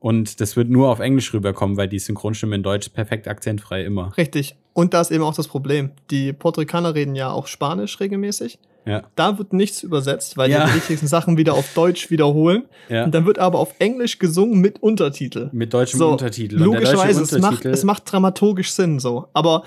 und 0.00 0.40
das 0.40 0.56
wird 0.56 0.68
nur 0.68 0.88
auf 0.90 0.98
Englisch 0.98 1.32
rüberkommen, 1.32 1.76
weil 1.76 1.88
die 1.88 1.98
Synchronstimme 2.00 2.56
in 2.56 2.62
Deutsch 2.62 2.88
perfekt 2.88 3.28
akzentfrei 3.28 3.84
immer. 3.84 4.14
Richtig. 4.16 4.56
Und 4.72 4.92
da 4.92 5.00
ist 5.00 5.12
eben 5.12 5.22
auch 5.22 5.34
das 5.34 5.46
Problem. 5.46 5.90
Die 6.10 6.32
Puerto 6.32 6.60
Ricaner 6.60 6.94
reden 6.94 7.14
ja 7.14 7.30
auch 7.30 7.46
Spanisch 7.46 8.00
regelmäßig. 8.00 8.58
Ja, 8.86 9.02
Da 9.16 9.38
wird 9.38 9.52
nichts 9.52 9.82
übersetzt, 9.82 10.36
weil 10.36 10.50
Ja. 10.50 10.66
die 10.66 10.74
wichtigsten 10.74 11.06
Sachen 11.06 11.36
wieder 11.38 11.54
auf 11.54 11.72
Deutsch 11.74 12.10
wiederholen. 12.10 12.64
ja. 12.88 13.04
Und 13.04 13.14
dann 13.14 13.24
wird 13.26 13.38
aber 13.38 13.58
auf 13.58 13.74
Englisch 13.78 14.18
gesungen 14.18 14.60
mit 14.60 14.82
Untertitel. 14.82 15.48
Mit 15.52 15.72
deutschem 15.72 15.98
So, 15.98 16.10
Untertitel. 16.12 16.56
Logischerweise, 16.56 17.22
es 17.22 17.38
macht, 17.38 17.64
es 17.64 17.84
macht 17.84 18.10
dramaturgisch 18.12 18.72
Sinn 18.72 18.98
so. 18.98 19.28
Aber 19.32 19.62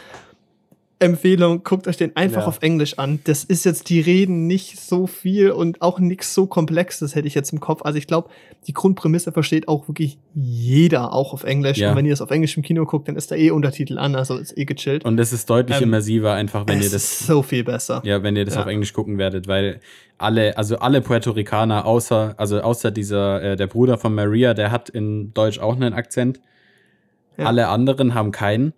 Empfehlung, 0.99 1.63
guckt 1.63 1.87
euch 1.87 1.97
den 1.97 2.15
einfach 2.15 2.41
Ja. 2.41 2.47
auf 2.47 2.59
Englisch 2.63 2.97
an. 2.97 3.19
Das 3.25 3.43
ist 3.43 3.65
jetzt, 3.65 3.89
die 3.89 3.99
reden 4.01 4.47
nicht 4.47 4.79
so 4.79 5.05
viel 5.05 5.51
und 5.51 5.81
auch 5.83 5.99
nichts 5.99 6.33
so 6.33 6.47
Komplexes, 6.47 7.13
hätte 7.13 7.27
ich 7.27 7.35
jetzt 7.35 7.53
im 7.53 7.59
Kopf. 7.59 7.81
Also 7.83 7.99
ich 7.99 8.07
glaube, 8.07 8.29
die 8.65 8.73
Grundprämisse 8.73 9.31
versteht 9.31 9.67
auch 9.67 9.87
wirklich 9.87 10.17
jeder, 10.33 11.13
auch 11.13 11.33
auf 11.33 11.43
Englisch. 11.43 11.77
Ja. 11.77 11.91
Und 11.91 11.97
wenn 11.97 12.05
ihr 12.07 12.13
es 12.13 12.21
auf 12.21 12.31
Englisch 12.31 12.57
im 12.57 12.63
Kino 12.63 12.85
guckt, 12.85 13.07
dann 13.07 13.15
ist 13.15 13.29
da 13.29 13.35
eh 13.35 13.51
Untertitel 13.51 13.99
an, 13.99 14.15
also 14.15 14.37
ist 14.37 14.57
eh 14.57 14.65
gechillt. 14.65 15.05
Und 15.05 15.19
es 15.19 15.33
ist 15.33 15.47
deutlich 15.49 15.77
Ähm, 15.77 15.83
immersiver, 15.83 16.33
einfach 16.33 16.65
wenn 16.67 16.77
ihr 16.81 16.89
das 16.89 16.93
ist 17.03 17.19
so 17.27 17.43
viel 17.43 17.63
besser. 17.63 18.01
Ja, 18.03 18.23
wenn 18.23 18.35
ihr 18.35 18.45
das 18.45 18.55
Ja. 18.55 18.61
auf 18.61 18.67
Englisch 18.67 18.93
gucken 18.93 19.19
werdet, 19.19 19.47
weil 19.47 19.81
alle, 20.17 20.57
also 20.57 20.77
alle 20.79 21.01
Puerto 21.01 21.29
Ricaner, 21.29 21.85
außer, 21.85 22.33
also 22.37 22.59
außer 22.61 22.89
dieser, 22.89 23.43
äh, 23.43 23.55
der 23.55 23.67
Bruder 23.67 23.99
von 23.99 24.15
Maria, 24.15 24.55
der 24.55 24.71
hat 24.71 24.89
in 24.89 25.31
Deutsch 25.35 25.59
auch 25.59 25.75
einen 25.75 25.93
Akzent. 25.93 26.39
Alle 27.37 27.67
anderen 27.67 28.15
haben 28.15 28.31
keinen. 28.31 28.73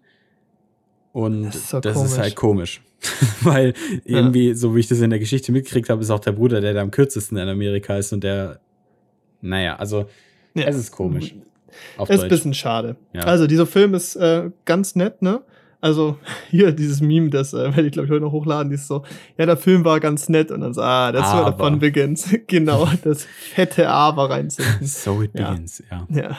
Und 1.12 1.46
Das 1.46 1.54
das 1.54 1.62
ist 1.64 1.70
so 1.72 1.78
ist, 1.78 1.94
komisch. 1.96 2.18
halt 2.18 2.36
komisch. 2.36 2.82
weil 3.42 3.74
irgendwie, 4.04 4.54
so 4.54 4.76
wie 4.76 4.82
ich 4.82 4.88
das 4.88 5.00
in 5.00 5.10
der 5.10 5.20
Geschichte 5.20 5.52
mitgekriegt 5.54 5.90
habe, 5.90 6.02
ist 6.02 6.10
auch 6.10 6.20
der 6.20 6.34
Bruder, 6.34 6.60
der 6.60 6.74
da 6.74 6.82
am 6.82 6.92
kürzesten 6.92 7.38
in 7.38 7.48
Amerika 7.48 7.96
ist 7.98 8.12
und 8.12 8.24
der, 8.24 8.60
naja, 9.42 9.78
also 9.78 10.06
Ja. 10.54 10.66
es 10.66 10.76
ist 10.78 10.92
komisch. 10.92 11.34
Auf 11.98 12.10
Ist 12.10 12.24
ein 12.24 12.30
bisschen 12.30 12.54
schade. 12.54 12.96
Ja. 13.14 13.22
Also, 13.22 13.46
dieser 13.48 13.66
Film 13.68 13.94
ist 13.94 14.16
äh, 14.16 14.50
ganz 14.66 14.96
nett, 14.96 15.22
ne? 15.22 15.42
Also, 15.82 16.18
hier, 16.50 16.72
dieses 16.74 17.00
Meme, 17.02 17.30
das 17.30 17.54
äh, 17.54 17.58
werde 17.76 17.86
ich, 17.86 17.92
glaube 17.94 18.06
ich, 18.08 18.12
heute 18.12 18.22
noch 18.24 18.32
hochladen, 18.34 18.70
dieses 18.70 18.88
so, 18.88 19.04
ja, 19.38 19.46
der 19.46 19.56
Film 19.58 19.86
war 19.86 20.00
ganz 20.02 20.28
nett 20.28 20.52
und 20.52 20.62
dann 20.62 20.74
so, 20.74 20.82
ah, 20.82 21.14
where 21.14 21.24
the 21.24 21.30
Aber. 21.30 21.58
fun 21.70 21.80
begins. 21.80 22.30
genau, 22.48 22.88
das 23.04 23.24
fette 23.26 23.88
Aber 23.90 24.30
reinzünden. 24.30 24.76
So 24.86 25.22
it 25.22 25.32
Ja. 25.38 25.52
begins, 25.52 25.82
ja. 25.90 26.06
Ja. 26.10 26.38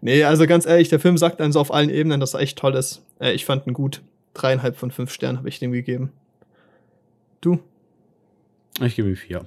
Nee, 0.00 0.24
also 0.24 0.46
ganz 0.46 0.66
ehrlich, 0.66 0.88
der 0.88 0.98
Film 1.00 1.16
sagt 1.18 1.38
dann 1.40 1.52
so 1.52 1.60
auf 1.60 1.72
allen 1.72 1.90
Ebenen, 1.90 2.18
dass 2.20 2.34
er 2.34 2.40
echt 2.40 2.58
toll 2.58 2.74
ist. 2.74 3.04
Äh, 3.20 3.32
ich 3.32 3.44
fand 3.44 3.66
ihn 3.66 3.74
gut. 3.74 4.02
Dreieinhalb 4.34 4.76
von 4.76 4.90
fünf 4.90 5.12
Sternen 5.12 5.38
habe 5.38 5.48
ich 5.48 5.60
dem 5.60 5.70
gegeben. 5.70 6.10
Du? 7.40 7.60
Ich 8.82 8.96
gebe 8.96 9.08
ihm 9.08 9.14
vier. 9.16 9.46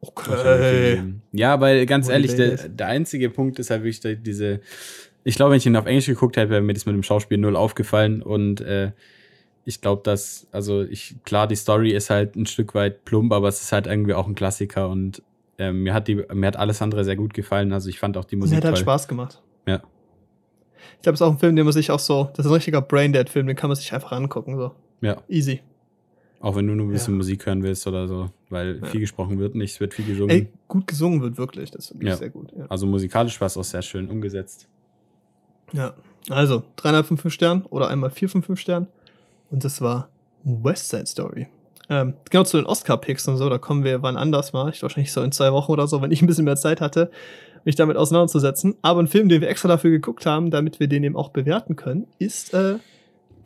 Okay. 0.00 1.02
Ja, 1.32 1.60
weil 1.60 1.86
ganz 1.86 2.08
ehrlich, 2.08 2.34
der, 2.36 2.68
der 2.68 2.86
einzige 2.86 3.30
Punkt 3.30 3.58
ist 3.58 3.70
halt 3.70 3.80
wirklich 3.82 4.00
die- 4.00 4.16
diese. 4.16 4.60
Ich 5.28 5.34
glaube, 5.36 5.50
wenn 5.50 5.58
ich 5.58 5.66
ihn 5.66 5.76
auf 5.76 5.84
Englisch 5.84 6.06
geguckt 6.06 6.38
hätte, 6.38 6.48
wäre 6.48 6.62
mir 6.62 6.72
das 6.72 6.86
mit 6.86 6.94
dem 6.94 7.02
Schauspiel 7.02 7.36
null 7.36 7.54
aufgefallen. 7.54 8.22
Und 8.22 8.62
äh, 8.62 8.92
ich 9.66 9.82
glaube, 9.82 10.00
dass, 10.02 10.46
also 10.52 10.82
ich, 10.84 11.16
klar, 11.24 11.46
die 11.46 11.54
Story 11.54 11.90
ist 11.90 12.08
halt 12.08 12.34
ein 12.34 12.46
Stück 12.46 12.74
weit 12.74 13.04
plump, 13.04 13.30
aber 13.34 13.48
es 13.48 13.60
ist 13.60 13.70
halt 13.72 13.86
irgendwie 13.86 14.14
auch 14.14 14.26
ein 14.26 14.34
Klassiker 14.34 14.88
und 14.88 15.22
äh, 15.58 15.70
mir, 15.70 15.92
hat 15.92 16.08
die, 16.08 16.14
mir 16.32 16.46
hat 16.46 16.56
alles 16.56 16.80
andere 16.80 17.04
sehr 17.04 17.16
gut 17.16 17.34
gefallen. 17.34 17.74
Also 17.74 17.90
ich 17.90 17.98
fand 17.98 18.16
auch 18.16 18.24
die 18.24 18.36
Musik 18.36 18.52
der 18.52 18.56
hat 18.58 18.64
halt 18.64 18.76
toll. 18.76 18.82
Spaß 18.84 19.06
gemacht. 19.06 19.42
Ja. 19.66 19.82
Ich 20.96 21.02
glaube, 21.02 21.14
es 21.14 21.20
ist 21.20 21.26
auch 21.26 21.32
ein 21.32 21.38
Film, 21.38 21.56
den 21.56 21.66
man 21.66 21.74
sich 21.74 21.90
auch 21.90 21.98
so, 21.98 22.30
das 22.34 22.46
ist 22.46 22.50
ein 22.50 22.54
richtiger 22.54 22.80
Braindead-Film, 22.80 23.46
den 23.48 23.54
kann 23.56 23.68
man 23.68 23.76
sich 23.76 23.92
einfach 23.92 24.12
angucken. 24.12 24.56
So. 24.56 24.72
Ja, 25.02 25.18
Easy. 25.28 25.60
auch 26.40 26.56
wenn 26.56 26.66
du 26.66 26.74
nur 26.74 26.86
ein 26.86 26.92
bisschen 26.92 27.12
Ja. 27.14 27.18
Musik 27.18 27.44
hören 27.44 27.62
willst 27.62 27.86
oder 27.86 28.08
so, 28.08 28.30
weil 28.48 28.78
Ja. 28.82 28.86
viel 28.86 29.00
gesprochen 29.00 29.38
wird 29.38 29.54
nicht, 29.56 29.74
es 29.74 29.80
wird 29.80 29.92
viel 29.92 30.06
gesungen. 30.06 30.30
Ey, 30.30 30.48
gut 30.68 30.86
gesungen 30.86 31.20
wird 31.20 31.36
wirklich. 31.36 31.70
Das 31.70 31.84
ist 31.84 31.94
wirklich 31.96 32.08
Ja. 32.08 32.16
sehr 32.16 32.30
gut. 32.30 32.50
Also 32.70 32.86
musikalisch 32.86 33.38
war 33.42 33.46
es 33.46 33.58
auch 33.58 33.64
sehr 33.64 33.82
schön 33.82 34.08
umgesetzt. 34.08 34.66
Ja. 35.72 35.94
Also, 36.30 36.62
dreieinhalb 36.76 37.06
von 37.06 37.16
fünf 37.16 37.32
Sternen 37.32 37.64
oder 37.66 37.88
einmal 37.88 38.10
vier 38.10 38.28
von 38.28 38.42
fünf 38.42 38.60
Sternen. 38.60 38.88
Und 39.50 39.64
das 39.64 39.80
war 39.80 40.08
West 40.44 40.90
Side 40.90 41.06
Story. 41.06 41.48
Ähm, 41.90 42.14
genau 42.30 42.44
zu 42.44 42.58
den 42.58 42.66
Oscar-Picks 42.66 43.28
und 43.28 43.38
so, 43.38 43.48
da 43.48 43.56
kommen 43.56 43.82
wir 43.82 44.02
wann 44.02 44.16
anders 44.16 44.52
mal. 44.52 44.70
Ich 44.70 44.82
wahrscheinlich 44.82 45.12
so 45.12 45.22
in 45.22 45.32
zwei 45.32 45.52
Wochen 45.52 45.72
oder 45.72 45.86
so, 45.86 46.02
wenn 46.02 46.10
ich 46.10 46.20
ein 46.20 46.26
bisschen 46.26 46.44
mehr 46.44 46.56
Zeit 46.56 46.80
hatte, 46.80 47.10
mich 47.64 47.76
damit 47.76 47.96
auseinanderzusetzen. 47.96 48.76
Aber 48.82 49.00
ein 49.00 49.08
Film, 49.08 49.28
den 49.28 49.40
wir 49.40 49.48
extra 49.48 49.68
dafür 49.68 49.90
geguckt 49.90 50.26
haben, 50.26 50.50
damit 50.50 50.80
wir 50.80 50.88
den 50.88 51.02
eben 51.04 51.16
auch 51.16 51.30
bewerten 51.30 51.76
können, 51.76 52.06
ist 52.18 52.52
äh, 52.52 52.74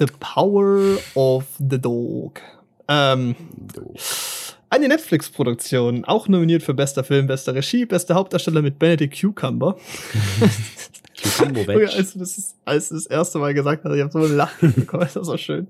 The 0.00 0.06
Power 0.18 0.98
of 1.14 1.44
the 1.58 1.80
Dog. 1.80 2.40
Ähm, 2.88 3.36
eine 4.70 4.88
Netflix-Produktion, 4.88 6.04
auch 6.04 6.26
nominiert 6.26 6.64
für 6.64 6.74
bester 6.74 7.04
Film, 7.04 7.28
bester 7.28 7.54
Regie, 7.54 7.86
bester 7.86 8.16
Hauptdarsteller 8.16 8.62
mit 8.62 8.78
Benedict 8.78 9.20
Cucumber. 9.20 9.76
Veg. 11.22 11.88
als 11.96 12.12
du 12.12 12.18
das, 12.18 12.56
als 12.64 12.88
du 12.88 12.94
das 12.94 13.06
erste 13.06 13.38
Mal 13.38 13.54
gesagt 13.54 13.84
hast, 13.84 13.94
ich 13.94 14.00
habe 14.00 14.12
so 14.12 14.18
ein 14.18 14.36
Lachen 14.36 14.74
bekommen, 14.74 15.08
das 15.14 15.26
war 15.26 15.38
schön. 15.38 15.68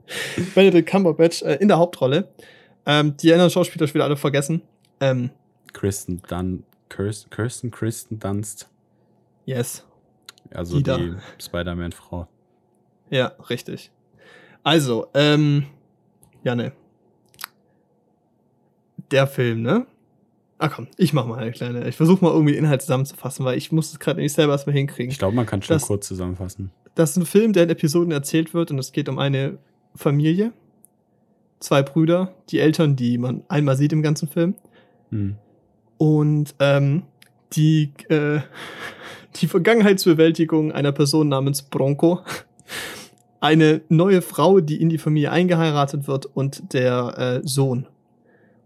Benedict 0.55 0.89
Cumberbatch 0.89 1.43
äh, 1.43 1.55
in 1.57 1.69
der 1.69 1.79
Hauptrolle. 1.79 2.29
Ähm, 2.87 3.17
die 3.17 3.33
anderen 3.33 3.51
Schauspieler 3.51 3.93
wieder 3.93 4.05
alle 4.05 4.17
vergessen. 4.17 4.63
Ähm, 5.01 5.31
Kristen 5.73 6.23
Dun 6.29 6.65
Kirsten, 6.89 7.31
Kirsten 7.31 7.71
Kristen 7.71 8.19
Dunst. 8.19 8.69
yes. 9.47 9.85
Also 10.55 10.77
Die 10.77 10.83
die. 10.83 11.15
Spider-Man-Frau. 11.39 12.29
Ja, 13.09 13.33
richtig. 13.49 13.91
Also, 14.63 15.07
ähm, 15.15 15.67
ja, 16.45 16.55
ne. 16.55 16.73
Der 19.11 19.27
Film, 19.27 19.63
ne? 19.63 19.87
Ah 20.63 20.69
komm, 20.69 20.87
ich 20.97 21.13
mach 21.13 21.27
mal 21.27 21.39
eine 21.41 21.51
kleine. 21.51 21.89
Ich 21.89 21.97
versuche 21.97 22.25
mal 22.25 22.31
irgendwie 22.31 22.53
den 22.53 22.63
Inhalt 22.65 22.83
zusammenzufassen, 22.83 23.45
weil 23.45 23.59
ich 23.59 23.73
muss 23.73 23.91
es 23.91 23.99
gerade 23.99 24.21
nicht 24.21 24.33
selber 24.33 24.53
erstmal 24.53 24.77
hinkriegen. 24.77 25.11
Ich 25.11 25.19
glaube, 25.19 25.35
man 25.35 25.45
kann 25.45 25.61
schon 25.61 25.75
Das- 25.75 25.87
kurz 25.89 26.07
zusammenfassen. 26.07 26.71
Das 26.95 27.11
ist 27.11 27.17
ein 27.17 27.27
Film, 27.27 27.53
der 27.53 27.65
in 27.65 27.71
Episoden 27.71 28.13
erzählt 28.13 28.55
wird 28.55 28.71
und 28.71 28.79
es 28.79 28.93
geht 28.93 29.09
um 29.09 29.19
eine 29.19 29.59
Familie. 29.97 30.53
Zwei 31.59 31.83
Brüder, 31.83 32.33
die 32.51 32.61
Eltern, 32.61 32.95
die 32.95 33.19
man 33.19 33.43
einmal 33.49 33.77
sieht 33.77 33.93
im 33.93 34.03
ganzen 34.03 34.29
Film. 34.29 34.55
Hm. 35.11 35.35
Und 35.99 36.55
ähm, 36.61 37.03
die, 37.55 37.93
äh, 38.09 38.39
die 39.41 39.49
Vergangenheitsbewältigung 39.49 40.71
einer 40.71 40.93
Person 40.93 41.29
namens 41.29 41.63
Bronco. 41.63 42.21
Eine 43.41 43.81
neue 43.89 44.23
Frau, 44.23 44.61
die 44.61 44.81
in 44.81 44.89
die 44.91 44.99
Familie 44.99 45.33
eingeheiratet 45.33 46.07
wird 46.07 46.27
und 46.27 46.73
der 46.73 47.41
äh, 47.43 47.49
Sohn. 47.49 47.89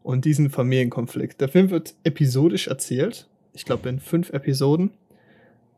Und 0.07 0.25
diesen 0.25 0.51
Familienkonflikt. 0.51 1.41
Der 1.41 1.49
Film 1.49 1.71
wird 1.71 1.95
episodisch 2.05 2.69
erzählt. 2.69 3.27
Ich 3.55 3.65
glaube 3.65 3.89
in 3.89 3.99
fünf 3.99 4.31
Episoden. 4.31 4.93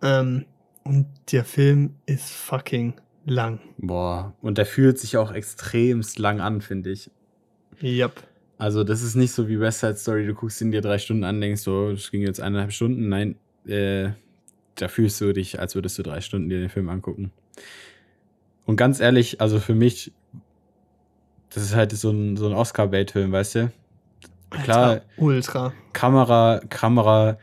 Ähm, 0.03 0.45
und 0.85 1.07
der 1.33 1.47
Film 1.47 1.95
ist 2.05 2.29
fucking 2.29 2.93
lang. 3.25 3.59
Boah, 3.79 4.35
und 4.43 4.59
der 4.59 4.67
fühlt 4.67 4.99
sich 4.99 5.17
auch 5.17 5.33
extremst 5.33 6.19
lang 6.19 6.43
an, 6.43 6.61
finde 6.61 6.91
ich. 6.91 7.11
Yep. 7.83 8.23
Also, 8.59 8.85
das 8.85 9.03
ist 9.03 9.15
nicht 9.15 9.33
so 9.33 9.49
wie 9.49 9.59
West 9.61 9.81
Side 9.81 9.97
Story, 9.97 10.27
du 10.27 10.35
guckst 10.35 10.61
ihn 10.61 10.73
dir 10.73 10.83
drei 10.83 10.99
Stunden 10.99 11.25
an, 11.25 11.41
denkst 11.41 11.63
so, 11.63 11.93
das 11.93 12.11
ging 12.11 12.21
jetzt 12.21 12.43
eineinhalb 12.43 12.73
Stunden. 12.73 13.09
Nein, 13.09 13.37
äh, 13.67 14.11
da 14.75 14.89
fühlst 14.89 15.23
du 15.23 15.33
dich, 15.33 15.59
als 15.59 15.75
würdest 15.75 15.99
du 15.99 16.03
drei 16.03 16.21
Stunden 16.21 16.51
dir 16.51 16.61
den 16.61 16.69
Film 16.69 16.91
angucken. 16.91 17.33
Und 18.67 18.77
ganz 18.77 19.01
ehrlich, 19.01 19.41
also 19.41 19.59
für 19.59 19.75
mich, 19.75 20.13
das 21.49 21.63
ist 21.63 21.75
halt 21.75 21.93
so 21.93 22.11
ein, 22.11 22.37
so 22.37 22.47
ein 22.47 22.53
Oscar-Bait-Film, 22.53 23.33
weißt 23.33 23.55
du? 23.55 23.73
Klar, 24.51 25.03
ultra. 25.17 25.73
Kamera, 25.93 26.61
Kamera 26.69 27.39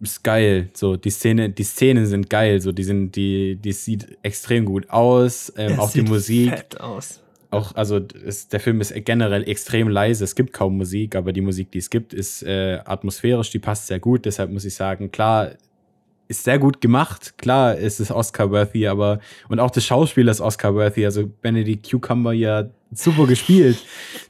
ist 0.00 0.24
geil. 0.24 0.70
So, 0.72 0.96
die 0.96 1.10
Szene, 1.10 1.50
die 1.50 1.64
Szenen 1.64 2.06
sind 2.06 2.30
geil. 2.30 2.60
So, 2.60 2.72
die 2.72 2.84
sind, 2.84 3.16
die, 3.16 3.56
die 3.56 3.72
sieht 3.72 4.18
extrem 4.22 4.64
gut 4.64 4.88
aus. 4.90 5.52
Ähm, 5.56 5.78
auch 5.78 5.92
die 5.92 6.02
Musik. 6.02 6.50
Fett 6.50 6.80
aus. 6.80 7.20
Auch, 7.50 7.74
also 7.76 7.98
ist, 7.98 8.52
der 8.52 8.60
Film 8.60 8.80
ist 8.80 8.92
generell 9.04 9.48
extrem 9.48 9.88
leise. 9.88 10.24
Es 10.24 10.34
gibt 10.34 10.52
kaum 10.52 10.76
Musik, 10.76 11.14
aber 11.14 11.32
die 11.32 11.40
Musik, 11.40 11.70
die 11.70 11.78
es 11.78 11.88
gibt, 11.88 12.12
ist 12.12 12.42
äh, 12.42 12.80
atmosphärisch, 12.84 13.50
die 13.50 13.60
passt 13.60 13.86
sehr 13.86 14.00
gut. 14.00 14.24
Deshalb 14.24 14.50
muss 14.50 14.64
ich 14.64 14.74
sagen, 14.74 15.12
klar, 15.12 15.52
ist 16.26 16.44
sehr 16.44 16.58
gut 16.58 16.80
gemacht. 16.80 17.38
Klar, 17.38 17.76
ist 17.76 18.00
es 18.00 18.10
Oscar-worthy, 18.10 18.88
aber 18.88 19.20
und 19.48 19.60
auch 19.60 19.70
das 19.70 19.84
Schauspiel 19.84 20.26
ist 20.28 20.40
Oscar-worthy. 20.40 21.04
Also 21.04 21.30
Benedict 21.42 21.88
Cucumber 21.88 22.32
ja 22.32 22.64
super 22.92 23.26
gespielt. 23.26 23.78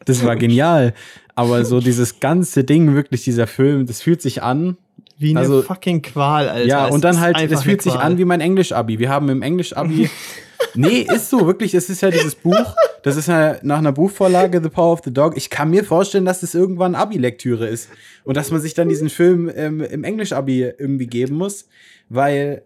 Das 0.05 0.25
war 0.25 0.37
genial. 0.47 0.93
Aber 1.35 1.65
so 1.65 1.81
dieses 1.81 2.21
ganze 2.21 2.65
Ding, 2.65 2.95
wirklich 2.95 3.25
dieser 3.25 3.47
Film, 3.47 3.87
das 3.87 4.01
fühlt 4.03 4.23
sich 4.23 4.43
an. 4.43 4.77
Wie 5.19 5.31
eine 5.31 5.41
Also- 5.41 5.63
fucking 5.63 6.03
Qual, 6.03 6.49
Alter. 6.49 6.67
ja, 6.67 6.89
Es 6.89 6.95
und 6.95 7.05
dann 7.05 7.21
halt, 7.21 7.37
es 7.51 7.63
fühlt 7.63 7.83
sich 7.83 7.95
an 7.95 8.19
wie 8.19 8.25
mein 8.25 8.41
Englisch-Abi. 8.41 8.99
Wir 8.99 9.09
haben 9.11 9.29
im 9.29 9.43
Englisch-Abi. 9.43 10.11
nee, 10.75 11.07
ist 11.15 11.31
so, 11.31 11.47
wirklich. 11.47 11.75
Es 11.75 11.89
ist 11.89 12.01
ja 12.03 12.11
dieses 12.11 12.35
Buch. 12.35 12.75
Das 13.03 13.17
ist 13.17 13.29
ja 13.29 13.57
nach 13.63 13.79
einer 13.79 13.93
Buchvorlage, 13.93 14.61
The 14.63 14.69
Power 14.71 14.93
of 14.93 15.01
the 15.05 15.13
Dog. 15.13 15.37
Ich 15.37 15.51
kann 15.51 15.71
mir 15.71 15.85
vorstellen, 15.85 16.25
dass 16.25 16.43
es 16.43 16.55
irgendwann 16.55 16.95
Abi-Lektüre 16.95 17.67
ist. 17.69 17.89
Und 18.25 18.37
dass 18.37 18.51
man 18.51 18.61
sich 18.61 18.75
dann 18.75 18.89
diesen 18.89 19.09
Film 19.11 19.51
ähm, 19.55 19.81
im 19.83 20.05
Englisch-Abi 20.05 20.73
irgendwie 20.79 21.07
geben 21.07 21.37
muss. 21.37 21.69
Weil 22.09 22.63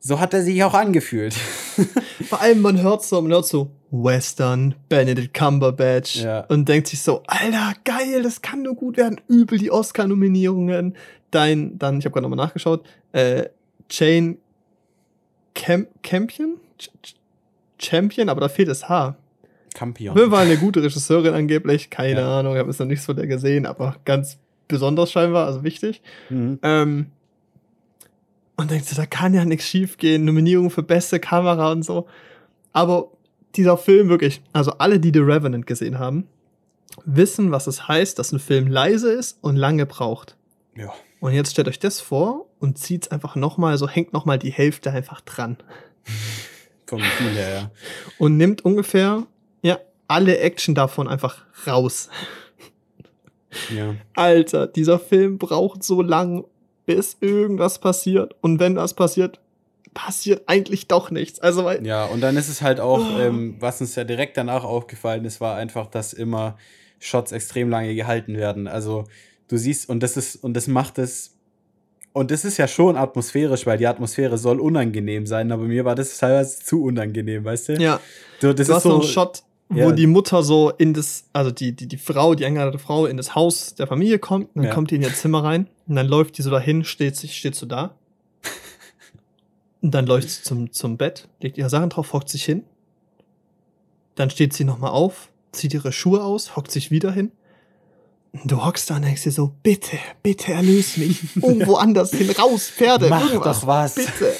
so 0.00 0.20
hat 0.20 0.32
er 0.34 0.42
sich 0.42 0.62
auch 0.64 0.74
angefühlt. 0.74 1.34
Vor 2.28 2.40
allem, 2.40 2.60
man 2.62 2.80
hört 2.82 3.04
so, 3.04 3.20
man 3.20 3.32
hört 3.32 3.46
so 3.46 3.70
Western, 3.90 4.74
Benedict 4.88 5.32
Cumberbatch 5.34 6.16
Ja. 6.16 6.40
und 6.48 6.68
denkt 6.68 6.88
sich 6.88 7.02
so, 7.02 7.22
Alter, 7.26 7.72
geil, 7.84 8.22
das 8.22 8.42
kann 8.42 8.62
nur 8.62 8.74
gut 8.74 8.96
werden. 8.96 9.20
Übel 9.28 9.58
die 9.58 9.70
Oscar-Nominierungen. 9.70 10.94
Dein, 11.30 11.78
dann, 11.78 11.98
ich 11.98 12.04
habe 12.04 12.12
gerade 12.14 12.28
nochmal 12.28 12.44
nachgeschaut, 12.46 12.86
äh, 13.12 13.46
Jane 13.90 14.36
Camp 15.54 15.88
Campion? 16.02 16.56
Ch 16.78 16.90
Ch 17.02 17.14
Champion, 17.80 18.28
aber 18.28 18.40
da 18.40 18.48
fehlt 18.48 18.68
das 18.68 18.88
H. 18.88 19.16
Campion. 19.74 20.16
Wir 20.16 20.30
war 20.30 20.40
eine 20.40 20.56
gute 20.56 20.82
Regisseurin 20.82 21.34
angeblich, 21.34 21.90
keine 21.90 22.20
Ja. 22.20 22.38
Ahnung, 22.40 22.54
ich 22.54 22.58
habe 22.58 22.70
jetzt 22.70 22.80
noch 22.80 22.86
nichts 22.86 23.04
von 23.06 23.14
der 23.16 23.26
gesehen, 23.26 23.66
aber 23.66 23.96
ganz 24.04 24.38
besonders 24.66 25.12
scheinbar, 25.12 25.46
also 25.46 25.62
wichtig. 25.64 26.02
Mhm. 26.30 26.58
Ähm, 26.62 27.06
und 28.58 28.72
denkst 28.72 28.90
du, 28.90 28.96
da 28.96 29.06
kann 29.06 29.34
ja 29.34 29.44
nichts 29.44 29.66
schief 29.66 29.98
gehen. 29.98 30.24
Nominierung 30.24 30.70
für 30.70 30.82
beste 30.82 31.20
Kamera 31.20 31.70
und 31.70 31.84
so. 31.84 32.08
Aber 32.72 33.12
dieser 33.54 33.78
Film 33.78 34.08
wirklich, 34.08 34.42
also 34.52 34.72
alle, 34.72 34.98
die 34.98 35.12
The 35.14 35.20
Revenant 35.20 35.64
gesehen 35.64 36.00
haben, 36.00 36.26
wissen, 37.04 37.52
was 37.52 37.68
es 37.68 37.86
heißt, 37.86 38.18
dass 38.18 38.32
ein 38.32 38.40
Film 38.40 38.66
leise 38.66 39.12
ist 39.12 39.38
und 39.42 39.54
lange 39.54 39.86
braucht. 39.86 40.36
Ja. 40.76 40.92
Und 41.20 41.34
jetzt 41.34 41.52
stellt 41.52 41.68
euch 41.68 41.78
das 41.78 42.00
vor 42.00 42.46
und 42.58 42.78
zieht's 42.78 43.08
einfach 43.08 43.36
nochmal, 43.36 43.78
so 43.78 43.88
hängt 43.88 44.12
nochmal 44.12 44.40
die 44.40 44.52
Hälfte 44.52 44.90
einfach 44.90 45.20
dran. 45.20 45.56
Vom 46.86 46.98
Gefühl 46.98 47.34
her, 47.34 47.54
ja. 47.54 47.70
Und 48.18 48.36
nimmt 48.36 48.64
ungefähr, 48.64 49.24
ja, 49.62 49.78
alle 50.08 50.38
Action 50.38 50.74
davon 50.74 51.06
einfach 51.06 51.44
raus. 51.64 52.08
ja. 53.72 53.94
Alter, 54.14 54.66
dieser 54.66 54.98
Film 54.98 55.38
braucht 55.38 55.84
so 55.84 56.02
lang, 56.02 56.44
bis 56.88 57.18
irgendwas 57.20 57.78
passiert. 57.78 58.34
Und 58.40 58.58
wenn 58.60 58.74
das 58.74 58.94
passiert, 58.94 59.40
passiert 59.92 60.42
eigentlich 60.46 60.88
doch 60.88 61.10
nichts. 61.10 61.38
Also, 61.38 61.64
weil, 61.64 61.86
Ja, 61.86 62.06
und 62.06 62.22
dann 62.22 62.36
ist 62.38 62.48
es 62.48 62.62
halt 62.62 62.80
auch, 62.80 62.98
Oh. 63.14 63.18
ähm, 63.20 63.56
was 63.60 63.80
uns 63.82 63.94
ja 63.94 64.04
direkt 64.04 64.36
danach 64.38 64.64
aufgefallen 64.64 65.24
ist, 65.26 65.40
war 65.40 65.56
einfach, 65.56 65.86
dass 65.86 66.14
immer 66.14 66.56
Shots 66.98 67.32
extrem 67.32 67.68
lange 67.68 67.94
gehalten 67.94 68.36
werden. 68.36 68.66
Also 68.66 69.04
du 69.48 69.58
siehst, 69.58 69.88
und 69.90 70.02
das 70.02 70.16
ist, 70.16 70.36
und 70.36 70.54
das 70.54 70.66
macht 70.66 70.98
es 70.98 71.34
Und 72.14 72.30
das 72.30 72.44
ist 72.44 72.56
ja 72.56 72.66
schon 72.66 72.96
atmosphärisch, 72.96 73.66
weil 73.66 73.76
die 73.78 73.86
Atmosphäre 73.86 74.38
soll 74.38 74.58
unangenehm 74.60 75.26
sein, 75.26 75.52
aber 75.52 75.64
mir 75.64 75.84
war 75.84 75.94
das 75.94 76.16
teilweise 76.18 76.58
zu 76.64 76.82
unangenehm, 76.82 77.44
weißt 77.44 77.68
du? 77.68 77.72
Ja. 77.74 78.00
So, 78.40 78.52
das 78.54 78.66
Du 78.66 78.76
ist 78.76 78.82
so 78.82 78.92
einen 78.94 79.02
Shot, 79.02 79.42
wo 79.68 79.78
ja. 79.78 79.92
die 79.92 80.06
Mutter 80.06 80.42
so 80.42 80.72
in 80.78 80.94
das, 80.94 81.24
also 81.34 81.50
die, 81.52 81.76
die, 81.76 81.86
die 81.86 81.98
Frau, 81.98 82.34
die 82.34 82.44
eingeladen 82.46 82.78
Frau 82.80 83.04
in 83.06 83.18
das 83.18 83.34
Haus 83.36 83.74
der 83.74 83.86
Familie 83.86 84.18
kommt, 84.18 84.46
und 84.48 84.62
dann 84.62 84.64
Ja. 84.64 84.74
kommt 84.74 84.90
die 84.90 84.96
in 84.96 85.02
ihr 85.02 85.12
Zimmer 85.14 85.44
rein 85.44 85.68
und 85.88 85.94
dann 85.96 86.06
läuft 86.06 86.38
die 86.38 86.42
so 86.42 86.50
dahin, 86.50 86.84
steht, 86.84 87.16
sich- 87.16 87.36
steht 87.36 87.54
so 87.54 87.66
da. 87.66 87.94
Und 89.80 89.92
dann 89.92 90.06
läuft 90.06 90.28
sie 90.30 90.42
zum, 90.42 90.72
zum 90.72 90.96
Bett, 90.96 91.28
legt 91.40 91.56
ihre 91.56 91.70
Sachen 91.70 91.88
drauf, 91.90 92.12
hockt 92.12 92.28
sich 92.28 92.44
hin. 92.44 92.64
Dann 94.16 94.28
steht 94.30 94.52
sie 94.52 94.64
nochmal 94.64 94.90
auf, 94.90 95.28
zieht 95.52 95.72
ihre 95.74 95.92
Schuhe 95.92 96.22
aus, 96.24 96.56
hockt 96.56 96.70
sich 96.72 96.90
wieder 96.90 97.12
hin. 97.12 97.30
Und 98.32 98.50
du 98.50 98.64
hockst 98.64 98.90
da 98.90 98.96
und 98.96 99.02
denkst 99.02 99.22
dir 99.22 99.30
so, 99.32 99.54
bitte, 99.62 99.96
bitte 100.22 100.52
erlöse 100.52 101.00
mich. 101.00 101.20
Irgendwo 101.36 101.76
anders 101.76 102.10
hin, 102.10 102.28
raus, 102.30 102.68
Pferde, 102.68 103.08
Mach 103.08 103.26
irgendwas. 103.30 103.60
doch 103.60 103.66
was. 103.68 103.94
Bitte, 103.94 104.32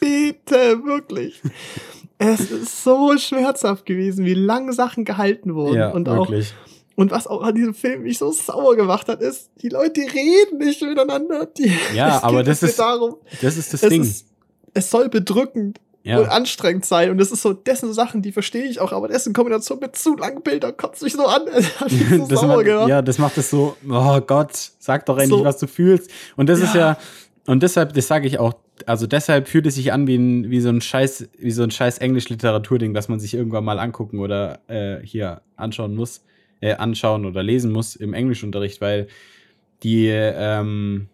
bitte, 0.00 0.84
wirklich. 0.84 1.40
Es 2.18 2.40
ist 2.50 2.82
so 2.82 3.16
schmerzhaft 3.18 3.84
gewesen, 3.84 4.24
wie 4.24 4.32
lange 4.34 4.72
Sachen 4.72 5.04
gehalten 5.04 5.54
wurden. 5.54 5.76
Ja, 5.76 5.90
und 5.90 6.08
auch, 6.08 6.28
wirklich. 6.30 6.54
Und 6.96 7.10
was 7.12 7.26
auch 7.28 7.42
an 7.42 7.54
diesem 7.54 7.74
Film 7.74 8.02
mich 8.02 8.18
so 8.18 8.32
sauer 8.32 8.74
gemacht 8.74 9.06
hat, 9.08 9.20
ist, 9.22 9.50
die 9.62 9.68
Leute 9.68 10.00
reden 10.00 10.58
nicht 10.58 10.82
miteinander. 10.82 11.46
Die, 11.46 11.70
Ja, 11.94 12.18
aber 12.24 12.42
das 12.42 12.62
ist- 12.62 12.78
darum. 12.78 13.16
Das 13.42 13.56
ist 13.56 13.72
das 13.72 13.82
Es, 13.84 13.88
Ding. 13.90 14.02
ist, 14.02 14.26
es 14.74 14.90
soll 14.90 15.08
bedrückend 15.08 15.78
und 16.04 16.10
ja. 16.12 16.22
anstrengend 16.22 16.84
sein. 16.86 17.10
Und 17.10 17.18
das 17.18 17.32
ist 17.32 17.42
so, 17.42 17.52
dessen 17.52 17.92
Sachen, 17.92 18.22
die 18.22 18.30
verstehe 18.32 18.64
ich 18.64 18.80
auch, 18.80 18.92
aber 18.92 19.08
dessen 19.08 19.32
Kombination 19.32 19.78
mit 19.80 19.96
zu 19.96 20.16
langen 20.16 20.42
Bildern 20.42 20.76
kotzt 20.76 21.02
mich 21.02 21.12
so 21.14 21.26
an. 21.26 21.42
Es 21.54 21.80
hat 21.80 21.90
mich 21.90 22.08
so 22.08 22.26
das 22.28 22.40
sauer 22.40 22.56
macht, 22.56 22.64
gemacht. 22.64 22.88
ja, 22.88 23.02
das 23.02 23.18
macht 23.18 23.36
es 23.38 23.50
so, 23.50 23.76
oh 23.90 24.20
Gott, 24.20 24.50
sag 24.78 25.04
doch 25.06 25.18
endlich, 25.18 25.38
So. 25.40 25.44
was 25.44 25.58
du 25.58 25.66
fühlst. 25.66 26.10
Und 26.36 26.48
das 26.48 26.60
ist 26.60 26.74
Ja. 26.74 26.80
ja, 26.92 26.98
und 27.46 27.62
deshalb, 27.62 27.92
das 27.94 28.06
sage 28.06 28.26
ich 28.28 28.38
auch, 28.38 28.54
also 28.86 29.06
deshalb 29.06 29.48
fühlt 29.48 29.66
es 29.66 29.74
sich 29.76 29.92
an 29.92 30.06
wie, 30.06 30.16
ein, 30.16 30.50
wie 30.50 30.60
so 30.60 30.68
ein 30.68 30.80
scheiß, 30.80 31.28
wie 31.38 31.50
so 31.50 31.62
ein 31.62 31.70
scheiß 31.70 31.98
Englisch-Literaturding, 31.98 32.94
das 32.94 33.08
man 33.08 33.18
sich 33.18 33.34
irgendwann 33.34 33.64
mal 33.64 33.78
angucken 33.78 34.18
oder 34.20 34.60
äh, 34.68 34.98
hier 35.04 35.40
anschauen 35.56 35.94
muss, 35.96 36.22
äh, 36.60 36.74
anschauen 36.74 37.24
oder 37.24 37.42
lesen 37.42 37.72
muss 37.72 37.96
im 37.96 38.14
Englischunterricht, 38.14 38.80
weil 38.80 39.08
die, 39.82 40.08
ähm, 40.08 41.08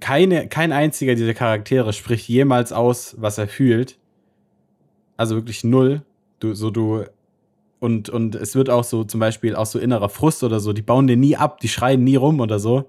keine, 0.00 0.48
kein 0.48 0.72
einziger 0.72 1.14
dieser 1.14 1.34
Charaktere 1.34 1.92
spricht 1.92 2.28
jemals 2.28 2.72
aus, 2.72 3.14
was 3.18 3.38
er 3.38 3.48
fühlt. 3.48 3.98
Also 5.16 5.34
wirklich 5.36 5.64
null. 5.64 6.02
Du, 6.40 6.54
so 6.54 6.70
du, 6.70 7.04
und, 7.78 8.08
und 8.08 8.34
es 8.34 8.54
wird 8.54 8.70
auch 8.70 8.84
so 8.84 9.04
zum 9.04 9.20
Beispiel 9.20 9.54
auch 9.54 9.66
so 9.66 9.78
innerer 9.78 10.08
Frust 10.08 10.42
oder 10.44 10.60
so, 10.60 10.72
die 10.72 10.82
bauen 10.82 11.06
den 11.06 11.20
nie 11.20 11.36
ab, 11.36 11.60
die 11.60 11.68
schreien 11.68 12.04
nie 12.04 12.16
rum 12.16 12.40
oder 12.40 12.58
so. 12.58 12.88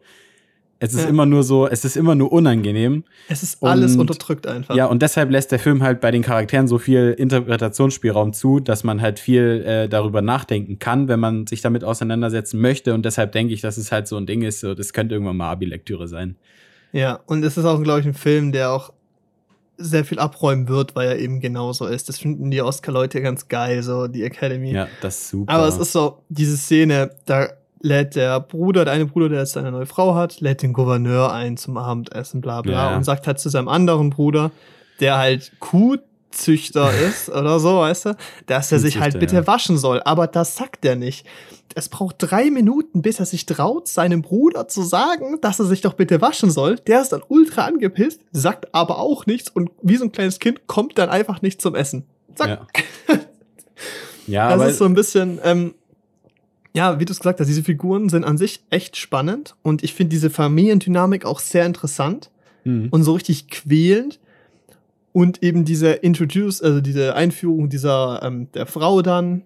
Es 0.85 0.93
ist 0.93 1.03
Ja. 1.03 1.09
immer 1.09 1.25
nur 1.25 1.43
so, 1.43 1.65
es 1.67 1.85
ist 1.85 1.95
immer 1.95 2.13
nur 2.13 2.31
unangenehm. 2.33 3.05
Es 3.29 3.41
ist 3.41 3.63
alles 3.63 3.93
Und- 3.93 4.01
unterdrückt 4.01 4.47
einfach. 4.47 4.75
Ja, 4.75 4.87
und 4.87 5.01
deshalb 5.01 5.31
lässt 5.31 5.51
der 5.53 5.59
Film 5.59 5.81
halt 5.81 6.01
bei 6.01 6.11
den 6.11 6.21
Charakteren 6.23 6.67
so 6.67 6.77
viel 6.77 7.15
Interpretationsspielraum 7.17 8.33
zu, 8.33 8.59
dass 8.59 8.83
man 8.83 9.01
halt 9.01 9.19
viel 9.19 9.63
äh, 9.65 9.87
darüber 9.87 10.21
nachdenken 10.21 10.79
kann, 10.79 11.07
wenn 11.07 11.19
man 11.21 11.47
sich 11.47 11.61
damit 11.61 11.83
auseinandersetzen 11.85 12.59
möchte. 12.59 12.93
Und 12.93 13.05
deshalb 13.05 13.31
denke 13.31 13.53
ich, 13.53 13.61
dass 13.61 13.77
es 13.77 13.91
halt 13.93 14.07
so 14.07 14.17
ein 14.17 14.25
Ding 14.25 14.41
ist, 14.41 14.59
so, 14.59 14.73
das 14.73 14.91
könnte 14.91 15.15
irgendwann 15.15 15.37
mal 15.37 15.51
Abi-Lektüre 15.51 16.07
sein. 16.09 16.35
Ja, 16.91 17.19
und 17.27 17.43
es 17.45 17.57
ist 17.57 17.63
auch, 17.65 17.81
glaube 17.81 18.01
ich, 18.01 18.05
ein 18.05 18.13
Film, 18.13 18.51
der 18.51 18.71
auch 18.71 18.91
sehr 19.77 20.03
viel 20.05 20.19
abräumen 20.19 20.67
wird, 20.67 20.95
weil 20.95 21.07
er 21.07 21.17
eben 21.19 21.39
genauso 21.39 21.87
ist. 21.87 22.07
Das 22.09 22.19
finden 22.19 22.51
die 22.51 22.61
Oscar-Leute 22.61 23.21
ganz 23.21 23.47
geil, 23.47 23.81
so 23.83 24.07
die 24.07 24.23
Academy. 24.23 24.71
Ja, 24.73 24.87
das 25.01 25.17
ist 25.21 25.29
super. 25.29 25.51
Aber 25.53 25.67
es 25.67 25.77
ist 25.77 25.91
so, 25.93 26.19
diese 26.29 26.57
Szene, 26.57 27.11
da 27.25 27.47
lädt 27.83 28.15
der 28.15 28.39
Bruder, 28.39 28.85
der 28.85 28.93
eine 28.93 29.05
Bruder, 29.05 29.29
der 29.29 29.39
jetzt 29.39 29.55
eine 29.57 29.71
neue 29.71 29.85
Frau 29.85 30.15
hat, 30.15 30.39
lädt 30.41 30.63
den 30.63 30.73
Gouverneur 30.73 31.31
ein 31.31 31.57
zum 31.57 31.77
Abendessen, 31.77 32.41
bla 32.41 32.61
bla, 32.61 32.91
Ja. 32.91 32.95
und 32.95 33.03
sagt 33.03 33.27
halt 33.27 33.39
zu 33.39 33.49
seinem 33.49 33.67
anderen 33.67 34.09
Bruder, 34.09 34.51
der 34.99 35.17
halt 35.17 35.51
Kuhzüchter 35.59 36.89
ist 37.07 37.29
oder 37.29 37.59
so, 37.59 37.79
weißt 37.79 38.05
du, 38.05 38.15
dass 38.47 38.71
er 38.71 38.79
sich 38.79 38.99
halt 38.99 39.19
bitte 39.19 39.35
ja. 39.35 39.47
waschen 39.47 39.77
soll. 39.77 40.01
Aber 40.03 40.27
das 40.27 40.55
sagt 40.55 40.85
er 40.85 40.95
nicht. 40.95 41.27
Es 41.75 41.89
braucht 41.89 42.15
drei 42.19 42.51
Minuten, 42.51 43.01
bis 43.01 43.19
er 43.19 43.25
sich 43.25 43.45
traut, 43.45 43.87
seinem 43.87 44.21
Bruder 44.21 44.67
zu 44.67 44.81
sagen, 44.81 45.41
dass 45.41 45.59
er 45.59 45.65
sich 45.65 45.81
doch 45.81 45.93
bitte 45.93 46.21
waschen 46.21 46.51
soll. 46.51 46.77
Der 46.77 47.01
ist 47.01 47.09
dann 47.11 47.23
ultra 47.27 47.65
angepisst, 47.65 48.21
sagt 48.31 48.73
aber 48.73 48.99
auch 48.99 49.25
nichts 49.25 49.49
und 49.49 49.71
wie 49.81 49.97
so 49.97 50.05
ein 50.05 50.11
kleines 50.11 50.39
Kind 50.39 50.67
kommt 50.67 50.97
dann 50.97 51.09
einfach 51.09 51.41
nicht 51.41 51.61
zum 51.61 51.75
Essen. 51.75 52.05
Zack. 52.35 52.85
Ja, 53.07 53.17
ja 54.51 54.57
Das 54.57 54.71
ist 54.71 54.77
so 54.77 54.85
ein 54.85 54.93
bisschen, 54.93 55.39
ähm, 55.43 55.73
ja, 56.73 56.99
wie 56.99 57.05
du 57.05 57.11
es 57.11 57.19
gesagt 57.19 57.39
hast, 57.39 57.47
diese 57.47 57.63
Figuren 57.63 58.09
sind 58.09 58.23
an 58.23 58.37
sich 58.37 58.63
echt 58.69 58.97
spannend 58.97 59.55
und 59.61 59.83
ich 59.83 59.93
finde 59.93 60.09
diese 60.09 60.29
Familiendynamik 60.29 61.25
auch 61.25 61.39
sehr 61.39 61.65
interessant 61.65 62.31
hm. 62.63 62.89
und 62.89 63.03
so 63.03 63.13
richtig 63.13 63.47
quälend. 63.49 64.19
Und 65.11 65.43
eben 65.43 65.63
diese 65.63 65.91
Introduce, 65.91 66.63
also 66.63 66.81
diese 66.81 67.15
Einführung 67.15 67.69
dieser 67.69 68.21
ähm, 68.23 68.47
der 68.53 68.65
Frau 68.65 69.03
dann 69.03 69.43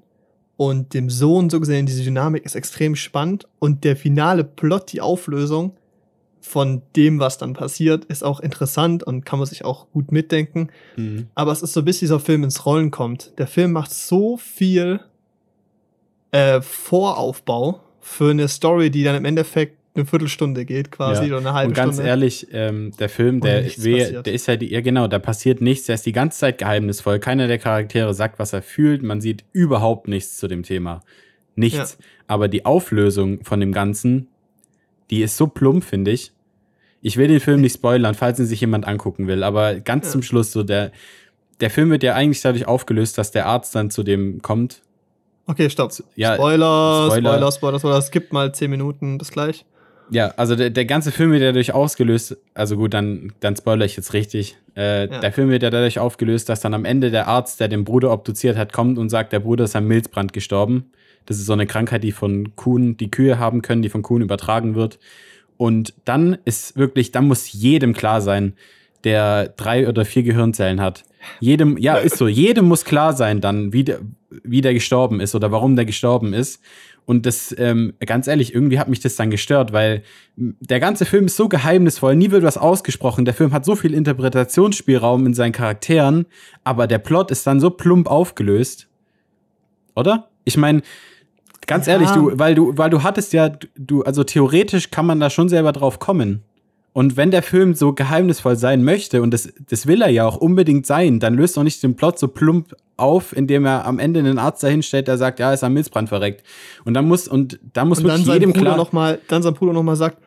und 0.56 0.94
dem 0.94 1.10
Sohn 1.10 1.50
so 1.50 1.60
gesehen, 1.60 1.86
diese 1.86 2.04
Dynamik 2.04 2.46
ist 2.46 2.56
extrem 2.56 2.96
spannend 2.96 3.50
und 3.60 3.84
der 3.84 3.98
finale 3.98 4.46
Plot, 4.46 4.94
die 4.94 5.02
Auflösung 5.02 5.74
von 6.40 6.84
dem, 6.96 7.20
was 7.20 7.38
dann 7.38 7.52
passiert, 7.52 8.06
ist 8.06 8.24
auch 8.24 8.40
interessant 8.40 9.04
und 9.04 9.26
kann 9.26 9.40
man 9.40 9.48
sich 9.48 9.66
auch 9.66 9.92
gut 9.92 10.14
mitdenken. 10.14 10.70
Hm. 10.96 11.28
Aber 11.36 11.52
es 11.52 11.62
ist 11.62 11.74
so, 11.74 11.84
bis 11.84 12.00
dieser 12.00 12.22
Film 12.22 12.46
ins 12.46 12.66
Rollen 12.66 12.90
kommt. 12.90 13.38
Der 13.38 13.48
Film 13.48 13.74
macht 13.74 13.92
so 13.92 14.38
viel 14.38 15.02
äh, 16.38 16.62
Voraufbau 16.62 17.80
für 18.02 18.32
eine 18.32 18.48
Story, 18.48 18.90
die 18.90 19.04
dann 19.04 19.16
im 19.16 19.26
Endeffekt 19.26 19.78
eine 19.96 20.06
Viertelstunde 20.06 20.64
geht, 20.66 20.92
quasi, 20.92 21.24
Ja. 21.24 21.38
oder 21.38 21.38
eine 21.40 21.54
halbe 21.54 21.70
Und 21.70 21.74
ganz 21.76 21.96
Stunde. 21.96 22.10
ehrlich, 22.10 22.48
ähm, 22.52 22.92
der 23.00 23.10
Film, 23.10 23.40
der, 23.42 23.66
weh- 23.66 24.22
der 24.22 24.34
ist 24.34 24.46
ja, 24.48 24.56
die, 24.56 24.68
ja 24.72 24.82
genau, 24.82 25.08
da 25.08 25.18
passiert 25.18 25.60
nichts, 25.60 25.88
der 25.88 25.96
ist 25.96 26.06
die 26.06 26.12
ganze 26.12 26.38
Zeit 26.40 26.60
geheimnisvoll. 26.60 27.20
Keiner 27.20 27.48
der 27.48 27.58
Charaktere 27.58 28.14
sagt, 28.14 28.38
was 28.38 28.54
er 28.54 28.62
fühlt. 28.62 29.02
Man 29.02 29.22
sieht 29.22 29.44
überhaupt 29.54 30.08
nichts 30.08 30.38
zu 30.38 30.48
dem 30.48 30.62
Thema. 30.64 31.02
Nichts. 31.56 31.98
Aber 32.28 32.48
die 32.48 32.66
Auflösung 32.66 33.44
von 33.44 33.60
dem 33.60 33.72
Ganzen, 33.72 34.28
die 35.10 35.24
ist 35.24 35.36
so 35.38 35.48
plump, 35.48 35.84
finde 35.84 36.12
ich. 36.12 36.32
Ich 37.02 37.18
will 37.18 37.28
den 37.28 37.40
Film 37.40 37.62
nicht 37.62 37.74
spoilern, 37.76 38.14
falls 38.14 38.38
ihn 38.40 38.46
sich 38.46 38.62
jemand 38.62 38.88
angucken 38.88 39.26
will, 39.28 39.44
aber 39.44 39.76
ganz 39.80 40.06
Ja. 40.06 40.12
zum 40.12 40.22
Schluss, 40.22 40.52
so 40.52 40.62
der, 40.62 40.92
der 41.60 41.72
Film 41.72 41.90
wird 41.90 42.04
ja 42.04 42.14
eigentlich 42.14 42.42
dadurch 42.42 42.68
aufgelöst, 42.68 43.18
dass 43.18 43.32
der 43.32 43.48
Arzt 43.48 43.74
dann 43.74 43.90
zu 43.90 44.04
dem 44.04 44.42
kommt. 44.44 44.82
Okay, 45.48 45.70
stopp. 45.70 45.92
Ja, 46.16 46.36
Spoiler, 46.36 47.06
Spoiler. 47.08 47.30
Spoiler, 47.32 47.52
Spoiler, 47.52 47.80
Spoiler. 47.80 48.02
Skip 48.02 48.34
mal 48.34 48.54
10 48.54 48.70
Minuten, 48.70 49.18
bis 49.18 49.32
gleich. 49.32 49.66
Ja, 50.10 50.34
also 50.38 50.56
der, 50.56 50.70
der 50.70 50.86
ganze 50.86 51.12
Film 51.12 51.32
wird 51.32 51.42
ja 51.42 51.48
dadurch 51.48 51.74
ausgelöst, 51.74 52.38
also 52.54 52.78
gut, 52.78 52.94
dann, 52.94 53.34
dann 53.42 53.56
spoilere 53.58 53.86
ich 53.86 53.98
jetzt 53.98 54.14
richtig. 54.14 54.58
Äh, 54.76 55.08
Ja. 55.10 55.20
Der 55.20 55.34
Film 55.34 55.50
wird 55.50 55.64
ja 55.64 55.70
dadurch 55.70 56.00
aufgelöst, 56.00 56.48
dass 56.50 56.62
dann 56.62 56.74
am 56.74 56.86
Ende 56.86 57.12
der 57.12 57.28
Arzt, 57.28 57.60
der 57.60 57.68
den 57.68 57.84
Bruder 57.84 58.12
obduziert 58.12 58.56
hat, 58.58 58.72
kommt 58.72 58.98
und 58.98 59.10
sagt, 59.10 59.34
der 59.34 59.40
Bruder 59.42 59.66
ist 59.66 59.76
am 59.76 59.86
Milzbrand 59.88 60.32
gestorben. 60.32 60.92
Das 61.26 61.38
ist 61.38 61.46
so 61.46 61.54
eine 61.54 61.68
Krankheit, 61.68 62.04
die 62.04 62.14
von 62.14 62.56
Kuhn, 62.56 62.96
die 62.96 63.12
Kühe 63.12 63.38
haben 63.38 63.62
können, 63.62 63.82
die 63.82 63.90
von 63.90 64.02
Kuhn 64.02 64.22
übertragen 64.22 64.76
wird. 64.76 64.98
Und 65.58 65.94
dann 66.06 66.38
ist 66.46 66.78
wirklich, 66.78 67.12
dann 67.12 67.28
muss 67.28 67.52
jedem 67.52 67.94
klar 67.94 68.22
sein, 68.22 68.54
der 69.04 69.50
drei 69.50 69.90
oder 69.90 70.06
vier 70.06 70.24
Gehirnzellen 70.24 70.80
hat. 70.80 71.04
Jedem, 71.42 71.78
ja, 71.78 71.98
ist 71.98 72.18
so, 72.18 72.28
jedem 72.30 72.66
muss 72.66 72.86
klar 72.86 73.14
sein 73.14 73.42
dann, 73.42 73.74
wie 73.74 73.84
der, 73.84 74.00
wie 74.50 74.62
der 74.62 74.74
gestorben 74.74 75.20
ist 75.20 75.36
oder 75.36 75.52
warum 75.52 75.76
der 75.76 75.86
gestorben 75.86 76.34
ist. 76.34 76.62
Und 77.06 77.26
das, 77.26 77.56
ähm, 77.58 77.94
ganz 78.06 78.28
ehrlich, 78.28 78.54
irgendwie 78.54 78.80
hat 78.80 78.90
mich 78.90 79.00
das 79.00 79.16
dann 79.16 79.30
gestört, 79.32 79.72
weil 79.72 80.04
der 80.36 80.82
ganze 80.82 81.06
Film 81.06 81.28
ist 81.28 81.38
so 81.38 81.48
geheimnisvoll, 81.48 82.16
nie 82.18 82.32
wird 82.32 82.44
was 82.44 82.58
ausgesprochen. 82.58 83.24
Der 83.24 83.34
Film 83.34 83.54
hat 83.54 83.64
so 83.64 83.78
viel 83.78 83.94
Interpretationsspielraum 83.94 85.26
in 85.26 85.34
seinen 85.34 85.54
Charakteren, 85.54 86.26
aber 86.66 86.86
der 86.86 86.98
Plot 86.98 87.32
ist 87.32 87.48
dann 87.48 87.62
so 87.62 87.70
plump 87.70 88.08
aufgelöst. 88.10 88.90
Oder? 89.96 90.28
Ich 90.44 90.58
meine, 90.58 90.82
ganz 91.66 91.86
Ja. 91.88 91.94
ehrlich, 91.94 92.10
du, 92.10 92.32
weil 92.38 92.56
du, 92.56 92.78
weil 92.78 92.90
du 92.90 93.04
hattest 93.04 93.32
ja, 93.32 93.50
du, 93.78 94.04
also 94.04 94.24
theoretisch 94.26 94.92
kann 94.92 95.06
man 95.06 95.20
da 95.22 95.30
schon 95.30 95.48
selber 95.48 95.72
drauf 95.72 96.00
kommen. 96.00 96.44
Und 96.98 97.16
wenn 97.16 97.30
der 97.30 97.44
Film 97.44 97.76
so 97.76 97.94
geheimnisvoll 97.94 98.56
sein 98.56 98.84
möchte, 98.84 99.22
und 99.22 99.32
das, 99.32 99.54
das 99.70 99.86
will 99.86 100.02
er 100.02 100.10
ja 100.10 100.26
auch 100.26 100.38
unbedingt 100.38 100.88
sein, 100.88 101.20
dann 101.20 101.36
löst 101.36 101.56
doch 101.56 101.62
nicht 101.62 101.84
den 101.84 101.96
Plot 101.96 102.18
so 102.18 102.28
plump 102.28 102.76
auf, 102.96 103.36
indem 103.38 103.68
er 103.68 103.86
am 103.86 104.00
Ende 104.00 104.20
einen 104.20 104.40
Arzt 104.40 104.64
dahinstellt, 104.64 105.08
der 105.08 105.20
sagt, 105.20 105.38
ja, 105.38 105.50
er 105.50 105.54
ist 105.54 105.64
am 105.64 105.74
Milzbrand 105.76 106.10
verreckt. 106.10 106.42
Und 106.86 106.96
dann 106.96 107.08
muss, 107.08 107.28
und 107.28 107.60
dann 107.74 107.88
muss 107.88 108.00
Und 108.00 108.06
dann 108.08 108.18
wirklich 108.22 108.34
jedem 108.34 108.52
Bruder 108.54 108.66
klar. 108.72 108.78
noch 108.78 108.94
mal, 108.94 109.20
dann 109.28 109.44
sein 109.44 109.54
Bruder 109.54 109.74
nochmal 109.74 109.96
sagt, 109.96 110.18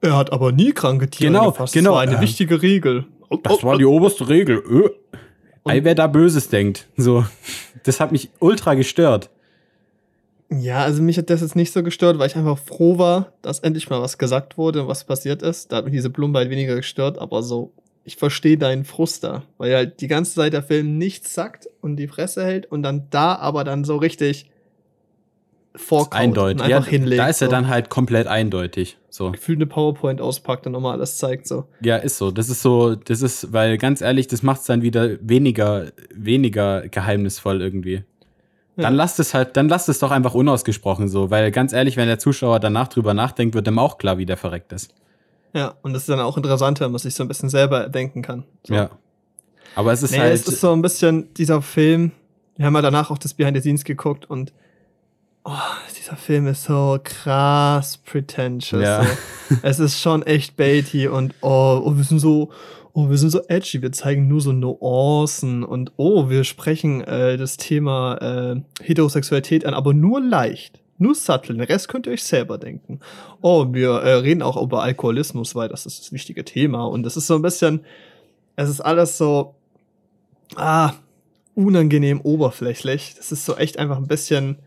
er 0.00 0.16
hat 0.16 0.32
aber 0.32 0.52
nie 0.52 0.70
kranke 0.70 1.10
Tiere 1.10 1.32
Genau, 1.32 1.50
gefasst. 1.50 1.74
genau. 1.74 1.90
Das 1.90 1.94
war 1.96 2.02
eine 2.02 2.14
Ähm, 2.14 2.20
wichtige 2.20 2.62
Regel. 2.62 3.04
Das 3.42 3.64
war 3.64 3.76
die 3.76 3.84
oberste 3.84 4.28
Regel. 4.28 4.58
Ö. 4.64 4.90
Und- 5.64 5.72
Ei, 5.72 5.82
wer 5.82 5.96
da 5.96 6.06
Böses 6.06 6.48
denkt. 6.48 6.86
So. 6.96 7.24
Das 7.82 7.98
hat 7.98 8.12
mich 8.12 8.30
ultra 8.38 8.74
gestört. 8.74 9.28
Ja, 10.60 10.82
also 10.84 11.02
mich 11.02 11.18
hat 11.18 11.30
das 11.30 11.40
jetzt 11.40 11.56
nicht 11.56 11.72
so 11.72 11.82
gestört, 11.82 12.18
weil 12.18 12.26
ich 12.28 12.36
einfach 12.36 12.58
froh 12.58 12.98
war, 12.98 13.32
dass 13.42 13.60
endlich 13.60 13.88
mal 13.88 14.00
was 14.02 14.18
gesagt 14.18 14.58
wurde 14.58 14.82
und 14.82 14.88
was 14.88 15.04
passiert 15.04 15.42
ist. 15.42 15.72
Da 15.72 15.76
hat 15.76 15.84
mich 15.84 15.92
diese 15.94 16.10
Plumpe 16.10 16.38
halt 16.38 16.50
weniger 16.50 16.74
gestört, 16.76 17.18
aber 17.18 17.42
so, 17.42 17.72
ich 18.04 18.16
verstehe 18.16 18.58
deinen 18.58 18.84
Frust 18.84 19.24
da, 19.24 19.44
weil 19.58 19.74
halt 19.74 20.00
die 20.00 20.08
ganze 20.08 20.34
Zeit 20.34 20.52
der 20.52 20.62
Film 20.62 20.98
nichts 20.98 21.34
sagt 21.34 21.68
und 21.80 21.96
die 21.96 22.08
Fresse 22.08 22.44
hält 22.44 22.66
und 22.66 22.82
dann 22.82 23.06
da 23.10 23.36
aber 23.36 23.64
dann 23.64 23.84
so 23.84 23.96
richtig 23.96 24.50
vorkaut 25.74 26.20
Eindeutig. 26.20 26.62
und 26.62 26.68
Ja, 26.68 26.76
einfach 26.78 26.90
hinlegt. 26.90 27.18
da 27.20 27.28
ist 27.28 27.40
er 27.40 27.46
so. 27.46 27.52
dann 27.52 27.68
halt 27.68 27.88
komplett 27.88 28.26
eindeutig. 28.26 28.98
So. 29.08 29.30
gefühlt 29.30 29.58
eine 29.58 29.66
PowerPoint 29.66 30.20
auspackt 30.20 30.66
und 30.66 30.72
nochmal 30.72 30.94
alles 30.94 31.18
zeigt. 31.18 31.46
So. 31.46 31.66
Ja, 31.82 31.96
ist 31.96 32.18
so. 32.18 32.30
Das 32.30 32.48
ist 32.48 32.62
so, 32.62 32.94
das 32.94 33.22
ist, 33.22 33.52
weil 33.52 33.78
ganz 33.78 34.00
ehrlich, 34.00 34.26
das 34.26 34.42
macht 34.42 34.60
es 34.60 34.66
dann 34.66 34.82
wieder 34.82 35.16
weniger, 35.20 35.92
weniger 36.14 36.88
geheimnisvoll 36.88 37.60
irgendwie. 37.62 38.04
Dann 38.76 38.94
lasst 38.94 39.20
es 39.20 39.34
halt, 39.34 39.56
dann 39.56 39.68
lasst 39.68 39.88
es 39.88 39.98
doch 39.98 40.10
einfach 40.10 40.34
unausgesprochen 40.34 41.08
so, 41.08 41.30
weil 41.30 41.50
ganz 41.50 41.72
ehrlich, 41.72 41.96
wenn 41.96 42.08
der 42.08 42.18
Zuschauer 42.18 42.58
danach 42.58 42.88
drüber 42.88 43.12
nachdenkt, 43.12 43.54
wird 43.54 43.68
ihm 43.68 43.78
auch 43.78 43.98
klar, 43.98 44.16
wie 44.18 44.24
der 44.24 44.38
verreckt 44.38 44.72
ist. 44.72 44.94
Ja, 45.54 45.74
und 45.82 45.92
das 45.92 46.02
ist 46.02 46.08
dann 46.08 46.20
auch 46.20 46.36
interessanter, 46.36 46.86
wenn 46.86 46.92
man 46.92 46.98
sich 46.98 47.14
so 47.14 47.22
ein 47.22 47.28
bisschen 47.28 47.50
selber 47.50 47.88
denken 47.88 48.22
kann. 48.22 48.44
So. 48.66 48.74
Ja. 48.74 48.90
Aber 49.74 49.92
es 49.92 50.02
ist 50.02 50.12
nee, 50.12 50.18
halt. 50.18 50.32
es 50.32 50.46
ist 50.48 50.60
so 50.60 50.72
ein 50.72 50.82
bisschen 50.82 51.32
dieser 51.34 51.60
Film. 51.60 52.12
Wir 52.56 52.66
haben 52.66 52.74
ja 52.74 52.82
danach 52.82 53.10
auch 53.10 53.18
das 53.18 53.34
Behind 53.34 53.56
the 53.56 53.60
Scenes 53.60 53.84
geguckt 53.84 54.28
und 54.28 54.52
oh, 55.44 55.50
dieser 55.98 56.16
Film 56.16 56.46
ist 56.46 56.64
so 56.64 56.98
krass 57.02 57.98
pretentious. 57.98 58.82
Ja. 58.82 59.04
So. 59.04 59.10
Es 59.62 59.78
ist 59.78 60.00
schon 60.00 60.22
echt 60.22 60.56
baity 60.56 61.08
und 61.08 61.34
oh, 61.42 61.82
oh, 61.84 61.94
wir 61.94 62.04
sind 62.04 62.20
so, 62.20 62.50
oh, 62.92 63.08
wir 63.08 63.18
sind 63.18 63.30
so 63.30 63.40
edgy. 63.48 63.82
Wir 63.82 63.92
zeigen 63.92 64.28
nur 64.28 64.40
so 64.40 64.52
Nuancen 64.52 65.64
und 65.64 65.92
oh, 65.96 66.28
wir 66.28 66.44
sprechen 66.44 67.02
äh, 67.02 67.36
das 67.36 67.56
Thema 67.56 68.16
äh, 68.20 68.60
Heterosexualität 68.82 69.64
an, 69.64 69.74
aber 69.74 69.94
nur 69.94 70.20
leicht. 70.20 70.80
Nur 70.98 71.14
subtle, 71.14 71.54
den 71.54 71.64
Rest 71.64 71.88
könnt 71.88 72.06
ihr 72.06 72.12
euch 72.12 72.22
selber 72.22 72.58
denken. 72.58 73.00
Oh, 73.40 73.66
wir 73.72 73.90
äh, 73.90 74.12
reden 74.14 74.42
auch 74.42 74.60
über 74.62 74.82
Alkoholismus, 74.82 75.54
weil 75.54 75.68
das 75.68 75.86
ist 75.86 76.00
das 76.00 76.12
wichtige 76.12 76.44
Thema. 76.44 76.84
Und 76.84 77.02
das 77.02 77.16
ist 77.16 77.26
so 77.26 77.34
ein 77.34 77.42
bisschen, 77.42 77.80
es 78.54 78.68
ist 78.68 78.80
alles 78.80 79.18
so, 79.18 79.56
ah, 80.54 80.92
unangenehm 81.54 82.20
oberflächlich. 82.20 83.14
Das 83.16 83.32
ist 83.32 83.44
so 83.44 83.56
echt 83.56 83.78
einfach 83.78 83.96
ein 83.96 84.06
bisschen 84.06 84.58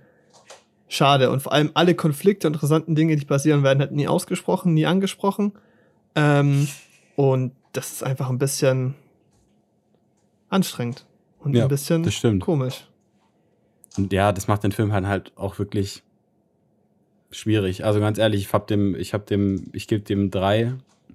schade. 0.88 1.30
Und 1.32 1.42
vor 1.42 1.54
allem 1.54 1.72
alle 1.74 1.96
Konflikte 1.96 2.48
interessanten 2.48 2.96
Dinge, 2.96 3.16
die 3.16 3.26
passieren, 3.26 3.64
werden 3.64 3.80
halt 3.80 3.92
nie 3.92 4.08
ausgesprochen, 4.08 4.74
nie 4.74 4.86
angesprochen. 4.86 5.54
Ähm, 6.16 6.68
und 7.16 7.54
das 7.78 7.92
ist 7.92 8.04
einfach 8.04 8.30
ein 8.30 8.38
bisschen 8.40 8.96
anstrengend. 10.50 11.06
Und 11.40 11.54
Ja, 11.56 11.64
ein 11.66 12.02
bisschen 12.04 12.40
komisch. 12.40 12.88
Und 13.98 14.12
ja, 14.12 14.32
das 14.32 14.48
macht 14.48 14.64
den 14.64 14.72
Film 14.72 14.92
halt, 14.92 15.06
halt 15.06 15.32
auch 15.36 15.60
wirklich 15.60 16.04
schwierig. 17.32 17.86
Also 17.86 18.00
ganz 18.00 18.18
ehrlich, 18.18 18.42
ich 18.42 18.54
hab 18.54 18.68
dem, 18.68 18.96
ich 18.96 19.14
hab 19.14 19.26
dem, 19.28 19.70
ich 19.74 19.88
gebe 19.88 20.04
dem 20.04 20.32
drei, 20.32 20.74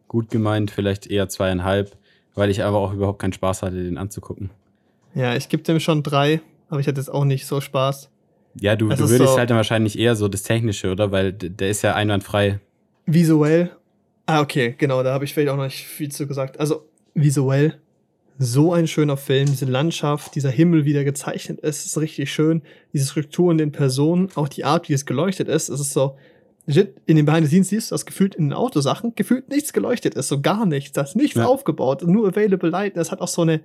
gut 0.08 0.30
gemeint, 0.30 0.70
vielleicht 0.70 1.06
eher 1.06 1.28
zweieinhalb, 1.28 1.96
weil 2.34 2.50
ich 2.50 2.62
aber 2.62 2.78
auch 2.78 2.92
überhaupt 2.92 3.18
keinen 3.20 3.32
Spaß 3.32 3.62
hatte, 3.62 3.82
den 3.82 3.98
anzugucken. 3.98 4.50
Ja, 5.14 5.34
ich 5.34 5.48
gebe 5.48 5.62
dem 5.62 5.80
schon 5.80 6.02
drei, 6.02 6.40
aber 6.68 6.80
ich 6.80 6.86
hatte 6.86 7.00
jetzt 7.00 7.08
auch 7.12 7.24
nicht 7.24 7.46
so 7.46 7.60
Spaß. 7.60 8.10
Ja, 8.60 8.76
du, 8.76 8.88
du 8.88 8.98
würdest 8.98 9.32
so- 9.32 9.38
halt 9.38 9.50
dann 9.50 9.56
wahrscheinlich 9.56 9.98
eher 9.98 10.16
so 10.16 10.28
das 10.28 10.42
Technische, 10.42 10.90
oder? 10.90 11.10
Weil 11.12 11.32
der 11.32 11.70
ist 11.70 11.82
ja 11.82 11.94
einwandfrei. 11.94 12.60
Visuell. 13.06 13.70
Ah, 14.30 14.40
okay, 14.40 14.74
genau, 14.78 15.02
da 15.02 15.12
habe 15.12 15.24
ich 15.24 15.34
vielleicht 15.34 15.50
auch 15.50 15.56
noch 15.56 15.64
nicht 15.64 15.84
viel 15.86 16.10
zu 16.10 16.26
gesagt. 16.26 16.58
Also, 16.60 16.86
visuell, 17.14 17.78
so 18.38 18.72
ein 18.72 18.86
schöner 18.86 19.16
Film. 19.16 19.46
Diese 19.46 19.66
Landschaft, 19.66 20.34
dieser 20.34 20.50
Himmel, 20.50 20.84
wie 20.84 20.92
der 20.92 21.04
gezeichnet 21.04 21.60
ist, 21.60 21.84
ist 21.84 21.98
richtig 21.98 22.32
schön. 22.32 22.62
Diese 22.92 23.06
Struktur 23.06 23.50
in 23.52 23.58
den 23.58 23.72
Personen, 23.72 24.28
auch 24.34 24.48
die 24.48 24.64
Art, 24.64 24.88
wie 24.88 24.92
es 24.94 25.04
geleuchtet 25.04 25.48
ist, 25.48 25.68
es 25.68 25.80
ist 25.80 25.92
so. 25.92 26.16
In 26.66 27.16
den 27.16 27.24
Behind 27.26 27.44
the 27.44 27.50
Scenes 27.50 27.68
siehst 27.70 27.90
du 27.90 27.94
das 27.94 28.06
gefühlt 28.06 28.36
in 28.36 28.44
den 28.46 28.52
Autosachen, 28.52 29.14
gefühlt 29.16 29.48
nichts 29.48 29.72
geleuchtet 29.72 30.14
ist, 30.14 30.28
so 30.28 30.40
gar 30.40 30.66
nichts. 30.66 30.92
Da 30.92 31.02
ist 31.02 31.16
nichts 31.16 31.36
Ja. 31.36 31.46
aufgebaut, 31.46 32.02
nur 32.06 32.28
Available 32.28 32.70
Light. 32.70 32.96
Das 32.96 33.10
hat 33.10 33.20
auch 33.20 33.28
so 33.28 33.42
eine. 33.42 33.60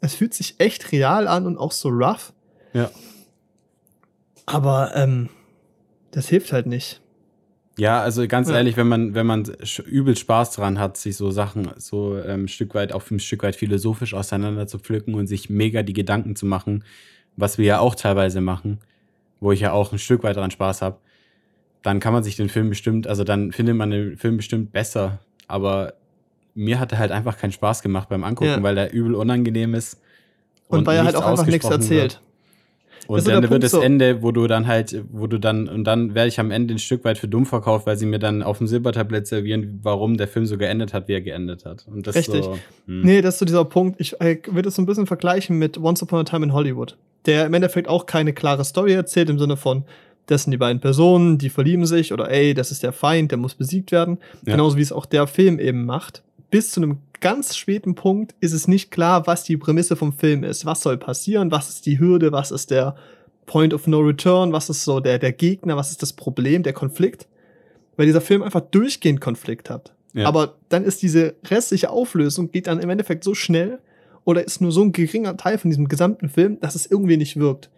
Es 0.00 0.14
fühlt 0.14 0.32
sich 0.32 0.54
echt 0.58 0.90
real 0.92 1.28
an 1.28 1.46
und 1.46 1.58
auch 1.58 1.72
so 1.72 1.90
rough. 1.90 2.32
Ja. 2.72 2.90
Aber, 4.46 4.92
ähm, 4.96 5.28
das 6.12 6.28
hilft 6.28 6.52
halt 6.52 6.66
nicht. 6.66 7.00
Ja, 7.78 8.00
also 8.00 8.26
ganz 8.26 8.48
Ja. 8.48 8.56
ehrlich, 8.56 8.76
wenn 8.76 8.88
man, 8.88 9.14
wenn 9.14 9.26
man 9.26 9.44
übel 9.86 10.16
Spaß 10.16 10.52
dran 10.52 10.78
hat, 10.78 10.96
sich 10.96 11.16
so 11.16 11.30
Sachen 11.30 11.70
so 11.76 12.18
ähm, 12.18 12.44
ein 12.44 12.48
Stück 12.48 12.74
weit, 12.74 12.92
auf 12.92 13.10
ein 13.10 13.20
Stück 13.20 13.42
weit 13.42 13.56
philosophisch 13.56 14.14
auseinander 14.14 14.66
zu 14.66 14.78
pflücken 14.78 15.14
und 15.14 15.26
sich 15.28 15.48
mega 15.48 15.82
die 15.82 15.92
Gedanken 15.92 16.34
zu 16.36 16.44
machen, 16.46 16.84
was 17.36 17.56
wir 17.58 17.64
ja 17.66 17.78
auch 17.78 17.94
teilweise 17.94 18.40
machen, 18.40 18.78
wo 19.40 19.52
ich 19.52 19.60
ja 19.60 19.72
auch 19.72 19.92
ein 19.92 19.98
Stück 19.98 20.24
weit 20.24 20.36
dran 20.36 20.50
Spaß 20.50 20.82
habe, 20.82 20.98
dann 21.82 22.00
kann 22.00 22.12
man 22.12 22.24
sich 22.24 22.34
den 22.36 22.48
Film 22.48 22.68
bestimmt, 22.68 23.06
also 23.06 23.22
dann 23.22 23.52
findet 23.52 23.76
man 23.76 23.90
den 23.90 24.16
Film 24.16 24.36
bestimmt 24.38 24.72
besser. 24.72 25.20
Aber 25.46 25.94
mir 26.54 26.80
hat 26.80 26.90
er 26.90 26.98
halt 26.98 27.12
einfach 27.12 27.38
keinen 27.38 27.52
Spaß 27.52 27.82
gemacht 27.82 28.08
beim 28.08 28.24
Angucken, 28.24 28.50
Ja. 28.50 28.62
weil 28.62 28.76
er 28.76 28.92
übel 28.92 29.14
unangenehm 29.14 29.74
ist. 29.74 30.00
Und, 30.66 30.84
weil 30.86 30.96
er 30.96 31.04
halt 31.04 31.14
auch 31.16 31.24
einfach 31.26 31.46
nichts 31.46 31.64
erzählt. 31.70 32.14
wird. 32.14 32.22
Und 33.08 33.26
dann 33.26 33.48
wird 33.48 33.62
das 33.62 33.70
so- 33.70 33.80
Ende, 33.80 34.22
wo 34.22 34.32
du 34.32 34.46
dann 34.46 34.66
halt, 34.66 35.02
wo 35.10 35.26
du 35.26 35.38
dann, 35.38 35.66
und 35.68 35.84
dann 35.84 36.14
werde 36.14 36.28
ich 36.28 36.38
am 36.38 36.50
Ende 36.50 36.74
ein 36.74 36.78
Stück 36.78 37.04
weit 37.04 37.16
für 37.16 37.26
dumm 37.26 37.46
verkauft, 37.46 37.86
weil 37.86 37.96
sie 37.96 38.04
mir 38.04 38.18
dann 38.18 38.42
auf 38.42 38.58
dem 38.58 38.66
Silbertablett 38.66 39.26
servieren, 39.26 39.80
warum 39.82 40.18
der 40.18 40.28
Film 40.28 40.44
so 40.44 40.58
geendet 40.58 40.92
hat, 40.92 41.08
wie 41.08 41.14
er 41.14 41.22
geendet 41.22 41.64
hat. 41.64 41.86
Und 41.90 42.06
das 42.06 42.16
Richtig. 42.16 42.44
so. 42.44 42.58
Hm. 42.86 43.00
Nee, 43.02 43.22
das 43.22 43.34
ist 43.34 43.38
so 43.40 43.44
dieser 43.46 43.64
Punkt. 43.64 43.98
Ich 44.00 44.20
äh, 44.20 44.38
würde 44.50 44.68
es 44.68 44.74
so 44.74 44.82
ein 44.82 44.86
bisschen 44.86 45.06
vergleichen 45.06 45.58
mit 45.58 45.78
Once 45.78 46.02
Upon 46.02 46.20
a 46.20 46.24
Time 46.24 46.44
in 46.44 46.52
Hollywood, 46.52 46.96
der 47.24 47.46
im 47.46 47.54
Endeffekt 47.54 47.88
auch 47.88 48.04
keine 48.04 48.32
klare 48.34 48.64
Story 48.64 48.92
erzählt, 48.92 49.30
im 49.30 49.38
Sinne 49.38 49.56
von, 49.56 49.84
das 50.26 50.42
sind 50.42 50.50
die 50.50 50.58
beiden 50.58 50.80
Personen, 50.80 51.38
die 51.38 51.48
verlieben 51.48 51.86
sich 51.86 52.12
oder 52.12 52.30
ey, 52.30 52.52
das 52.52 52.70
ist 52.70 52.82
der 52.82 52.92
Feind, 52.92 53.30
der 53.30 53.38
muss 53.38 53.54
besiegt 53.54 53.90
werden. 53.90 54.18
Ja. 54.44 54.52
Genauso 54.52 54.76
wie 54.76 54.82
es 54.82 54.92
auch 54.92 55.06
der 55.06 55.26
Film 55.26 55.58
eben 55.58 55.86
macht. 55.86 56.22
Bis 56.50 56.70
zu 56.70 56.80
einem 56.80 56.98
ganz 57.20 57.56
späten 57.56 57.94
Punkt 57.94 58.34
ist 58.40 58.52
es 58.52 58.68
nicht 58.68 58.90
klar, 58.90 59.26
was 59.26 59.44
die 59.44 59.56
Prämisse 59.56 59.96
vom 59.96 60.12
Film 60.12 60.44
ist. 60.44 60.64
Was 60.64 60.82
soll 60.82 60.96
passieren? 60.96 61.50
Was 61.50 61.68
ist 61.68 61.86
die 61.86 61.98
Hürde? 61.98 62.32
Was 62.32 62.50
ist 62.50 62.70
der 62.70 62.96
Point 63.46 63.74
of 63.74 63.86
No 63.86 64.00
Return? 64.00 64.52
Was 64.52 64.70
ist 64.70 64.84
so 64.84 65.00
der, 65.00 65.18
der 65.18 65.32
Gegner? 65.32 65.76
Was 65.76 65.90
ist 65.90 66.02
das 66.02 66.12
Problem, 66.12 66.62
der 66.62 66.72
Konflikt? 66.72 67.26
Weil 67.96 68.06
dieser 68.06 68.20
Film 68.20 68.42
einfach 68.42 68.60
durchgehend 68.60 69.20
Konflikt 69.20 69.70
hat. 69.70 69.92
Ja. 70.14 70.26
Aber 70.26 70.54
dann 70.68 70.84
ist 70.84 71.02
diese 71.02 71.34
restliche 71.50 71.90
Auflösung 71.90 72.50
geht 72.50 72.66
dann 72.66 72.80
im 72.80 72.90
Endeffekt 72.90 73.24
so 73.24 73.34
schnell 73.34 73.78
oder 74.24 74.44
ist 74.44 74.60
nur 74.60 74.72
so 74.72 74.82
ein 74.82 74.92
geringer 74.92 75.36
Teil 75.36 75.58
von 75.58 75.70
diesem 75.70 75.88
gesamten 75.88 76.28
Film, 76.28 76.60
dass 76.60 76.74
es 76.74 76.86
irgendwie 76.86 77.16
nicht 77.16 77.36
wirkt. 77.38 77.70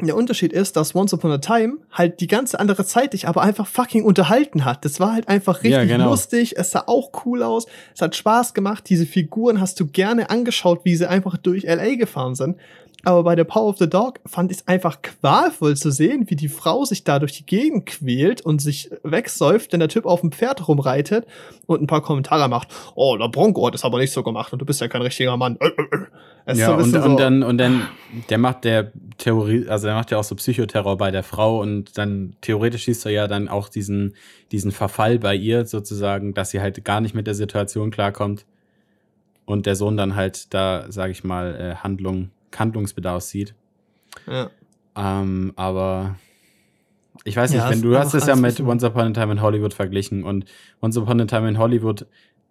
Der 0.00 0.16
Unterschied 0.16 0.52
ist, 0.52 0.76
dass 0.76 0.94
Once 0.96 1.14
Upon 1.14 1.30
a 1.30 1.38
Time 1.38 1.78
halt 1.92 2.20
die 2.20 2.26
ganze 2.26 2.58
andere 2.58 2.84
Zeit 2.84 3.12
dich 3.12 3.28
aber 3.28 3.42
einfach 3.42 3.66
fucking 3.66 4.04
unterhalten 4.04 4.64
hat. 4.64 4.84
Das 4.84 4.98
war 4.98 5.12
halt 5.12 5.28
einfach 5.28 5.58
richtig 5.58 5.70
Ja, 5.72 5.84
genau. 5.84 6.10
lustig, 6.10 6.56
es 6.58 6.72
sah 6.72 6.82
auch 6.86 7.12
cool 7.24 7.44
aus, 7.44 7.66
es 7.94 8.02
hat 8.02 8.16
Spaß 8.16 8.54
gemacht, 8.54 8.88
diese 8.88 9.06
Figuren 9.06 9.60
hast 9.60 9.78
du 9.78 9.86
gerne 9.86 10.30
angeschaut, 10.30 10.80
wie 10.84 10.96
sie 10.96 11.08
einfach 11.08 11.36
durch 11.36 11.62
LA 11.62 11.94
gefahren 11.94 12.34
sind. 12.34 12.56
Aber 13.04 13.22
bei 13.24 13.36
The 13.36 13.44
Power 13.44 13.68
of 13.68 13.78
the 13.78 13.88
Dog 13.88 14.20
fand 14.26 14.50
ich 14.50 14.58
es 14.58 14.68
einfach 14.68 15.02
qualvoll 15.02 15.76
zu 15.76 15.90
sehen, 15.90 16.24
wie 16.28 16.36
die 16.36 16.48
Frau 16.48 16.84
sich 16.84 17.04
da 17.04 17.18
durch 17.18 17.32
die 17.32 17.46
Gegend 17.46 17.86
quält 17.86 18.40
und 18.42 18.60
sich 18.60 18.90
wegsäuft, 19.02 19.72
wenn 19.72 19.80
der 19.80 19.88
Typ 19.88 20.06
auf 20.06 20.20
dem 20.20 20.32
Pferd 20.32 20.66
rumreitet 20.68 21.26
und 21.66 21.82
ein 21.82 21.86
paar 21.86 22.02
Kommentare 22.02 22.48
macht. 22.48 22.68
Oh, 22.94 23.16
der 23.16 23.28
Bronco 23.28 23.66
hat 23.66 23.74
es 23.74 23.84
aber 23.84 23.98
nicht 23.98 24.12
so 24.12 24.22
gemacht 24.22 24.52
und 24.52 24.58
du 24.60 24.64
bist 24.66 24.80
ja 24.80 24.88
kein 24.88 25.02
richtiger 25.02 25.36
Mann. 25.36 25.56
Äh, 25.60 25.66
äh, 25.66 25.70
äh. 25.96 25.98
Es 26.46 26.58
Ja, 26.58 26.66
so 26.66 26.72
und, 26.74 26.78
bisschen 26.84 27.02
und 27.02 27.10
so- 27.12 27.16
dann, 27.16 27.42
und 27.42 27.56
dann, 27.58 27.88
der 28.28 28.36
macht 28.38 28.64
der 28.64 28.92
Theorie, 29.16 29.66
also 29.68 29.86
der 29.86 29.94
macht 29.96 30.10
ja 30.10 30.18
auch 30.18 30.24
so 30.24 30.34
Psychoterror 30.34 30.98
bei 30.98 31.10
der 31.10 31.22
Frau 31.22 31.60
und 31.60 31.96
dann 31.96 32.36
theoretisch 32.42 32.84
siehst 32.84 33.04
du 33.06 33.08
ja 33.08 33.26
dann 33.28 33.48
auch 33.48 33.70
diesen, 33.70 34.14
diesen 34.52 34.70
Verfall 34.70 35.18
bei 35.18 35.34
ihr 35.34 35.64
sozusagen, 35.64 36.34
dass 36.34 36.50
sie 36.50 36.60
halt 36.60 36.84
gar 36.84 37.00
nicht 37.00 37.14
mit 37.14 37.26
der 37.26 37.34
Situation 37.34 37.90
klarkommt 37.90 38.44
und 39.46 39.64
der 39.64 39.74
Sohn 39.76 39.96
dann 39.96 40.16
halt 40.16 40.52
da, 40.52 40.84
sag 40.90 41.10
ich 41.10 41.24
mal, 41.24 41.54
äh, 41.58 41.74
Handlung, 41.82 42.28
Handlungsbedarf 42.58 43.22
sieht. 43.22 43.54
ja. 44.26 44.50
Ähm, 44.96 45.52
aber 45.56 46.16
ich 47.24 47.36
weiß 47.36 47.52
Ja, 47.52 47.58
nicht, 47.60 47.68
wenn 47.68 47.78
es 47.78 47.82
du 47.82 47.96
hast 47.98 48.14
es 48.14 48.26
ja 48.26 48.36
mit 48.36 48.60
Once 48.60 48.84
Upon 48.84 49.08
a 49.08 49.10
Time 49.10 49.32
in 49.32 49.42
Hollywood 49.42 49.74
verglichen 49.74 50.24
und 50.24 50.44
Once 50.82 50.96
Upon 50.96 51.20
a 51.20 51.24
Time 51.26 51.48
in 51.48 51.58
Hollywood, 51.58 52.06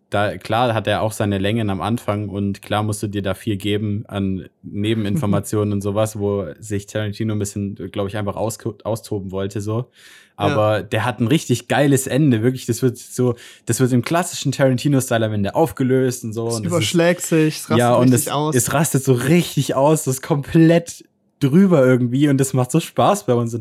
da 0.09 0.37
klar 0.37 0.73
hat 0.73 0.87
er 0.87 1.01
auch 1.01 1.11
seine 1.11 1.37
Längen 1.39 1.69
am 1.69 1.81
Anfang 1.81 2.29
und 2.29 2.61
klar 2.61 2.83
musst 2.83 3.01
du 3.03 3.07
dir 3.07 3.21
da 3.21 3.33
viel 3.33 3.57
geben 3.57 4.05
an 4.07 4.47
Nebeninformationen 4.61 5.73
und 5.73 5.81
sowas, 5.81 6.19
wo 6.19 6.47
sich 6.59 6.85
Tarantino 6.85 7.33
ein 7.33 7.39
bisschen, 7.39 7.75
glaube 7.75 8.09
ich, 8.09 8.17
einfach 8.17 8.35
aus, 8.35 8.59
austoben 8.83 9.31
wollte 9.31 9.61
so. 9.61 9.89
Aber 10.35 10.81
der 10.83 11.05
hat 11.05 11.19
ein 11.19 11.27
richtig 11.27 11.67
geiles 11.67 12.07
Ende, 12.07 12.41
wirklich. 12.41 12.65
Das 12.65 12.81
wird 12.81 12.97
so, 12.97 13.35
das 13.65 13.79
wird 13.79 13.91
im 13.93 14.01
klassischen 14.03 14.51
Tarantino-Style 14.51 15.25
am 15.25 15.33
Ende 15.33 15.53
aufgelöst 15.55 16.23
und 16.23 16.33
so. 16.33 16.47
Es 16.47 16.55
und 16.55 16.63
das 16.65 16.71
ist- 16.71 16.75
überschlägt 16.77 17.21
sich, 17.21 17.55
es 17.57 17.61
rastet 17.69 17.77
ja, 17.77 17.93
und 17.95 18.09
richtig 18.11 18.27
es, 18.27 18.31
aus. 18.33 18.55
es 18.55 18.73
rastet 18.73 19.03
so 19.03 19.13
richtig 19.13 19.75
aus, 19.75 20.05
das 20.05 20.15
ist 20.15 20.21
komplett 20.23 21.05
drüber 21.39 21.85
irgendwie 21.85 22.29
und 22.29 22.37
das 22.39 22.53
macht 22.53 22.71
so 22.71 22.79
Spaß 22.79 23.25
bei 23.25 23.33
Once, 23.35 23.57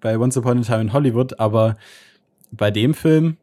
bei 0.00 0.18
Once 0.18 0.36
Upon 0.36 0.58
a 0.58 0.62
Time 0.62 0.80
in 0.82 0.92
Hollywood, 0.92 1.38
aber 1.40 1.76
bei 2.52 2.70
dem 2.70 2.92
Film 2.94 3.36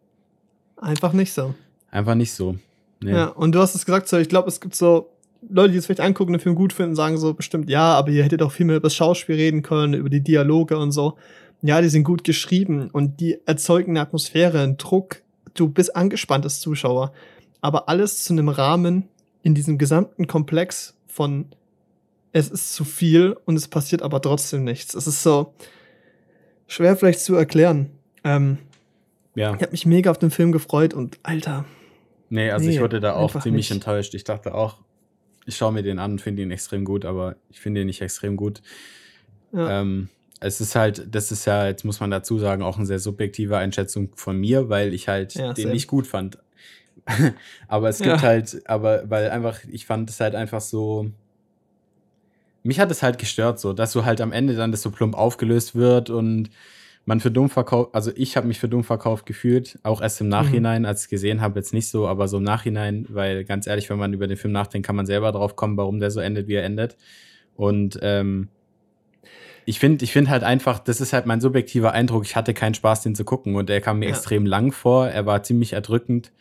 Einfach 0.77 1.13
nicht 1.13 1.33
so. 1.33 1.55
einfach 1.89 2.15
nicht 2.15 2.33
so. 2.33 2.55
Nee. 3.01 3.11
Ja, 3.11 3.25
und 3.27 3.53
du 3.53 3.59
hast 3.59 3.75
es 3.75 3.85
gesagt, 3.85 4.07
so, 4.07 4.17
ich 4.17 4.29
glaube, 4.29 4.47
es 4.49 4.59
gibt 4.59 4.75
so 4.75 5.09
Leute, 5.49 5.71
die 5.71 5.77
es 5.77 5.85
vielleicht 5.85 6.01
angucken, 6.01 6.33
den 6.33 6.39
Film 6.41 6.55
gut 6.55 6.73
finden, 6.73 6.95
sagen 6.95 7.17
so 7.17 7.33
bestimmt, 7.33 7.69
ja, 7.69 7.93
aber 7.93 8.09
ihr 8.09 8.23
hättet 8.23 8.41
auch 8.41 8.51
viel 8.51 8.65
mehr 8.65 8.75
über 8.77 8.87
das 8.87 8.95
Schauspiel 8.95 9.35
reden 9.35 9.61
können, 9.61 9.93
über 9.93 10.09
die 10.09 10.21
Dialoge 10.21 10.77
und 10.77 10.91
so. 10.91 11.15
Ja, 11.61 11.81
die 11.81 11.89
sind 11.89 12.03
gut 12.03 12.23
geschrieben 12.23 12.89
und 12.91 13.19
die 13.19 13.39
erzeugen 13.45 13.91
eine 13.93 14.01
Atmosphäre, 14.01 14.61
einen 14.61 14.77
Druck. 14.77 15.21
Du 15.53 15.67
bist 15.69 15.95
angespannt 15.95 16.45
als 16.45 16.59
Zuschauer. 16.59 17.13
Aber 17.61 17.89
alles 17.89 18.23
zu 18.23 18.33
einem 18.33 18.49
Rahmen 18.49 19.07
in 19.41 19.55
diesem 19.55 19.77
gesamten 19.77 20.27
Komplex 20.27 20.95
von 21.07 21.45
es 22.31 22.49
ist 22.49 22.73
zu 22.73 22.83
viel 22.85 23.35
und 23.45 23.55
es 23.55 23.67
passiert 23.67 24.03
aber 24.03 24.21
trotzdem 24.21 24.63
nichts. 24.63 24.93
Es 24.93 25.07
ist 25.07 25.23
so 25.23 25.53
schwer 26.67 26.95
vielleicht 26.95 27.21
zu 27.21 27.33
erklären. 27.35 27.89
Ähm, 28.23 28.59
Ja. 29.33 29.55
Ich 29.55 29.61
habe 29.61 29.71
mich 29.71 29.85
mega 29.85 30.11
auf 30.11 30.19
den 30.19 30.29
Film 30.31 30.51
gefreut 30.51 30.93
und 30.93 31.17
Alter. 31.23 31.65
Nee, 32.29 32.51
also 32.51 32.67
Nee, 32.67 32.75
ich 32.75 32.81
wurde 32.81 32.99
da 32.99 33.13
auch 33.15 33.31
ziemlich 33.41 33.69
nicht. 33.69 33.71
enttäuscht. 33.71 34.13
Ich 34.13 34.23
dachte 34.25 34.53
auch, 34.53 34.77
ich 35.45 35.55
schaue 35.55 35.71
mir 35.71 35.81
den 35.81 35.97
an 35.97 36.11
und 36.13 36.21
finde 36.21 36.41
ihn 36.43 36.51
extrem 36.51 36.85
gut, 36.85 37.05
aber 37.05 37.35
ich 37.49 37.59
finde 37.59 37.81
ihn 37.81 37.87
nicht 37.87 38.01
extrem 38.01 38.35
gut. 38.35 38.61
Ja. 39.53 39.81
Ähm, 39.81 40.09
es 40.39 40.61
ist 40.61 40.75
halt, 40.75 41.07
das 41.13 41.31
ist 41.31 41.45
ja, 41.45 41.67
jetzt 41.67 41.83
muss 41.83 41.99
man 41.99 42.11
dazu 42.11 42.37
sagen, 42.37 42.61
auch 42.63 42.77
eine 42.77 42.85
sehr 42.85 42.99
subjektive 42.99 43.57
Einschätzung 43.57 44.09
von 44.15 44.37
mir, 44.37 44.69
weil 44.69 44.93
ich 44.93 45.07
halt 45.07 45.35
Ja, 45.35 45.53
den 45.53 45.63
same. 45.63 45.73
nicht 45.73 45.87
gut 45.87 46.07
fand. 46.07 46.37
aber 47.67 47.89
es 47.89 47.99
gibt 47.99 48.21
Ja. 48.21 48.21
halt, 48.21 48.61
aber 48.65 49.09
weil 49.09 49.29
einfach, 49.29 49.59
ich 49.69 49.85
fand 49.85 50.09
es 50.09 50.19
halt 50.19 50.35
einfach 50.35 50.61
so. 50.61 51.09
Mich 52.63 52.79
hat 52.79 52.91
es 52.91 53.01
halt 53.01 53.17
gestört, 53.17 53.59
so, 53.59 53.71
dass 53.73 53.93
so 53.93 54.03
halt 54.03 54.19
am 54.19 54.33
Ende 54.33 54.55
dann 54.55 54.71
das 54.71 54.81
so 54.81 54.91
plump 54.91 55.15
aufgelöst 55.15 55.73
wird 55.75 56.09
und 56.09 56.49
man 57.05 57.21
für 57.21 57.31
dumm 57.31 57.49
verkauft, 57.49 57.95
also 57.95 58.11
ich 58.15 58.35
habe 58.35 58.47
mich 58.47 58.59
für 58.59 58.67
dumm 58.67 58.83
verkauft 58.83 59.25
gefühlt, 59.25 59.79
auch 59.83 60.01
erst 60.01 60.19
im 60.19 60.27
Nachhinein, 60.27 60.85
als 60.85 60.99
ich 60.99 61.05
es 61.05 61.09
gesehen 61.09 61.39
habe, 61.39 61.57
jetzt 61.57 61.73
nicht 61.73 61.87
so, 61.87 62.05
aber 62.05 62.27
so 62.27 62.37
im 62.37 62.43
Nachhinein, 62.43 63.05
weil 63.09 63.45
ganz 63.45 63.65
ehrlich, 63.65 63.89
wenn 63.89 63.97
man 63.97 64.11
über 64.11 64.27
den 64.27 64.35
Film 64.35 64.51
nachdenkt, 64.51 64.85
kann 64.85 64.97
man 64.97 65.05
selber 65.05 65.31
drauf 65.31 65.55
kommen, 65.55 65.77
warum 65.77 66.01
der 66.01 66.11
so 66.11 66.19
endet, 66.19 66.49
wie 66.49 66.55
er 66.55 66.65
endet. 66.65 66.97
Und 67.55 67.97
ähm, 68.01 68.49
ich 69.69 69.79
finde 69.79 70.05
ich 70.05 70.13
find 70.13 70.29
halt 70.29 70.43
einfach, 70.43 70.79
das 70.79 71.01
ist 71.01 71.11
halt 71.11 71.25
mein 71.25 71.41
subjektiver 71.41 71.91
Eindruck, 71.91 72.23
ich 72.25 72.37
hatte 72.37 72.53
keinen 72.53 72.73
Spaß, 72.73 73.01
den 73.01 73.15
zu 73.15 73.25
gucken 73.25 73.55
und 73.55 73.69
er 73.69 73.81
kam 73.81 73.99
mir 73.99 74.05
Ja. 74.05 74.11
extrem 74.11 74.45
lang 74.45 74.71
vor, 74.71 75.07
er 75.09 75.25
war 75.25 75.43
ziemlich 75.43 75.73
erdrückend 75.73 76.31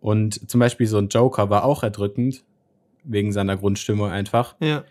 und 0.00 0.48
zum 0.48 0.60
Beispiel 0.60 0.86
so 0.86 0.96
ein 0.98 1.08
Joker 1.08 1.50
war 1.50 1.64
auch 1.64 1.82
erdrückend, 1.82 2.44
wegen 3.02 3.32
seiner 3.32 3.56
Grundstimmung 3.56 4.10
einfach 4.10 4.54
ja. 4.60 4.84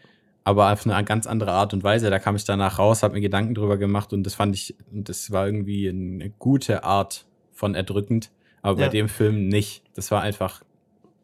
aber 0.43 0.73
auf 0.73 0.85
eine 0.85 1.01
ganz 1.05 1.27
andere 1.27 1.51
Art 1.53 1.73
und 1.73 1.83
Weise. 1.85 2.09
Da 2.09 2.19
kam 2.19 2.35
ich 2.35 2.43
danach 2.43 2.77
raus, 2.77 3.03
habe 3.03 3.13
mir 3.13 3.21
Gedanken 3.21 3.55
drüber 3.55 3.77
gemacht 3.77 4.11
und 4.11 4.23
das 4.23 4.35
fand 4.35 4.53
ich, 4.53 4.75
das 4.91 5.31
war 5.31 5.45
irgendwie 5.45 5.87
eine 5.87 6.29
gute 6.31 6.83
Art 6.83 7.25
von 7.53 7.73
erdrückend, 7.73 8.31
aber 8.61 8.79
Ja. 8.81 8.87
bei 8.87 8.91
dem 8.91 9.07
Film 9.07 9.47
nicht. 9.47 9.83
Das 9.95 10.11
war 10.11 10.21
einfach, 10.21 10.61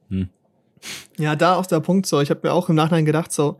hm. 0.09 0.29
Ja, 1.17 1.35
da 1.35 1.55
auch 1.55 1.65
der 1.65 1.79
Punkt 1.81 2.05
so. 2.05 2.21
Ich 2.21 2.29
habe 2.29 2.39
mir 2.43 2.53
auch 2.53 2.69
im 2.69 2.75
Nachhinein 2.75 3.05
gedacht, 3.05 3.31
so, 3.33 3.59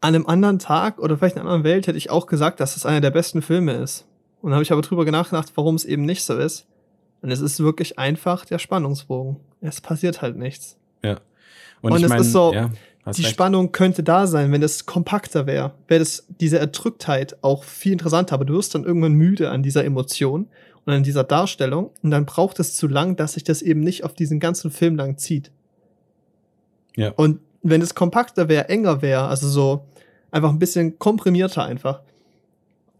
an 0.00 0.14
einem 0.14 0.26
anderen 0.26 0.58
Tag 0.58 0.98
oder 0.98 1.16
vielleicht 1.16 1.36
in 1.36 1.42
einer 1.42 1.50
anderen 1.50 1.64
Welt 1.64 1.86
hätte 1.86 1.98
ich 1.98 2.10
auch 2.10 2.26
gesagt, 2.26 2.60
dass 2.60 2.74
das 2.74 2.86
einer 2.86 3.00
der 3.00 3.10
besten 3.10 3.42
Filme 3.42 3.72
ist. 3.72 4.06
Und 4.42 4.52
habe 4.52 4.62
ich 4.62 4.72
aber 4.72 4.82
drüber 4.82 5.04
nachgedacht, 5.10 5.52
warum 5.56 5.74
es 5.74 5.84
eben 5.84 6.04
nicht 6.04 6.24
so 6.24 6.36
ist. 6.36 6.66
Und 7.22 7.30
es 7.30 7.40
ist 7.40 7.58
wirklich 7.60 7.98
einfach 7.98 8.44
der 8.44 8.58
Spannungsbogen. 8.58 9.36
Es 9.60 9.80
passiert 9.80 10.22
halt 10.22 10.36
nichts. 10.36 10.76
Und, 11.82 11.92
Und 11.92 11.98
ich 11.98 12.04
es 12.04 12.08
mein, 12.08 12.20
ist 12.20 12.32
so, 12.32 12.52
ja, 12.52 12.70
die 13.06 13.22
recht. 13.22 13.34
Spannung 13.34 13.72
könnte 13.72 14.02
da 14.02 14.26
sein, 14.26 14.50
wenn 14.52 14.62
es 14.62 14.86
kompakter 14.86 15.46
wäre. 15.46 15.72
Wäre 15.88 16.00
das 16.00 16.26
diese 16.40 16.58
Erdrücktheit 16.58 17.36
auch 17.42 17.64
viel 17.64 17.92
interessanter, 17.92 18.34
aber 18.34 18.44
du 18.44 18.54
wirst 18.54 18.74
dann 18.74 18.84
irgendwann 18.84 19.12
müde 19.12 19.50
an 19.50 19.62
dieser 19.62 19.84
Emotion 19.84 20.48
und 20.84 20.92
an 20.92 21.02
dieser 21.02 21.24
Darstellung 21.24 21.90
und 22.02 22.10
dann 22.10 22.26
braucht 22.26 22.58
es 22.60 22.74
zu 22.76 22.88
lang, 22.88 23.16
dass 23.16 23.34
sich 23.34 23.44
das 23.44 23.62
eben 23.62 23.80
nicht 23.80 24.04
auf 24.04 24.14
diesen 24.14 24.40
ganzen 24.40 24.70
Film 24.70 24.96
lang 24.96 25.18
zieht. 25.18 25.50
Ja. 26.96 27.10
Und 27.10 27.40
wenn 27.70 27.82
es 27.82 27.94
kompakter 27.94 28.48
wäre, 28.48 28.68
enger 28.68 29.02
wäre, 29.02 29.26
also 29.28 29.48
so 29.48 29.86
einfach 30.30 30.50
ein 30.50 30.58
bisschen 30.58 30.98
komprimierter 30.98 31.64
einfach, 31.64 32.02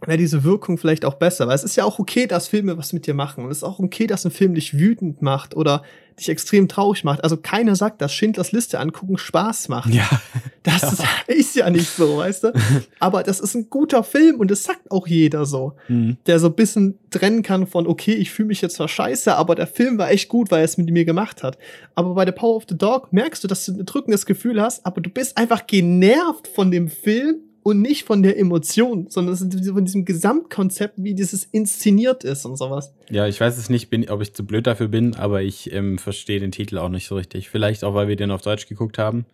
wäre 0.05 0.19
diese 0.19 0.45
Wirkung 0.45 0.79
vielleicht 0.79 1.05
auch 1.05 1.15
besser. 1.15 1.47
Weil 1.49 1.55
es 1.55 1.65
ist 1.65 1.77
ja 1.77 1.85
auch 1.85 1.99
okay, 1.99 2.27
dass 2.27 2.49
Filme 2.49 2.77
was 2.77 2.93
mit 2.93 3.07
dir 3.07 3.15
machen. 3.15 3.45
Und 3.45 3.51
es 3.51 3.59
ist 3.59 3.65
auch 3.65 3.79
okay, 3.79 4.07
dass 4.07 4.25
ein 4.25 4.31
Film 4.31 4.55
dich 4.55 4.79
wütend 4.79 5.23
macht 5.23 5.57
oder 5.57 5.83
dich 6.19 6.29
extrem 6.31 6.67
traurig 6.67 7.05
macht. 7.05 7.23
Also 7.25 7.37
keiner 7.37 7.77
sagt, 7.77 8.01
dass 8.01 8.13
Schindlers 8.13 8.51
Liste 8.53 8.79
angucken 8.81 9.19
Spaß 9.19 9.69
macht. 9.69 9.93
Ja, 9.93 10.09
Das 10.63 10.83
Ja. 10.83 10.89
ist, 10.89 11.03
ist 11.29 11.57
ja 11.57 11.69
nicht 11.71 11.89
so, 11.89 12.17
weißt 12.19 12.45
du? 12.45 12.53
Aber 13.01 13.23
das 13.23 13.39
ist 13.41 13.55
ein 13.55 13.69
guter 13.71 14.03
Film 14.03 14.41
und 14.41 14.51
das 14.51 14.65
sagt 14.65 14.91
auch 14.91 15.07
jeder 15.07 15.45
so. 15.45 15.75
hm. 15.87 16.17
Der 16.27 16.39
so 16.39 16.47
ein 16.49 16.55
bisschen 16.55 16.99
trennen 17.11 17.43
kann 17.43 17.67
von, 17.67 17.87
okay, 17.87 18.15
ich 18.15 18.31
fühle 18.31 18.49
mich 18.49 18.63
jetzt 18.63 18.77
zwar 18.77 18.89
scheiße, 18.89 19.35
aber 19.37 19.55
der 19.55 19.67
Film 19.67 19.97
war 19.99 20.11
echt 20.11 20.29
gut, 20.29 20.51
weil 20.51 20.61
er 20.61 20.65
es 20.65 20.77
mit 20.79 20.91
mir 20.91 21.05
gemacht 21.05 21.43
hat. 21.43 21.57
Aber 21.95 22.15
bei 22.15 22.25
The 22.27 22.33
Power 22.33 22.57
of 22.57 22.65
the 22.69 22.77
Dog 22.77 23.13
merkst 23.13 23.45
du, 23.45 23.49
dass 23.49 23.65
du 23.67 23.73
ein 23.73 23.87
drückendes 23.87 24.27
Gefühl 24.27 24.61
hast, 24.61 24.85
aber 24.85 25.01
du 25.01 25.09
bist 25.11 25.37
einfach 25.39 25.67
genervt 25.67 26.49
von 26.49 26.71
dem 26.71 26.89
Film 26.89 27.37
und 27.67 27.83
nicht 27.83 28.05
von 28.05 28.23
der 28.23 28.39
Emotion, 28.39 29.09
sondern 29.11 29.37
von 29.37 29.85
diesem 29.85 30.05
Gesamtkonzept, 30.05 31.03
wie 31.03 31.15
dieses 31.15 31.43
inszeniert 31.47 32.23
ist 32.23 32.45
und 32.45 32.55
sowas. 32.57 32.95
ja, 33.11 33.27
ich 33.27 33.41
weiß 33.41 33.59
es 33.59 33.69
nicht, 33.69 33.91
bin, 33.91 34.09
ob 34.09 34.23
ich 34.23 34.33
zu 34.35 34.47
blöd 34.47 34.69
dafür 34.69 34.87
bin, 34.87 35.17
aber 35.17 35.43
ich 35.43 35.73
ähm, 35.73 35.99
verstehe 35.99 36.39
den 36.39 36.53
Titel 36.53 36.79
auch 36.79 36.91
nicht 36.91 37.09
so 37.09 37.17
richtig. 37.17 37.51
Vielleicht 37.51 37.83
auch, 37.83 37.93
weil 37.93 38.07
wir 38.07 38.15
den 38.15 38.31
auf 38.31 38.41
Deutsch 38.41 38.69
geguckt 38.69 38.99
haben. 38.99 39.27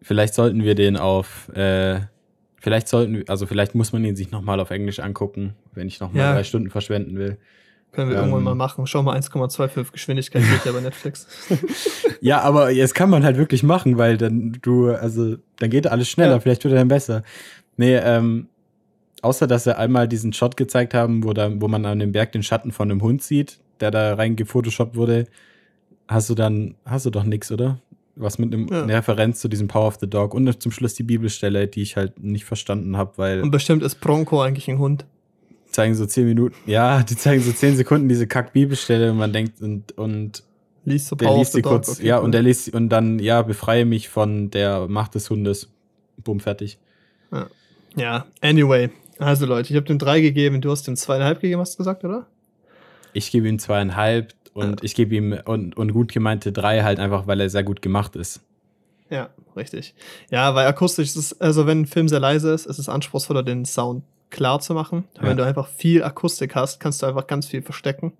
Vielleicht 0.00 0.34
sollten 0.34 0.62
wir 0.62 0.76
den 0.76 0.96
auf, 0.96 1.48
äh, 1.48 1.98
vielleicht 2.60 2.86
sollten 2.86 3.16
wir, 3.16 3.24
also 3.26 3.44
vielleicht 3.48 3.74
muss 3.74 3.92
man 3.92 4.04
ihn 4.04 4.14
sich 4.14 4.30
nochmal 4.30 4.60
auf 4.60 4.70
Englisch 4.70 5.00
angucken, 5.00 5.54
wenn 5.74 5.88
ich 5.88 5.98
nochmal 5.98 6.26
Ja. 6.26 6.32
drei 6.34 6.44
Stunden 6.44 6.70
verschwenden 6.70 7.18
will. 7.18 7.38
Können 7.92 8.08
wir 8.10 8.16
Ähm. 8.16 8.22
irgendwann 8.24 8.44
mal 8.44 8.54
machen. 8.54 8.86
Schau 8.86 9.02
mal, 9.02 9.16
1,25 9.16 9.92
Geschwindigkeit 9.92 10.42
geht 10.42 10.64
ja 10.64 10.72
bei 10.72 10.80
Netflix. 10.80 11.26
Ja, 12.22 12.42
aber 12.42 12.70
jetzt 12.70 12.94
kann 12.94 13.08
man 13.08 13.24
halt 13.24 13.38
wirklich 13.38 13.62
machen, 13.62 13.96
weil 13.96 14.18
dann 14.18 14.58
du, 14.60 14.90
also, 14.90 15.36
dann 15.58 15.70
geht 15.70 15.86
alles 15.86 16.08
schneller, 16.10 16.32
Ja. 16.34 16.40
vielleicht 16.40 16.62
wird 16.64 16.74
er 16.74 16.78
dann 16.80 16.88
besser. 16.88 17.22
Nee, 17.78 17.96
ähm, 17.96 18.48
außer 19.22 19.46
dass 19.46 19.64
sie 19.64 19.74
einmal 19.76 20.06
diesen 20.06 20.34
Shot 20.34 20.56
gezeigt 20.58 20.92
haben, 20.92 21.24
wo, 21.24 21.32
da, 21.32 21.50
wo 21.60 21.66
man 21.66 21.86
an 21.86 21.98
dem 21.98 22.12
Berg 22.12 22.32
den 22.32 22.42
Schatten 22.42 22.72
von 22.72 22.90
einem 22.90 23.00
Hund 23.00 23.22
sieht, 23.22 23.58
der 23.80 23.90
da 23.90 24.14
rein 24.14 24.36
gefotoshoppt 24.36 24.96
wurde, 24.96 25.26
hast 26.08 26.28
du 26.28 26.34
dann, 26.34 26.74
hast 26.84 27.06
du 27.06 27.10
doch 27.10 27.24
nix, 27.24 27.50
oder? 27.50 27.80
Was 28.16 28.38
mit 28.38 28.52
einem, 28.52 28.68
Ja. 28.68 28.82
eine 28.82 28.94
Referenz 28.96 29.40
zu 29.40 29.48
diesem 29.48 29.68
Power 29.68 29.86
of 29.86 29.96
the 30.00 30.10
Dog 30.10 30.34
und 30.34 30.62
zum 30.62 30.72
Schluss 30.72 30.92
die 30.94 31.04
Bibelstelle, 31.04 31.68
die 31.68 31.80
ich 31.80 31.96
halt 31.96 32.22
nicht 32.22 32.44
verstanden 32.44 32.98
habe, 32.98 33.12
weil 33.16 33.40
Und 33.40 33.50
bestimmt 33.50 33.82
ist 33.82 34.00
Bronco 34.00 34.42
eigentlich 34.42 34.68
ein 34.68 34.78
Hund. 34.78 35.06
Zeigen 35.70 35.94
so 35.94 36.06
zehn 36.06 36.26
Minuten, 36.26 36.56
ja, 36.66 37.02
die 37.02 37.16
zeigen 37.16 37.42
so 37.42 37.52
zehn 37.52 37.76
Sekunden 37.76 38.08
diese 38.08 38.26
Kack-Bibelstelle 38.26 39.12
und 39.12 39.18
man 39.18 39.32
denkt, 39.32 39.60
und, 39.60 39.92
und 39.98 40.42
Liest 40.84 41.20
der 41.20 41.36
liest 41.36 41.52
sie 41.52 41.62
kurz, 41.62 41.90
okay, 41.90 42.06
ja, 42.06 42.18
cool. 42.18 42.24
und 42.24 42.32
der 42.32 42.42
liest 42.42 42.72
und 42.72 42.88
dann, 42.88 43.18
ja, 43.18 43.42
befreie 43.42 43.84
mich 43.84 44.08
von 44.08 44.50
der 44.50 44.88
Macht 44.88 45.14
des 45.14 45.28
Hundes. 45.28 45.70
Bumm, 46.16 46.40
fertig. 46.40 46.78
Ja, 47.96 48.26
anyway. 48.40 48.90
Also 49.18 49.44
Leute, 49.44 49.70
ich 49.70 49.76
habe 49.76 49.86
dem 49.86 49.98
drei 49.98 50.20
gegeben, 50.20 50.60
du 50.60 50.70
hast 50.70 50.86
dem 50.86 50.96
zweieinhalb 50.96 51.40
gegeben, 51.40 51.60
hast 51.60 51.74
du 51.74 51.78
gesagt, 51.78 52.04
oder? 52.04 52.26
Ich 53.12 53.30
gebe 53.30 53.48
ihm 53.48 53.58
zweieinhalb 53.58 54.34
und 54.54 54.82
ich 54.82 54.94
gebe 54.94 55.14
ihm 55.14 55.38
und, 55.44 55.76
und 55.76 55.92
gut 55.92 56.12
gemeinte 56.12 56.52
drei 56.52 56.82
halt 56.82 56.98
einfach, 56.98 57.26
weil 57.26 57.40
er 57.40 57.50
sehr 57.50 57.64
gut 57.64 57.82
gemacht 57.82 58.16
ist. 58.16 58.40
Ja, 59.10 59.30
richtig. 59.56 59.94
Ja, 60.30 60.54
weil 60.54 60.66
akustisch 60.66 61.08
ist 61.08 61.16
es, 61.16 61.40
also 61.40 61.66
wenn 61.66 61.82
ein 61.82 61.86
Film 61.86 62.08
sehr 62.08 62.20
leise 62.20 62.52
ist, 62.52 62.66
ist 62.66 62.78
es 62.78 62.88
anspruchsvoller, 62.88 63.42
den 63.42 63.64
Sound 63.64 64.04
klar 64.30 64.60
zu 64.60 64.74
machen. 64.74 65.04
Ja. 65.16 65.24
Wenn 65.24 65.36
du 65.36 65.44
einfach 65.44 65.68
viel 65.68 66.02
Akustik 66.02 66.54
hast, 66.54 66.80
kannst 66.80 67.02
du 67.02 67.06
einfach 67.06 67.26
ganz 67.26 67.46
viel 67.46 67.62
verstecken. 67.62 68.12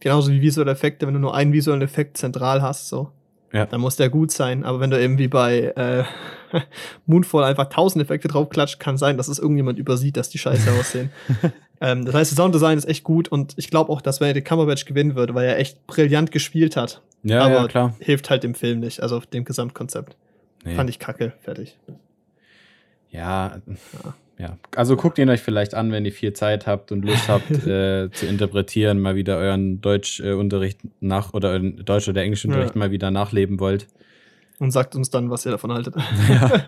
Genauso 0.00 0.30
wie 0.30 0.40
visuelle 0.40 0.72
Effekte, 0.72 1.06
wenn 1.06 1.14
du 1.14 1.20
nur 1.20 1.34
einen 1.34 1.52
visuellen 1.52 1.82
Effekt 1.82 2.18
zentral 2.18 2.62
hast, 2.62 2.88
so. 2.88 3.10
Ja. 3.52 3.64
Dann 3.64 3.80
muss 3.80 3.96
der 3.96 4.10
gut 4.10 4.30
sein. 4.30 4.64
Aber 4.64 4.80
wenn 4.80 4.90
du 4.90 5.00
eben 5.00 5.18
wie 5.18 5.28
bei 5.28 5.72
äh, 5.76 6.04
Moonfall 7.06 7.44
einfach 7.44 7.68
tausend 7.68 8.04
Effekte 8.04 8.28
draufklatscht, 8.28 8.78
kann 8.78 8.98
sein, 8.98 9.16
dass 9.16 9.28
es 9.28 9.38
irgendjemand 9.38 9.78
übersieht, 9.78 10.16
dass 10.16 10.28
die 10.28 10.38
scheiße 10.38 10.70
aussehen. 10.78 11.10
ähm, 11.80 12.04
das 12.04 12.14
heißt, 12.14 12.32
das 12.32 12.36
Sounddesign 12.36 12.76
ist 12.76 12.86
echt 12.86 13.04
gut 13.04 13.28
und 13.28 13.54
ich 13.56 13.70
glaube 13.70 13.90
auch, 13.90 14.02
dass 14.02 14.18
Benedict 14.18 14.46
Cumberbatch 14.46 14.84
gewinnen 14.84 15.14
wird, 15.14 15.34
weil 15.34 15.46
er 15.46 15.58
echt 15.58 15.86
brillant 15.86 16.32
gespielt 16.32 16.76
hat. 16.76 17.00
Ja, 17.22 17.44
aber 17.44 17.54
ja, 17.54 17.68
klar. 17.68 17.96
hilft 17.98 18.30
halt 18.30 18.44
dem 18.44 18.54
Film 18.54 18.80
nicht, 18.80 19.00
also 19.02 19.20
dem 19.20 19.44
Gesamtkonzept. 19.44 20.16
Nee. 20.64 20.74
Fand 20.74 20.90
ich 20.90 20.98
kacke, 20.98 21.32
fertig. 21.40 21.78
Ja, 23.10 23.56
ja. 24.04 24.14
Also 24.74 24.96
guckt 24.96 25.18
ihn 25.18 25.30
euch 25.30 25.40
vielleicht 25.40 25.74
an, 25.74 25.90
wenn 25.92 26.04
ihr 26.04 26.12
viel 26.12 26.32
Zeit 26.34 26.66
habt 26.66 26.92
und 26.92 27.04
Lust 27.04 27.28
habt 27.28 27.50
äh, 27.66 28.10
zu 28.10 28.26
interpretieren, 28.26 29.00
mal 29.00 29.14
wieder 29.16 29.38
euren 29.38 29.80
Deutschunterricht 29.80 30.80
nach 31.00 31.32
oder 31.32 31.50
euren 31.50 31.84
Deutsch- 31.84 32.08
oder 32.08 32.22
Englischunterricht 32.22 32.74
Ja. 32.74 32.78
mal 32.78 32.90
wieder 32.90 33.10
nachleben 33.10 33.58
wollt. 33.60 33.86
Und 34.58 34.70
sagt 34.72 34.94
uns 34.94 35.10
dann, 35.10 35.30
was 35.30 35.44
ihr 35.46 35.52
davon 35.52 35.72
haltet. 35.72 35.94
Ja, 36.28 36.62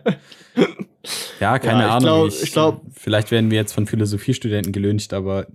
ja 1.41 1.59
keine 1.59 1.81
Ja, 1.83 1.87
ich 1.87 1.93
Ahnung. 1.93 2.01
glaub- 2.03 2.29
ich, 2.29 2.43
ich 2.43 2.53
glaub- 2.53 2.83
vielleicht 2.93 3.31
werden 3.31 3.51
wir 3.51 3.59
jetzt 3.59 3.73
von 3.73 3.87
Philosophiestudenten 3.87 4.73
gelüncht, 4.73 5.13
aber 5.15 5.47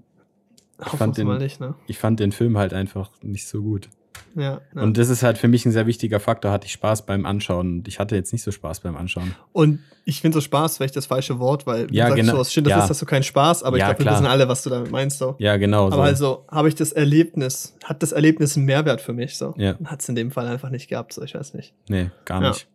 Hoffen 0.79 0.97
fand 0.97 1.17
den- 1.17 1.37
nicht, 1.37 1.59
ne? 1.59 1.75
ich 1.87 1.97
fand 1.97 2.19
den 2.19 2.31
Film 2.31 2.57
halt 2.57 2.73
einfach 2.73 3.11
nicht 3.21 3.47
so 3.47 3.61
gut. 3.61 3.89
Ja. 4.35 4.61
ja. 4.75 4.81
Und 4.81 4.97
das 4.97 5.09
ist 5.09 5.23
halt 5.23 5.37
für 5.37 5.47
mich 5.47 5.65
ein 5.65 5.71
sehr 5.71 5.85
wichtiger 5.87 6.19
Faktor. 6.19 6.51
Hatte 6.51 6.65
ich 6.65 6.73
Spaß 6.73 7.05
beim 7.05 7.25
Anschauen 7.25 7.79
und 7.79 7.87
ich 7.87 7.99
hatte 7.99 8.15
jetzt 8.15 8.31
nicht 8.33 8.43
so 8.43 8.51
Spaß 8.51 8.79
beim 8.81 8.95
Anschauen. 8.95 9.35
Und 9.51 9.79
ich 10.05 10.21
finde 10.21 10.35
so 10.35 10.41
Spaß 10.41 10.77
vielleicht 10.77 10.95
das 10.95 11.05
falsche 11.05 11.39
Wort, 11.39 11.65
weil 11.65 11.87
Ja, 11.93 12.05
du 12.05 12.11
sagst 12.11 12.15
genau. 12.15 12.37
so, 12.37 12.43
stimmt, 12.49 12.67
das 12.67 12.71
Ja. 12.71 12.83
ist, 12.83 12.89
hast 12.89 13.01
du 13.01 13.05
keinen 13.05 13.23
Spaß, 13.23 13.63
aber 13.63 13.77
Ja, 13.77 13.91
ich 13.91 13.97
glaube, 13.97 14.09
wir 14.09 14.15
wissen 14.15 14.27
alle, 14.27 14.47
was 14.47 14.63
du 14.63 14.69
damit 14.69 14.91
meinst. 14.91 15.17
So. 15.19 15.35
Ja, 15.39 15.57
genau. 15.57 15.87
so. 15.89 15.93
Aber 15.93 16.03
also 16.03 16.45
habe 16.49 16.67
ich 16.67 16.75
das 16.75 16.91
Erlebnis, 16.91 17.75
hat 17.83 18.03
das 18.03 18.11
Erlebnis 18.11 18.57
einen 18.57 18.65
Mehrwert 18.65 19.01
für 19.01 19.13
mich 19.13 19.37
so. 19.37 19.53
Ja. 19.57 19.75
Hat 19.85 20.01
es 20.01 20.09
in 20.09 20.15
dem 20.15 20.31
Fall 20.31 20.47
einfach 20.47 20.69
nicht 20.69 20.89
gehabt, 20.89 21.13
so 21.13 21.21
ich 21.23 21.35
weiß 21.35 21.53
nicht. 21.53 21.73
nee, 21.87 22.09
gar 22.25 22.41
nicht. 22.41 22.67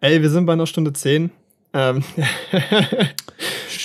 Ey, 0.00 0.20
wir 0.22 0.30
sind 0.30 0.46
bei 0.46 0.52
einer 0.54 0.66
Stunde 0.66 0.92
zehn. 0.92 1.30
Ähm, 1.72 2.02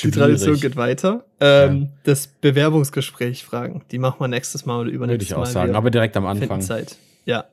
die 0.03 0.11
Tradition 0.11 0.59
geht 0.59 0.75
weiter. 0.75 1.25
Ähm, 1.39 1.89
Das 2.03 2.27
Bewerbungsgespräch 2.27 3.43
fragen, 3.43 3.83
die 3.91 3.99
machen 3.99 4.19
wir 4.19 4.27
nächstes 4.27 4.65
Mal 4.65 4.75
oder 4.75 4.85
Würde 4.85 4.95
übernächstes 4.95 5.29
ich 5.31 5.35
Mal. 5.35 5.41
auch 5.43 5.45
sagen. 5.45 5.75
Aber 5.75 5.89
direkt 5.91 6.15
am 6.17 6.25
Anfang. 6.25 6.61
Zeit. 6.61 6.97
Ja. 7.25 7.45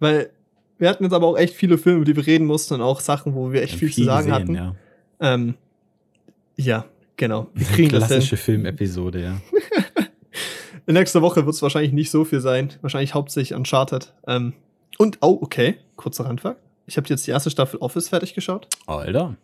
Weil 0.00 0.30
wir 0.78 0.88
hatten 0.88 1.04
jetzt 1.04 1.12
aber 1.12 1.26
auch 1.28 1.36
echt 1.38 1.54
viele 1.54 1.78
Filme, 1.78 1.98
über 1.98 2.04
die 2.06 2.16
wir 2.16 2.26
reden 2.26 2.46
mussten 2.46 2.74
und 2.74 2.80
auch 2.82 3.00
Sachen, 3.00 3.34
wo 3.34 3.52
wir 3.52 3.62
echt 3.62 3.76
viel, 3.76 3.88
haben 3.88 3.94
zu 3.94 4.04
sagen 4.04 4.26
gesehen, 4.26 4.34
hatten. 4.34 4.54
Ja. 4.54 5.34
Ähm, 5.34 5.54
ja, 6.56 6.84
genau. 7.16 7.48
Wir 7.54 7.66
kriegen. 7.66 7.88
Klassische 7.90 8.36
Filmepisode, 8.36 9.22
ja. 9.22 9.40
In 10.86 10.94
nächster 10.94 11.22
Woche 11.22 11.44
wird 11.46 11.54
es 11.54 11.62
wahrscheinlich 11.62 11.92
nicht 11.92 12.10
so 12.10 12.24
viel 12.24 12.40
sein. 12.40 12.70
Wahrscheinlich 12.80 13.14
hauptsächlich 13.14 13.56
Uncharted. 13.56 14.12
Ähm, 14.26 14.54
und, 14.98 15.18
oh, 15.20 15.38
okay, 15.40 15.76
kurzer 15.96 16.26
Randfakt. 16.26 16.60
Ich 16.86 16.96
habe 16.96 17.08
jetzt 17.08 17.26
die 17.26 17.30
erste 17.30 17.50
Staffel 17.50 17.78
Office 17.78 18.08
fertig 18.08 18.34
geschaut. 18.34 18.66
Alter. 18.86 19.36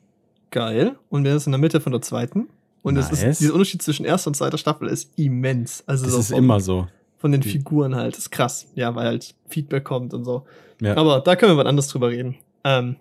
Geil. 0.50 0.96
Und 1.10 1.24
wir 1.24 1.32
sind 1.38 1.48
in 1.48 1.52
der 1.52 1.60
Mitte 1.60 1.80
von 1.80 1.92
der 1.92 2.00
zweiten. 2.02 2.48
Und 2.82 2.96
es 2.96 3.10
Nice. 3.10 3.22
ist, 3.22 3.40
dieser 3.40 3.52
Unterschied 3.54 3.82
zwischen 3.82 4.04
erster 4.06 4.28
und 4.28 4.34
zweiter 4.34 4.56
Staffel 4.58 4.88
ist 4.88 5.10
immens. 5.16 5.82
Also 5.86 6.04
Das 6.04 6.14
so 6.14 6.20
ist 6.20 6.28
vom- 6.30 6.38
immer 6.38 6.60
so. 6.60 6.86
von 7.18 7.32
den 7.32 7.42
Figuren 7.42 7.94
halt. 7.96 8.14
Das 8.14 8.20
ist 8.20 8.30
krass. 8.30 8.66
Ja, 8.74 8.94
weil 8.94 9.06
halt 9.06 9.34
Feedback 9.48 9.84
kommt 9.84 10.14
und 10.14 10.24
so. 10.24 10.46
Ja. 10.80 10.96
Aber 10.96 11.20
da 11.20 11.36
können 11.36 11.52
wir 11.52 11.56
wann 11.58 11.66
anders 11.66 11.88
drüber 11.88 12.08
reden. 12.10 12.36
Ähm, 12.64 12.96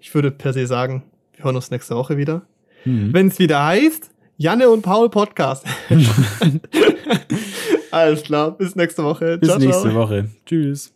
ich 0.00 0.12
würde 0.14 0.30
per 0.30 0.52
se 0.52 0.66
sagen, 0.66 1.04
wir 1.36 1.44
hören 1.44 1.56
uns 1.56 1.70
nächste 1.70 1.94
Woche 1.94 2.16
wieder. 2.16 2.42
Mhm. 2.84 3.12
Wenn 3.12 3.28
es 3.28 3.38
wieder 3.38 3.64
heißt, 3.64 4.10
Janne 4.38 4.70
und 4.70 4.82
Paul 4.82 5.08
Podcast. 5.10 5.64
Alles 7.90 8.22
klar, 8.22 8.52
bis 8.52 8.74
nächste 8.74 9.04
Woche. 9.04 9.38
Bis 9.38 9.56
nächste 9.58 9.94
Woche. 9.94 10.28
Tschüss. 10.46 10.92